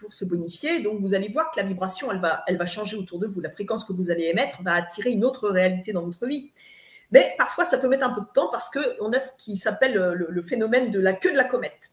pour 0.00 0.12
se 0.12 0.26
bonifier, 0.26 0.80
donc 0.80 1.00
vous 1.00 1.14
allez 1.14 1.28
voir 1.28 1.50
que 1.50 1.58
la 1.58 1.66
vibration, 1.66 2.12
elle 2.12 2.20
va, 2.20 2.44
elle 2.46 2.58
va 2.58 2.66
changer 2.66 2.96
autour 2.96 3.18
de 3.18 3.26
vous. 3.26 3.40
La 3.40 3.50
fréquence 3.50 3.84
que 3.84 3.94
vous 3.94 4.10
allez 4.10 4.24
émettre 4.24 4.62
va 4.62 4.74
attirer 4.74 5.10
une 5.10 5.24
autre 5.24 5.48
réalité 5.48 5.92
dans 5.92 6.02
votre 6.02 6.26
vie. 6.26 6.52
Mais 7.12 7.34
parfois, 7.38 7.64
ça 7.64 7.78
peut 7.78 7.88
mettre 7.88 8.04
un 8.04 8.12
peu 8.12 8.20
de 8.20 8.32
temps 8.34 8.50
parce 8.50 8.68
qu'on 8.68 9.12
a 9.12 9.18
ce 9.18 9.30
qui 9.38 9.56
s'appelle 9.56 9.94
le, 9.94 10.26
le 10.28 10.42
phénomène 10.42 10.90
de 10.90 11.00
la 11.00 11.14
queue 11.14 11.32
de 11.32 11.36
la 11.36 11.44
comète. 11.44 11.92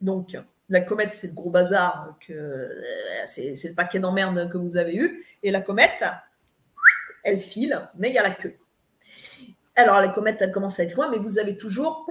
Donc, 0.00 0.36
la 0.68 0.80
comète, 0.80 1.12
c'est 1.12 1.28
le 1.28 1.32
gros 1.32 1.50
bazar, 1.50 2.14
euh, 2.30 2.68
c'est, 3.26 3.54
le 3.64 3.74
paquet 3.74 3.98
d'emmerdes 3.98 4.50
que 4.50 4.58
vous 4.58 4.76
avez 4.76 4.96
eu. 4.96 5.24
Et 5.42 5.50
la 5.50 5.60
comète, 5.60 6.04
elle 7.24 7.40
file, 7.40 7.88
mais 7.96 8.10
il 8.10 8.14
y 8.14 8.18
a 8.18 8.22
la 8.22 8.30
queue. 8.30 8.54
Alors, 9.76 10.00
la 10.00 10.08
comète, 10.08 10.42
elle 10.42 10.52
commence 10.52 10.78
à 10.80 10.84
être 10.84 10.94
loin, 10.94 11.08
mais 11.08 11.18
vous 11.18 11.38
avez 11.38 11.56
toujours 11.56 12.06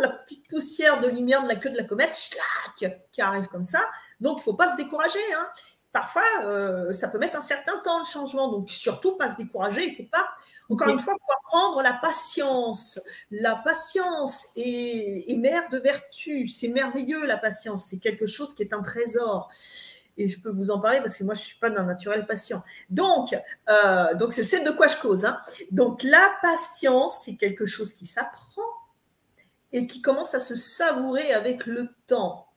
la 0.00 0.08
petite 0.08 0.46
poussière 0.48 1.00
de 1.00 1.08
lumière 1.08 1.42
de 1.42 1.48
la 1.48 1.56
queue 1.56 1.70
de 1.70 1.76
la 1.76 1.84
comète 1.84 2.16
qui 2.76 3.22
arrive 3.22 3.46
comme 3.46 3.64
ça. 3.64 3.80
Donc, 4.20 4.38
il 4.38 4.40
ne 4.40 4.44
faut 4.44 4.54
pas 4.54 4.70
se 4.70 4.76
décourager. 4.76 5.18
Hein. 5.34 5.46
Parfois, 5.92 6.22
euh, 6.44 6.92
ça 6.92 7.08
peut 7.08 7.18
mettre 7.18 7.36
un 7.36 7.42
certain 7.42 7.78
temps 7.78 7.98
le 7.98 8.04
changement. 8.04 8.48
Donc, 8.48 8.70
surtout, 8.70 9.16
pas 9.16 9.28
se 9.28 9.36
décourager. 9.36 9.86
Il 9.86 9.90
ne 9.90 9.96
faut 9.96 10.10
pas 10.10 10.28
encore 10.70 10.88
une 10.88 10.98
fois, 10.98 11.14
pour 11.18 11.36
apprendre 11.36 11.82
la 11.82 11.92
patience. 11.94 13.00
La 13.30 13.56
patience 13.56 14.46
est, 14.56 15.36
mère 15.36 15.68
de 15.70 15.78
vertu. 15.78 16.48
C'est 16.48 16.68
merveilleux, 16.68 17.26
la 17.26 17.36
patience. 17.36 17.86
C'est 17.86 17.98
quelque 17.98 18.26
chose 18.26 18.54
qui 18.54 18.62
est 18.62 18.72
un 18.72 18.82
trésor. 18.82 19.50
Et 20.16 20.28
je 20.28 20.40
peux 20.40 20.50
vous 20.50 20.70
en 20.70 20.80
parler 20.80 21.00
parce 21.00 21.16
que 21.16 21.24
moi, 21.24 21.34
je 21.34 21.40
ne 21.40 21.44
suis 21.44 21.58
pas 21.58 21.70
d'un 21.70 21.84
naturel 21.84 22.26
patient. 22.26 22.62
Donc, 22.90 23.36
euh, 23.68 24.14
donc 24.14 24.32
c'est 24.32 24.64
de 24.64 24.70
quoi 24.70 24.86
je 24.86 24.96
cause. 24.96 25.24
Hein. 25.24 25.38
Donc, 25.70 26.02
la 26.02 26.30
patience, 26.42 27.22
c'est 27.24 27.36
quelque 27.36 27.66
chose 27.66 27.92
qui 27.92 28.06
s'apprend 28.06 28.62
et 29.72 29.86
qui 29.86 30.02
commence 30.02 30.34
à 30.34 30.40
se 30.40 30.54
savourer 30.54 31.32
avec 31.32 31.66
le 31.66 31.88
temps. 32.06 32.48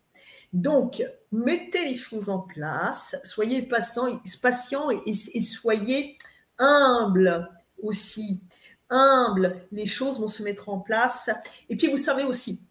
Donc, 0.51 1.03
mettez 1.31 1.85
les 1.85 1.95
choses 1.95 2.29
en 2.29 2.39
place, 2.39 3.15
soyez 3.23 3.63
patient, 3.63 4.19
patient 4.41 4.89
et 4.91 5.41
soyez 5.41 6.17
humble 6.59 7.49
aussi. 7.83 8.43
humble, 8.89 9.65
les 9.71 9.85
choses 9.85 10.19
vont 10.19 10.27
se 10.27 10.43
mettre 10.43 10.69
en 10.69 10.79
place. 10.79 11.29
Et 11.69 11.75
puis, 11.75 11.87
vous 11.89 11.97
savez 11.97 12.23
aussi, 12.23 12.61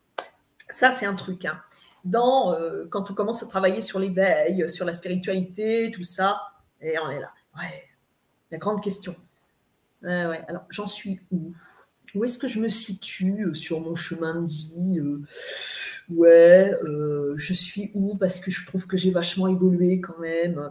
ça, 0.70 0.90
c'est 0.90 1.06
un 1.06 1.14
truc. 1.14 1.44
Hein, 1.44 1.60
dans, 2.04 2.52
euh, 2.52 2.86
quand 2.90 3.10
on 3.10 3.14
commence 3.14 3.42
à 3.42 3.46
travailler 3.46 3.82
sur 3.82 3.98
l'éveil, 3.98 4.68
sur 4.68 4.84
la 4.84 4.92
spiritualité, 4.92 5.90
tout 5.94 6.04
ça, 6.04 6.40
et 6.80 6.98
on 6.98 7.10
est 7.10 7.20
là. 7.20 7.32
Ouais, 7.56 7.84
la 8.50 8.58
grande 8.58 8.82
question. 8.82 9.14
ouais, 10.02 10.42
alors, 10.48 10.64
j'en 10.70 10.86
suis 10.86 11.20
où? 11.30 11.52
Où 12.14 12.24
est-ce 12.24 12.36
que 12.36 12.48
je 12.48 12.58
me 12.60 12.68
situe 12.68 13.46
euh, 13.46 13.54
sur 13.54 13.80
mon 13.80 13.94
chemin 13.94 14.42
de 14.42 14.46
vie 14.46 15.00
euh, 15.00 15.22
Ouais, 16.10 16.74
je 17.36 17.54
suis 17.54 17.90
où? 17.94 18.16
Parce 18.16 18.40
que 18.40 18.50
je 18.50 18.66
trouve 18.66 18.86
que 18.86 18.96
j'ai 18.96 19.10
vachement 19.10 19.48
évolué 19.48 20.00
quand 20.00 20.18
même 20.18 20.70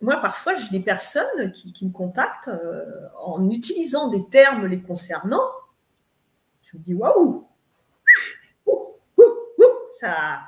moi, 0.00 0.16
parfois, 0.16 0.54
j'ai 0.54 0.68
des 0.70 0.84
personnes 0.84 1.52
qui, 1.52 1.86
me 1.86 1.92
contactent 1.92 2.50
en 3.24 3.50
utilisant 3.50 4.08
des 4.08 4.26
termes 4.26 4.66
les 4.66 4.80
concernant. 4.80 5.48
Je 6.64 6.76
me 6.76 6.82
dis, 6.82 6.94
waouh, 6.94 7.46
ça, 10.00 10.40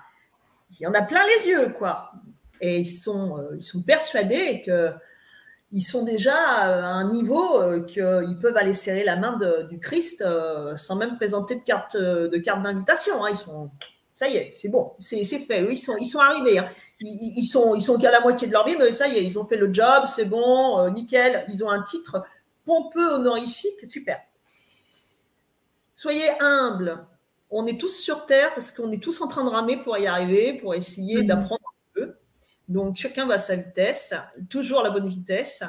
il 0.73 0.83
y 0.83 0.87
en 0.87 0.95
a 0.95 1.03
plein 1.03 1.23
les 1.25 1.51
yeux, 1.51 1.75
quoi. 1.79 2.13
Et 2.61 2.81
ils 2.81 2.87
sont, 2.87 3.39
euh, 3.39 3.57
ils 3.57 3.63
sont 3.63 3.83
persuadés 3.83 4.63
que 4.65 4.91
ils 5.73 5.83
sont 5.83 6.05
déjà 6.05 6.37
à 6.37 6.87
un 6.87 7.09
niveau 7.09 7.61
euh, 7.61 7.83
qu'ils 7.83 8.39
peuvent 8.41 8.57
aller 8.57 8.73
serrer 8.73 9.05
la 9.05 9.17
main 9.17 9.39
du 9.69 9.81
Christ 9.81 10.23
euh, 10.23 10.77
sans 10.77 10.95
même 10.95 11.17
présenter 11.17 11.57
de 11.57 11.63
carte 11.63 11.97
de 11.97 12.39
carte 12.39 12.63
d'invitation. 12.63 13.25
Hein. 13.25 13.31
Ils 13.31 13.37
sont, 13.37 13.71
ça 14.17 14.29
y 14.29 14.37
est, 14.37 14.51
c'est 14.55 14.69
bon, 14.69 14.93
c'est 14.99 15.23
fait. 15.25 15.67
ils 15.71 15.77
sont, 15.77 15.97
ils 15.99 16.07
sont 16.07 16.21
arrivés. 16.21 16.59
Hein. 16.59 16.69
Ils, 17.01 17.47
sont, 17.47 17.75
ils 17.75 17.83
sont 17.83 17.99
qu'à 17.99 18.11
la 18.11 18.21
moitié 18.21 18.49
de 18.49 18.53
leur 18.53 18.67
vie, 18.67 18.75
mais 18.79 18.93
ça 18.93 19.09
y 19.09 19.19
est, 19.19 19.23
ils 19.23 19.39
ont 19.39 19.45
fait 19.45 19.59
le 19.59 19.73
job, 19.73 20.05
c'est 20.07 20.25
bon, 20.25 20.91
nickel. 20.91 21.45
Ils 21.49 21.63
ont 21.65 21.71
un 21.71 21.83
titre 21.83 22.25
pompeux, 22.65 23.13
honorifique, 23.13 23.89
super. 23.89 24.19
Soyez 25.95 26.31
humbles 26.41 27.07
on 27.51 27.67
est 27.67 27.79
tous 27.79 27.97
sur 27.97 28.27
Terre 28.27 28.53
parce 28.55 28.73
qu'on 28.73 28.91
est 28.93 29.03
tous 29.03 29.21
en 29.21 29.29
train 29.29 29.45
de 29.45 29.51
ramer 29.51 29.77
pour 29.77 29.97
y 29.99 30.07
arriver, 30.07 30.55
pour 30.55 30.75
essayer 30.75 31.19
mhm. 31.19 31.27
d'apprendre 31.27 31.63
un 31.65 32.01
peu. 32.01 32.15
Donc 32.69 32.97
chacun 32.97 33.27
va 33.27 33.35
à 33.35 33.39
sa 33.39 33.57
vitesse, 33.57 34.15
toujours 34.51 34.83
la 34.83 34.91
bonne 34.91 35.09
vitesse. 35.09 35.63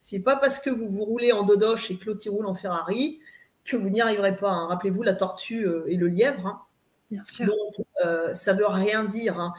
C'est 0.00 0.20
pas 0.20 0.36
parce 0.36 0.58
que 0.58 0.70
vous 0.70 0.88
vous 0.88 1.04
roulez 1.04 1.32
en 1.32 1.42
dodoche 1.42 1.90
et 1.90 1.96
que 1.96 2.06
l'autre 2.06 2.28
roule 2.30 2.46
en 2.46 2.54
Ferrari 2.54 3.20
que 3.64 3.76
vous 3.76 3.90
n'y 3.90 4.00
arriverez 4.00 4.36
pas. 4.36 4.50
Hein. 4.50 4.68
Rappelez-vous 4.68 5.02
la 5.02 5.12
tortue 5.12 5.66
euh, 5.66 5.84
et 5.88 5.96
le 5.96 6.08
lièvre. 6.08 6.46
Hein. 6.46 6.62
Donc 7.10 7.86
euh, 8.04 8.34
ça 8.34 8.52
veut 8.52 8.66
rien 8.66 9.04
dire. 9.04 9.38
Hein. 9.38 9.54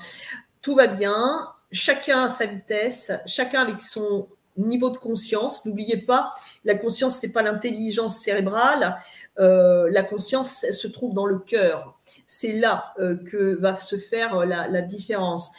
Tout 0.62 0.76
va 0.76 0.88
bien, 0.88 1.48
chacun 1.72 2.26
à 2.26 2.30
sa 2.30 2.46
vitesse, 2.46 3.12
chacun 3.26 3.62
avec 3.62 3.82
son 3.82 4.28
niveau 4.58 4.90
de 4.90 4.98
conscience. 4.98 5.66
N'oubliez 5.66 5.98
pas, 5.98 6.34
la 6.66 6.76
conscience, 6.76 7.18
c'est 7.18 7.32
pas 7.32 7.42
l'intelligence 7.42 8.20
cérébrale. 8.20 8.98
Euh, 9.40 9.90
la 9.92 10.04
conscience 10.04 10.66
se 10.72 10.88
trouve 10.88 11.14
dans 11.14 11.26
le 11.26 11.40
cœur. 11.40 11.98
C'est 12.28 12.54
là 12.54 12.94
euh, 13.00 13.16
que 13.16 13.56
va 13.56 13.78
se 13.78 13.98
faire 13.98 14.46
la, 14.46 14.82
différence. 14.82 15.54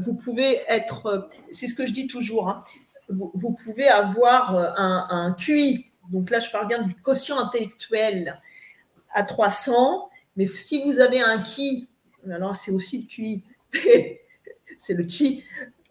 vous 0.00 0.14
pouvez 0.14 0.62
être, 0.68 1.28
c'est 1.52 1.66
ce 1.66 1.74
que 1.74 1.86
je 1.86 1.92
dis 1.92 2.06
toujours, 2.06 2.48
hein, 2.48 2.62
vous, 3.08 3.52
pouvez 3.52 3.88
avoir 3.88 4.54
un, 4.78 5.06
un, 5.10 5.32
QI, 5.32 5.90
donc 6.10 6.30
là 6.30 6.40
je 6.40 6.50
parle 6.50 6.68
bien 6.68 6.82
du 6.82 6.94
quotient 6.94 7.38
intellectuel 7.38 8.40
à 9.12 9.24
300, 9.24 10.08
mais 10.36 10.46
si 10.46 10.82
vous 10.82 11.00
avez 11.00 11.20
un 11.20 11.38
qui, 11.38 11.88
alors 12.30 12.56
c'est 12.56 12.70
aussi 12.70 13.02
le 13.02 13.06
QI, 13.06 13.44
c'est 14.78 14.94
le 14.94 15.08
chi, 15.08 15.44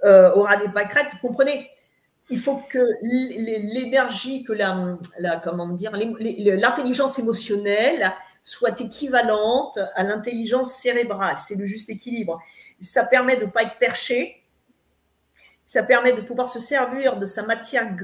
aura 0.03 0.57
des 0.57 0.69
pâquerettes, 0.69 1.07
vous 1.13 1.27
comprenez? 1.29 1.69
Il 2.29 2.39
faut 2.39 2.61
que 2.69 2.79
l'énergie, 3.01 4.43
que 4.43 4.53
la, 4.53 4.97
la 5.19 5.37
comment 5.37 5.67
dire, 5.67 5.91
l'intelligence 5.93 7.19
émotionnelle 7.19 8.11
soit 8.43 8.79
équivalente 8.81 9.79
à 9.95 10.03
l'intelligence 10.03 10.73
cérébrale. 10.73 11.37
C'est 11.37 11.55
le 11.55 11.65
juste 11.65 11.89
équilibre. 11.89 12.41
Ça 12.81 13.05
permet 13.05 13.37
de 13.37 13.45
ne 13.45 13.49
pas 13.49 13.63
être 13.63 13.77
perché, 13.79 14.42
ça 15.65 15.83
permet 15.83 16.13
de 16.13 16.21
pouvoir 16.21 16.49
se 16.49 16.59
servir 16.59 17.17
de 17.17 17.25
sa 17.25 17.43
matière, 17.43 17.95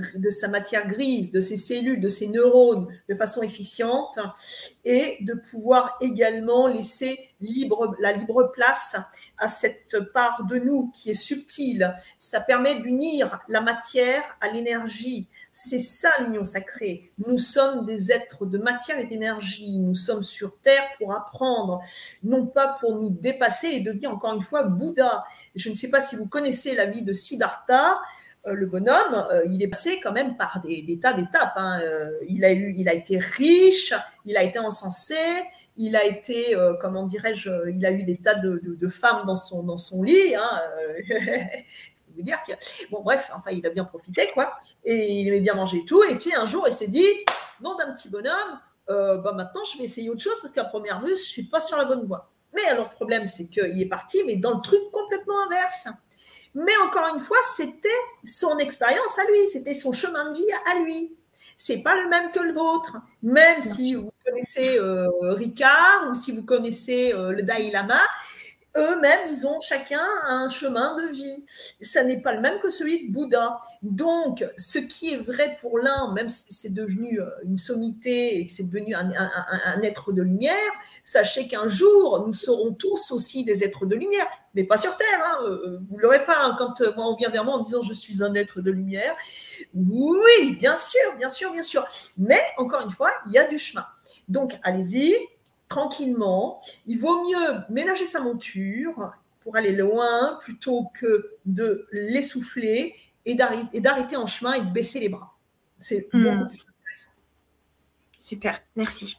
grise, 0.88 1.32
de 1.32 1.42
ses 1.42 1.58
cellules, 1.58 2.00
de 2.00 2.10
ses 2.10 2.28
neurones 2.28 2.88
de 3.08 3.16
façon 3.16 3.42
efficiente 3.42 4.20
et 4.86 5.18
de 5.22 5.34
pouvoir 5.34 5.98
également 6.02 6.68
laisser 6.68 7.20
libre, 7.42 7.96
la 8.00 8.14
libre 8.14 8.52
place 8.54 8.96
à 9.38 9.48
cette 9.48 10.00
part 10.14 10.46
de 10.46 10.58
nous 10.58 10.92
qui 10.92 11.12
est 11.12 11.14
subtile. 11.14 11.96
Ça 12.18 12.40
permet 12.40 12.80
d'unir 12.82 13.42
la 13.48 13.62
matière 13.62 14.24
à 14.42 14.50
l'énergie, 14.50 15.30
c'est 15.62 15.80
ça 15.80 16.10
l'union 16.22 16.46
sacrée. 16.46 17.12
Nous 17.28 17.38
sommes 17.38 17.86
des 17.86 18.14
êtres 18.14 18.46
de 18.46 18.58
matière 18.58 18.98
et 18.98 19.06
d'énergie. 19.06 19.78
Nous 19.78 19.94
sommes 19.94 20.24
sur 20.24 20.58
Terre 20.60 20.88
pour 20.98 21.14
apprendre, 21.14 21.82
non 22.24 22.48
pas 22.48 22.78
pour 22.80 22.96
nous 22.96 23.10
dépasser 23.10 23.68
et 23.68 23.82
devenir 23.82 24.10
encore 24.12 24.34
une 24.34 24.42
fois 24.42 24.64
Bouddha. 24.64 25.26
Je 25.56 25.70
ne 25.70 25.76
sais 25.76 25.90
pas 25.90 26.02
si 26.02 26.16
vous 26.16 26.28
connaissez 26.28 26.76
la 26.76 26.86
vie 26.86 27.02
de 27.02 27.12
Siddhartha. 27.12 28.00
Euh, 28.48 28.54
le 28.54 28.68
bonhomme, 28.68 29.28
euh, 29.32 29.42
il 29.48 29.62
est 29.62 29.68
passé 29.68 30.00
quand 30.02 30.14
même 30.14 30.38
par 30.38 30.62
des, 30.62 30.98
tas 30.98 31.12
d'étapes. 31.12 31.52
Hein. 31.58 31.82
Euh, 31.84 32.12
il, 32.30 32.46
a 32.46 32.54
eu, 32.54 32.74
il 32.78 32.88
a 32.88 32.94
été 32.94 33.20
riche, 33.20 33.94
il 34.26 34.38
a 34.38 34.44
été 34.44 34.60
encensé, 34.60 35.16
il 35.76 35.98
a 35.98 36.06
été, 36.06 36.56
comment 36.80 37.06
dirais-je, 37.06 37.70
il 37.70 37.86
a 37.86 37.92
eu 37.92 38.04
des 38.04 38.16
tas 38.16 38.36
de, 38.36 38.88
femmes 38.88 39.26
dans 39.26 39.36
son, 39.36 39.64
dans 39.64 39.78
son 39.78 40.04
lit. 40.04 40.36
Hein. 40.36 40.62
dire 42.24 42.40
que, 42.46 42.54
bon, 42.92 43.02
bref, 43.02 43.30
enfin, 43.36 43.52
il 43.52 43.66
a 43.66 43.70
bien 43.70 43.86
profité, 43.86 44.30
quoi, 44.34 44.54
et 44.84 45.22
il 45.22 45.30
avait 45.30 45.42
bien 45.42 45.56
mangé 45.56 45.84
tout. 45.86 46.04
Et 46.04 46.16
puis 46.16 46.34
un 46.36 46.46
jour, 46.46 46.66
il 46.68 46.74
s'est 46.74 46.88
dit, 46.88 47.08
nom 47.62 47.76
d'un 47.76 47.92
petit 47.92 48.10
bonhomme, 48.10 48.60
euh, 48.90 49.18
bah, 49.18 49.34
maintenant, 49.34 49.64
je 49.64 49.78
vais 49.78 49.84
essayer 49.86 50.10
autre 50.10 50.22
chose 50.22 50.40
parce 50.42 50.54
qu'à 50.54 50.64
première 50.64 51.02
vue, 51.02 51.12
je 51.12 51.24
suis 51.24 51.44
pas 51.44 51.62
sur 51.62 51.78
la 51.78 51.86
bonne 51.86 52.06
voie. 52.06 52.32
Mais 52.56 52.66
alors, 52.66 52.90
le 52.90 52.96
problème, 52.96 53.28
c'est 53.28 53.48
qu'il 53.48 53.82
est 53.82 53.86
parti, 53.86 54.24
mais 54.26 54.36
dans 54.36 54.56
le 54.56 54.62
truc 54.62 54.80
complètement 54.92 55.42
inverse. 55.46 55.88
Mais 56.56 56.76
encore 56.84 57.14
une 57.14 57.22
fois, 57.22 57.38
c'était 57.56 57.90
son 58.24 58.58
expérience 58.58 59.20
à 59.20 59.24
lui, 59.26 59.48
c'était 59.48 59.76
son 59.76 59.92
chemin 59.92 60.32
de 60.32 60.38
vie 60.38 60.52
à 60.66 60.80
lui. 60.80 61.16
C'est 61.58 61.80
pas 61.80 61.96
le 62.02 62.10
même 62.10 62.32
que 62.32 62.40
le 62.40 62.54
vôtre. 62.54 62.98
Même 63.22 63.62
si 63.62 63.94
vous 63.94 64.12
connaissez 64.26 64.80
euh, 64.80 65.10
Ricard 65.34 66.08
ou 66.10 66.16
si 66.16 66.32
vous 66.32 66.44
connaissez 66.44 67.14
euh, 67.14 67.32
le 67.32 67.44
Dalai 67.44 67.70
Lama, 67.70 68.02
eux-mêmes, 68.80 69.28
ils 69.30 69.46
ont 69.46 69.60
chacun 69.60 70.06
un 70.28 70.50
chemin 70.50 70.96
de 70.96 71.12
vie. 71.12 71.46
Ça 71.82 72.04
n'est 72.04 72.22
pas 72.22 72.34
le 72.34 72.42
même 72.42 72.60
que 72.60 72.70
celui 72.70 73.08
de 73.08 73.14
Bouddha. 73.14 73.60
Donc, 73.82 74.46
ce 74.58 74.80
qui 74.80 75.14
est 75.14 75.18
vrai 75.18 75.56
pour 75.60 75.80
l'un, 75.80 76.14
même 76.14 76.30
si 76.30 76.54
c'est 76.54 76.74
devenu 76.74 77.20
euh, 77.20 77.30
une 77.44 77.58
sommité 77.58 78.48
c'est 78.50 78.64
devenu 78.64 78.96
un, 78.96 79.82
être 79.84 80.12
de 80.12 80.22
lumière, 80.22 80.56
sachez 81.04 81.48
qu'un 81.48 81.68
jour, 81.68 82.26
nous 82.26 82.34
serons 82.34 82.74
tous 82.74 83.12
aussi 83.12 83.44
des 83.44 83.64
êtres 83.64 83.86
de 83.86 83.96
lumière, 83.96 84.28
mais 84.54 84.64
pas 84.64 84.78
sur 84.78 84.96
Terre. 84.98 85.08
Hein. 85.24 85.38
Euh, 85.44 85.50
euh, 85.50 85.80
vous 85.90 85.98
ne 85.98 86.02
l'aurez 86.02 86.26
pas 86.26 86.38
hein. 86.44 86.56
quand 86.58 86.82
moi, 86.96 87.08
on 87.08 87.16
vient 87.16 87.30
vers 87.30 87.44
moi 87.44 87.56
en 87.56 87.64
disant 87.64 87.82
je 87.82 87.94
suis 87.94 88.24
un 88.24 88.34
être 88.36 88.62
de 88.62 88.72
lumière. 88.72 89.16
Oui, 89.74 90.56
bien 90.60 90.76
sûr, 90.76 91.16
bien 91.18 91.30
sûr, 91.30 91.52
bien 91.52 91.64
sûr. 91.64 91.86
Mais 92.18 92.42
encore 92.58 92.82
une 92.82 92.92
fois, 92.92 93.12
il 93.28 93.34
y 93.34 93.38
a 93.38 93.48
du 93.48 93.60
chemin. 93.60 93.86
Donc, 94.28 94.58
allez-y, 94.64 95.16
tranquillement. 95.70 96.62
Il 96.86 97.00
vaut 97.00 97.24
mieux 97.24 97.60
ménager 97.70 98.06
sa 98.06 98.20
monture 98.20 99.14
pour 99.42 99.56
aller 99.56 99.76
loin 99.76 100.38
plutôt 100.42 100.92
que 101.00 101.38
de 101.46 101.88
l'essouffler 101.92 102.96
et 103.26 103.36
d'arrêter 103.36 104.18
en 104.18 104.26
chemin 104.26 104.54
et 104.54 104.62
de 104.62 104.70
baisser 104.70 105.00
les 105.00 105.10
bras. 105.10 105.38
C'est 105.78 106.10
hmm. 106.12 106.24
beaucoup 106.24 106.50
plus 106.50 106.60
intéressant. 106.60 107.12
Super, 108.20 108.62
merci. 108.76 109.18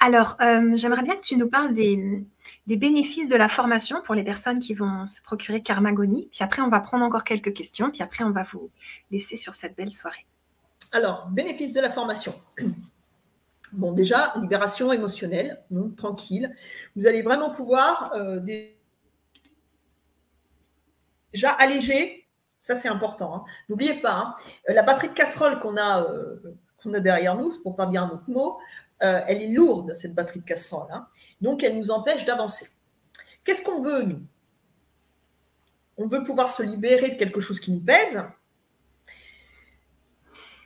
Alors, 0.00 0.36
euh, 0.40 0.76
j'aimerais 0.76 1.02
bien 1.02 1.16
que 1.16 1.22
tu 1.22 1.36
nous 1.36 1.48
parles 1.48 1.74
des, 1.74 2.24
bénéfices 2.66 3.28
de 3.28 3.36
la 3.36 3.48
formation 3.48 4.00
pour 4.02 4.14
les 4.14 4.22
personnes 4.22 4.60
qui 4.60 4.74
vont 4.74 5.06
se 5.06 5.20
procurer 5.22 5.62
Karmagonie. 5.62 6.28
Puis 6.30 6.44
après, 6.44 6.62
on 6.62 6.68
va 6.68 6.80
prendre 6.80 7.04
encore 7.04 7.24
quelques 7.24 7.52
questions. 7.52 7.90
Puis 7.90 8.02
après, 8.02 8.22
on 8.22 8.30
va 8.30 8.44
vous 8.52 8.70
laisser 9.10 9.36
sur 9.36 9.54
cette 9.54 9.76
belle 9.76 9.92
soirée. 9.92 10.26
Alors, 10.92 11.26
bénéfices 11.28 11.72
de 11.72 11.80
la 11.80 11.90
formation. 11.90 12.34
Bon, 13.72 13.92
déjà, 13.92 14.32
libération 14.40 14.92
émotionnelle, 14.92 15.62
tranquille. 15.96 16.54
Vous 16.96 17.06
allez 17.06 17.22
vraiment 17.22 17.50
pouvoir 17.50 18.12
euh, 18.14 18.40
déjà 21.32 21.52
alléger, 21.52 22.26
ça 22.60 22.76
c'est 22.76 22.88
important. 22.88 23.34
Hein. 23.34 23.44
N'oubliez 23.68 24.00
pas, 24.00 24.12
hein, 24.12 24.34
la 24.68 24.82
batterie 24.82 25.08
de 25.08 25.14
casserole 25.14 25.60
qu'on 25.60 25.76
a, 25.76 26.02
euh, 26.02 26.36
a 26.92 27.00
derrière 27.00 27.36
nous, 27.36 27.52
pour 27.62 27.72
ne 27.72 27.76
pas 27.76 27.86
dire 27.86 28.02
un 28.02 28.10
autre 28.10 28.28
mot, 28.28 28.58
euh, 29.02 29.20
elle 29.26 29.42
est 29.42 29.48
lourde, 29.48 29.94
cette 29.94 30.14
batterie 30.14 30.40
de 30.40 30.44
casserole. 30.44 30.88
Hein. 30.90 31.06
donc, 31.40 31.62
elle 31.62 31.76
nous 31.76 31.90
empêche 31.90 32.24
d'avancer. 32.24 32.70
Qu'est-ce 33.44 33.62
qu'on 33.62 33.82
veut, 33.82 34.02
nous? 34.02 34.20
On 35.96 36.06
veut 36.06 36.22
pouvoir 36.22 36.48
se 36.48 36.62
libérer 36.62 37.10
de 37.10 37.16
quelque 37.16 37.40
chose 37.40 37.60
qui 37.60 37.72
nous 37.72 37.80
pèse 37.80 38.22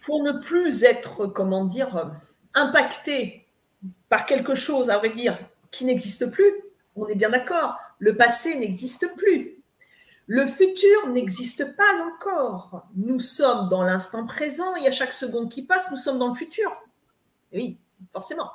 pour 0.02 0.22
ne 0.22 0.32
plus 0.32 0.84
être, 0.84 1.26
comment 1.26 1.64
dire, 1.64 2.12
impacté 2.54 3.46
par 4.08 4.26
quelque 4.26 4.54
chose, 4.54 4.90
à 4.90 4.98
vrai 4.98 5.10
dire, 5.10 5.38
qui 5.70 5.84
n'existe 5.84 6.30
plus, 6.30 6.52
on 6.96 7.06
est 7.08 7.14
bien 7.14 7.30
d'accord, 7.30 7.78
le 7.98 8.16
passé 8.16 8.56
n'existe 8.56 9.06
plus. 9.16 9.56
Le 10.26 10.46
futur 10.46 11.08
n'existe 11.08 11.76
pas 11.76 12.02
encore. 12.06 12.86
Nous 12.94 13.18
sommes 13.18 13.68
dans 13.68 13.82
l'instant 13.82 14.26
présent 14.26 14.76
et 14.76 14.86
à 14.86 14.92
chaque 14.92 15.12
seconde 15.12 15.50
qui 15.50 15.62
passe, 15.62 15.90
nous 15.90 15.96
sommes 15.96 16.18
dans 16.18 16.28
le 16.28 16.34
futur. 16.34 16.70
Oui, 17.52 17.78
forcément. 18.12 18.50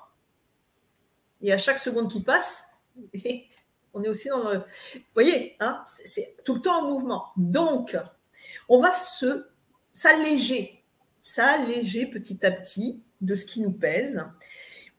Et 1.41 1.51
à 1.51 1.57
chaque 1.57 1.79
seconde 1.79 2.09
qui 2.09 2.21
passe, 2.21 2.69
on 3.93 4.03
est 4.03 4.09
aussi 4.09 4.29
dans 4.29 4.49
le... 4.49 4.59
Vous 4.59 5.01
voyez, 5.13 5.55
hein, 5.59 5.81
c'est 5.85 6.37
tout 6.43 6.55
le 6.55 6.61
temps 6.61 6.83
en 6.83 6.89
mouvement. 6.89 7.27
Donc, 7.35 7.97
on 8.69 8.81
va 8.81 8.91
s'alléger, 9.93 10.83
s'alléger 11.21 12.05
petit 12.07 12.45
à 12.45 12.51
petit 12.51 13.03
de 13.21 13.35
ce 13.35 13.45
qui 13.45 13.61
nous 13.61 13.71
pèse. 13.71 14.23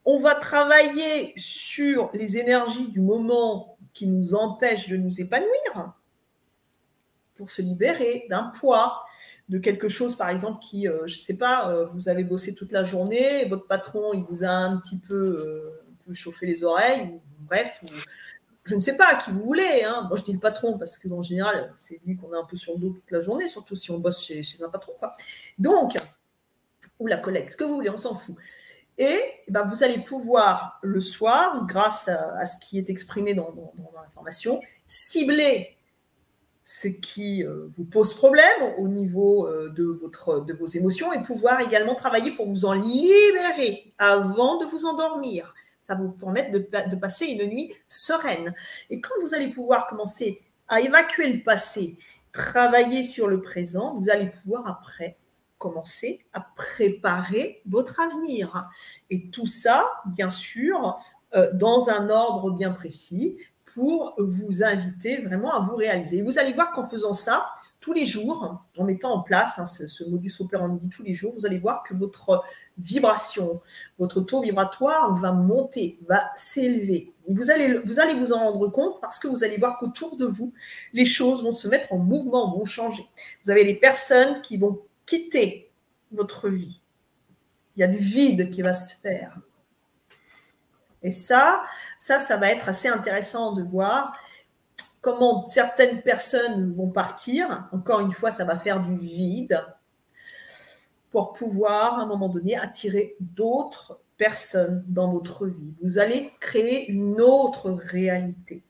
On 0.05 0.19
va 0.19 0.35
travailler 0.35 1.33
sur 1.37 2.09
les 2.13 2.37
énergies 2.37 2.87
du 2.87 3.01
moment 3.01 3.77
qui 3.93 4.07
nous 4.07 4.33
empêchent 4.35 4.89
de 4.89 4.97
nous 4.97 5.21
épanouir 5.21 5.93
pour 7.35 7.49
se 7.49 7.61
libérer 7.61 8.25
d'un 8.29 8.51
poids, 8.59 9.03
de 9.47 9.57
quelque 9.57 9.89
chose, 9.89 10.15
par 10.15 10.29
exemple, 10.29 10.59
qui, 10.61 10.87
euh, 10.87 11.07
je 11.07 11.15
ne 11.15 11.19
sais 11.19 11.37
pas, 11.37 11.69
euh, 11.69 11.85
vous 11.87 12.09
avez 12.09 12.23
bossé 12.23 12.53
toute 12.53 12.71
la 12.71 12.83
journée, 12.83 13.45
votre 13.45 13.65
patron, 13.65 14.13
il 14.13 14.23
vous 14.23 14.43
a 14.43 14.49
un 14.49 14.77
petit 14.77 14.97
peu, 14.97 15.15
euh, 15.15 16.13
chauffé 16.13 16.45
les 16.45 16.63
oreilles, 16.63 17.03
ou, 17.13 17.21
bref, 17.45 17.81
je 18.63 18.75
ne 18.75 18.79
sais 18.79 18.95
pas, 18.95 19.15
qui 19.15 19.31
vous 19.31 19.43
voulez. 19.43 19.83
Hein. 19.85 20.05
Moi, 20.07 20.17
je 20.17 20.23
dis 20.23 20.33
le 20.33 20.39
patron 20.39 20.77
parce 20.77 20.97
que, 20.97 21.07
en 21.09 21.21
général, 21.21 21.73
c'est 21.77 21.99
lui 22.05 22.17
qu'on 22.17 22.33
a 22.33 22.37
un 22.37 22.45
peu 22.45 22.57
sur 22.57 22.73
le 22.73 22.79
dos 22.79 22.89
toute 22.89 23.11
la 23.11 23.21
journée, 23.21 23.47
surtout 23.47 23.75
si 23.75 23.89
on 23.91 23.99
bosse 23.99 24.23
chez, 24.23 24.41
un 24.63 24.69
patron. 24.69 24.93
Donc, 25.57 25.97
ou 26.99 27.07
la 27.07 27.17
collègue, 27.17 27.49
ce 27.49 27.57
que 27.57 27.63
vous 27.63 27.75
voulez, 27.75 27.89
on 27.89 27.97
s'en 27.97 28.15
fout. 28.15 28.35
Et 28.97 29.17
eh 29.47 29.51
ben, 29.51 29.63
vous 29.63 29.81
allez 29.83 29.99
pouvoir, 29.99 30.77
le 30.83 30.99
soir, 30.99 31.65
grâce 31.65 32.09
à, 32.09 32.45
ce 32.45 32.57
qui 32.59 32.77
est 32.77 32.89
exprimé 32.89 33.33
dans, 33.33 33.53
l'information, 33.95 34.59
cibler 34.87 35.77
ce 36.65 36.89
qui 36.89 37.43
euh, 37.43 37.69
vous 37.77 37.85
pose 37.85 38.13
problème 38.13 38.61
au 38.77 38.89
niveau 38.89 39.47
euh, 39.47 39.69
de, 39.69 39.85
votre, 39.85 40.41
de 40.41 40.53
vos 40.53 40.65
émotions 40.65 41.13
et 41.13 41.23
pouvoir 41.23 41.61
également 41.61 41.95
travailler 41.95 42.31
pour 42.31 42.47
vous 42.47 42.65
en 42.65 42.73
libérer 42.73 43.93
avant 43.97 44.59
de 44.59 44.65
vous 44.65 44.85
endormir. 44.85 45.55
Ça 45.87 45.95
va 45.95 46.01
vous 46.01 46.11
permettre 46.11 46.51
de 46.51 46.95
passer 46.97 47.25
une 47.25 47.49
nuit 47.49 47.73
sereine. 47.87 48.53
Et 48.89 48.99
quand 48.99 49.15
vous 49.21 49.33
allez 49.33 49.47
pouvoir 49.47 49.87
commencer 49.87 50.41
à 50.67 50.81
évacuer 50.81 51.31
le 51.31 51.41
passé, 51.41 51.95
travailler 52.33 53.03
sur 53.03 53.27
le 53.27 53.41
présent, 53.41 53.95
vous 53.95 54.09
allez 54.09 54.27
pouvoir 54.27 54.67
après 54.67 55.15
commencer 55.59 56.25
à 56.33 56.41
préparer 56.41 57.61
votre 57.67 57.99
avenir. 57.99 58.67
Et 59.11 59.29
tout 59.29 59.45
ça, 59.45 59.91
bien 60.07 60.31
sûr, 60.31 60.99
euh, 61.35 61.51
dans 61.53 61.89
un 61.89 62.09
ordre 62.09 62.51
bien 62.51 62.71
précis, 62.71 63.37
pour 63.75 64.15
vous 64.17 64.63
inviter 64.63 65.21
vraiment 65.21 65.53
à 65.53 65.59
vous 65.59 65.75
réaliser. 65.75 66.17
Et 66.17 66.21
vous 66.23 66.39
allez 66.39 66.53
voir 66.53 66.71
qu'en 66.71 66.87
faisant 66.87 67.13
ça, 67.13 67.51
tous 67.79 67.93
les 67.93 68.05
jours, 68.05 68.61
en 68.77 68.83
mettant 68.83 69.13
en 69.13 69.21
place 69.21 69.57
hein, 69.57 69.65
ce, 69.65 70.03
modus 70.09 70.33
operandi 70.41 70.89
tous 70.89 71.03
les 71.03 71.13
jours, 71.13 71.33
vous 71.33 71.45
allez 71.45 71.59
voir 71.59 71.83
que 71.83 71.93
votre 71.93 72.43
vibration, 72.77 73.61
votre 73.97 74.19
taux 74.19 74.41
vibratoire 74.41 75.15
va 75.15 75.31
monter, 75.31 75.97
va 76.07 76.29
s'élever. 76.35 77.13
Vous 77.29 77.51
allez, 77.51 77.77
vous 77.85 77.99
allez 77.99 78.15
vous 78.15 78.33
en 78.33 78.39
rendre 78.39 78.67
compte 78.67 78.99
parce 78.99 79.17
que 79.17 79.27
vous 79.27 79.43
allez 79.43 79.57
voir 79.57 79.77
qu'autour 79.77 80.17
de 80.17 80.25
vous, 80.25 80.53
les 80.93 81.05
choses 81.05 81.41
vont 81.41 81.53
se 81.53 81.67
mettre 81.67 81.93
en 81.93 81.99
mouvement, 81.99 82.51
vont 82.51 82.65
changer. 82.65 83.05
Vous 83.43 83.51
avez 83.51 83.63
les 83.63 83.75
personnes 83.75 84.41
qui 84.41 84.57
vont 84.57 84.79
quitter 85.09 85.71
votre 86.11 86.49
vie. 86.49 86.79
Il 87.75 87.79
y 87.79 87.83
a 87.83 87.87
du 87.87 87.97
vide 87.97 88.51
qui 88.51 88.61
va 88.61 88.73
se 88.73 88.95
faire. 88.95 89.35
Et 91.01 91.11
ça, 91.11 91.63
ça, 91.97 92.19
ça 92.19 92.37
va 92.37 92.51
être 92.51 92.69
assez 92.69 92.87
intéressant 92.87 93.53
de 93.53 93.63
voir 93.63 94.15
comment 95.01 95.47
certaines 95.47 96.01
personnes 96.01 96.73
vont 96.75 96.89
partir. 96.89 97.67
Encore 97.71 98.01
une 98.01 98.11
fois, 98.11 98.31
ça 98.31 98.45
va 98.45 98.59
faire 98.59 98.81
du 98.81 98.97
vide 98.97 99.65
pour 101.09 101.33
pouvoir, 101.33 101.97
à 101.97 102.03
un 102.03 102.05
moment 102.05 102.29
donné, 102.29 102.55
attirer 102.55 103.15
d'autres 103.19 103.99
personnes 104.17 104.83
dans 104.87 105.11
votre 105.11 105.47
vie. 105.47 105.73
Vous 105.81 105.97
allez 105.97 106.33
créer 106.39 106.91
une 106.91 107.19
autre 107.19 107.71
réalité. 107.71 108.61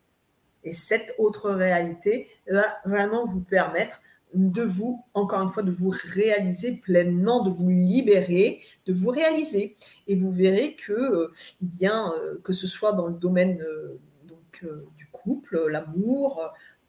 Et 0.64 0.74
cette 0.74 1.14
autre 1.18 1.49
réalité 1.52 2.30
va 2.48 2.78
vraiment 2.86 3.26
vous 3.26 3.41
permettre 3.41 4.02
de 4.34 4.61
vous, 4.61 5.03
encore 5.14 5.41
une 5.41 5.49
fois, 5.49 5.64
de 5.64 5.72
vous 5.72 5.93
réaliser 6.14 6.73
pleinement, 6.73 7.43
de 7.43 7.49
vous 7.49 7.69
libérer, 7.69 8.61
de 8.85 8.93
vous 8.93 9.10
réaliser. 9.10 9.76
Et 10.07 10.15
vous 10.15 10.31
verrez 10.31 10.76
que, 10.76 10.93
euh, 10.93 11.31
bien, 11.61 12.14
euh, 12.14 12.39
que 12.43 12.53
ce 12.53 12.68
soit 12.68 12.93
dans 12.93 13.07
le 13.07 13.18
domaine 13.18 13.60
euh, 13.61 13.99
donc, 14.27 14.65
du 14.97 15.07
couple, 15.07 15.68
l'amour, 15.69 16.41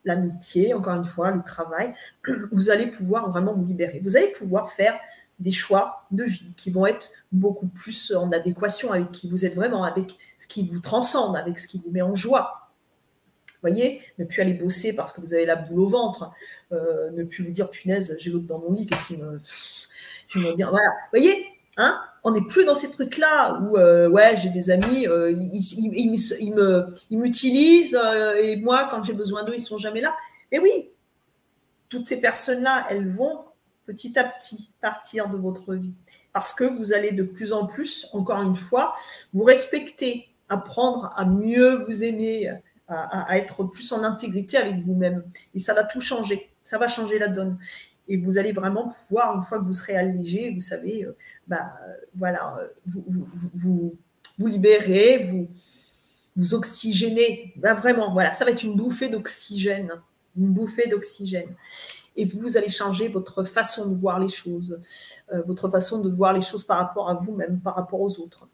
l'amitié, 0.05 0.75
encore 0.75 0.95
une 0.95 1.07
fois, 1.07 1.31
le 1.31 1.43
travail, 1.43 1.95
vous 2.53 2.71
allez 2.71 2.87
pouvoir 2.87 3.31
vraiment 3.31 3.55
vous 3.55 3.67
libérer. 3.67 4.01
Vous 4.01 4.17
allez 4.17 4.33
pouvoir 4.33 4.73
faire 4.73 4.99
des 5.39 5.53
choix 5.53 6.07
de 6.11 6.25
vie 6.25 6.53
qui 6.57 6.71
vont 6.71 6.85
être 6.85 7.11
beaucoup 7.33 7.69
plus 7.69 8.13
en 8.13 8.31
adéquation 8.33 8.93
avec 8.93 9.11
qui 9.11 9.31
vous 9.31 9.47
êtes 9.47 9.55
vraiment, 9.55 9.85
avec 9.85 10.19
ce 10.39 10.47
qui 10.47 10.69
vous 10.69 10.81
transcende, 10.81 11.37
avec 11.37 11.59
ce 11.59 11.67
qui 11.67 11.81
vous 11.83 11.91
met 11.91 12.03
en 12.03 12.15
joie 12.15 12.61
voyez, 13.63 14.01
ne 14.19 14.25
plus 14.25 14.41
aller 14.41 14.55
bosser 14.55 14.93
parce 14.93 15.13
que 15.13 15.21
vous 15.21 15.35
avez 15.35 15.47
la 15.47 15.57
boule 15.57 15.81
au 15.81 15.89
ventre, 15.89 16.31
euh, 16.73 17.11
ne 17.11 17.25
plus 17.25 17.45
vous 17.45 17.51
dire 17.51 17.71
punaise, 17.71 18.17
j'ai 18.19 18.31
l'autre 18.31 18.47
dans 18.47 18.59
mon 18.59 18.73
lit, 18.73 18.87
qu'est-ce 18.87 19.09
qui 19.09 19.17
me. 19.17 19.41
J'aimerais 20.29 20.55
bien. 20.55 20.71
Voilà. 20.71 20.89
Vous 20.89 21.19
voyez, 21.19 21.47
hein 21.77 22.01
on 22.23 22.33
n'est 22.33 22.43
plus 22.43 22.65
dans 22.65 22.75
ces 22.75 22.91
trucs-là 22.91 23.59
où, 23.61 23.77
euh, 23.77 24.09
ouais, 24.09 24.37
j'ai 24.37 24.51
des 24.51 24.71
amis, 24.71 25.07
euh, 25.09 25.33
ils, 25.33 27.19
m'utilisent 27.19 27.99
et 28.39 28.57
moi, 28.57 28.89
quand 28.91 29.03
j'ai 29.03 29.15
besoin 29.15 29.43
d'eux, 29.43 29.55
ils 29.55 29.61
sont 29.61 29.79
jamais 29.79 30.01
là. 30.01 30.15
Et 30.53 30.59
oui, 30.59 30.91
toutes 31.89 32.07
ces 32.07 32.21
personnes-là, 32.21 32.87
elles 32.91 33.11
vont 33.15 33.45
petit 33.87 34.19
à 34.19 34.25
petit 34.25 34.71
partir 34.81 35.29
de 35.29 35.37
votre 35.37 35.75
vie 35.75 35.95
parce 36.33 36.55
que 36.55 36.65
vous 36.65 36.93
allez 36.93 37.13
de 37.13 37.25
plus 37.25 37.53
en 37.53 37.67
plus, 37.67 38.07
encore 38.13 38.43
une 38.43 38.55
fois, 38.55 38.95
vous 39.33 39.43
respecter, 39.43 40.29
apprendre 40.49 41.13
à 41.17 41.25
mieux 41.25 41.85
vous 41.87 42.05
aimer, 42.05 42.53
à, 42.91 43.39
être 43.39 43.65
plus 43.65 43.93
en 43.93 44.03
intégrité 44.03 44.57
avec 44.57 44.77
vous-même. 44.79 45.25
Et 45.55 45.61
ça 45.61 45.75
va 45.75 45.85
tout 45.85 46.01
changer. 46.01 46.51
Ça 46.63 46.79
va 46.79 46.89
changer 46.89 47.19
la 47.19 47.29
donne. 47.29 47.59
Et 48.09 48.17
vous 48.17 48.39
allez 48.39 48.53
vraiment 48.53 48.89
pouvoir, 48.89 49.37
une 49.37 49.45
fois 49.45 49.59
que 49.59 49.65
vous 49.65 49.75
serez 49.75 49.97
allégé, 49.97 50.51
vous 50.51 50.61
savez, 50.61 51.05
euh, 51.05 51.17
bah, 51.47 51.73
voilà, 52.15 52.57
euh, 52.59 52.67
vous, 52.87 53.97
vous, 54.39 54.47
libérez, 54.47 55.29
vous, 55.31 55.49
vous 56.37 56.55
oxygénez. 56.55 57.53
Bah, 57.57 57.75
vraiment, 57.75 58.13
voilà, 58.13 58.33
ça 58.33 58.45
va 58.45 58.51
être 58.51 58.65
une 58.65 58.75
bouffée 58.75 59.09
d'oxygène. 59.09 59.93
Une 60.37 60.49
bouffée 60.49 60.89
d'oxygène 60.89 61.55
et 62.17 62.25
vous 62.25 62.57
allez 62.57 62.69
changer 62.69 63.09
votre 63.09 63.45
façon 63.45 63.89
de 63.89 63.95
voir 63.95 64.19
les 64.19 64.29
choses, 64.29 64.79
euh, 65.33 65.43
votre 65.47 65.69
façon 65.69 66.01
de 66.01 66.11
voir 66.11 66.33
les 66.33 66.43
choses 66.43 66.65
par 66.65 66.79
rapport 66.79 67.09
à 67.09 67.15
vous-même, 67.15 67.61
par 67.61 67.77
rapport 67.77 68.01
aux 68.01 68.19
autres. 68.19 68.49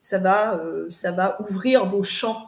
Ça 0.00 0.18
va, 0.18 0.60
ça 0.88 1.10
va 1.10 1.40
ouvrir 1.40 1.84
vos 1.86 2.02
champs 2.02 2.47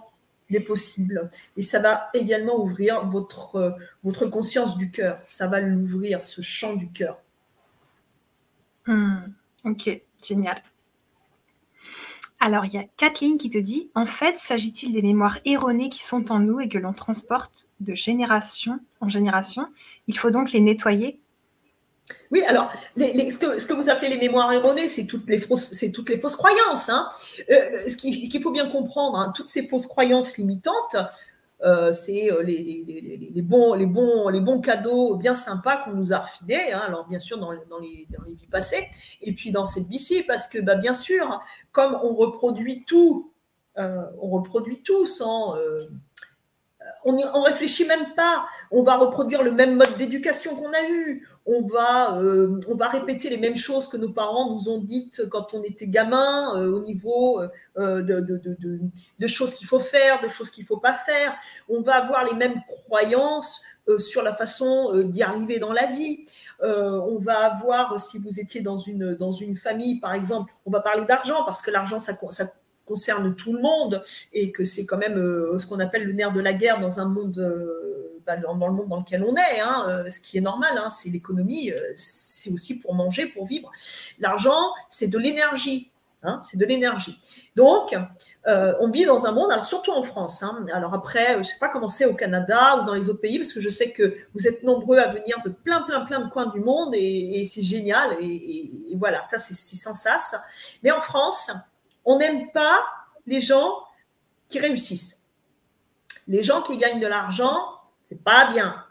des 0.51 0.60
possibles. 0.60 1.31
Et 1.56 1.62
ça 1.62 1.81
va 1.81 2.10
également 2.14 2.60
ouvrir 2.60 3.06
votre, 3.06 3.56
euh, 3.56 3.70
votre 4.05 4.27
conscience 4.27 4.77
du 4.77 4.90
cœur. 4.90 5.20
Ça 5.27 5.48
va 5.48 5.60
l'ouvrir, 5.60 6.24
ce 6.27 6.43
champ 6.43 6.74
du 6.74 6.90
cœur. 6.90 7.18
Hmm, 8.86 9.18
ok, 9.64 10.01
génial. 10.22 10.62
Alors, 12.43 12.64
il 12.64 12.72
y 12.72 12.78
a 12.78 12.85
Kathleen 12.97 13.36
qui 13.36 13.51
te 13.51 13.59
dit 13.59 13.90
En 13.94 14.06
fait, 14.06 14.39
s'agit-il 14.39 14.93
des 14.93 15.02
mémoires 15.02 15.39
erronées 15.44 15.90
qui 15.90 16.02
sont 16.02 16.32
en 16.32 16.39
nous 16.39 16.59
et 16.60 16.70
que 16.70 16.78
l'on 16.78 16.94
transporte 16.94 17.68
de 17.81 17.94
génération 17.94 18.81
en 19.01 19.10
génération? 19.10 19.66
Il 20.06 20.18
faut 20.18 20.31
donc 20.31 20.52
les 20.52 20.60
nettoyer 20.60 21.20
oui, 22.31 22.43
alors, 22.43 22.70
ce, 22.97 23.66
que, 23.66 23.73
vous 23.73 23.91
appelez 23.91 24.09
les 24.09 24.19
mémoires 24.19 24.53
erronées, 24.53 24.89
c'est 24.89 25.07
toutes 25.07 25.28
les 25.28 25.39
fausses, 25.39 26.37
croyances. 26.37 26.89
Hein. 26.89 27.09
Euh, 27.51 27.89
ce 27.89 27.97
qu'il 27.97 28.43
faut 28.43 28.53
bien 28.53 28.69
comprendre, 28.69 29.19
hein, 29.19 29.32
toutes 29.35 29.49
ces 29.49 29.66
fausses 29.66 29.87
croyances 29.87 30.39
limitantes, 30.39 30.97
euh, 31.62 31.93
c'est 31.93 32.32
euh, 32.32 32.43
les, 32.43 33.43
bons, 33.43 34.61
cadeaux 34.61 35.16
bien 35.16 35.35
sympas 35.35 35.78
qu'on 35.78 35.93
nous 35.93 36.12
a 36.12 36.19
refilés, 36.19 36.73
hein. 36.73 36.82
alors 36.87 37.07
bien 37.07 37.19
sûr 37.19 37.39
dans, 37.39 37.51
les, 37.51 38.07
vies 38.27 38.47
passées, 38.51 38.89
et 39.20 39.32
puis 39.32 39.51
dans 39.51 39.66
cette 39.66 39.89
vie-ci, 39.89 40.23
parce 40.23 40.47
que 40.47 40.59
bah, 40.61 40.77
bien 40.77 40.95
sûr, 40.95 41.41
comme 41.73 41.99
on 42.03 42.15
reproduit 42.15 42.85
tout, 42.87 43.31
on 43.77 44.28
reproduit 44.28 44.82
tout 44.82 45.07
sans 45.07 45.55
on 47.05 47.12
ne 47.12 47.44
réfléchit 47.44 47.86
même 47.86 48.14
pas. 48.14 48.44
On 48.70 48.82
va 48.82 48.97
reproduire 48.97 49.43
le 49.43 49.52
même 49.52 49.77
mode 49.77 49.97
d'éducation 49.97 50.56
qu'on 50.56 50.72
a 50.72 50.89
eu. 50.90 51.27
On 51.47 51.62
va, 51.62 52.18
euh, 52.18 52.60
on 52.68 52.74
va 52.74 52.89
répéter 52.89 53.31
les 53.31 53.39
mêmes 53.39 53.56
choses 53.56 53.89
que 53.89 53.97
nos 53.97 54.10
parents 54.10 54.52
nous 54.52 54.68
ont 54.68 54.78
dites 54.78 55.28
quand 55.31 55.55
on 55.55 55.62
était 55.62 55.89
gamin 55.89 56.55
euh, 56.56 56.70
au 56.70 56.81
niveau 56.81 57.40
euh, 57.78 58.02
de, 58.02 59.27
choses 59.27 59.55
qu'il 59.55 59.66
faut 59.66 59.81
faire, 59.81 60.20
de 60.20 60.28
choses 60.28 60.51
qu'il 60.51 60.64
ne 60.64 60.68
faut 60.68 60.77
pas 60.77 60.94
faire. 60.94 61.35
On 61.68 61.81
va 61.81 61.97
avoir 61.97 62.24
les 62.24 62.35
mêmes 62.35 62.60
croyances 62.66 63.62
sur 63.98 64.22
la 64.22 64.35
façon 64.35 64.93
d'y 65.05 65.22
arriver 65.22 65.59
dans 65.59 65.72
la 65.72 65.86
vie. 65.86 66.24
on 66.62 67.18
va 67.18 67.39
avoir, 67.39 67.98
si 67.98 68.18
vous 68.18 68.39
étiez 68.39 68.60
dans 68.60 68.77
une, 68.77 69.14
dans 69.14 69.31
une 69.31 69.56
famille, 69.56 69.98
par 69.98 70.14
exemple, 70.14 70.52
on 70.64 70.70
va 70.70 70.81
parler 70.81 71.05
d'argent 71.06 71.44
parce 71.44 71.60
que 71.60 71.72
l'argent, 71.72 71.98
ça, 71.98 72.12
ça 72.31 72.44
concerne 72.90 73.36
tout 73.36 73.52
le 73.52 73.60
monde 73.60 74.02
et 74.32 74.50
que 74.50 74.64
c'est 74.64 74.84
quand 74.84 74.98
même 74.98 75.16
euh, 75.16 75.58
ce 75.60 75.66
qu'on 75.66 75.78
appelle 75.78 76.04
le 76.04 76.12
nerf 76.12 76.32
de 76.32 76.40
la 76.40 76.52
guerre 76.52 76.80
dans 76.80 76.98
un 76.98 77.04
monde 77.04 77.38
euh, 77.38 78.20
bah, 78.26 78.36
dans, 78.36 78.52
le 78.52 78.74
monde 78.74 78.88
dans 78.88 78.98
lequel 78.98 79.22
on 79.22 79.34
est, 79.36 79.60
hein, 79.60 80.04
ce 80.10 80.20
qui 80.20 80.38
est 80.38 80.40
normal, 80.40 80.72
hein, 80.76 80.90
c'est 80.90 81.08
l'économie, 81.08 81.72
c'est 81.94 82.50
aussi 82.50 82.78
pour 82.78 82.94
manger, 82.94 83.26
pour 83.26 83.46
vivre. 83.46 83.70
L'argent, 84.18 84.74
c'est 84.88 85.08
de 85.08 85.18
l'énergie. 85.18 85.90
Hein, 86.22 86.42
c'est 86.44 86.58
de 86.58 86.66
l'énergie. 86.66 87.18
Donc, 87.56 87.96
euh, 88.46 88.74
on 88.80 88.90
vit 88.90 89.06
dans 89.06 89.24
un 89.24 89.32
monde, 89.32 89.50
alors 89.50 89.64
surtout 89.64 89.92
en 89.92 90.02
France. 90.02 90.44
Alors 90.74 90.92
après, 90.92 91.32
je 91.32 91.38
ne 91.38 91.42
sais 91.44 91.58
pas 91.58 91.70
comment 91.70 91.88
c'est 91.88 92.04
au 92.04 92.12
Canada 92.12 92.76
ou 92.76 92.84
dans 92.84 92.92
les 92.92 93.08
autres 93.08 93.22
pays, 93.22 93.38
parce 93.38 93.54
que 93.54 93.60
je 93.60 93.70
sais 93.70 93.90
que 93.90 94.14
vous 94.34 94.46
êtes 94.46 94.62
nombreux 94.62 94.98
à 94.98 95.08
venir 95.08 95.38
de 95.46 95.48
plein, 95.48 95.80
plein, 95.80 96.04
plein 96.04 96.20
de 96.20 96.28
coins 96.28 96.46
du 96.46 96.60
monde 96.60 96.94
et, 96.94 97.42
c'est 97.46 97.62
génial. 97.62 98.18
Et, 98.20 98.92
voilà, 98.96 99.22
ça 99.22 99.38
c'est 99.38 99.54
sans 99.54 99.94
sas. 99.94 100.34
Mais 100.82 100.90
en 100.90 101.00
France, 101.00 101.50
on 102.11 102.19
n'aime 102.19 102.51
pas 102.51 102.85
les 103.27 103.41
gens 103.41 103.73
qui 104.49 104.59
réussissent. 104.59 105.23
Les 106.27 106.43
gens 106.43 106.61
qui 106.61 106.77
gagnent 106.77 106.99
de 106.99 107.07
l'argent, 107.07 107.57
c'est 108.09 108.23
pas 108.23 108.51
bien. 108.51 108.85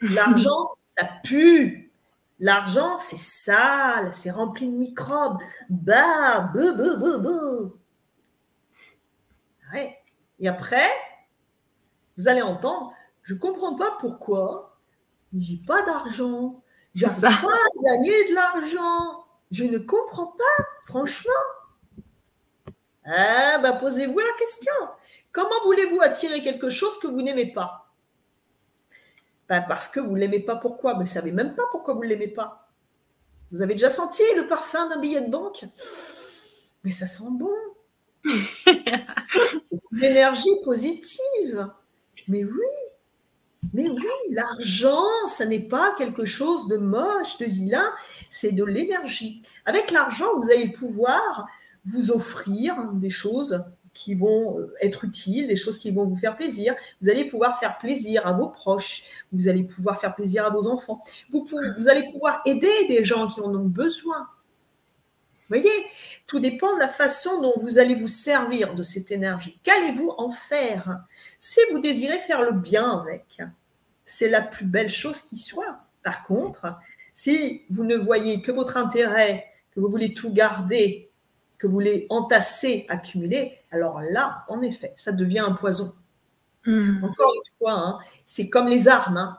L'argent, 0.00 0.70
ça 0.86 1.06
pue. 1.22 1.92
L'argent, 2.40 2.98
c'est 2.98 3.18
sale, 3.18 4.14
c'est 4.14 4.30
rempli 4.30 4.66
de 4.66 4.76
microbes. 4.76 5.42
Bah, 5.68 6.50
bou, 6.54 6.74
bou, 6.74 6.96
bou, 6.98 7.18
bou. 7.18 7.76
Ouais. 9.72 9.98
Et 10.40 10.48
après, 10.48 10.88
vous 12.16 12.28
allez 12.28 12.42
entendre, 12.42 12.94
je 13.24 13.34
ne 13.34 13.38
comprends 13.38 13.76
pas 13.76 13.98
pourquoi 14.00 14.78
j'ai 15.34 15.60
pas 15.66 15.82
d'argent. 15.82 16.62
J'arrive 16.94 17.20
pas 17.20 17.28
à 17.28 17.82
gagner 17.82 18.30
de 18.30 18.34
l'argent. 18.34 19.26
Je 19.50 19.64
ne 19.64 19.78
comprends 19.78 20.28
pas, 20.28 20.64
franchement. 20.86 21.30
Ah, 23.04 23.58
bah, 23.62 23.72
posez-vous 23.72 24.18
la 24.18 24.32
question. 24.38 24.72
Comment 25.32 25.64
voulez-vous 25.64 26.00
attirer 26.00 26.42
quelque 26.42 26.70
chose 26.70 26.98
que 26.98 27.06
vous 27.06 27.22
n'aimez 27.22 27.52
pas? 27.52 27.92
Ben, 29.48 29.62
parce 29.62 29.88
que 29.88 30.00
vous 30.00 30.12
ne 30.14 30.20
l'aimez 30.20 30.40
pas. 30.40 30.56
Pourquoi? 30.56 30.94
Vous 30.94 31.02
ne 31.02 31.06
savez 31.06 31.32
même 31.32 31.54
pas 31.54 31.64
pourquoi 31.70 31.94
vous 31.94 32.02
ne 32.02 32.08
l'aimez 32.08 32.28
pas. 32.28 32.68
Vous 33.52 33.62
avez 33.62 33.74
déjà 33.74 33.90
senti 33.90 34.22
le 34.36 34.48
parfum 34.48 34.88
d'un 34.88 34.98
billet 34.98 35.20
de 35.20 35.30
banque? 35.30 35.64
Mais 36.82 36.90
ça 36.90 37.06
sent 37.06 37.24
bon. 37.30 37.54
C'est 38.24 39.80
une 39.92 40.04
énergie 40.04 40.56
positive. 40.64 41.68
Mais 42.26 42.42
oui, 42.42 42.94
mais 43.72 43.88
oui, 43.88 44.06
l'argent, 44.30 45.28
ça 45.28 45.46
n'est 45.46 45.60
pas 45.60 45.94
quelque 45.96 46.24
chose 46.24 46.68
de 46.68 46.76
moche, 46.76 47.38
de 47.38 47.46
vilain, 47.46 47.92
c'est 48.30 48.52
de 48.52 48.64
l'énergie. 48.64 49.42
Avec 49.66 49.90
l'argent, 49.90 50.28
vous 50.36 50.50
allez 50.50 50.68
pouvoir 50.68 51.46
vous 51.84 52.10
offrir 52.10 52.92
des 52.94 53.10
choses 53.10 53.64
qui 53.94 54.14
vont 54.14 54.58
euh, 54.58 54.74
être 54.80 55.04
utiles, 55.04 55.46
des 55.46 55.56
choses 55.56 55.78
qui 55.78 55.90
vont 55.90 56.04
vous 56.04 56.16
faire 56.16 56.36
plaisir. 56.36 56.74
Vous 57.00 57.08
allez 57.08 57.24
pouvoir 57.24 57.58
faire 57.58 57.78
plaisir 57.78 58.26
à 58.26 58.32
vos 58.32 58.48
proches, 58.48 59.04
vous 59.32 59.48
allez 59.48 59.62
pouvoir 59.62 60.00
faire 60.00 60.14
plaisir 60.14 60.44
à 60.44 60.50
vos 60.50 60.68
enfants, 60.68 61.00
vous, 61.30 61.46
vous 61.78 61.88
allez 61.88 62.08
pouvoir 62.10 62.42
aider 62.44 62.88
des 62.88 63.04
gens 63.04 63.28
qui 63.28 63.40
en 63.40 63.54
ont 63.54 63.66
besoin. 63.66 64.28
Vous 65.48 65.60
voyez, 65.60 65.86
tout 66.26 66.40
dépend 66.40 66.74
de 66.74 66.80
la 66.80 66.88
façon 66.88 67.40
dont 67.40 67.52
vous 67.58 67.78
allez 67.78 67.94
vous 67.94 68.08
servir 68.08 68.74
de 68.74 68.82
cette 68.82 69.12
énergie. 69.12 69.58
Qu'allez-vous 69.62 70.12
en 70.16 70.32
faire? 70.32 71.04
Si 71.38 71.60
vous 71.70 71.78
désirez 71.78 72.18
faire 72.20 72.42
le 72.42 72.52
bien 72.52 72.90
avec, 73.00 73.40
c'est 74.06 74.30
la 74.30 74.40
plus 74.40 74.64
belle 74.64 74.90
chose 74.90 75.20
qui 75.20 75.36
soit. 75.36 75.78
Par 76.02 76.24
contre, 76.24 76.74
si 77.14 77.62
vous 77.68 77.84
ne 77.84 77.96
voyez 77.96 78.40
que 78.40 78.52
votre 78.52 78.78
intérêt, 78.78 79.44
que 79.74 79.80
vous 79.80 79.90
voulez 79.90 80.14
tout 80.14 80.32
garder, 80.32 81.10
que 81.64 81.68
vous 81.68 81.72
voulez 81.72 82.06
entasser, 82.10 82.84
accumuler, 82.90 83.58
alors 83.70 84.02
là, 84.02 84.44
en 84.48 84.60
effet, 84.60 84.92
ça 84.96 85.12
devient 85.12 85.38
un 85.38 85.52
poison. 85.52 85.94
Hmm. 86.66 87.02
Encore 87.02 87.32
une 87.34 87.58
fois, 87.58 87.72
hein, 87.72 87.98
c'est 88.26 88.50
comme 88.50 88.66
les 88.68 88.86
armes. 88.86 89.16
Hein. 89.16 89.38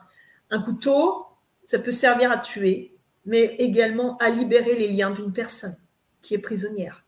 Un 0.49 0.59
couteau, 0.59 1.27
ça 1.67 1.77
peut 1.77 1.91
servir 1.91 2.31
à 2.31 2.39
tuer, 2.39 2.91
mais 3.27 3.55
également 3.59 4.17
à 4.17 4.31
libérer 4.31 4.75
les 4.75 4.87
liens 4.87 5.11
d'une 5.11 5.33
personne 5.33 5.77
qui 6.23 6.33
est 6.33 6.39
prisonnière. 6.39 7.05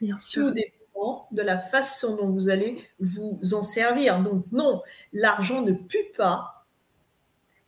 Bien 0.00 0.18
sûr. 0.18 0.48
Tout 0.48 0.50
dépend 0.50 1.28
de 1.30 1.42
la 1.42 1.58
façon 1.58 2.16
dont 2.16 2.28
vous 2.28 2.48
allez 2.48 2.76
vous 2.98 3.38
en 3.54 3.62
servir. 3.62 4.20
Donc 4.20 4.46
non, 4.50 4.82
l'argent 5.12 5.62
ne 5.62 5.74
pue 5.74 6.12
pas. 6.16 6.64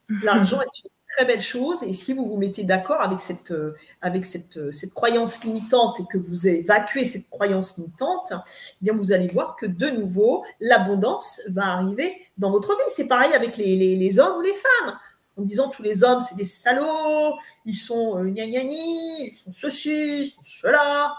L'argent 0.08 0.60
est 0.62 0.84
une 0.84 0.90
très 1.08 1.24
belle 1.24 1.40
chose. 1.40 1.82
Et 1.82 1.92
si 1.92 2.12
vous 2.12 2.26
vous 2.26 2.36
mettez 2.36 2.64
d'accord 2.64 3.00
avec 3.00 3.20
cette, 3.20 3.50
euh, 3.50 3.76
avec 4.00 4.26
cette, 4.26 4.56
euh, 4.56 4.72
cette 4.72 4.92
croyance 4.92 5.44
limitante 5.44 6.00
et 6.00 6.04
que 6.10 6.18
vous 6.18 6.46
évacuez 6.46 7.04
cette 7.04 7.28
croyance 7.30 7.76
limitante, 7.76 8.32
eh 8.32 8.76
bien 8.82 8.94
vous 8.94 9.12
allez 9.12 9.28
voir 9.28 9.56
que 9.56 9.66
de 9.66 9.88
nouveau, 9.88 10.44
l'abondance 10.60 11.40
va 11.48 11.66
arriver 11.72 12.14
dans 12.36 12.50
votre 12.50 12.76
vie. 12.76 12.90
C'est 12.90 13.08
pareil 13.08 13.32
avec 13.32 13.56
les, 13.56 13.96
les, 13.96 14.20
hommes 14.20 14.38
ou 14.38 14.42
les 14.42 14.54
femmes. 14.54 14.98
En 15.36 15.42
disant 15.42 15.68
tous 15.68 15.82
les 15.82 16.02
hommes, 16.02 16.20
c'est 16.20 16.36
des 16.36 16.44
salauds, 16.44 17.36
ils 17.64 17.74
sont 17.74 18.18
euh, 18.18 18.24
gna 18.24 18.46
gna 18.46 18.60
ils 18.60 19.36
sont 19.36 19.52
ceci, 19.52 20.22
ils 20.22 20.26
sont 20.26 20.42
cela. 20.42 21.14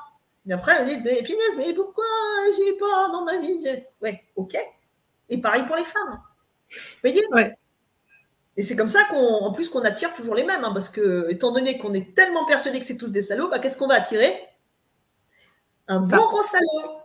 Et 0.48 0.54
après, 0.54 0.82
on 0.82 0.86
dit, 0.86 0.98
mais 1.04 1.22
punaise, 1.22 1.56
mais 1.58 1.74
pourquoi 1.74 2.06
j'ai 2.58 2.74
pas 2.74 3.10
dans 3.12 3.24
ma 3.24 3.38
vie? 3.38 3.64
Ouais, 4.02 4.24
ok. 4.36 4.58
Et 5.30 5.38
pareil 5.38 5.64
pour 5.66 5.76
les 5.76 5.86
femmes. 5.86 6.20
Vous 7.04 7.10
voyez? 7.10 7.56
Et 8.60 8.62
c'est 8.62 8.76
comme 8.76 8.90
ça 8.90 9.06
qu'en 9.06 9.54
plus 9.54 9.70
qu'on 9.70 9.86
attire 9.86 10.14
toujours 10.14 10.36
les 10.36 10.44
mêmes, 10.44 10.66
hein, 10.66 10.74
parce 10.74 10.90
que 10.90 11.28
étant 11.30 11.54
donné 11.54 11.78
qu'on 11.78 11.94
est 11.94 12.14
tellement 12.14 12.46
persuadé 12.46 12.78
que 12.82 12.86
c'est 12.86 12.98
tous 12.98 13.14
des 13.14 13.22
salauds, 13.22 13.48
bah, 13.48 13.58
qu'est-ce 13.60 13.78
qu'on 13.78 13.88
va 13.88 13.96
attirer? 13.96 14.38
Un 15.88 16.02
bon 16.02 16.28
gros 16.28 16.42
salaud. 16.42 16.98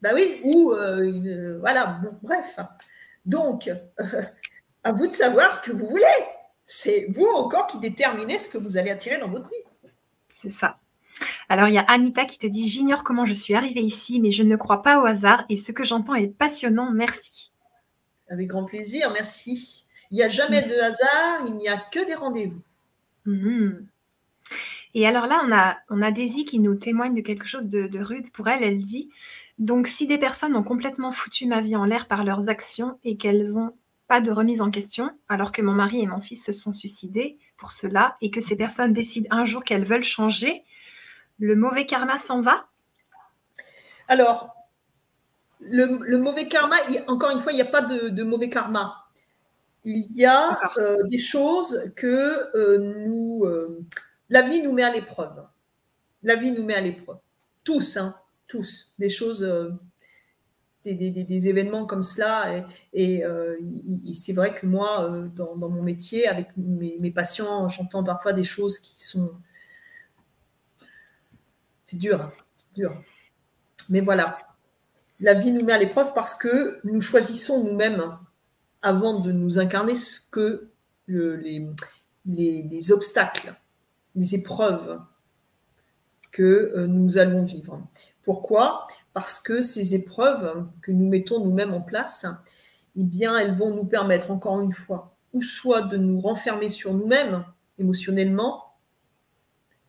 Bah 0.00 0.12
oui, 0.14 0.40
ou 0.42 0.72
euh, 0.72 1.58
voilà, 1.60 2.00
bon, 2.02 2.16
bref. 2.22 2.58
Donc, 3.26 3.68
euh, 3.68 3.74
à 4.84 4.92
vous 4.92 5.06
de 5.06 5.12
savoir 5.12 5.52
ce 5.52 5.60
que 5.60 5.70
vous 5.70 5.86
voulez. 5.86 6.06
C'est 6.64 7.08
vous 7.10 7.26
encore 7.26 7.66
qui 7.66 7.78
déterminez 7.78 8.38
ce 8.38 8.48
que 8.48 8.56
vous 8.56 8.78
allez 8.78 8.90
attirer 8.90 9.18
dans 9.18 9.28
votre 9.28 9.50
vie. 9.50 9.90
C'est 10.40 10.48
ça. 10.48 10.78
Alors, 11.50 11.68
il 11.68 11.74
y 11.74 11.78
a 11.78 11.82
Anita 11.82 12.24
qui 12.24 12.38
te 12.38 12.46
dit 12.46 12.68
J'ignore 12.68 13.04
comment 13.04 13.26
je 13.26 13.34
suis 13.34 13.54
arrivée 13.54 13.82
ici, 13.82 14.18
mais 14.18 14.32
je 14.32 14.44
ne 14.44 14.56
crois 14.56 14.82
pas 14.82 14.98
au 14.98 15.04
hasard 15.04 15.44
et 15.50 15.58
ce 15.58 15.72
que 15.72 15.84
j'entends 15.84 16.14
est 16.14 16.28
passionnant. 16.28 16.90
Merci. 16.90 17.52
Avec 18.30 18.48
grand 18.48 18.64
plaisir, 18.64 19.12
merci. 19.12 19.81
Il 20.12 20.16
n'y 20.16 20.22
a 20.22 20.28
jamais 20.28 20.60
de 20.60 20.74
hasard, 20.74 21.46
il 21.46 21.54
n'y 21.56 21.70
a 21.70 21.78
que 21.78 22.06
des 22.06 22.14
rendez-vous. 22.14 22.60
Mhm. 23.24 23.86
Et 24.92 25.06
alors 25.06 25.26
là, 25.26 25.42
on 25.42 25.50
a, 25.50 25.78
on 25.88 26.02
a 26.02 26.10
Daisy 26.10 26.44
qui 26.44 26.58
nous 26.58 26.74
témoigne 26.74 27.14
de 27.14 27.22
quelque 27.22 27.46
chose 27.46 27.66
de, 27.66 27.98
rude 27.98 28.30
pour 28.30 28.46
elle. 28.48 28.62
Elle 28.62 28.82
dit 28.82 29.08
Donc, 29.58 29.88
si 29.88 30.06
des 30.06 30.18
personnes 30.18 30.54
ont 30.54 30.62
complètement 30.62 31.12
foutu 31.12 31.46
ma 31.46 31.62
vie 31.62 31.76
en 31.76 31.86
l'air 31.86 32.08
par 32.08 32.24
leurs 32.24 32.50
actions 32.50 32.98
et 33.04 33.16
qu'elles 33.16 33.54
n'ont 33.54 33.74
pas 34.06 34.20
de 34.20 34.30
remise 34.30 34.60
en 34.60 34.70
question, 34.70 35.10
alors 35.30 35.50
que 35.50 35.62
mon 35.62 35.72
mari 35.72 36.02
et 36.02 36.06
mon 36.06 36.20
fils 36.20 36.44
se 36.44 36.52
sont 36.52 36.74
suicidés 36.74 37.38
pour 37.56 37.72
cela, 37.72 38.18
et 38.20 38.30
que 38.30 38.42
ces 38.42 38.56
personnes 38.56 38.92
décident 38.92 39.28
un 39.30 39.46
jour 39.46 39.64
qu'elles 39.64 39.86
veulent 39.86 40.04
changer, 40.04 40.62
le 41.38 41.56
mauvais 41.56 41.86
karma 41.86 42.18
s'en 42.18 42.42
va? 42.42 42.66
Alors, 44.08 44.54
le, 45.60 46.18
mauvais 46.18 46.48
karma, 46.48 46.76
encore 47.06 47.30
une 47.30 47.40
fois, 47.40 47.52
il 47.52 47.56
n'y 47.56 47.62
a 47.62 47.64
pas 47.64 47.80
de 47.80 48.22
mauvais 48.22 48.50
karma 48.50 49.01
il 49.84 50.12
y 50.12 50.24
a 50.24 50.60
euh, 50.78 51.02
des 51.08 51.18
choses 51.18 51.90
que 51.96 52.56
euh, 52.56 52.78
nous, 53.06 53.44
euh, 53.44 53.84
la 54.28 54.42
vie 54.42 54.62
nous 54.62 54.72
met 54.72 54.84
à 54.84 54.92
l'épreuve. 54.92 55.44
La 56.22 56.36
vie 56.36 56.52
nous 56.52 56.64
met 56.64 56.74
à 56.74 56.80
l'épreuve. 56.80 57.18
Tous, 57.64 57.96
hein, 57.96 58.14
tous. 58.46 58.92
Des 58.98 59.08
choses, 59.08 59.48
des, 60.84 61.48
événements 61.48 61.84
comme 61.84 62.04
cela. 62.04 62.64
Et, 62.92 63.24
c'est 64.14 64.32
vrai 64.32 64.54
que 64.54 64.66
moi, 64.66 65.10
dans, 65.34 65.56
mon 65.56 65.82
métier, 65.82 66.28
avec 66.28 66.48
mes, 66.56 67.10
patients, 67.10 67.68
j'entends 67.68 68.04
parfois 68.04 68.32
des 68.32 68.44
choses 68.44 68.78
qui 68.78 69.04
sont. 69.04 69.32
C'est 71.86 71.98
dur, 71.98 72.20
hein, 72.20 72.32
c'est 72.56 72.80
dur. 72.80 73.02
Mais 73.88 74.00
voilà. 74.00 74.38
La 75.18 75.34
vie 75.34 75.52
nous 75.52 75.64
met 75.64 75.72
à 75.72 75.78
l'épreuve 75.78 76.14
parce 76.14 76.34
que 76.36 76.80
nous 76.84 77.00
choisissons 77.00 77.64
nous-mêmes 77.64 78.16
avant 78.82 79.20
de 79.20 79.32
nous 79.32 79.58
incarner 79.58 79.94
ce 79.94 80.20
que 80.30 80.68
les, 81.08 81.66
les, 82.26 82.92
obstacles, 82.92 83.54
les 84.14 84.34
épreuves 84.34 85.00
que 86.30 86.72
euh, 86.74 86.86
nous 86.86 87.18
allons 87.18 87.44
vivre. 87.44 87.80
Pourquoi? 88.24 88.86
Parce 89.12 89.38
que 89.38 89.60
ces 89.60 89.94
épreuves 89.94 90.66
que 90.80 90.92
nous 90.92 91.08
mettons 91.08 91.44
nous-mêmes 91.44 91.74
en 91.74 91.80
place, 91.80 92.26
eh 92.96 93.04
bien, 93.04 93.36
elles 93.38 93.54
vont 93.54 93.74
nous 93.74 93.84
permettre, 93.84 94.30
encore 94.30 94.60
une 94.60 94.72
fois, 94.72 95.14
ou 95.32 95.42
soit 95.42 95.82
de 95.82 95.96
nous 95.96 96.20
renfermer 96.20 96.68
sur 96.68 96.94
nous-mêmes 96.94 97.44
émotionnellement, 97.78 98.64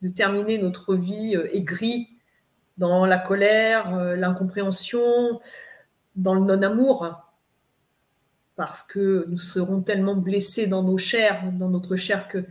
de 0.02 0.08
terminer 0.08 0.58
notre 0.58 0.94
vie 0.94 1.36
euh, 1.36 1.54
aigrie 1.54 2.08
dans 2.76 3.06
la 3.06 3.18
colère, 3.18 3.94
euh, 3.94 4.16
l'incompréhension, 4.16 5.40
dans 6.16 6.34
le 6.34 6.40
non-amour, 6.40 7.23
parce 8.56 8.82
que 8.82 9.26
nous 9.28 9.38
serons 9.38 9.82
tellement 9.82 10.16
blessés 10.16 10.66
dans 10.66 10.82
nos 10.82 10.98
chairs, 10.98 11.50
dans 11.52 11.68
notre 11.68 11.96
chair, 11.96 12.28
que 12.28 12.44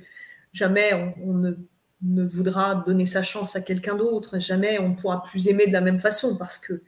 jamais 0.52 0.94
on, 1.24 1.34
ne, 1.34 2.24
voudra 2.24 2.76
donner 2.76 3.06
sa 3.06 3.24
chance 3.24 3.56
à 3.56 3.62
quelqu'un 3.62 3.96
d'autre, 3.96 4.40
jamais 4.40 4.80
on 4.80 4.90
ne 4.90 4.96
pourra 4.96 5.24
plus 5.24 5.48
aimer 5.48 5.68
de 5.68 5.72
la 5.72 5.82
même 5.82 6.00
façon, 6.00 6.36
parce 6.36 6.58
que, 6.58 6.82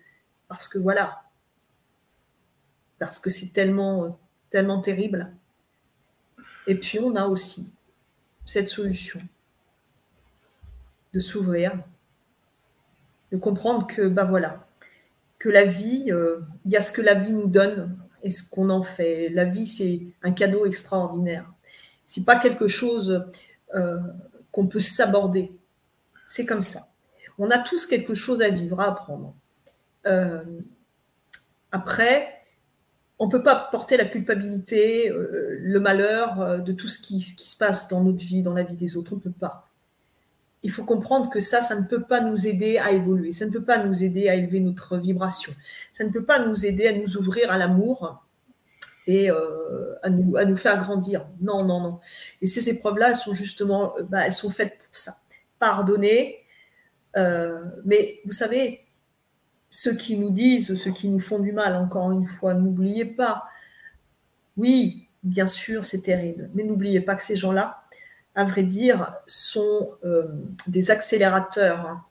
parce 0.48 0.68
que 0.68 0.78
voilà, 0.78 1.22
parce 3.00 3.20
que 3.20 3.30
c'est 3.30 3.54
tellement, 3.54 4.20
tellement 4.50 4.82
terrible. 4.82 5.32
Et 6.68 6.76
puis 6.76 7.00
on 7.00 7.16
a 7.16 7.26
aussi 7.26 7.70
cette 8.46 8.68
solution 8.68 9.22
de 11.14 11.20
s'ouvrir, 11.20 11.72
de 13.32 13.38
comprendre 13.38 13.88
que, 13.88 14.08
bah 14.08 14.26
voilà, 14.26 14.68
que 15.40 15.48
la 15.48 15.64
vie, 15.64 16.12
euh, 16.12 16.42
il 16.66 16.72
y 16.72 16.78
a 16.78 16.82
ce 16.82 16.92
que 16.92 17.02
la 17.02 17.14
vie 17.14 17.34
nous 17.34 17.48
donne 17.48 17.96
et 18.26 18.32
ce 18.32 18.50
qu'on 18.50 18.70
en 18.70 18.84
fait. 18.84 19.30
La 19.30 19.46
vie, 19.46 19.68
c'est 19.68 20.02
un 20.24 20.32
cadeau 20.32 20.66
extraordinaire. 20.66 21.54
C'est 22.08 22.26
pas 22.26 22.38
quelque 22.38 22.68
chose 22.68 23.26
euh, 23.76 24.00
qu'on 24.52 24.68
peut 24.68 24.80
s'aborder. 24.80 25.52
C'est 26.28 26.46
comme 26.46 26.64
ça. 26.64 26.88
On 27.38 27.52
a 27.52 27.60
tous 27.60 27.86
quelque 27.86 28.16
chose 28.16 28.42
à 28.42 28.50
vivre, 28.50 28.82
à 28.82 28.90
apprendre. 28.90 29.34
Euh, 30.08 30.44
après, 31.72 32.42
on 33.20 33.28
ne 33.28 33.32
peut 33.32 33.44
pas 33.44 33.70
porter 33.72 33.96
la 33.96 34.06
culpabilité, 34.06 35.10
le 35.12 35.80
malheur 35.80 36.62
de 36.62 36.72
tout 36.74 36.88
ce 36.88 37.00
qui, 37.00 37.22
ce 37.22 37.36
qui, 37.36 37.50
se 37.50 37.58
passe 37.58 37.88
dans 37.88 38.02
notre 38.02 38.26
vie, 38.26 38.42
dans 38.42 38.54
la 38.54 38.64
vie 38.64 38.76
des 38.76 38.98
autres. 38.98 39.14
On 39.14 39.18
ne 39.18 39.22
peut 39.22 39.30
pas 39.32 39.68
il 40.66 40.72
faut 40.72 40.84
comprendre 40.84 41.30
que 41.30 41.40
ça, 41.40 41.62
ça 41.62 41.76
ne 41.80 41.86
peut 41.86 42.02
pas 42.02 42.22
nous 42.22 42.48
aider 42.48 42.80
à 42.80 42.92
évoluer, 42.92 43.34
ça 43.34 43.46
ne 43.46 43.52
peut 43.52 43.64
pas 43.64 43.84
nous 43.84 44.04
aider 44.04 44.30
à 44.30 44.34
élever 44.34 44.60
notre 44.60 44.98
vibration, 44.98 45.54
ça 45.94 46.04
ne 46.04 46.10
peut 46.10 46.24
pas 46.26 46.44
nous 46.44 46.66
aider 46.66 46.88
à 46.88 46.94
nous 46.94 47.18
ouvrir 47.18 47.52
à 47.52 47.60
l'amour 47.60 48.26
et 49.06 49.30
euh, 49.30 49.94
à, 50.02 50.10
nous, 50.10 50.58
faire 50.58 50.80
grandir. 50.80 51.28
Non, 51.40 51.64
non, 51.64 51.82
non. 51.82 52.00
Et 52.42 52.48
ces 52.48 52.68
épreuves-là, 52.68 53.12
elles 53.12 53.16
sont 53.16 53.36
justement, 53.36 53.94
bah, 54.10 54.26
elles 54.26 54.34
sont 54.34 54.50
faites 54.50 54.80
pour 54.80 54.96
ça. 54.96 55.20
Pardonner, 55.60 56.40
euh, 57.16 57.64
mais 57.86 58.22
vous 58.26 58.32
savez, 58.32 58.82
ceux 59.70 59.94
qui 59.96 60.18
nous 60.18 60.32
disent, 60.32 60.74
ceux 60.74 60.92
qui 60.92 61.10
nous 61.10 61.20
font 61.20 61.38
du 61.38 61.52
mal, 61.52 61.76
encore 61.76 62.12
une 62.12 62.26
fois, 62.26 62.56
n'oubliez 62.56 63.06
pas, 63.06 63.44
oui, 64.58 65.10
bien 65.22 65.46
sûr, 65.46 65.86
c'est 65.86 66.02
terrible, 66.02 66.50
mais 66.56 66.64
n'oubliez 66.64 67.02
pas 67.02 67.14
que 67.14 67.24
ces 67.24 67.36
gens-là, 67.36 67.85
à 68.36 68.44
vrai 68.44 68.64
dire, 68.64 69.14
sont 69.28 69.92
euh, 70.04 70.28
des 70.68 70.92
accélérateurs 70.92 71.88
hein, 71.88 72.02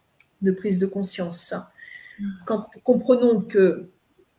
de 0.43 0.53
prise 0.53 0.79
de 0.79 0.87
conscience. 0.87 1.55
Quand 2.47 2.71
comprenons 2.83 3.41
que 3.41 3.89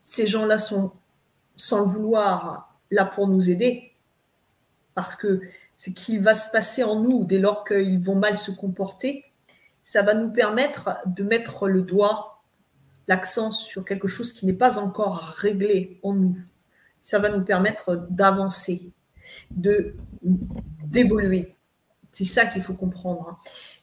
ces 0.03 0.27
gens-là 0.27 0.59
sont, 0.59 0.91
sans 1.55 1.81
le 1.81 1.91
vouloir, 1.91 2.73
là 2.91 3.05
pour 3.05 3.27
nous 3.27 3.49
aider, 3.49 3.93
parce 4.93 5.15
que 5.15 5.41
ce 5.77 5.89
qui 5.89 6.17
va 6.17 6.33
se 6.33 6.49
passer 6.51 6.83
en 6.83 7.01
nous 7.01 7.25
dès 7.25 7.37
lors 7.37 7.65
qu'ils 7.65 7.99
vont 7.99 8.15
mal 8.15 8.37
se 8.37 8.51
comporter, 8.51 9.25
ça 9.83 10.01
va 10.01 10.13
nous 10.13 10.31
permettre 10.31 10.97
de 11.05 11.23
mettre 11.23 11.67
le 11.67 11.81
doigt, 11.81 12.41
l'accent 13.07 13.51
sur 13.51 13.85
quelque 13.85 14.07
chose 14.07 14.31
qui 14.31 14.45
n'est 14.45 14.53
pas 14.53 14.79
encore 14.79 15.35
réglé 15.37 15.99
en 16.01 16.13
nous. 16.13 16.37
Ça 17.03 17.19
va 17.19 17.29
nous 17.29 17.43
permettre 17.43 18.07
d'avancer, 18.09 18.89
d'évoluer. 19.51 21.55
C'est 22.15 22.23
ça 22.23 22.45
qu'il 22.45 22.63
faut 22.63 22.73
comprendre. 22.73 23.27
Hein. 23.29 23.37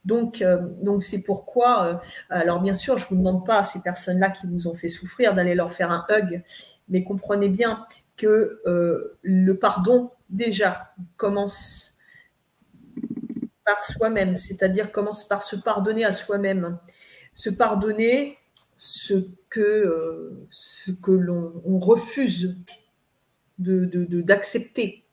Donc, 0.06 0.40
euh, 0.40 0.56
donc 0.80 1.02
c'est 1.02 1.22
pourquoi, 1.22 1.84
euh, 1.84 1.94
alors 2.30 2.62
bien 2.62 2.74
sûr, 2.74 2.96
je 2.96 3.04
ne 3.04 3.09
vous 3.10 3.16
demande 3.16 3.44
pas 3.44 3.59
à 3.59 3.62
ces 3.62 3.82
personnes-là 3.82 4.30
qui 4.30 4.46
vous 4.46 4.68
ont 4.68 4.74
fait 4.74 4.88
souffrir 4.88 5.34
d'aller 5.34 5.54
leur 5.54 5.70
faire 5.70 5.90
un 5.90 6.06
hug, 6.10 6.42
mais 6.88 7.04
comprenez 7.04 7.50
bien 7.50 7.84
que 8.16 8.62
euh, 8.66 9.18
le 9.20 9.52
pardon, 9.59 10.10
déjà, 10.30 10.94
commence 11.18 11.98
par 13.66 13.84
soi-même, 13.84 14.38
c'est-à-dire 14.38 14.92
commence 14.92 15.28
par 15.28 15.42
se 15.42 15.56
pardonner 15.56 16.06
à 16.06 16.14
soi-même. 16.14 16.78
Se 17.34 17.50
pardonner 17.50 18.38
ce 18.78 19.28
que, 19.50 20.32
ce 20.50 20.90
que 20.90 21.10
l'on 21.10 21.78
refuse 21.78 22.56
d'accepter. 23.59 24.96
De, 24.96 25.11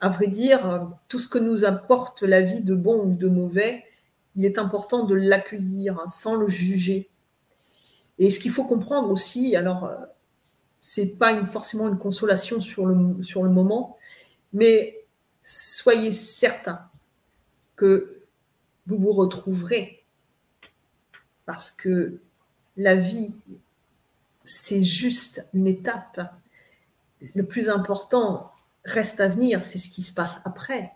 à 0.00 0.08
vrai 0.08 0.28
dire, 0.28 0.90
tout 1.08 1.18
ce 1.18 1.28
que 1.28 1.38
nous 1.38 1.64
apporte 1.64 2.22
la 2.22 2.40
vie 2.40 2.62
de 2.62 2.74
bon 2.74 3.04
ou 3.04 3.14
de 3.14 3.28
mauvais, 3.28 3.84
il 4.36 4.44
est 4.44 4.58
important 4.58 5.04
de 5.04 5.14
l'accueillir 5.14 6.00
sans 6.10 6.36
le 6.36 6.48
juger. 6.48 7.08
Et 8.18 8.30
ce 8.30 8.38
qu'il 8.40 8.52
faut 8.52 8.64
comprendre 8.64 9.10
aussi, 9.10 9.56
alors, 9.56 9.90
c'est 10.80 11.18
pas 11.18 11.44
forcément 11.46 11.88
une 11.88 11.98
consolation 11.98 12.60
sur 12.60 12.86
le, 12.86 13.22
sur 13.22 13.42
le 13.42 13.50
moment, 13.50 13.98
mais 14.52 14.96
soyez 15.42 16.12
certains 16.12 16.80
que 17.76 18.20
vous 18.86 18.98
vous 18.98 19.12
retrouverez 19.12 20.02
parce 21.46 21.70
que 21.70 22.20
la 22.76 22.94
vie, 22.94 23.34
c'est 24.44 24.82
juste 24.82 25.44
une 25.52 25.66
étape. 25.66 26.20
Le 27.34 27.44
plus 27.44 27.68
important, 27.68 28.52
reste 28.84 29.20
à 29.20 29.28
venir, 29.28 29.64
c'est 29.64 29.78
ce 29.78 29.90
qui 29.90 30.02
se 30.02 30.12
passe 30.12 30.40
après. 30.44 30.92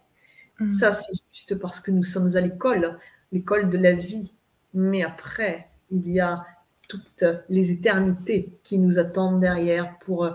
Mm. 0.61 0.70
Ça, 0.70 0.93
c'est 0.93 1.12
juste 1.32 1.56
parce 1.56 1.81
que 1.81 1.90
nous 1.90 2.05
sommes 2.05 2.36
à 2.36 2.40
l'école, 2.40 2.98
l'école 3.32 3.70
de 3.70 3.78
la 3.78 3.93
vie. 3.93 4.35
Mais 4.73 5.02
après, 5.02 5.69
il 5.90 6.11
y 6.11 6.20
a 6.20 6.44
toutes 6.89 7.24
les 7.48 7.70
éternités 7.70 8.52
qui 8.62 8.78
nous 8.78 8.98
attendent 8.98 9.40
derrière 9.40 9.98
pour, 10.01 10.28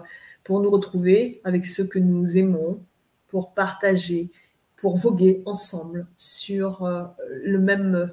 pour 0.43 0.61
nous 0.61 0.69
retrouver 0.69 1.41
avec 1.43 1.65
ceux 1.65 1.85
que 1.85 1.99
nous 1.99 2.37
aimons, 2.37 2.81
pour 3.29 3.53
partager, 3.53 4.31
pour 4.77 4.97
voguer 4.97 5.43
ensemble 5.45 6.07
sur 6.17 6.83
euh, 6.83 7.03
le 7.43 7.59
même, 7.59 8.11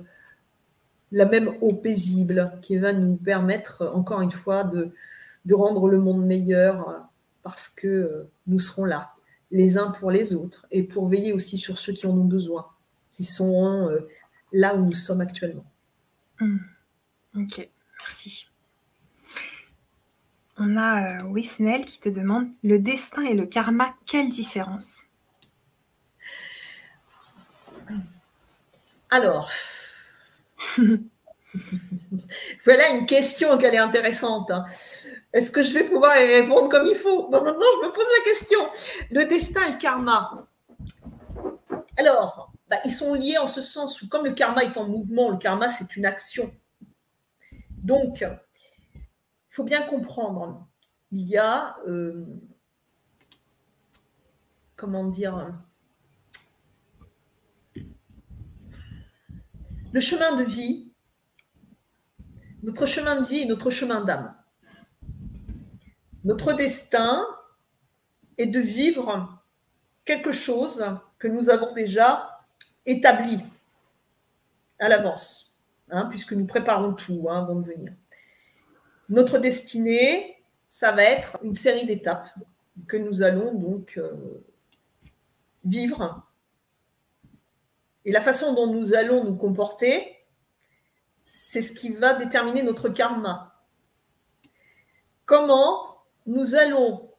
la 1.13 1.25
même 1.25 1.55
eau 1.61 1.73
paisible 1.73 2.53
qui 2.63 2.77
va 2.77 2.93
nous 2.93 3.17
permettre, 3.17 3.91
encore 3.95 4.21
une 4.21 4.33
fois, 4.33 4.65
de, 4.65 4.93
de 5.45 5.55
rendre 5.55 5.89
le 5.89 5.99
monde 5.99 6.25
meilleur 6.27 7.09
parce 7.43 7.69
que 7.69 8.27
nous 8.49 8.59
serons 8.59 8.85
là 8.85 9.16
les 9.57 9.79
uns 9.79 9.91
pour 9.91 10.11
les 10.11 10.35
autres 10.35 10.67
et 10.71 10.83
pour 10.83 11.09
veiller 11.09 11.33
aussi 11.33 11.57
sur 11.57 11.79
ceux 11.79 11.95
qui 11.95 12.07
en 12.07 12.11
ont 12.11 12.27
besoin, 12.27 12.67
qui 13.13 13.25
sont 13.25 13.89
euh, 13.89 14.07
là 14.53 14.75
où 14.75 14.85
nous 14.85 14.93
sommes 14.93 15.23
actuellement. 15.23 15.65
Hmm. 16.39 16.59
Ok, 17.35 17.67
merci. 17.99 18.49
On 20.59 20.77
a 20.77 21.23
euh, 21.23 21.33
Wisnel 21.33 21.87
qui 21.87 22.01
te 22.01 22.11
demande 22.11 22.49
le 22.63 22.79
destin 22.79 23.23
et 23.23 23.35
le 23.35 23.47
karma, 23.47 23.95
quelle 24.05 24.29
différence? 24.29 25.05
Alors, 29.09 29.51
voilà 32.65 32.91
une 32.91 33.07
question 33.07 33.57
qui 33.59 33.65
est 33.65 33.77
intéressante. 33.77 34.51
Hein. 34.51 34.65
Est-ce 35.33 35.51
que 35.51 35.63
je 35.63 35.75
vais 35.75 35.85
pouvoir 35.85 36.17
y 36.19 36.27
répondre 36.27 36.69
comme 36.69 36.87
il 36.87 36.97
faut? 36.97 37.29
Maintenant, 37.29 37.53
je 37.53 37.87
me 37.87 37.93
pose 37.93 38.07
la 38.19 38.25
question. 38.25 38.59
Le 39.11 39.25
destin 39.25 39.67
et 39.67 39.73
le 39.73 39.79
karma. 39.79 40.47
Alors, 41.97 42.53
bah, 42.69 42.79
ils 42.85 42.93
sont 42.93 43.15
liés 43.15 43.39
en 43.39 43.47
ce 43.47 43.63
sens 43.63 44.03
où, 44.03 44.09
comme 44.09 44.25
le 44.25 44.33
karma 44.33 44.65
est 44.65 44.77
en 44.77 44.89
mouvement, 44.89 45.31
le 45.31 45.39
karma, 45.39 45.69
c'est 45.69 45.97
une 45.97 46.05
action. 46.05 46.53
Donc, 47.71 48.21
il 48.21 49.55
faut 49.55 49.65
bien 49.65 49.83
comprendre, 49.83 50.67
il 51.13 51.23
y 51.23 51.37
a, 51.37 51.77
euh, 51.87 52.25
comment 54.75 55.05
dire, 55.05 55.55
le 59.93 60.01
chemin 60.01 60.37
de 60.37 60.43
vie, 60.43 60.86
notre 62.63 62.87
chemin 62.87 63.21
de 63.21 63.27
vie 63.27 63.41
et 63.43 63.47
notre 63.47 63.71
chemin 63.71 64.05
d'âme. 64.05 64.35
Notre 66.25 66.53
destin 66.53 67.25
est 68.39 68.47
de 68.47 68.61
vivre 68.61 69.43
quelque 70.05 70.33
chose 70.33 70.85
que 71.19 71.29
nous 71.29 71.51
avons 71.51 71.73
déjà 71.73 72.31
établi 72.85 73.39
à 74.79 74.89
l'avance, 74.89 75.57
hein, 75.91 76.07
puisque 76.07 76.33
nous 76.33 76.47
préparons 76.47 76.95
tout 76.95 77.27
hein, 77.31 77.43
avant 77.43 77.57
de 77.57 77.67
venir. 77.67 77.93
Notre 79.09 79.39
destinée, 79.39 80.37
ça 80.69 80.93
va 80.93 81.05
être 81.05 81.39
une 81.43 81.55
série 81.55 81.87
d'étapes 81.87 82.29
que 82.89 82.97
nous 82.97 83.23
allons 83.23 83.55
donc 83.55 83.95
euh, 83.97 84.45
vivre. 85.65 86.23
Et 88.05 88.13
la 88.13 88.21
façon 88.21 88.55
dont 88.55 88.73
nous 88.73 88.95
allons 88.95 89.25
nous 89.25 89.37
comporter, 89.37 90.16
c'est 91.27 91.61
ce 91.61 91.73
qui 91.73 91.91
va 91.91 92.15
déterminer 92.15 92.63
notre 92.63 92.89
karma. 92.89 93.53
Comment 95.27 95.99
nous 96.25 96.55
allons 96.55 97.11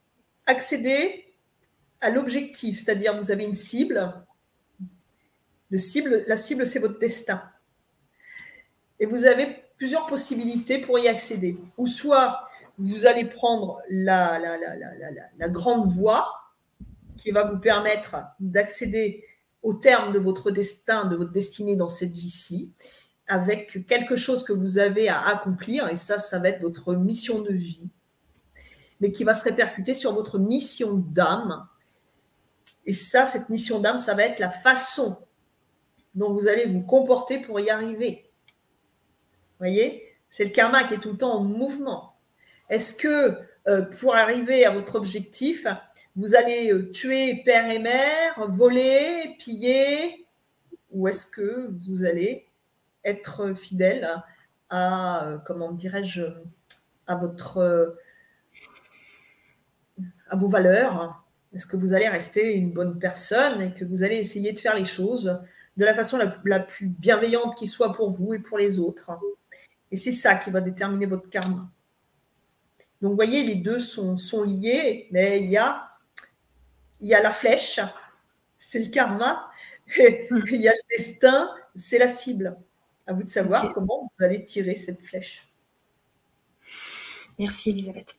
accéder 0.46 1.26
à 2.00 2.10
l'objectif, 2.10 2.80
c'est-à-dire 2.80 3.22
vous 3.22 3.32
avez 3.32 3.44
une 3.44 3.56
cible. 3.56 4.14
Le 5.70 5.78
cible 5.78 6.24
la 6.28 6.38
cible, 6.38 6.66
c'est 6.66 6.80
votre 6.80 7.00
destin. 7.00 7.44
Et 9.00 9.06
vous 9.06 9.26
avez 9.26 9.58
plusieurs 9.76 10.06
possibilités 10.06 10.80
pour 10.80 10.98
y 11.00 11.10
accéder. 11.10 11.58
Ou 11.78 11.86
soit 11.86 12.48
vous 12.78 13.06
allez 13.06 13.26
prendre 13.26 13.82
la, 13.90 14.40
la 15.38 15.50
grande 15.50 15.86
voie 15.86 16.32
qui 17.18 17.32
va 17.32 17.44
vous 17.44 17.60
permettre 17.60 18.16
d'accéder 18.40 19.26
au 19.64 19.74
terme 19.74 20.14
de 20.14 20.20
votre 20.20 20.50
destin, 20.50 21.06
de 21.06 21.18
votre 21.18 21.34
destinée 21.34 21.76
dans 21.76 21.90
cette 21.90 22.14
vie-ci, 22.14 22.72
avec 23.28 23.86
quelque 23.88 24.16
chose 24.16 24.44
que 24.44 24.54
vous 24.54 24.78
avez 24.78 25.10
à 25.10 25.28
accomplir. 25.28 25.88
Et 25.90 25.98
ça, 25.98 26.20
ça 26.20 26.40
va 26.40 26.50
être 26.50 26.62
votre 26.62 26.94
mission 26.94 27.42
de 27.42 27.54
vie 27.54 27.90
mais 29.00 29.12
qui 29.12 29.24
va 29.24 29.34
se 29.34 29.44
répercuter 29.44 29.94
sur 29.94 30.14
votre 30.14 30.40
mission 30.40 30.94
d'âme. 30.94 31.68
Et 32.86 32.94
ça, 32.94 33.26
cette 33.26 33.50
mission 33.50 33.80
d'âme, 33.80 33.98
ça 33.98 34.16
va 34.16 34.24
être 34.24 34.40
la 34.40 34.50
façon 34.50 35.18
dont 36.16 36.32
vous 36.32 36.48
allez 36.48 36.66
vous 36.66 36.82
comporter 36.82 37.40
pour 37.40 37.60
y 37.60 37.70
arriver. 37.70 38.30
Voyez? 39.60 40.04
C'est 40.30 40.46
le 40.46 40.50
karma 40.50 40.84
qui 40.84 40.96
est 40.96 41.00
tout 41.00 41.12
le 41.12 41.18
temps 41.18 41.36
en 41.36 41.44
mouvement. 41.44 42.16
Est-ce 42.70 42.94
que 42.94 43.38
euh, 43.68 43.82
pour 44.00 44.16
arriver 44.16 44.66
à 44.66 44.72
votre 44.72 44.96
objectif, 44.96 45.68
vous 46.16 46.36
allez 46.36 46.72
euh, 46.72 46.92
tuer 46.92 47.44
père 47.46 47.70
et 47.70 47.80
mère, 47.80 48.50
voler, 48.50 49.36
piller, 49.40 50.26
ou 50.92 51.08
est-ce 51.08 51.28
que 51.28 51.70
vous 51.88 52.04
allez 52.04 52.47
être 53.08 53.54
fidèle 53.56 54.24
à, 54.70 55.26
euh, 55.26 55.38
comment 55.40 55.72
dirais-je, 55.72 56.24
à 57.08 57.16
votre 57.16 57.96
à 60.30 60.36
vos 60.36 60.50
valeurs 60.50 61.26
Est-ce 61.54 61.66
que 61.66 61.78
vous 61.78 61.94
allez 61.94 62.08
rester 62.08 62.54
une 62.54 62.72
bonne 62.72 63.00
personne 63.00 63.62
et 63.62 63.74
que 63.74 63.86
vous 63.86 64.04
allez 64.04 64.18
essayer 64.18 64.52
de 64.52 64.60
faire 64.60 64.76
les 64.76 64.86
choses 64.86 65.40
de 65.78 65.86
la 65.86 65.94
façon 65.94 66.20
la, 66.44 66.60
plus 66.60 66.88
bienveillante 66.88 67.58
qui 67.58 67.68
soit 67.68 67.94
pour 67.94 68.10
vous 68.10 68.34
et 68.34 68.40
pour 68.40 68.58
les 68.58 68.80
autres 68.80 69.12
Et 69.92 69.98
c'est 69.98 70.12
ça 70.12 70.36
qui 70.36 70.50
va 70.50 70.60
déterminer 70.60 71.06
votre 71.06 71.30
karma. 71.30 71.66
Donc, 73.00 73.12
vous 73.12 73.16
voyez, 73.16 73.44
les 73.44 73.56
deux 73.56 73.80
sont, 73.80 74.18
sont 74.18 74.44
liés, 74.44 75.08
mais 75.12 75.40
il 75.40 75.52
y 75.52 75.58
a, 75.58 75.84
il 77.00 77.08
y 77.08 77.14
a 77.14 77.22
la 77.22 77.32
flèche, 77.32 77.80
c'est 78.58 78.80
le 78.80 78.90
karma, 78.90 79.52
et 79.98 80.28
il 80.52 80.62
y 80.62 80.68
a 80.68 80.72
le 80.72 80.98
destin, 80.98 81.52
c'est 81.76 82.00
la 82.00 82.08
cible. 82.08 82.58
À 83.08 83.14
vous 83.14 83.24
de 83.24 83.30
savoir 83.30 83.72
comment 83.74 84.12
vous 84.18 84.26
allez 84.26 84.44
tirer 84.44 84.76
cette 84.76 85.02
flèche. 85.02 85.48
Merci 87.40 87.70
Elisabeth. 87.70 88.18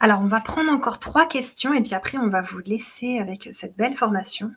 Alors, 0.00 0.20
on 0.20 0.26
va 0.26 0.40
prendre 0.40 0.70
encore 0.70 0.98
trois 0.98 1.26
questions 1.26 1.74
et 1.74 1.82
puis 1.82 1.94
après, 1.94 2.18
on 2.18 2.28
va 2.28 2.40
vous 2.40 2.58
laisser 2.58 3.18
avec 3.18 3.50
cette 3.52 3.76
belle 3.76 3.96
formation. 3.96 4.52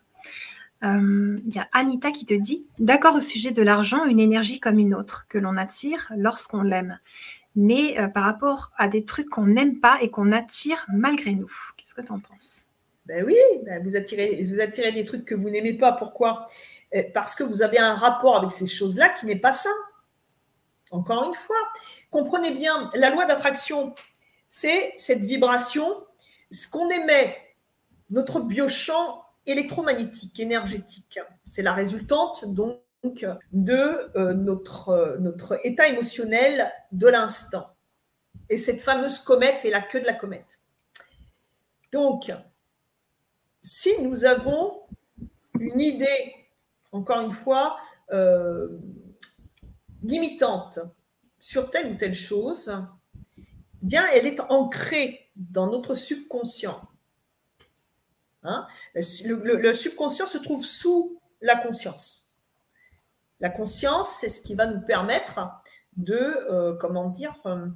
Euh, 0.84 1.40
il 1.46 1.56
y 1.56 1.60
a 1.60 1.68
Anita 1.72 2.12
qui 2.12 2.26
te 2.26 2.34
dit 2.34 2.66
D'accord 2.80 3.16
au 3.16 3.22
sujet 3.22 3.52
de 3.52 3.62
l'argent, 3.62 4.06
une 4.06 4.20
énergie 4.20 4.60
comme 4.60 4.80
une 4.80 4.94
autre 4.94 5.26
que 5.30 5.38
l'on 5.38 5.58
attire 5.58 6.12
lorsqu'on 6.16 6.62
l'aime, 6.62 7.00
mais 7.56 8.00
euh, 8.00 8.08
par 8.08 8.24
rapport 8.24 8.72
à 8.78 8.88
des 8.88 9.06
trucs 9.06 9.30
qu'on 9.30 9.48
n'aime 9.48 9.80
pas 9.80 9.98
et 10.02 10.10
qu'on 10.10 10.32
attire 10.32 10.86
malgré 10.94 11.34
nous. 11.34 11.52
Qu'est-ce 11.78 11.94
que 11.94 12.02
tu 12.02 12.12
en 12.12 12.20
penses? 12.20 12.66
Ben 13.06 13.26
oui, 13.26 13.36
ben 13.66 13.84
vous, 13.84 13.96
attirez, 13.96 14.44
vous 14.44 14.62
attirez 14.62 14.92
des 14.92 15.06
trucs 15.06 15.26
que 15.26 15.36
vous 15.36 15.50
n'aimez 15.50 15.74
pas. 15.74 15.92
Pourquoi? 15.92 16.46
Parce 17.14 17.36
que 17.36 17.44
vous 17.44 17.62
avez 17.62 17.80
un 17.80 17.96
rapport 17.96 18.38
avec 18.38 18.52
ces 18.52 18.68
choses-là 18.68 19.10
qui 19.10 19.26
n'est 19.26 19.40
pas 19.40 19.52
sain. 19.52 19.70
Encore 20.92 21.24
une 21.28 21.34
fois, 21.34 21.58
comprenez 22.12 22.52
bien, 22.52 22.92
la 22.94 23.10
loi 23.10 23.26
d'attraction, 23.26 23.96
c'est 24.48 24.94
cette 24.98 25.26
vibration, 25.26 26.06
ce 26.52 26.70
qu'on 26.70 26.88
émet, 26.90 27.36
notre 28.12 28.40
biochamp 28.40 29.26
électromagnétique, 29.48 30.40
énergétique. 30.40 31.20
C'est 31.48 31.64
la 31.64 31.74
résultante 31.74 32.46
donc 32.54 32.80
de 33.52 33.74
euh, 33.74 34.12
euh, 34.16 35.18
notre 35.20 35.60
état 35.64 35.88
émotionnel 35.88 36.72
de 36.92 37.08
l'instant. 37.08 37.70
Et 38.50 38.58
cette 38.58 38.82
fameuse 38.82 39.20
comète 39.20 39.66
est 39.66 39.72
la 39.72 39.82
queue 39.82 40.00
de 40.00 40.06
la 40.06 40.14
comète. 40.14 40.60
Donc, 41.92 42.32
si 43.62 43.90
nous 44.02 44.26
avons 44.26 44.82
une 45.60 45.82
idée, 45.82 46.36
encore 46.94 47.22
une 47.22 47.34
fois, 47.34 47.78
euh, 48.12 48.80
limitante 50.04 50.80
sur 51.40 51.70
telle 51.70 51.92
ou 51.92 51.96
telle 51.96 52.14
chose, 52.14 52.74
bien, 53.82 54.08
elle 54.14 54.28
est 54.28 54.40
ancrée 54.40 55.30
dans 55.36 55.68
notre 55.68 55.96
subconscient. 55.96 56.80
Hein? 58.44 58.68
le, 58.94 59.74
subconscient 59.74 60.26
se 60.26 60.38
trouve 60.38 60.66
sous 60.66 61.20
la 61.42 61.56
conscience. 61.56 62.30
La 63.40 63.50
conscience, 63.50 64.18
c'est 64.20 64.30
ce 64.30 64.42
qui 64.42 64.54
va 64.54 64.68
nous 64.68 64.82
permettre 64.82 65.40
de, 65.98 66.14
euh, 66.14 66.78
euh, 66.82 67.68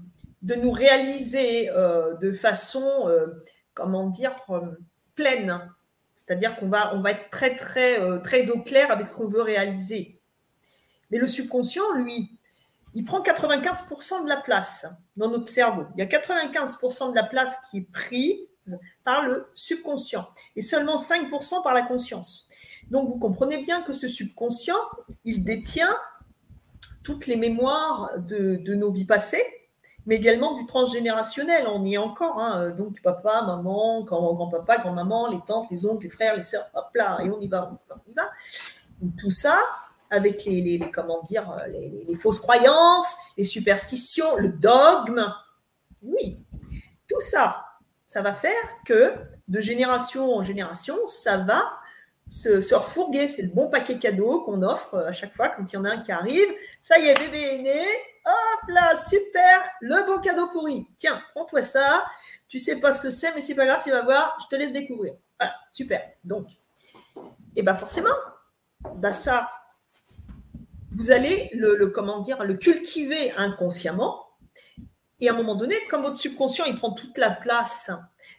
de 0.42 0.56
nous 0.56 0.72
réaliser 0.72 1.68
de 1.68 2.34
façon, 2.34 3.10
comment 3.74 4.14
pleine. 5.16 5.60
C'est-à-dire 6.28 6.58
qu'on 6.58 6.68
va, 6.68 6.94
on 6.94 7.02
va 7.02 7.12
être 7.12 7.30
très, 7.30 7.56
très, 7.56 8.00
très 8.22 8.50
au 8.50 8.62
clair 8.62 8.92
avec 8.92 9.08
ce 9.08 9.14
qu'on 9.14 9.28
veut 9.28 9.42
réaliser. 9.42 10.20
Mais 11.10 11.18
le 11.18 11.28
subconscient, 11.28 11.94
lui, 11.94 12.30
il 12.94 13.06
prend 13.06 13.22
95% 13.22 14.24
de 14.24 14.30
la 14.30 14.38
place 14.38 14.88
dans 15.16 15.30
notre 15.30 15.48
cerveau. 15.48 15.86
Il 15.96 16.00
y 16.00 16.02
a 16.02 16.06
95% 16.06 17.12
de 17.12 17.16
la 17.16 17.24
place 17.24 17.58
qui 17.70 17.78
est 17.78 17.92
prise 17.92 18.80
par 19.04 19.26
le 19.26 19.48
subconscient 19.54 20.28
et 20.56 20.62
seulement 20.62 20.96
5% 20.96 21.64
par 21.64 21.74
la 21.74 21.84
conscience. 21.84 22.50
Donc 22.90 23.08
vous 23.08 23.20
comprenez 23.20 23.60
bien 23.60 23.82
que 23.82 23.94
ce 23.94 24.08
subconscient, 24.08 24.80
il 25.26 25.44
détient 25.44 25.96
toutes 27.04 27.28
les 27.28 27.36
mémoires 27.36 28.12
de, 28.18 28.74
nos 28.76 28.92
vies 28.92 29.06
passées, 29.06 29.44
mais 30.08 30.16
également 30.16 30.56
du 30.56 30.66
transgénérationnel. 30.66 31.68
On 31.68 31.86
y 31.86 31.96
est 31.96 31.98
encore. 31.98 32.40
Hein. 32.40 32.70
Donc 32.72 33.02
papa, 33.02 33.44
maman, 33.46 34.02
grand-papa, 34.02 34.78
grand-maman, 34.78 35.30
les 35.30 35.42
tantes, 35.46 35.68
les 35.70 35.86
oncles, 35.86 36.06
les 36.06 36.10
frères, 36.10 36.36
les 36.36 36.46
sœurs, 36.46 36.68
hop 36.74 36.88
là, 36.96 37.20
et 37.24 37.30
on 37.30 37.40
y 37.40 37.48
va, 37.48 37.70
on 37.92 38.10
y 38.10 38.14
va. 38.14 38.32
tout 39.20 39.30
ça, 39.30 39.62
avec 40.10 40.46
les, 40.46 40.80
comment 40.94 41.22
dire, 41.24 41.62
les, 41.68 42.16
fausses 42.16 42.40
croyances, 42.40 43.18
les 43.38 43.44
superstitions, 43.44 44.38
le 44.38 44.50
dogme. 44.50 45.32
Oui, 46.02 46.40
tout 47.10 47.20
ça, 47.20 47.66
ça 48.08 48.22
va 48.22 48.34
faire 48.34 48.54
que 48.86 49.14
de 49.50 49.60
génération 49.60 50.36
en 50.36 50.44
génération, 50.44 50.96
ça 51.06 51.38
va 51.38 51.64
se, 52.30 52.62
se 52.62 52.76
refourguer. 52.76 53.28
C'est 53.28 53.42
le 53.42 53.50
bon 53.50 53.70
paquet 53.70 53.98
cadeau 53.98 54.40
qu'on 54.42 54.62
offre 54.62 54.98
à 55.00 55.12
chaque 55.12 55.36
fois 55.36 55.50
quand 55.50 55.70
il 55.70 55.76
y 55.76 55.78
en 55.78 55.84
a 55.84 55.90
un 55.90 55.98
qui 55.98 56.14
arrive. 56.14 56.48
Ça 56.82 56.98
y 56.98 57.08
est, 57.08 57.20
bébé 57.20 57.42
est 57.42 57.62
né. 57.62 57.86
Hop 58.28 58.70
là, 58.70 58.94
super, 58.94 59.70
le 59.80 60.06
beau 60.06 60.20
cadeau 60.20 60.48
pourri. 60.48 60.86
Tiens, 60.98 61.22
prends-toi 61.34 61.62
ça. 61.62 62.06
Tu 62.50 62.60
sais 62.60 62.78
pas 62.80 62.92
ce 62.92 63.02
que 63.02 63.10
c'est, 63.10 63.34
mais 63.34 63.40
c'est 63.40 63.56
pas 63.56 63.66
grave, 63.66 63.82
tu 63.82 63.90
vas 63.90 64.04
voir, 64.04 64.38
je 64.42 64.48
te 64.48 64.60
laisse 64.60 64.74
découvrir. 64.74 65.14
Voilà, 65.40 65.56
super. 65.72 66.02
Donc, 66.26 66.50
et 67.16 67.22
eh 67.58 67.64
bien 67.64 67.74
forcément, 67.74 68.14
dans 68.96 69.14
ça, 69.14 69.50
vous 70.96 71.12
allez 71.12 71.50
le, 71.54 71.88
comment 71.88 72.20
dire, 72.20 72.44
le 72.44 72.56
cultiver 72.56 73.32
inconsciemment. 73.38 74.26
Et 75.20 75.30
à 75.30 75.34
un 75.34 75.36
moment 75.36 75.56
donné, 75.56 75.76
comme 75.90 76.04
votre 76.04 76.18
subconscient, 76.18 76.66
il 76.66 76.78
prend 76.78 76.92
toute 76.92 77.18
la 77.18 77.32
place, 77.32 77.90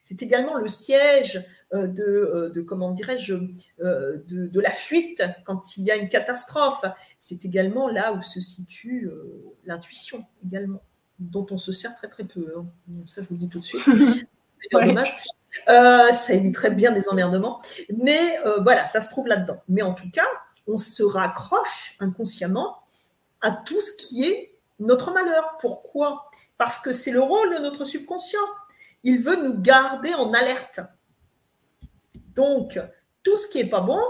c'est 0.02 0.22
également 0.22 0.54
le 0.54 0.68
siège 0.68 1.44
de, 1.72 2.02
euh, 2.02 2.50
de 2.50 2.60
comment 2.62 2.90
dirais-je, 2.92 3.34
euh, 3.80 4.18
de, 4.26 4.60
la 4.60 4.70
fuite 4.70 5.22
quand 5.44 5.76
il 5.76 5.84
y 5.84 5.90
a 5.90 5.96
une 5.96 6.08
catastrophe. 6.08 6.84
C'est 7.18 7.44
également 7.44 7.88
là 7.88 8.12
où 8.12 8.22
se 8.22 8.40
situe 8.40 9.10
l'intuition 9.64 10.24
également, 10.44 10.82
dont 11.18 11.46
on 11.50 11.58
se 11.58 11.72
sert 11.72 11.94
très 11.96 12.08
très 12.08 12.24
peu. 12.24 12.54
Hein. 12.56 12.66
Ça, 13.06 13.22
je 13.22 13.28
vous 13.28 13.34
le 13.34 13.40
dis 13.40 13.48
tout 13.48 13.60
de 13.60 13.64
suite. 13.64 13.82
C'est 14.70 14.86
dommage. 14.86 15.16
ça 15.66 16.32
éviterait 16.32 16.72
bien 16.72 16.90
des 16.92 17.08
emmerdements. 17.08 17.60
Mais 17.96 18.38
voilà, 18.62 18.86
ça 18.86 19.00
se 19.00 19.10
trouve 19.10 19.28
là-dedans. 19.28 19.60
Mais 19.68 19.82
en 19.82 19.94
tout 19.94 20.10
cas, 20.10 20.26
on 20.66 20.78
se 20.78 21.02
raccroche 21.02 21.96
inconsciemment 22.00 22.76
à 23.40 23.52
tout 23.52 23.80
ce 23.80 23.92
qui 23.96 24.24
est 24.24 24.58
notre 24.80 25.12
malheur. 25.12 25.56
Pourquoi? 25.60 26.30
Parce 26.56 26.78
que 26.80 26.92
c'est 26.92 27.12
le 27.12 27.20
rôle 27.20 27.54
de 27.54 27.60
notre 27.60 27.84
subconscient. 27.84 28.40
Il 29.04 29.20
veut 29.20 29.36
nous 29.42 29.60
garder 29.60 30.12
en 30.14 30.32
alerte. 30.32 30.80
Donc, 32.38 32.78
tout 33.24 33.36
ce 33.36 33.48
qui 33.48 33.58
n'est 33.58 33.68
pas 33.68 33.80
bon, 33.80 34.00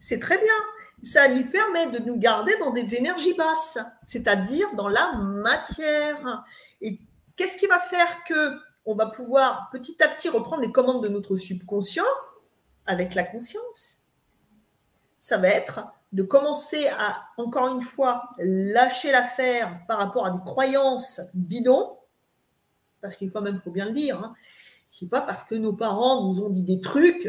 c'est 0.00 0.18
très 0.18 0.38
bien. 0.38 0.54
Ça 1.02 1.28
lui 1.28 1.44
permet 1.44 1.88
de 1.88 1.98
nous 1.98 2.16
garder 2.16 2.56
dans 2.58 2.70
des 2.70 2.94
énergies 2.94 3.34
basses, 3.34 3.78
c'est-à-dire 4.06 4.74
dans 4.76 4.88
la 4.88 5.12
matière. 5.12 6.42
Et 6.80 6.98
qu'est-ce 7.36 7.58
qui 7.58 7.66
va 7.66 7.78
faire 7.78 8.24
que 8.24 8.56
on 8.86 8.94
va 8.94 9.08
pouvoir 9.08 9.68
petit 9.70 10.02
à 10.02 10.08
petit 10.08 10.30
reprendre 10.30 10.62
les 10.62 10.72
commandes 10.72 11.02
de 11.02 11.08
notre 11.08 11.36
subconscient 11.36 12.06
avec 12.86 13.14
la 13.14 13.24
conscience? 13.24 13.96
Ça 15.20 15.36
va 15.36 15.48
être 15.48 15.80
de 16.12 16.22
commencer 16.22 16.86
à, 16.86 17.24
encore 17.36 17.68
une 17.68 17.82
fois, 17.82 18.30
lâcher 18.38 19.12
l'affaire 19.12 19.80
par 19.86 19.98
rapport 19.98 20.24
à 20.24 20.30
des 20.30 20.42
croyances 20.46 21.20
bidons, 21.34 21.98
parce 23.02 23.16
qu'il 23.16 23.30
quand 23.30 23.42
même, 23.42 23.60
faut 23.60 23.70
bien 23.70 23.84
le 23.84 23.92
dire, 23.92 24.18
hein, 24.18 24.34
c'est 24.88 25.10
pas 25.10 25.20
parce 25.20 25.44
que 25.44 25.54
nos 25.54 25.74
parents 25.74 26.26
nous 26.26 26.42
ont 26.42 26.48
dit 26.48 26.62
des 26.62 26.80
trucs, 26.80 27.28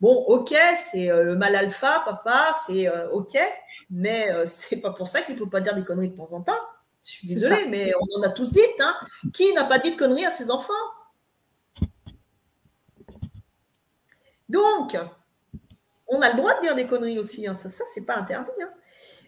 bon, 0.00 0.14
ok, 0.28 0.54
c'est 0.76 1.10
euh, 1.10 1.22
le 1.22 1.36
mal 1.36 1.54
alpha, 1.54 2.02
papa, 2.04 2.52
c'est 2.66 2.88
euh, 2.88 3.10
ok, 3.10 3.38
mais 3.90 4.30
euh, 4.32 4.46
c'est 4.46 4.76
pas 4.76 4.90
pour 4.90 5.08
ça 5.08 5.22
qu'il 5.22 5.34
ne 5.34 5.40
faut 5.40 5.46
pas 5.46 5.60
dire 5.60 5.74
des 5.74 5.84
conneries 5.84 6.08
de 6.08 6.16
temps 6.16 6.32
en 6.32 6.42
temps. 6.42 6.60
Je 7.04 7.12
suis 7.12 7.26
désolée, 7.26 7.66
mais 7.66 7.92
on 7.98 8.18
en 8.20 8.22
a 8.22 8.28
tous 8.28 8.52
dit. 8.52 8.60
Hein. 8.78 8.94
Qui 9.32 9.54
n'a 9.54 9.64
pas 9.64 9.78
dit 9.78 9.92
de 9.92 9.96
conneries 9.96 10.26
à 10.26 10.30
ses 10.30 10.50
enfants? 10.50 10.72
Donc, 14.50 14.98
on 16.08 16.20
a 16.20 16.28
le 16.30 16.36
droit 16.36 16.56
de 16.56 16.60
dire 16.60 16.74
des 16.74 16.86
conneries 16.86 17.18
aussi, 17.18 17.46
hein. 17.46 17.54
ça, 17.54 17.70
ça 17.70 17.84
c'est 17.94 18.02
pas 18.02 18.16
interdit. 18.16 18.50
Hein. 18.62 18.70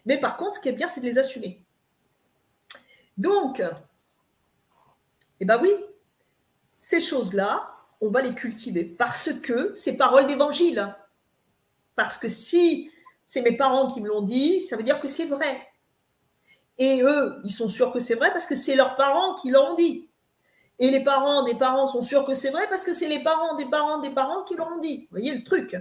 Mais 0.05 0.19
par 0.19 0.37
contre, 0.37 0.55
ce 0.55 0.59
qui 0.59 0.69
est 0.69 0.73
bien, 0.73 0.87
c'est 0.87 1.01
de 1.01 1.05
les 1.05 1.17
assumer. 1.17 1.65
Donc, 3.17 3.63
eh 5.39 5.45
bien 5.45 5.59
oui, 5.59 5.73
ces 6.77 6.99
choses-là, 6.99 7.73
on 8.03 8.09
va 8.09 8.21
les 8.21 8.33
cultiver 8.33 8.83
parce 8.83 9.31
que 9.31 9.71
c'est 9.75 9.95
parole 9.95 10.27
d'évangile. 10.27 10.93
Parce 11.95 12.17
que 12.17 12.27
si 12.27 12.91
c'est 13.25 13.41
mes 13.41 13.55
parents 13.55 13.87
qui 13.87 14.01
me 14.01 14.09
l'ont 14.09 14.21
dit, 14.21 14.61
ça 14.63 14.75
veut 14.75 14.83
dire 14.83 14.99
que 14.99 15.07
c'est 15.07 15.25
vrai. 15.25 15.65
Et 16.77 17.01
eux, 17.01 17.39
ils 17.45 17.51
sont 17.51 17.69
sûrs 17.69 17.93
que 17.93 18.01
c'est 18.01 18.15
vrai 18.15 18.31
parce 18.31 18.45
que 18.45 18.55
c'est 18.55 18.75
leurs 18.75 18.97
parents 18.97 19.35
qui 19.35 19.51
l'ont 19.51 19.75
dit. 19.75 20.09
Et 20.79 20.89
les 20.89 21.01
parents 21.01 21.43
des 21.43 21.55
parents 21.55 21.87
sont 21.87 22.01
sûrs 22.01 22.25
que 22.25 22.33
c'est 22.33 22.49
vrai 22.49 22.67
parce 22.69 22.83
que 22.83 22.93
c'est 22.93 23.07
les 23.07 23.23
parents 23.23 23.55
des 23.55 23.65
parents 23.65 23.99
des 23.99 24.09
parents 24.09 24.43
qui 24.43 24.55
l'ont 24.55 24.79
dit. 24.79 25.07
Voyez 25.11 25.33
le 25.33 25.43
truc? 25.43 25.77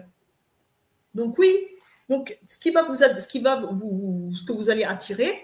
Donc 1.14 1.36
oui, 1.38 1.66
donc 2.08 2.38
ce 2.46 2.56
qui 2.56 2.70
va 2.70 2.84
vous, 2.84 2.94
ce 2.94 3.26
qui 3.26 3.40
va 3.40 3.56
vous, 3.56 4.30
ce 4.32 4.44
que 4.44 4.52
vous 4.52 4.70
allez 4.70 4.84
attirer, 4.84 5.42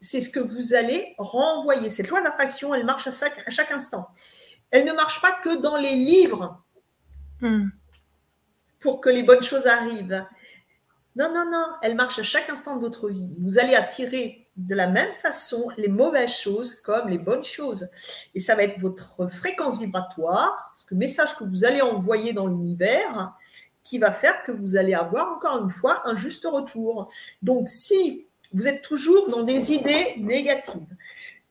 c'est 0.00 0.20
ce 0.20 0.30
que 0.30 0.40
vous 0.40 0.74
allez 0.74 1.14
renvoyer. 1.18 1.90
Cette 1.90 2.08
loi 2.08 2.20
d'attraction, 2.20 2.74
elle 2.74 2.84
marche 2.84 3.06
à 3.06 3.10
chaque, 3.10 3.70
instant. 3.70 4.08
Elle 4.70 4.84
ne 4.84 4.92
marche 4.92 5.20
pas 5.20 5.32
que 5.32 5.60
dans 5.60 5.76
les 5.76 5.94
livres 5.94 6.62
hmm. 7.40 7.68
pour 8.80 9.00
que 9.00 9.08
les 9.08 9.22
bonnes 9.22 9.42
choses 9.42 9.66
arrivent. 9.66 10.24
Non, 11.16 11.32
non, 11.32 11.50
non, 11.50 11.66
elle 11.80 11.94
marche 11.94 12.18
à 12.18 12.22
chaque 12.22 12.50
instant 12.50 12.76
de 12.76 12.80
votre 12.80 13.08
vie. 13.08 13.34
Vous 13.38 13.58
allez 13.58 13.74
attirer 13.74 14.46
de 14.56 14.74
la 14.74 14.86
même 14.86 15.14
façon 15.14 15.68
les 15.78 15.88
mauvaises 15.88 16.36
choses 16.36 16.74
comme 16.74 17.08
les 17.08 17.18
bonnes 17.18 17.44
choses. 17.44 17.88
Et 18.34 18.40
ça 18.40 18.54
va 18.54 18.64
être 18.64 18.78
votre 18.80 19.26
fréquence 19.28 19.78
vibratoire, 19.78 20.72
ce 20.74 20.94
message 20.94 21.36
que 21.36 21.44
vous 21.44 21.64
allez 21.64 21.80
envoyer 21.80 22.34
dans 22.34 22.46
l'univers, 22.46 23.34
qui 23.82 23.98
va 23.98 24.12
faire 24.12 24.42
que 24.42 24.52
vous 24.52 24.76
allez 24.76 24.94
avoir 24.94 25.32
encore 25.32 25.62
une 25.64 25.70
fois 25.70 26.02
un 26.04 26.16
juste 26.16 26.44
retour. 26.44 27.10
Donc 27.40 27.68
si 27.68 28.26
vous 28.52 28.68
êtes 28.68 28.82
toujours 28.82 29.30
dans 29.30 29.42
des 29.42 29.72
idées 29.72 30.14
négatives, 30.18 30.96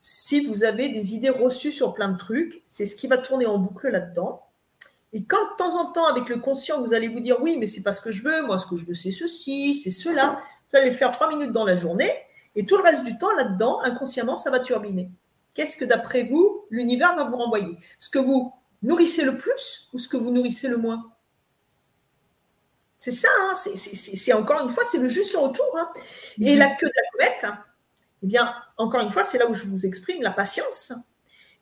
si 0.07 0.45
vous 0.45 0.63
avez 0.63 0.89
des 0.89 1.15
idées 1.15 1.31
reçues 1.31 1.71
sur 1.71 1.95
plein 1.95 2.09
de 2.09 2.17
trucs, 2.19 2.61
c'est 2.67 2.85
ce 2.85 2.95
qui 2.95 3.07
va 3.07 3.17
tourner 3.17 3.47
en 3.47 3.57
boucle 3.57 3.89
là-dedans. 3.89 4.39
Et 5.13 5.23
quand 5.23 5.43
de 5.53 5.55
temps 5.57 5.81
en 5.81 5.91
temps, 5.91 6.05
avec 6.05 6.29
le 6.29 6.37
conscient, 6.37 6.79
vous 6.79 6.93
allez 6.93 7.07
vous 7.07 7.21
dire 7.21 7.41
oui, 7.41 7.57
mais 7.57 7.65
c'est 7.65 7.81
pas 7.81 7.91
ce 7.91 8.01
que 8.01 8.11
je 8.11 8.21
veux, 8.21 8.45
moi 8.45 8.59
ce 8.59 8.67
que 8.67 8.77
je 8.77 8.85
veux 8.85 8.93
c'est 8.93 9.11
ceci, 9.11 9.73
c'est 9.73 9.89
cela, 9.89 10.43
vous 10.69 10.77
allez 10.77 10.91
le 10.91 10.95
faire 10.95 11.11
trois 11.11 11.27
minutes 11.27 11.51
dans 11.51 11.65
la 11.65 11.75
journée, 11.75 12.13
et 12.55 12.67
tout 12.67 12.77
le 12.77 12.83
reste 12.83 13.03
du 13.03 13.17
temps 13.17 13.33
là-dedans, 13.33 13.81
inconsciemment, 13.81 14.37
ça 14.37 14.51
va 14.51 14.59
turbiner. 14.59 15.09
Qu'est-ce 15.55 15.75
que 15.75 15.85
d'après 15.85 16.21
vous, 16.21 16.65
l'univers 16.69 17.15
va 17.15 17.23
vous 17.23 17.37
renvoyer? 17.37 17.75
Ce 17.97 18.11
que 18.11 18.19
vous 18.19 18.53
nourrissez 18.83 19.23
le 19.23 19.39
plus 19.39 19.89
ou 19.91 19.97
ce 19.97 20.07
que 20.07 20.17
vous 20.17 20.29
nourrissez 20.29 20.67
le 20.67 20.77
moins? 20.77 21.09
C'est 22.99 23.11
ça, 23.11 23.29
hein, 23.39 23.53
c'est 23.55 24.33
encore 24.33 24.61
une 24.61 24.69
fois, 24.69 24.83
c'est 24.85 24.99
le 24.99 25.07
juste 25.07 25.35
retour. 25.35 25.75
Hein. 25.75 25.89
Et 26.41 26.53
mhm. 26.53 26.59
la 26.59 26.75
queue 26.75 26.89
de 26.89 26.93
la 26.95 27.09
comète, 27.11 27.57
eh 28.23 28.27
bien, 28.27 28.53
encore 28.77 29.01
une 29.01 29.11
fois, 29.11 29.23
c'est 29.23 29.37
là 29.37 29.47
où 29.47 29.55
je 29.55 29.65
vous 29.65 29.85
exprime 29.85 30.21
la 30.21 30.31
patience 30.31 30.93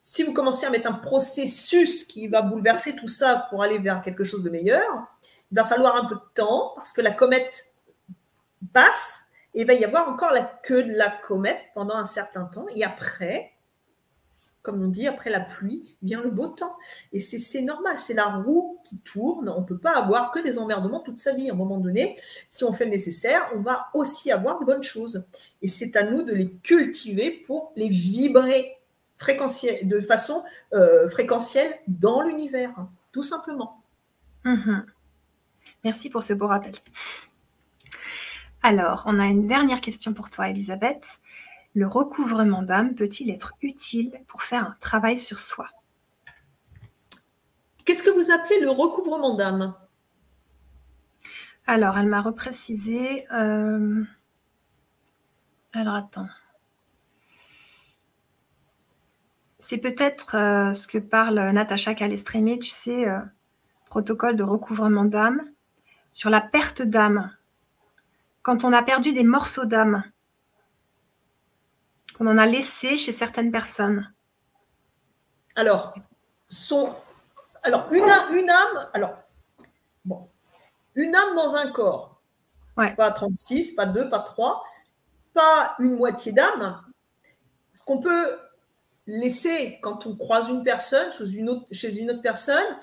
si 0.06 0.24
vous 0.24 0.34
commencez 0.34 0.66
à 0.66 0.70
mettre 0.70 0.90
un 0.90 0.94
processus 0.94 2.04
qui 2.04 2.28
va 2.28 2.42
bouleverser 2.42 2.96
tout 2.96 3.08
ça 3.08 3.48
pour 3.50 3.64
aller 3.64 3.80
vers 3.80 4.02
quelque 4.02 4.26
chose 4.26 4.44
de 4.44 4.50
meilleur, 4.50 5.08
il 5.52 5.56
va 5.56 5.64
falloir 5.64 5.96
un 5.96 6.06
peu 6.06 6.16
de 6.16 6.34
temps 6.36 6.74
parce 6.76 6.92
que 6.92 7.00
la 7.00 7.12
comète 7.12 7.74
passe 8.74 9.22
et 9.54 9.62
il 9.62 9.68
va 9.68 9.74
y 9.74 9.86
avoir 9.86 10.10
encore 10.10 10.34
la 10.34 10.44
queue 10.44 10.84
de 10.84 10.92
la 10.92 11.10
comète 11.10 11.62
pendant 11.74 11.96
un 11.96 12.06
certain 12.06 12.44
temps. 12.44 12.66
Et 12.76 12.84
après, 12.84 13.53
comme 14.64 14.82
on 14.82 14.88
dit, 14.88 15.08
après 15.08 15.30
la 15.30 15.42
pluie 15.42 15.96
vient 16.02 16.22
le 16.22 16.32
beau 16.32 16.48
temps. 16.48 16.76
Et 17.12 17.20
c'est 17.20 17.62
normal, 17.62 18.00
c'est 18.00 18.14
la 18.14 18.28
roue 18.28 18.80
qui 18.84 18.98
tourne. 19.00 19.50
On 19.50 19.62
ne 19.62 19.66
peut 19.66 19.78
pas 19.78 19.96
avoir 19.96 20.32
que 20.32 20.40
des 20.40 20.58
emmerdements 20.58 21.02
toute 21.02 21.20
sa 21.20 21.34
vie. 21.34 21.50
À 21.50 21.54
un 21.54 21.58
moment 21.58 21.78
donné, 21.78 22.18
si 22.50 22.64
on 22.64 22.74
fait 22.74 22.86
le 22.86 22.92
nécessaire, 22.92 23.48
on 23.56 23.60
va 23.60 23.90
aussi 23.94 24.32
avoir 24.32 24.60
de 24.60 24.66
bonnes 24.66 24.84
choses. 24.84 25.26
Et 25.62 25.68
c'est 25.68 25.96
à 25.96 26.04
nous 26.04 26.24
de 26.24 26.34
les 26.34 26.50
cultiver 26.50 27.30
pour 27.46 27.74
les 27.76 27.90
vibrer 27.90 28.78
de 29.84 30.00
façon 30.02 30.44
euh, 30.74 31.08
fréquentielle 31.08 31.80
dans 31.88 32.22
l'univers, 32.22 32.74
tout 33.12 33.24
simplement. 33.24 33.82
Mhm. 34.44 34.86
Merci 35.84 36.10
pour 36.10 36.24
ce 36.24 36.34
beau 36.34 36.48
rappel. 36.48 36.74
Alors, 38.62 39.04
on 39.06 39.20
a 39.20 39.26
une 39.26 39.48
dernière 39.48 39.82
question 39.82 40.14
pour 40.14 40.30
toi, 40.30 40.50
Elisabeth. 40.50 41.20
Le 41.76 41.88
recouvrement 41.88 42.62
d'âme 42.62 42.94
peut-il 42.94 43.32
être 43.32 43.54
utile 43.62 44.20
pour 44.28 44.44
faire 44.44 44.64
un 44.64 44.76
travail 44.80 45.18
sur 45.18 45.40
soi? 45.40 45.68
Qu'est-ce 47.86 48.04
que 48.04 48.12
vous 48.12 48.32
appelez 48.32 48.60
le 48.60 48.70
recouvrement 48.70 49.36
d'âme? 49.36 49.74
Alors, 51.66 51.98
elle 51.98 52.08
m'a 52.08 52.22
reprécisé. 52.22 53.26
Euh, 53.32 54.04
alors, 55.74 55.96
attends. 55.96 56.30
C'est 59.60 59.78
peut-être 59.78 60.36
euh, 60.36 60.74
ce 60.74 60.88
que 60.88 60.98
parle 60.98 61.40
Natacha 61.52 61.96
Calestrémé, 61.96 62.60
tu 62.60 62.70
sais, 62.70 63.08
euh, 63.08 63.20
protocole 63.88 64.36
de 64.36 64.44
recouvrement 64.44 65.06
d'âme, 65.06 65.42
sur 66.12 66.30
la 66.30 66.42
perte 66.42 66.82
d'âme. 66.82 67.36
Quand 68.44 68.64
on 68.64 68.74
a 68.74 68.84
perdu 68.84 69.14
des 69.14 69.24
morceaux 69.24 69.66
d'âme, 69.66 70.04
qu'on 72.24 72.30
en 72.30 72.38
a 72.38 72.46
laissé 72.46 72.96
chez 72.96 73.12
certaines 73.12 73.52
personnes. 73.52 74.14
Alors, 75.56 75.94
son, 76.48 76.96
alors 77.64 77.92
une, 77.92 78.10
une 78.32 78.50
âme, 78.50 78.90
alors, 78.94 79.14
bon, 80.06 80.30
une 80.96 81.14
âme 81.16 81.36
dans 81.36 81.56
un 81.56 81.72
corps. 81.72 82.22
Pas 82.76 83.12
36, 83.12 83.74
pas 83.74 83.86
2, 83.86 84.10
pas 84.10 84.20
3, 84.20 84.64
pas 85.34 85.76
une 85.80 85.96
moitié 85.96 86.32
d'âme. 86.32 86.82
Ce 87.76 87.84
qu'on 87.84 88.00
peut 88.00 88.40
laisser, 89.06 89.80
quand 89.82 90.08
on 90.08 90.16
croise 90.16 90.50
une 90.50 90.64
personne 90.64 91.12
chez 91.12 91.34
une 91.34 91.50
autre, 91.50 91.66
chez 91.72 91.98
une 91.98 92.10
autre 92.10 92.22
personne, 92.22 92.80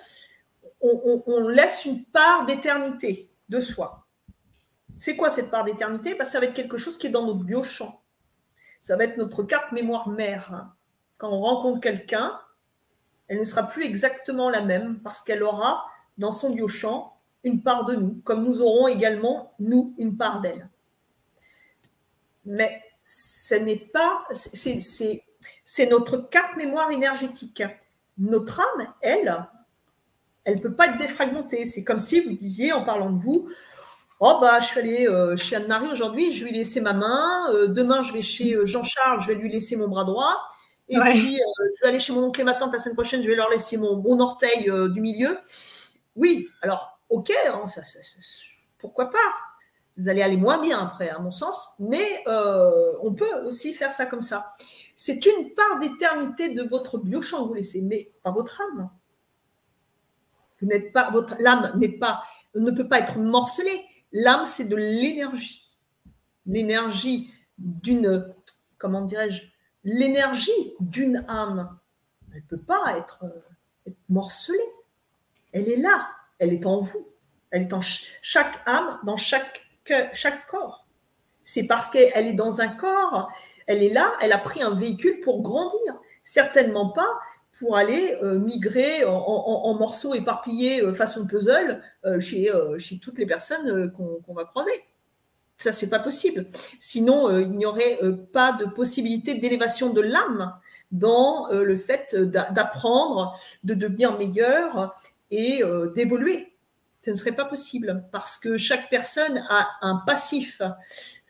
on, 0.80 1.48
laisse 1.48 1.84
une 1.86 2.04
part 2.04 2.46
d'éternité 2.46 3.30
de 3.48 3.60
soi. 3.60 4.06
C'est 4.98 5.16
quoi 5.16 5.30
cette 5.30 5.50
part 5.50 5.64
d'éternité? 5.64 6.14
Ben, 6.14 6.24
Ça 6.24 6.40
va 6.40 6.46
être 6.46 6.54
quelque 6.54 6.76
chose 6.76 6.96
qui 6.96 7.06
est 7.06 7.10
dans 7.10 7.26
notre 7.26 7.42
biochamp. 7.42 7.99
Ça 8.80 8.96
va 8.96 9.04
être 9.04 9.16
notre 9.16 9.42
carte 9.42 9.72
mémoire 9.72 10.08
mère. 10.08 10.68
Quand 11.18 11.30
on 11.30 11.40
rencontre 11.40 11.80
quelqu'un, 11.80 12.38
elle 13.28 13.38
ne 13.38 13.44
sera 13.44 13.64
plus 13.64 13.84
exactement 13.84 14.50
la 14.50 14.62
même 14.62 15.00
parce 15.00 15.22
qu'elle 15.22 15.42
aura 15.42 15.84
dans 16.18 16.32
son 16.32 16.50
biochamp 16.50 17.12
une 17.44 17.62
part 17.62 17.84
de 17.84 17.94
nous, 17.94 18.20
comme 18.24 18.44
nous 18.44 18.60
aurons 18.60 18.88
également, 18.88 19.54
nous, 19.58 19.94
une 19.98 20.16
part 20.16 20.40
d'elle. 20.40 20.68
Mais 22.44 22.82
ce 23.04 23.54
n'est 23.54 23.76
pas, 23.76 24.26
c'est 24.32 24.80
c'est 25.64 25.86
notre 25.86 26.16
carte 26.16 26.56
mémoire 26.56 26.90
énergétique. 26.90 27.62
Notre 28.18 28.58
âme, 28.58 28.92
elle, 29.00 29.46
elle 30.44 30.56
ne 30.56 30.60
peut 30.60 30.74
pas 30.74 30.88
être 30.88 30.98
défragmentée. 30.98 31.64
C'est 31.64 31.84
comme 31.84 32.00
si 32.00 32.18
vous 32.20 32.32
disiez, 32.32 32.72
en 32.72 32.84
parlant 32.84 33.10
de 33.10 33.20
vous, 33.20 33.48
Oh, 34.22 34.36
bah, 34.38 34.60
je 34.60 34.66
suis 34.66 34.78
allée 34.78 35.08
euh, 35.08 35.34
chez 35.34 35.56
Anne-Marie 35.56 35.88
aujourd'hui, 35.88 36.34
je 36.34 36.44
lui 36.44 36.52
laisser 36.52 36.82
ma 36.82 36.92
main. 36.92 37.50
Euh, 37.54 37.68
demain, 37.68 38.02
je 38.02 38.12
vais 38.12 38.20
chez 38.20 38.52
euh, 38.52 38.66
Jean-Charles, 38.66 39.22
je 39.22 39.28
vais 39.28 39.34
lui 39.34 39.50
laisser 39.50 39.76
mon 39.76 39.88
bras 39.88 40.04
droit. 40.04 40.36
Et 40.90 40.98
puis, 40.98 41.36
je 41.38 41.82
vais 41.82 41.88
aller 41.88 42.00
chez 42.00 42.12
mon 42.12 42.24
oncle 42.24 42.38
et 42.38 42.44
ma 42.44 42.52
tante 42.52 42.70
la 42.74 42.78
semaine 42.78 42.96
prochaine, 42.96 43.22
je 43.22 43.28
vais 43.28 43.34
leur 43.34 43.48
laisser 43.48 43.78
mon 43.78 43.96
bon 43.96 44.20
orteil 44.20 44.70
du 44.90 45.00
milieu. 45.00 45.38
Oui, 46.16 46.48
alors, 46.60 47.00
ok, 47.08 47.32
hein, 47.46 47.64
pourquoi 48.78 49.10
pas? 49.10 49.18
Vous 49.96 50.08
allez 50.08 50.20
aller 50.20 50.36
moins 50.36 50.60
bien 50.60 50.80
après, 50.80 51.08
à 51.08 51.18
mon 51.20 51.30
sens, 51.30 51.70
mais 51.78 52.24
on 52.26 53.14
peut 53.14 53.32
aussi 53.44 53.72
faire 53.72 53.92
ça 53.92 54.04
comme 54.04 54.20
ça. 54.20 54.50
C'est 54.96 55.24
une 55.24 55.54
part 55.54 55.78
d'éternité 55.78 56.48
de 56.48 56.64
votre 56.64 56.98
biochamp 56.98 57.44
que 57.44 57.48
vous 57.48 57.54
laissez, 57.54 57.82
mais 57.82 58.10
pas 58.24 58.32
votre 58.32 58.60
âme. 58.60 58.90
Vous 60.60 60.66
n'êtes 60.66 60.92
pas, 60.92 61.08
votre 61.10 61.36
l'âme 61.38 61.72
n'est 61.76 61.96
pas, 61.98 62.24
ne 62.56 62.72
peut 62.72 62.88
pas 62.88 62.98
être 62.98 63.16
morcelée. 63.16 63.84
L'âme, 64.12 64.44
c'est 64.44 64.66
de 64.66 64.76
l'énergie, 64.76 65.62
l'énergie 66.46 67.32
d'une, 67.58 68.26
comment 68.78 69.02
dirais-je, 69.02 69.42
l'énergie 69.84 70.74
d'une 70.80 71.24
âme. 71.28 71.78
Elle 72.32 72.42
ne 72.42 72.56
peut 72.56 72.64
pas 72.64 72.96
être, 72.98 73.24
être 73.86 73.96
morcelée. 74.08 74.58
Elle 75.52 75.68
est 75.68 75.76
là, 75.76 76.08
elle 76.38 76.52
est 76.52 76.66
en 76.66 76.80
vous, 76.80 77.06
elle 77.50 77.62
est 77.62 77.72
en 77.72 77.80
chaque 77.80 78.60
âme, 78.66 78.98
dans 79.04 79.16
chaque, 79.16 79.66
chaque 80.12 80.46
corps. 80.46 80.86
C'est 81.44 81.64
parce 81.64 81.90
qu'elle 81.90 82.26
est 82.26 82.34
dans 82.34 82.60
un 82.60 82.68
corps 82.68 83.32
elle 83.70 83.84
est 83.84 83.90
là, 83.90 84.14
elle 84.20 84.32
a 84.32 84.38
pris 84.38 84.60
un 84.62 84.74
véhicule 84.74 85.20
pour 85.20 85.42
grandir. 85.42 85.94
Certainement 86.24 86.88
pas 86.88 87.20
pour 87.60 87.76
aller 87.76 88.16
euh, 88.22 88.38
migrer 88.38 89.04
en, 89.04 89.74
morceaux 89.74 90.14
éparpillés 90.14 90.82
euh, 90.82 90.94
façon 90.94 91.26
puzzle 91.26 91.82
euh, 92.06 92.18
chez, 92.18 92.50
chez, 92.78 92.98
toutes 92.98 93.18
les 93.18 93.26
personnes 93.26 93.92
qu'on 93.92 94.34
va 94.34 94.46
croiser. 94.46 94.72
Ça, 95.58 95.72
c'est 95.72 95.90
pas 95.90 95.98
possible. 95.98 96.46
Sinon, 96.78 97.38
il 97.38 97.52
n'y 97.52 97.66
aurait 97.66 98.00
pas 98.32 98.52
de 98.52 98.64
possibilité 98.64 99.34
d'élévation 99.34 99.90
de 99.90 100.00
l'âme 100.00 100.54
dans 100.90 101.48
le 101.52 101.76
fait 101.76 102.16
d'apprendre, 102.16 103.38
de 103.62 103.74
devenir 103.74 104.16
meilleur 104.16 104.94
et 105.30 105.62
d'évoluer. 105.94 106.54
Ce 107.04 107.10
ne 107.10 107.16
serait 107.16 107.32
pas 107.32 107.44
possible 107.44 108.04
parce 108.10 108.38
que 108.38 108.56
chaque 108.56 108.88
personne 108.88 109.44
a 109.50 109.68
un 109.82 109.96
passif 110.06 110.62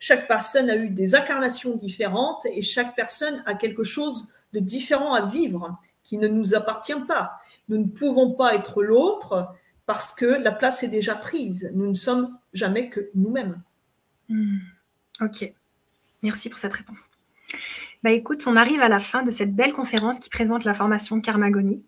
chaque 0.01 0.27
personne 0.27 0.69
a 0.69 0.75
eu 0.75 0.89
des 0.89 1.13
incarnations 1.13 1.75
différentes 1.75 2.45
et 2.47 2.61
chaque 2.63 2.95
personne 2.95 3.43
a 3.45 3.53
quelque 3.53 3.83
chose 3.83 4.29
de 4.51 4.59
différent 4.59 5.13
à 5.13 5.27
vivre 5.27 5.77
qui 6.03 6.17
ne 6.17 6.27
nous 6.27 6.55
appartient 6.55 6.99
pas. 7.07 7.31
Nous 7.69 7.77
ne 7.77 7.87
pouvons 7.87 8.33
pas 8.33 8.55
être 8.55 8.83
l'autre 8.83 9.49
parce 9.85 10.13
que 10.13 10.25
la 10.25 10.51
place 10.51 10.83
est 10.83 10.89
déjà 10.89 11.15
prise. 11.15 11.71
Nous 11.73 11.87
ne 11.87 11.93
sommes 11.93 12.37
jamais 12.53 12.89
que 12.89 13.09
nous-mêmes. 13.15 13.61
Hmm. 14.29 14.59
Ok. 15.21 15.53
Merci 16.23 16.49
pour 16.49 16.59
cette 16.59 16.73
réponse. 16.73 17.09
Bah 18.03 18.11
écoute, 18.11 18.45
on 18.47 18.55
arrive 18.55 18.81
à 18.81 18.89
la 18.89 18.99
fin 18.99 19.23
de 19.23 19.31
cette 19.31 19.55
belle 19.55 19.73
conférence 19.73 20.19
qui 20.19 20.29
présente 20.29 20.63
la 20.63 20.73
formation 20.73 21.21
Karmagonie. 21.21 21.83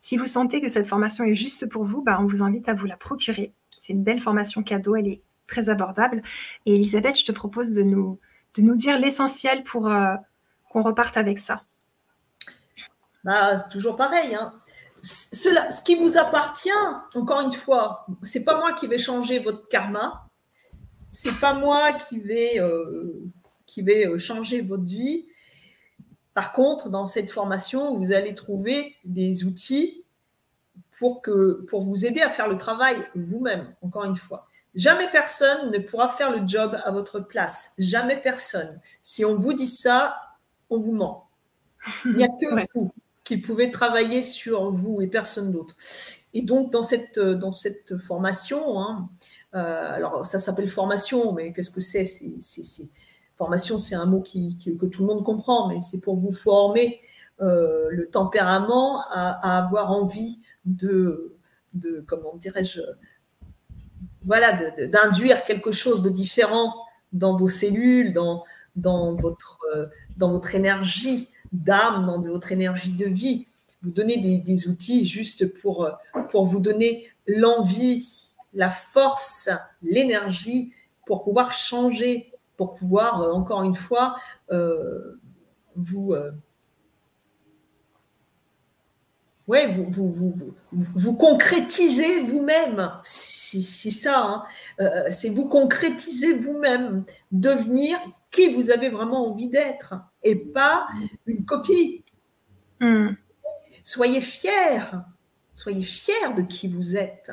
Si 0.00 0.16
vous 0.16 0.26
sentez 0.26 0.60
que 0.60 0.68
cette 0.68 0.86
formation 0.86 1.24
est 1.24 1.34
juste 1.34 1.66
pour 1.66 1.84
vous, 1.84 2.02
bah 2.02 2.18
on 2.20 2.26
vous 2.26 2.42
invite 2.42 2.68
à 2.68 2.74
vous 2.74 2.86
la 2.86 2.96
procurer. 2.96 3.52
C'est 3.80 3.92
une 3.92 4.02
belle 4.02 4.20
formation 4.20 4.62
cadeau, 4.62 4.96
elle 4.96 5.08
est 5.08 5.22
très 5.46 5.68
abordable. 5.68 6.22
Et 6.66 6.74
Elisabeth, 6.74 7.18
je 7.18 7.24
te 7.24 7.32
propose 7.32 7.72
de 7.72 7.82
nous, 7.82 8.18
de 8.54 8.62
nous 8.62 8.74
dire 8.74 8.98
l'essentiel 8.98 9.62
pour 9.62 9.88
euh, 9.88 10.14
qu'on 10.70 10.82
reparte 10.82 11.16
avec 11.16 11.38
ça. 11.38 11.64
Bah, 13.26 13.56
toujours 13.56 13.96
pareil. 13.96 14.36
Hein. 14.36 14.52
Cela, 15.02 15.72
ce 15.72 15.82
qui 15.82 15.96
vous 15.96 16.16
appartient, 16.16 16.70
encore 17.12 17.40
une 17.40 17.52
fois, 17.52 18.06
c'est 18.22 18.44
pas 18.44 18.56
moi 18.56 18.72
qui 18.72 18.86
vais 18.86 18.98
changer 18.98 19.40
votre 19.40 19.68
karma, 19.68 20.28
c'est 21.12 21.38
pas 21.40 21.52
moi 21.52 21.92
qui 21.94 22.20
vais, 22.20 22.60
euh, 22.60 23.24
qui 23.66 23.82
vais 23.82 24.06
euh, 24.06 24.16
changer 24.16 24.60
votre 24.60 24.84
vie. 24.84 25.26
Par 26.34 26.52
contre, 26.52 26.88
dans 26.88 27.06
cette 27.06 27.32
formation, 27.32 27.98
vous 27.98 28.12
allez 28.12 28.36
trouver 28.36 28.94
des 29.04 29.44
outils 29.44 30.04
pour, 30.96 31.20
que, 31.20 31.64
pour 31.68 31.82
vous 31.82 32.06
aider 32.06 32.20
à 32.20 32.30
faire 32.30 32.46
le 32.46 32.58
travail 32.58 32.96
vous-même, 33.16 33.74
encore 33.82 34.04
une 34.04 34.16
fois. 34.16 34.46
Jamais 34.76 35.10
personne 35.10 35.72
ne 35.72 35.78
pourra 35.80 36.10
faire 36.10 36.30
le 36.30 36.46
job 36.46 36.78
à 36.84 36.92
votre 36.92 37.18
place. 37.18 37.72
Jamais 37.76 38.20
personne. 38.20 38.80
Si 39.02 39.24
on 39.24 39.34
vous 39.34 39.52
dit 39.52 39.68
ça, 39.68 40.16
on 40.70 40.78
vous 40.78 40.92
ment. 40.92 41.28
Il 42.04 42.16
n'y 42.16 42.24
a 42.24 42.28
que 42.28 42.74
vous 42.74 42.92
qui 43.26 43.38
pouvez 43.38 43.72
travailler 43.72 44.22
sur 44.22 44.70
vous 44.70 45.02
et 45.02 45.08
personne 45.08 45.50
d'autre. 45.50 45.76
Et 46.32 46.42
donc, 46.42 46.70
dans 46.70 46.84
cette, 46.84 47.18
dans 47.18 47.52
cette 47.52 47.98
formation, 47.98 48.80
hein, 48.80 49.08
euh, 49.54 49.94
alors 49.94 50.24
ça 50.24 50.38
s'appelle 50.38 50.70
formation, 50.70 51.32
mais 51.32 51.52
qu'est-ce 51.52 51.72
que 51.72 51.80
c'est? 51.80 52.04
Formation, 53.36 53.78
c'est 53.78 53.96
un 53.96 54.06
mot 54.06 54.20
qui, 54.20 54.56
que 54.78 54.86
tout 54.86 55.02
le 55.02 55.08
monde 55.08 55.24
comprend, 55.24 55.68
mais 55.68 55.80
c'est 55.82 56.00
pour 56.00 56.16
vous 56.16 56.32
former 56.32 57.00
euh, 57.42 57.88
le 57.90 58.06
tempérament 58.06 59.02
à, 59.10 59.58
avoir 59.58 59.90
envie 59.90 60.40
de, 60.64 61.36
de 61.74 62.04
comment 62.06 62.36
dirais-je, 62.36 62.80
voilà, 64.24 64.52
d'induire 64.86 65.44
quelque 65.44 65.72
chose 65.72 66.02
de 66.02 66.10
différent 66.10 66.74
dans 67.12 67.36
vos 67.36 67.48
cellules, 67.48 68.12
dans, 68.12 68.44
dans, 68.76 69.14
votre, 69.14 69.58
euh, 69.74 69.86
dans 70.16 70.30
votre 70.30 70.54
énergie 70.54 71.28
d'âme, 71.52 72.06
dans 72.06 72.20
votre 72.20 72.52
énergie 72.52 72.92
de 72.92 73.06
vie. 73.06 73.46
Vous 73.82 73.90
donner 73.90 74.38
des, 74.38 74.68
outils 74.68 75.06
juste 75.06 75.52
pour, 75.60 75.88
pour 76.30 76.46
vous 76.46 76.60
donner 76.60 77.08
l'envie, 77.26 78.32
la 78.52 78.70
force, 78.70 79.50
l'énergie 79.82 80.72
pour 81.06 81.24
pouvoir 81.24 81.52
changer, 81.52 82.32
pour 82.56 82.74
pouvoir, 82.74 83.22
euh, 83.22 83.32
encore 83.32 83.62
une 83.62 83.76
fois, 83.76 84.16
euh, 84.50 85.20
vous, 85.76 86.14
ouais, 89.46 89.72
vous, 89.74 89.90
vous, 89.90 90.12
vous, 90.12 90.54
vous, 90.72 91.14
concrétisez 91.14 92.22
vous-même. 92.22 92.90
C'est 93.62 93.90
ça, 93.90 94.20
hein. 94.20 94.44
euh, 94.80 95.10
c'est 95.10 95.28
vous 95.28 95.48
concrétiser 95.48 96.34
vous-même, 96.34 97.04
devenir 97.32 97.98
qui 98.30 98.52
vous 98.52 98.70
avez 98.70 98.88
vraiment 98.88 99.28
envie 99.28 99.48
d'être 99.48 99.94
et 100.22 100.36
pas 100.36 100.86
une 101.26 101.44
copie. 101.44 102.04
Hmm. 102.80 103.10
Soyez 103.84 104.20
fiers, 104.20 104.90
soyez 105.54 105.84
fiers 105.84 106.34
de 106.36 106.42
qui 106.42 106.68
vous 106.68 106.96
êtes 106.96 107.32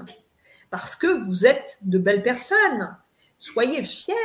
parce 0.70 0.96
que 0.96 1.08
vous 1.08 1.46
êtes 1.46 1.80
de 1.82 1.98
belles 1.98 2.24
personnes. 2.24 2.96
Soyez 3.38 3.84
fiers, 3.84 4.16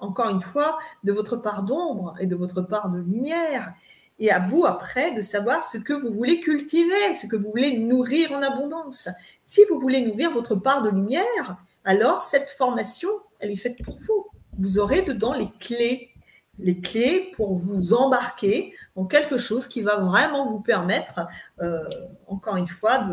encore 0.00 0.30
une 0.30 0.42
fois, 0.42 0.78
de 1.04 1.12
votre 1.12 1.36
part 1.36 1.62
d'ombre 1.62 2.14
et 2.18 2.26
de 2.26 2.34
votre 2.34 2.62
part 2.62 2.90
de 2.90 2.98
lumière 2.98 3.72
et 4.18 4.30
à 4.30 4.38
vous 4.38 4.64
après 4.64 5.14
de 5.14 5.20
savoir 5.20 5.64
ce 5.64 5.78
que 5.78 5.92
vous 5.92 6.10
voulez 6.10 6.40
cultiver, 6.40 7.14
ce 7.14 7.26
que 7.26 7.36
vous 7.36 7.50
voulez 7.50 7.78
nourrir 7.78 8.32
en 8.32 8.42
abondance. 8.42 9.08
Si 9.42 9.62
vous 9.68 9.80
voulez 9.80 10.00
nourrir 10.02 10.32
votre 10.32 10.54
part 10.54 10.82
de 10.82 10.90
lumière, 10.90 11.56
alors 11.84 12.22
cette 12.22 12.50
formation, 12.50 13.08
elle 13.40 13.50
est 13.50 13.56
faite 13.56 13.82
pour 13.82 13.98
vous. 14.00 14.26
Vous 14.58 14.78
aurez 14.78 15.02
dedans 15.02 15.34
les 15.34 15.48
clés, 15.58 16.10
les 16.58 16.78
clés 16.78 17.32
pour 17.36 17.56
vous 17.56 17.92
embarquer 17.92 18.72
dans 18.94 19.04
quelque 19.04 19.36
chose 19.36 19.66
qui 19.66 19.82
va 19.82 19.96
vraiment 19.96 20.50
vous 20.50 20.60
permettre, 20.60 21.26
euh, 21.60 21.88
encore 22.28 22.56
une 22.56 22.68
fois, 22.68 23.08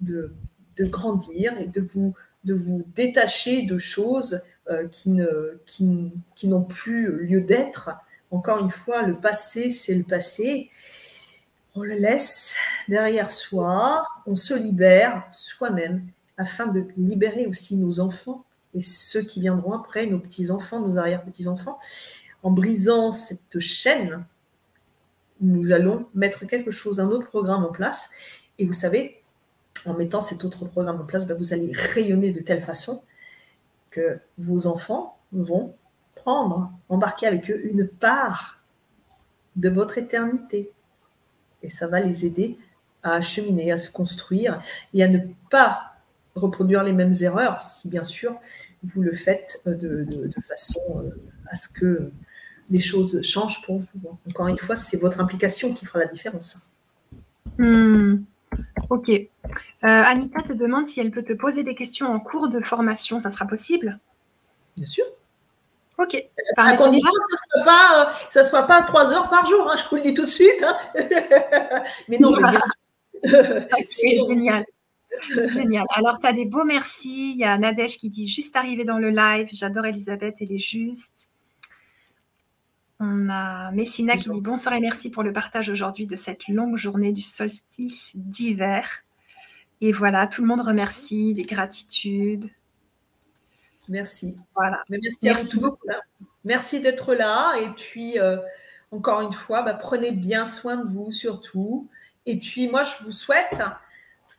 de, 0.00 0.30
grandir 0.80 1.56
et 1.58 1.66
de 1.66 1.80
vous, 1.80 2.14
détacher 2.94 3.62
de 3.62 3.78
choses 3.78 4.42
euh, 4.68 4.86
qui 4.88 5.08
n'ont 6.44 6.62
plus 6.62 7.26
lieu 7.26 7.40
d'être 7.40 7.90
encore 8.32 8.58
une 8.58 8.70
fois, 8.70 9.02
le 9.02 9.14
passé, 9.14 9.70
c'est 9.70 9.94
le 9.94 10.02
passé. 10.02 10.70
On 11.74 11.82
le 11.82 11.94
laisse 11.94 12.54
derrière 12.88 13.30
soi, 13.30 14.06
on 14.26 14.36
se 14.36 14.54
libère 14.54 15.24
soi-même 15.30 16.04
afin 16.36 16.66
de 16.66 16.86
libérer 16.96 17.46
aussi 17.46 17.76
nos 17.76 18.00
enfants 18.00 18.44
et 18.74 18.82
ceux 18.82 19.22
qui 19.22 19.40
viendront 19.40 19.72
après, 19.72 20.06
nos 20.06 20.18
petits-enfants, 20.18 20.80
nos 20.80 20.98
arrière-petits-enfants. 20.98 21.78
En 22.42 22.50
brisant 22.50 23.12
cette 23.12 23.60
chaîne, 23.60 24.24
nous 25.40 25.72
allons 25.72 26.06
mettre 26.14 26.46
quelque 26.46 26.70
chose, 26.70 27.00
un 27.00 27.08
autre 27.08 27.26
programme 27.26 27.64
en 27.64 27.72
place. 27.72 28.10
Et 28.58 28.64
vous 28.64 28.72
savez, 28.72 29.20
en 29.84 29.94
mettant 29.94 30.20
cet 30.20 30.44
autre 30.44 30.64
programme 30.64 31.00
en 31.00 31.04
place, 31.04 31.26
ben, 31.26 31.36
vous 31.36 31.52
allez 31.52 31.72
rayonner 31.74 32.30
de 32.30 32.40
telle 32.40 32.62
façon 32.62 33.02
que 33.90 34.18
vos 34.38 34.66
enfants 34.66 35.18
vont 35.32 35.74
prendre, 36.22 36.72
embarquer 36.88 37.26
avec 37.26 37.50
eux 37.50 37.60
une 37.64 37.86
part 37.86 38.58
de 39.56 39.68
votre 39.68 39.98
éternité. 39.98 40.70
Et 41.62 41.68
ça 41.68 41.86
va 41.86 42.00
les 42.00 42.24
aider 42.24 42.58
à 43.02 43.20
cheminer, 43.20 43.72
à 43.72 43.78
se 43.78 43.90
construire 43.90 44.60
et 44.94 45.02
à 45.02 45.08
ne 45.08 45.18
pas 45.50 45.96
reproduire 46.34 46.82
les 46.82 46.92
mêmes 46.92 47.14
erreurs 47.20 47.60
si 47.60 47.88
bien 47.88 48.04
sûr 48.04 48.36
vous 48.82 49.02
le 49.02 49.12
faites 49.12 49.62
de, 49.66 50.06
façon 50.48 50.80
euh, 50.96 51.10
à 51.46 51.56
ce 51.56 51.68
que 51.68 52.10
les 52.70 52.80
choses 52.80 53.22
changent 53.22 53.62
pour 53.62 53.78
vous. 53.78 54.18
Encore 54.28 54.48
une 54.48 54.58
fois, 54.58 54.76
c'est 54.76 54.96
votre 54.96 55.20
implication 55.20 55.74
qui 55.74 55.84
fera 55.84 56.00
la 56.00 56.06
différence. 56.06 56.62
Hmm. 57.58 58.22
Ok. 58.90 59.08
Euh, 59.08 59.26
Anita 59.82 60.42
te 60.42 60.52
demande 60.52 60.88
si 60.88 61.00
elle 61.00 61.10
peut 61.10 61.22
te 61.22 61.32
poser 61.32 61.64
des 61.64 61.74
questions 61.74 62.08
en 62.08 62.18
cours 62.18 62.48
de 62.48 62.60
formation. 62.60 63.22
Ça 63.22 63.30
sera 63.30 63.46
possible? 63.46 63.98
Bien 64.76 64.86
sûr. 64.86 65.04
Ok. 66.02 66.16
à 66.56 66.76
condition 66.76 67.12
que 67.12 67.36
ce 67.36 67.58
ne 67.58 67.64
soit, 67.64 67.64
pas, 67.64 68.44
soit 68.44 68.62
pas 68.64 68.82
trois 68.82 69.12
heures 69.12 69.28
par 69.28 69.46
jour, 69.46 69.70
hein, 69.70 69.76
je 69.76 69.88
vous 69.88 69.96
le 69.96 70.02
dis 70.02 70.14
tout 70.14 70.22
de 70.22 70.26
suite. 70.26 70.64
Hein. 70.64 70.76
mais 72.08 72.18
non, 72.18 72.34
C'est 73.88 74.18
génial. 74.26 74.64
Génial. 75.30 75.84
Alors, 75.94 76.18
tu 76.18 76.26
as 76.26 76.32
des 76.32 76.46
beaux 76.46 76.64
merci. 76.64 77.32
Il 77.32 77.38
y 77.38 77.44
a 77.44 77.56
Nadège 77.56 77.98
qui 77.98 78.08
dit 78.08 78.28
juste 78.28 78.56
arrivé 78.56 78.84
dans 78.84 78.98
le 78.98 79.10
live. 79.10 79.48
J'adore 79.52 79.86
Elisabeth, 79.86 80.36
elle 80.40 80.52
est 80.52 80.58
juste. 80.58 81.28
On 82.98 83.28
a 83.28 83.70
Messina 83.72 84.16
qui 84.16 84.30
dit 84.30 84.40
bonsoir 84.40 84.74
et 84.74 84.80
merci 84.80 85.10
pour 85.10 85.22
le 85.22 85.32
partage 85.32 85.68
aujourd'hui 85.68 86.06
de 86.06 86.16
cette 86.16 86.46
longue 86.48 86.76
journée 86.76 87.12
du 87.12 87.22
solstice 87.22 88.12
d'hiver. 88.14 88.88
Et 89.80 89.90
voilà, 89.90 90.28
tout 90.28 90.42
le 90.42 90.48
monde 90.48 90.60
remercie, 90.60 91.34
des 91.34 91.42
gratitudes. 91.42 92.48
Merci. 93.88 94.36
Voilà. 94.54 94.82
merci, 94.88 95.28
à 95.28 95.34
vous 95.34 95.48
tous. 95.48 95.78
Merci 96.44 96.80
d'être 96.80 97.14
là. 97.14 97.54
Et 97.60 97.68
puis, 97.70 98.18
euh, 98.18 98.36
encore 98.90 99.20
une 99.20 99.32
fois, 99.32 99.62
bah, 99.62 99.74
prenez 99.74 100.12
bien 100.12 100.46
soin 100.46 100.76
de 100.76 100.88
vous 100.88 101.12
surtout. 101.12 101.88
Et 102.26 102.38
puis, 102.38 102.68
moi, 102.68 102.84
je 102.84 103.04
vous 103.04 103.12
souhaite 103.12 103.62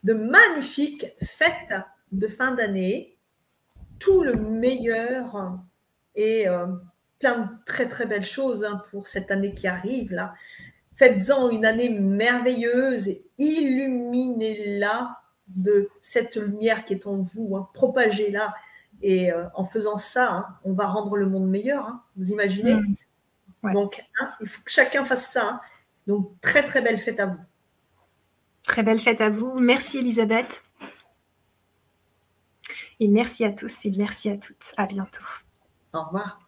de 0.04 0.14
magnifiques 0.14 1.14
fêtes 1.22 1.74
de 2.12 2.28
fin 2.28 2.52
d'année, 2.52 3.16
tout 4.00 4.22
le 4.22 4.36
meilleur 4.36 5.56
et 6.16 6.48
euh, 6.48 6.68
plein 7.20 7.40
de 7.40 7.48
très, 7.66 7.88
très 7.88 8.06
belles 8.06 8.26
choses 8.26 8.64
hein, 8.64 8.82
pour 8.92 9.08
cette 9.08 9.32
année 9.32 9.54
qui 9.54 9.68
arrive 9.68 10.14
là. 10.14 10.34
Faites-en 10.96 11.50
une 11.50 11.66
année 11.66 11.90
merveilleuse 11.90 13.08
et 13.08 13.26
illuminez-la 13.40 15.18
de 15.48 15.90
cette 16.02 16.36
lumière 16.36 16.86
qui 16.86 16.94
est 16.94 17.08
en 17.08 17.18
vous, 17.18 17.56
hein. 17.56 17.68
propagez-la 17.74 18.54
et 19.04 19.32
euh, 19.32 19.46
en 19.54 19.66
faisant 19.66 19.98
ça, 19.98 20.32
hein, 20.32 20.48
on 20.64 20.74
va 20.74 20.88
rendre 20.88 21.18
le 21.18 21.28
monde 21.28 21.48
meilleur. 21.48 21.86
Hein. 21.86 22.02
vous 22.16 22.32
imaginez? 22.32 22.74
Mmh. 22.74 23.74
Donc, 23.74 24.04
hein, 24.20 24.32
il 24.42 24.48
faut 24.48 24.62
que 24.64 24.72
chacun 24.72 25.06
fasse 25.06 25.32
ça. 25.32 25.62
Donc, 26.08 26.32
très, 26.42 26.64
très 26.64 26.82
belle 26.82 27.00
fête 27.00 27.20
à 27.20 27.28
vous. 27.28 27.40
Très 28.64 28.82
belle 28.82 29.00
fête 29.00 29.22
à 29.22 29.30
vous. 29.30 29.54
Merci, 29.60 30.00
Elisabeth. 30.00 30.64
Et 33.00 33.08
merci 33.08 33.44
à 33.44 33.52
tous 33.52 33.86
et 33.86 33.92
merci 33.92 34.30
à 34.30 34.38
toutes. 34.38 34.74
À 34.78 34.86
bientôt. 34.86 35.24
Au 35.94 36.04
revoir. 36.04 36.43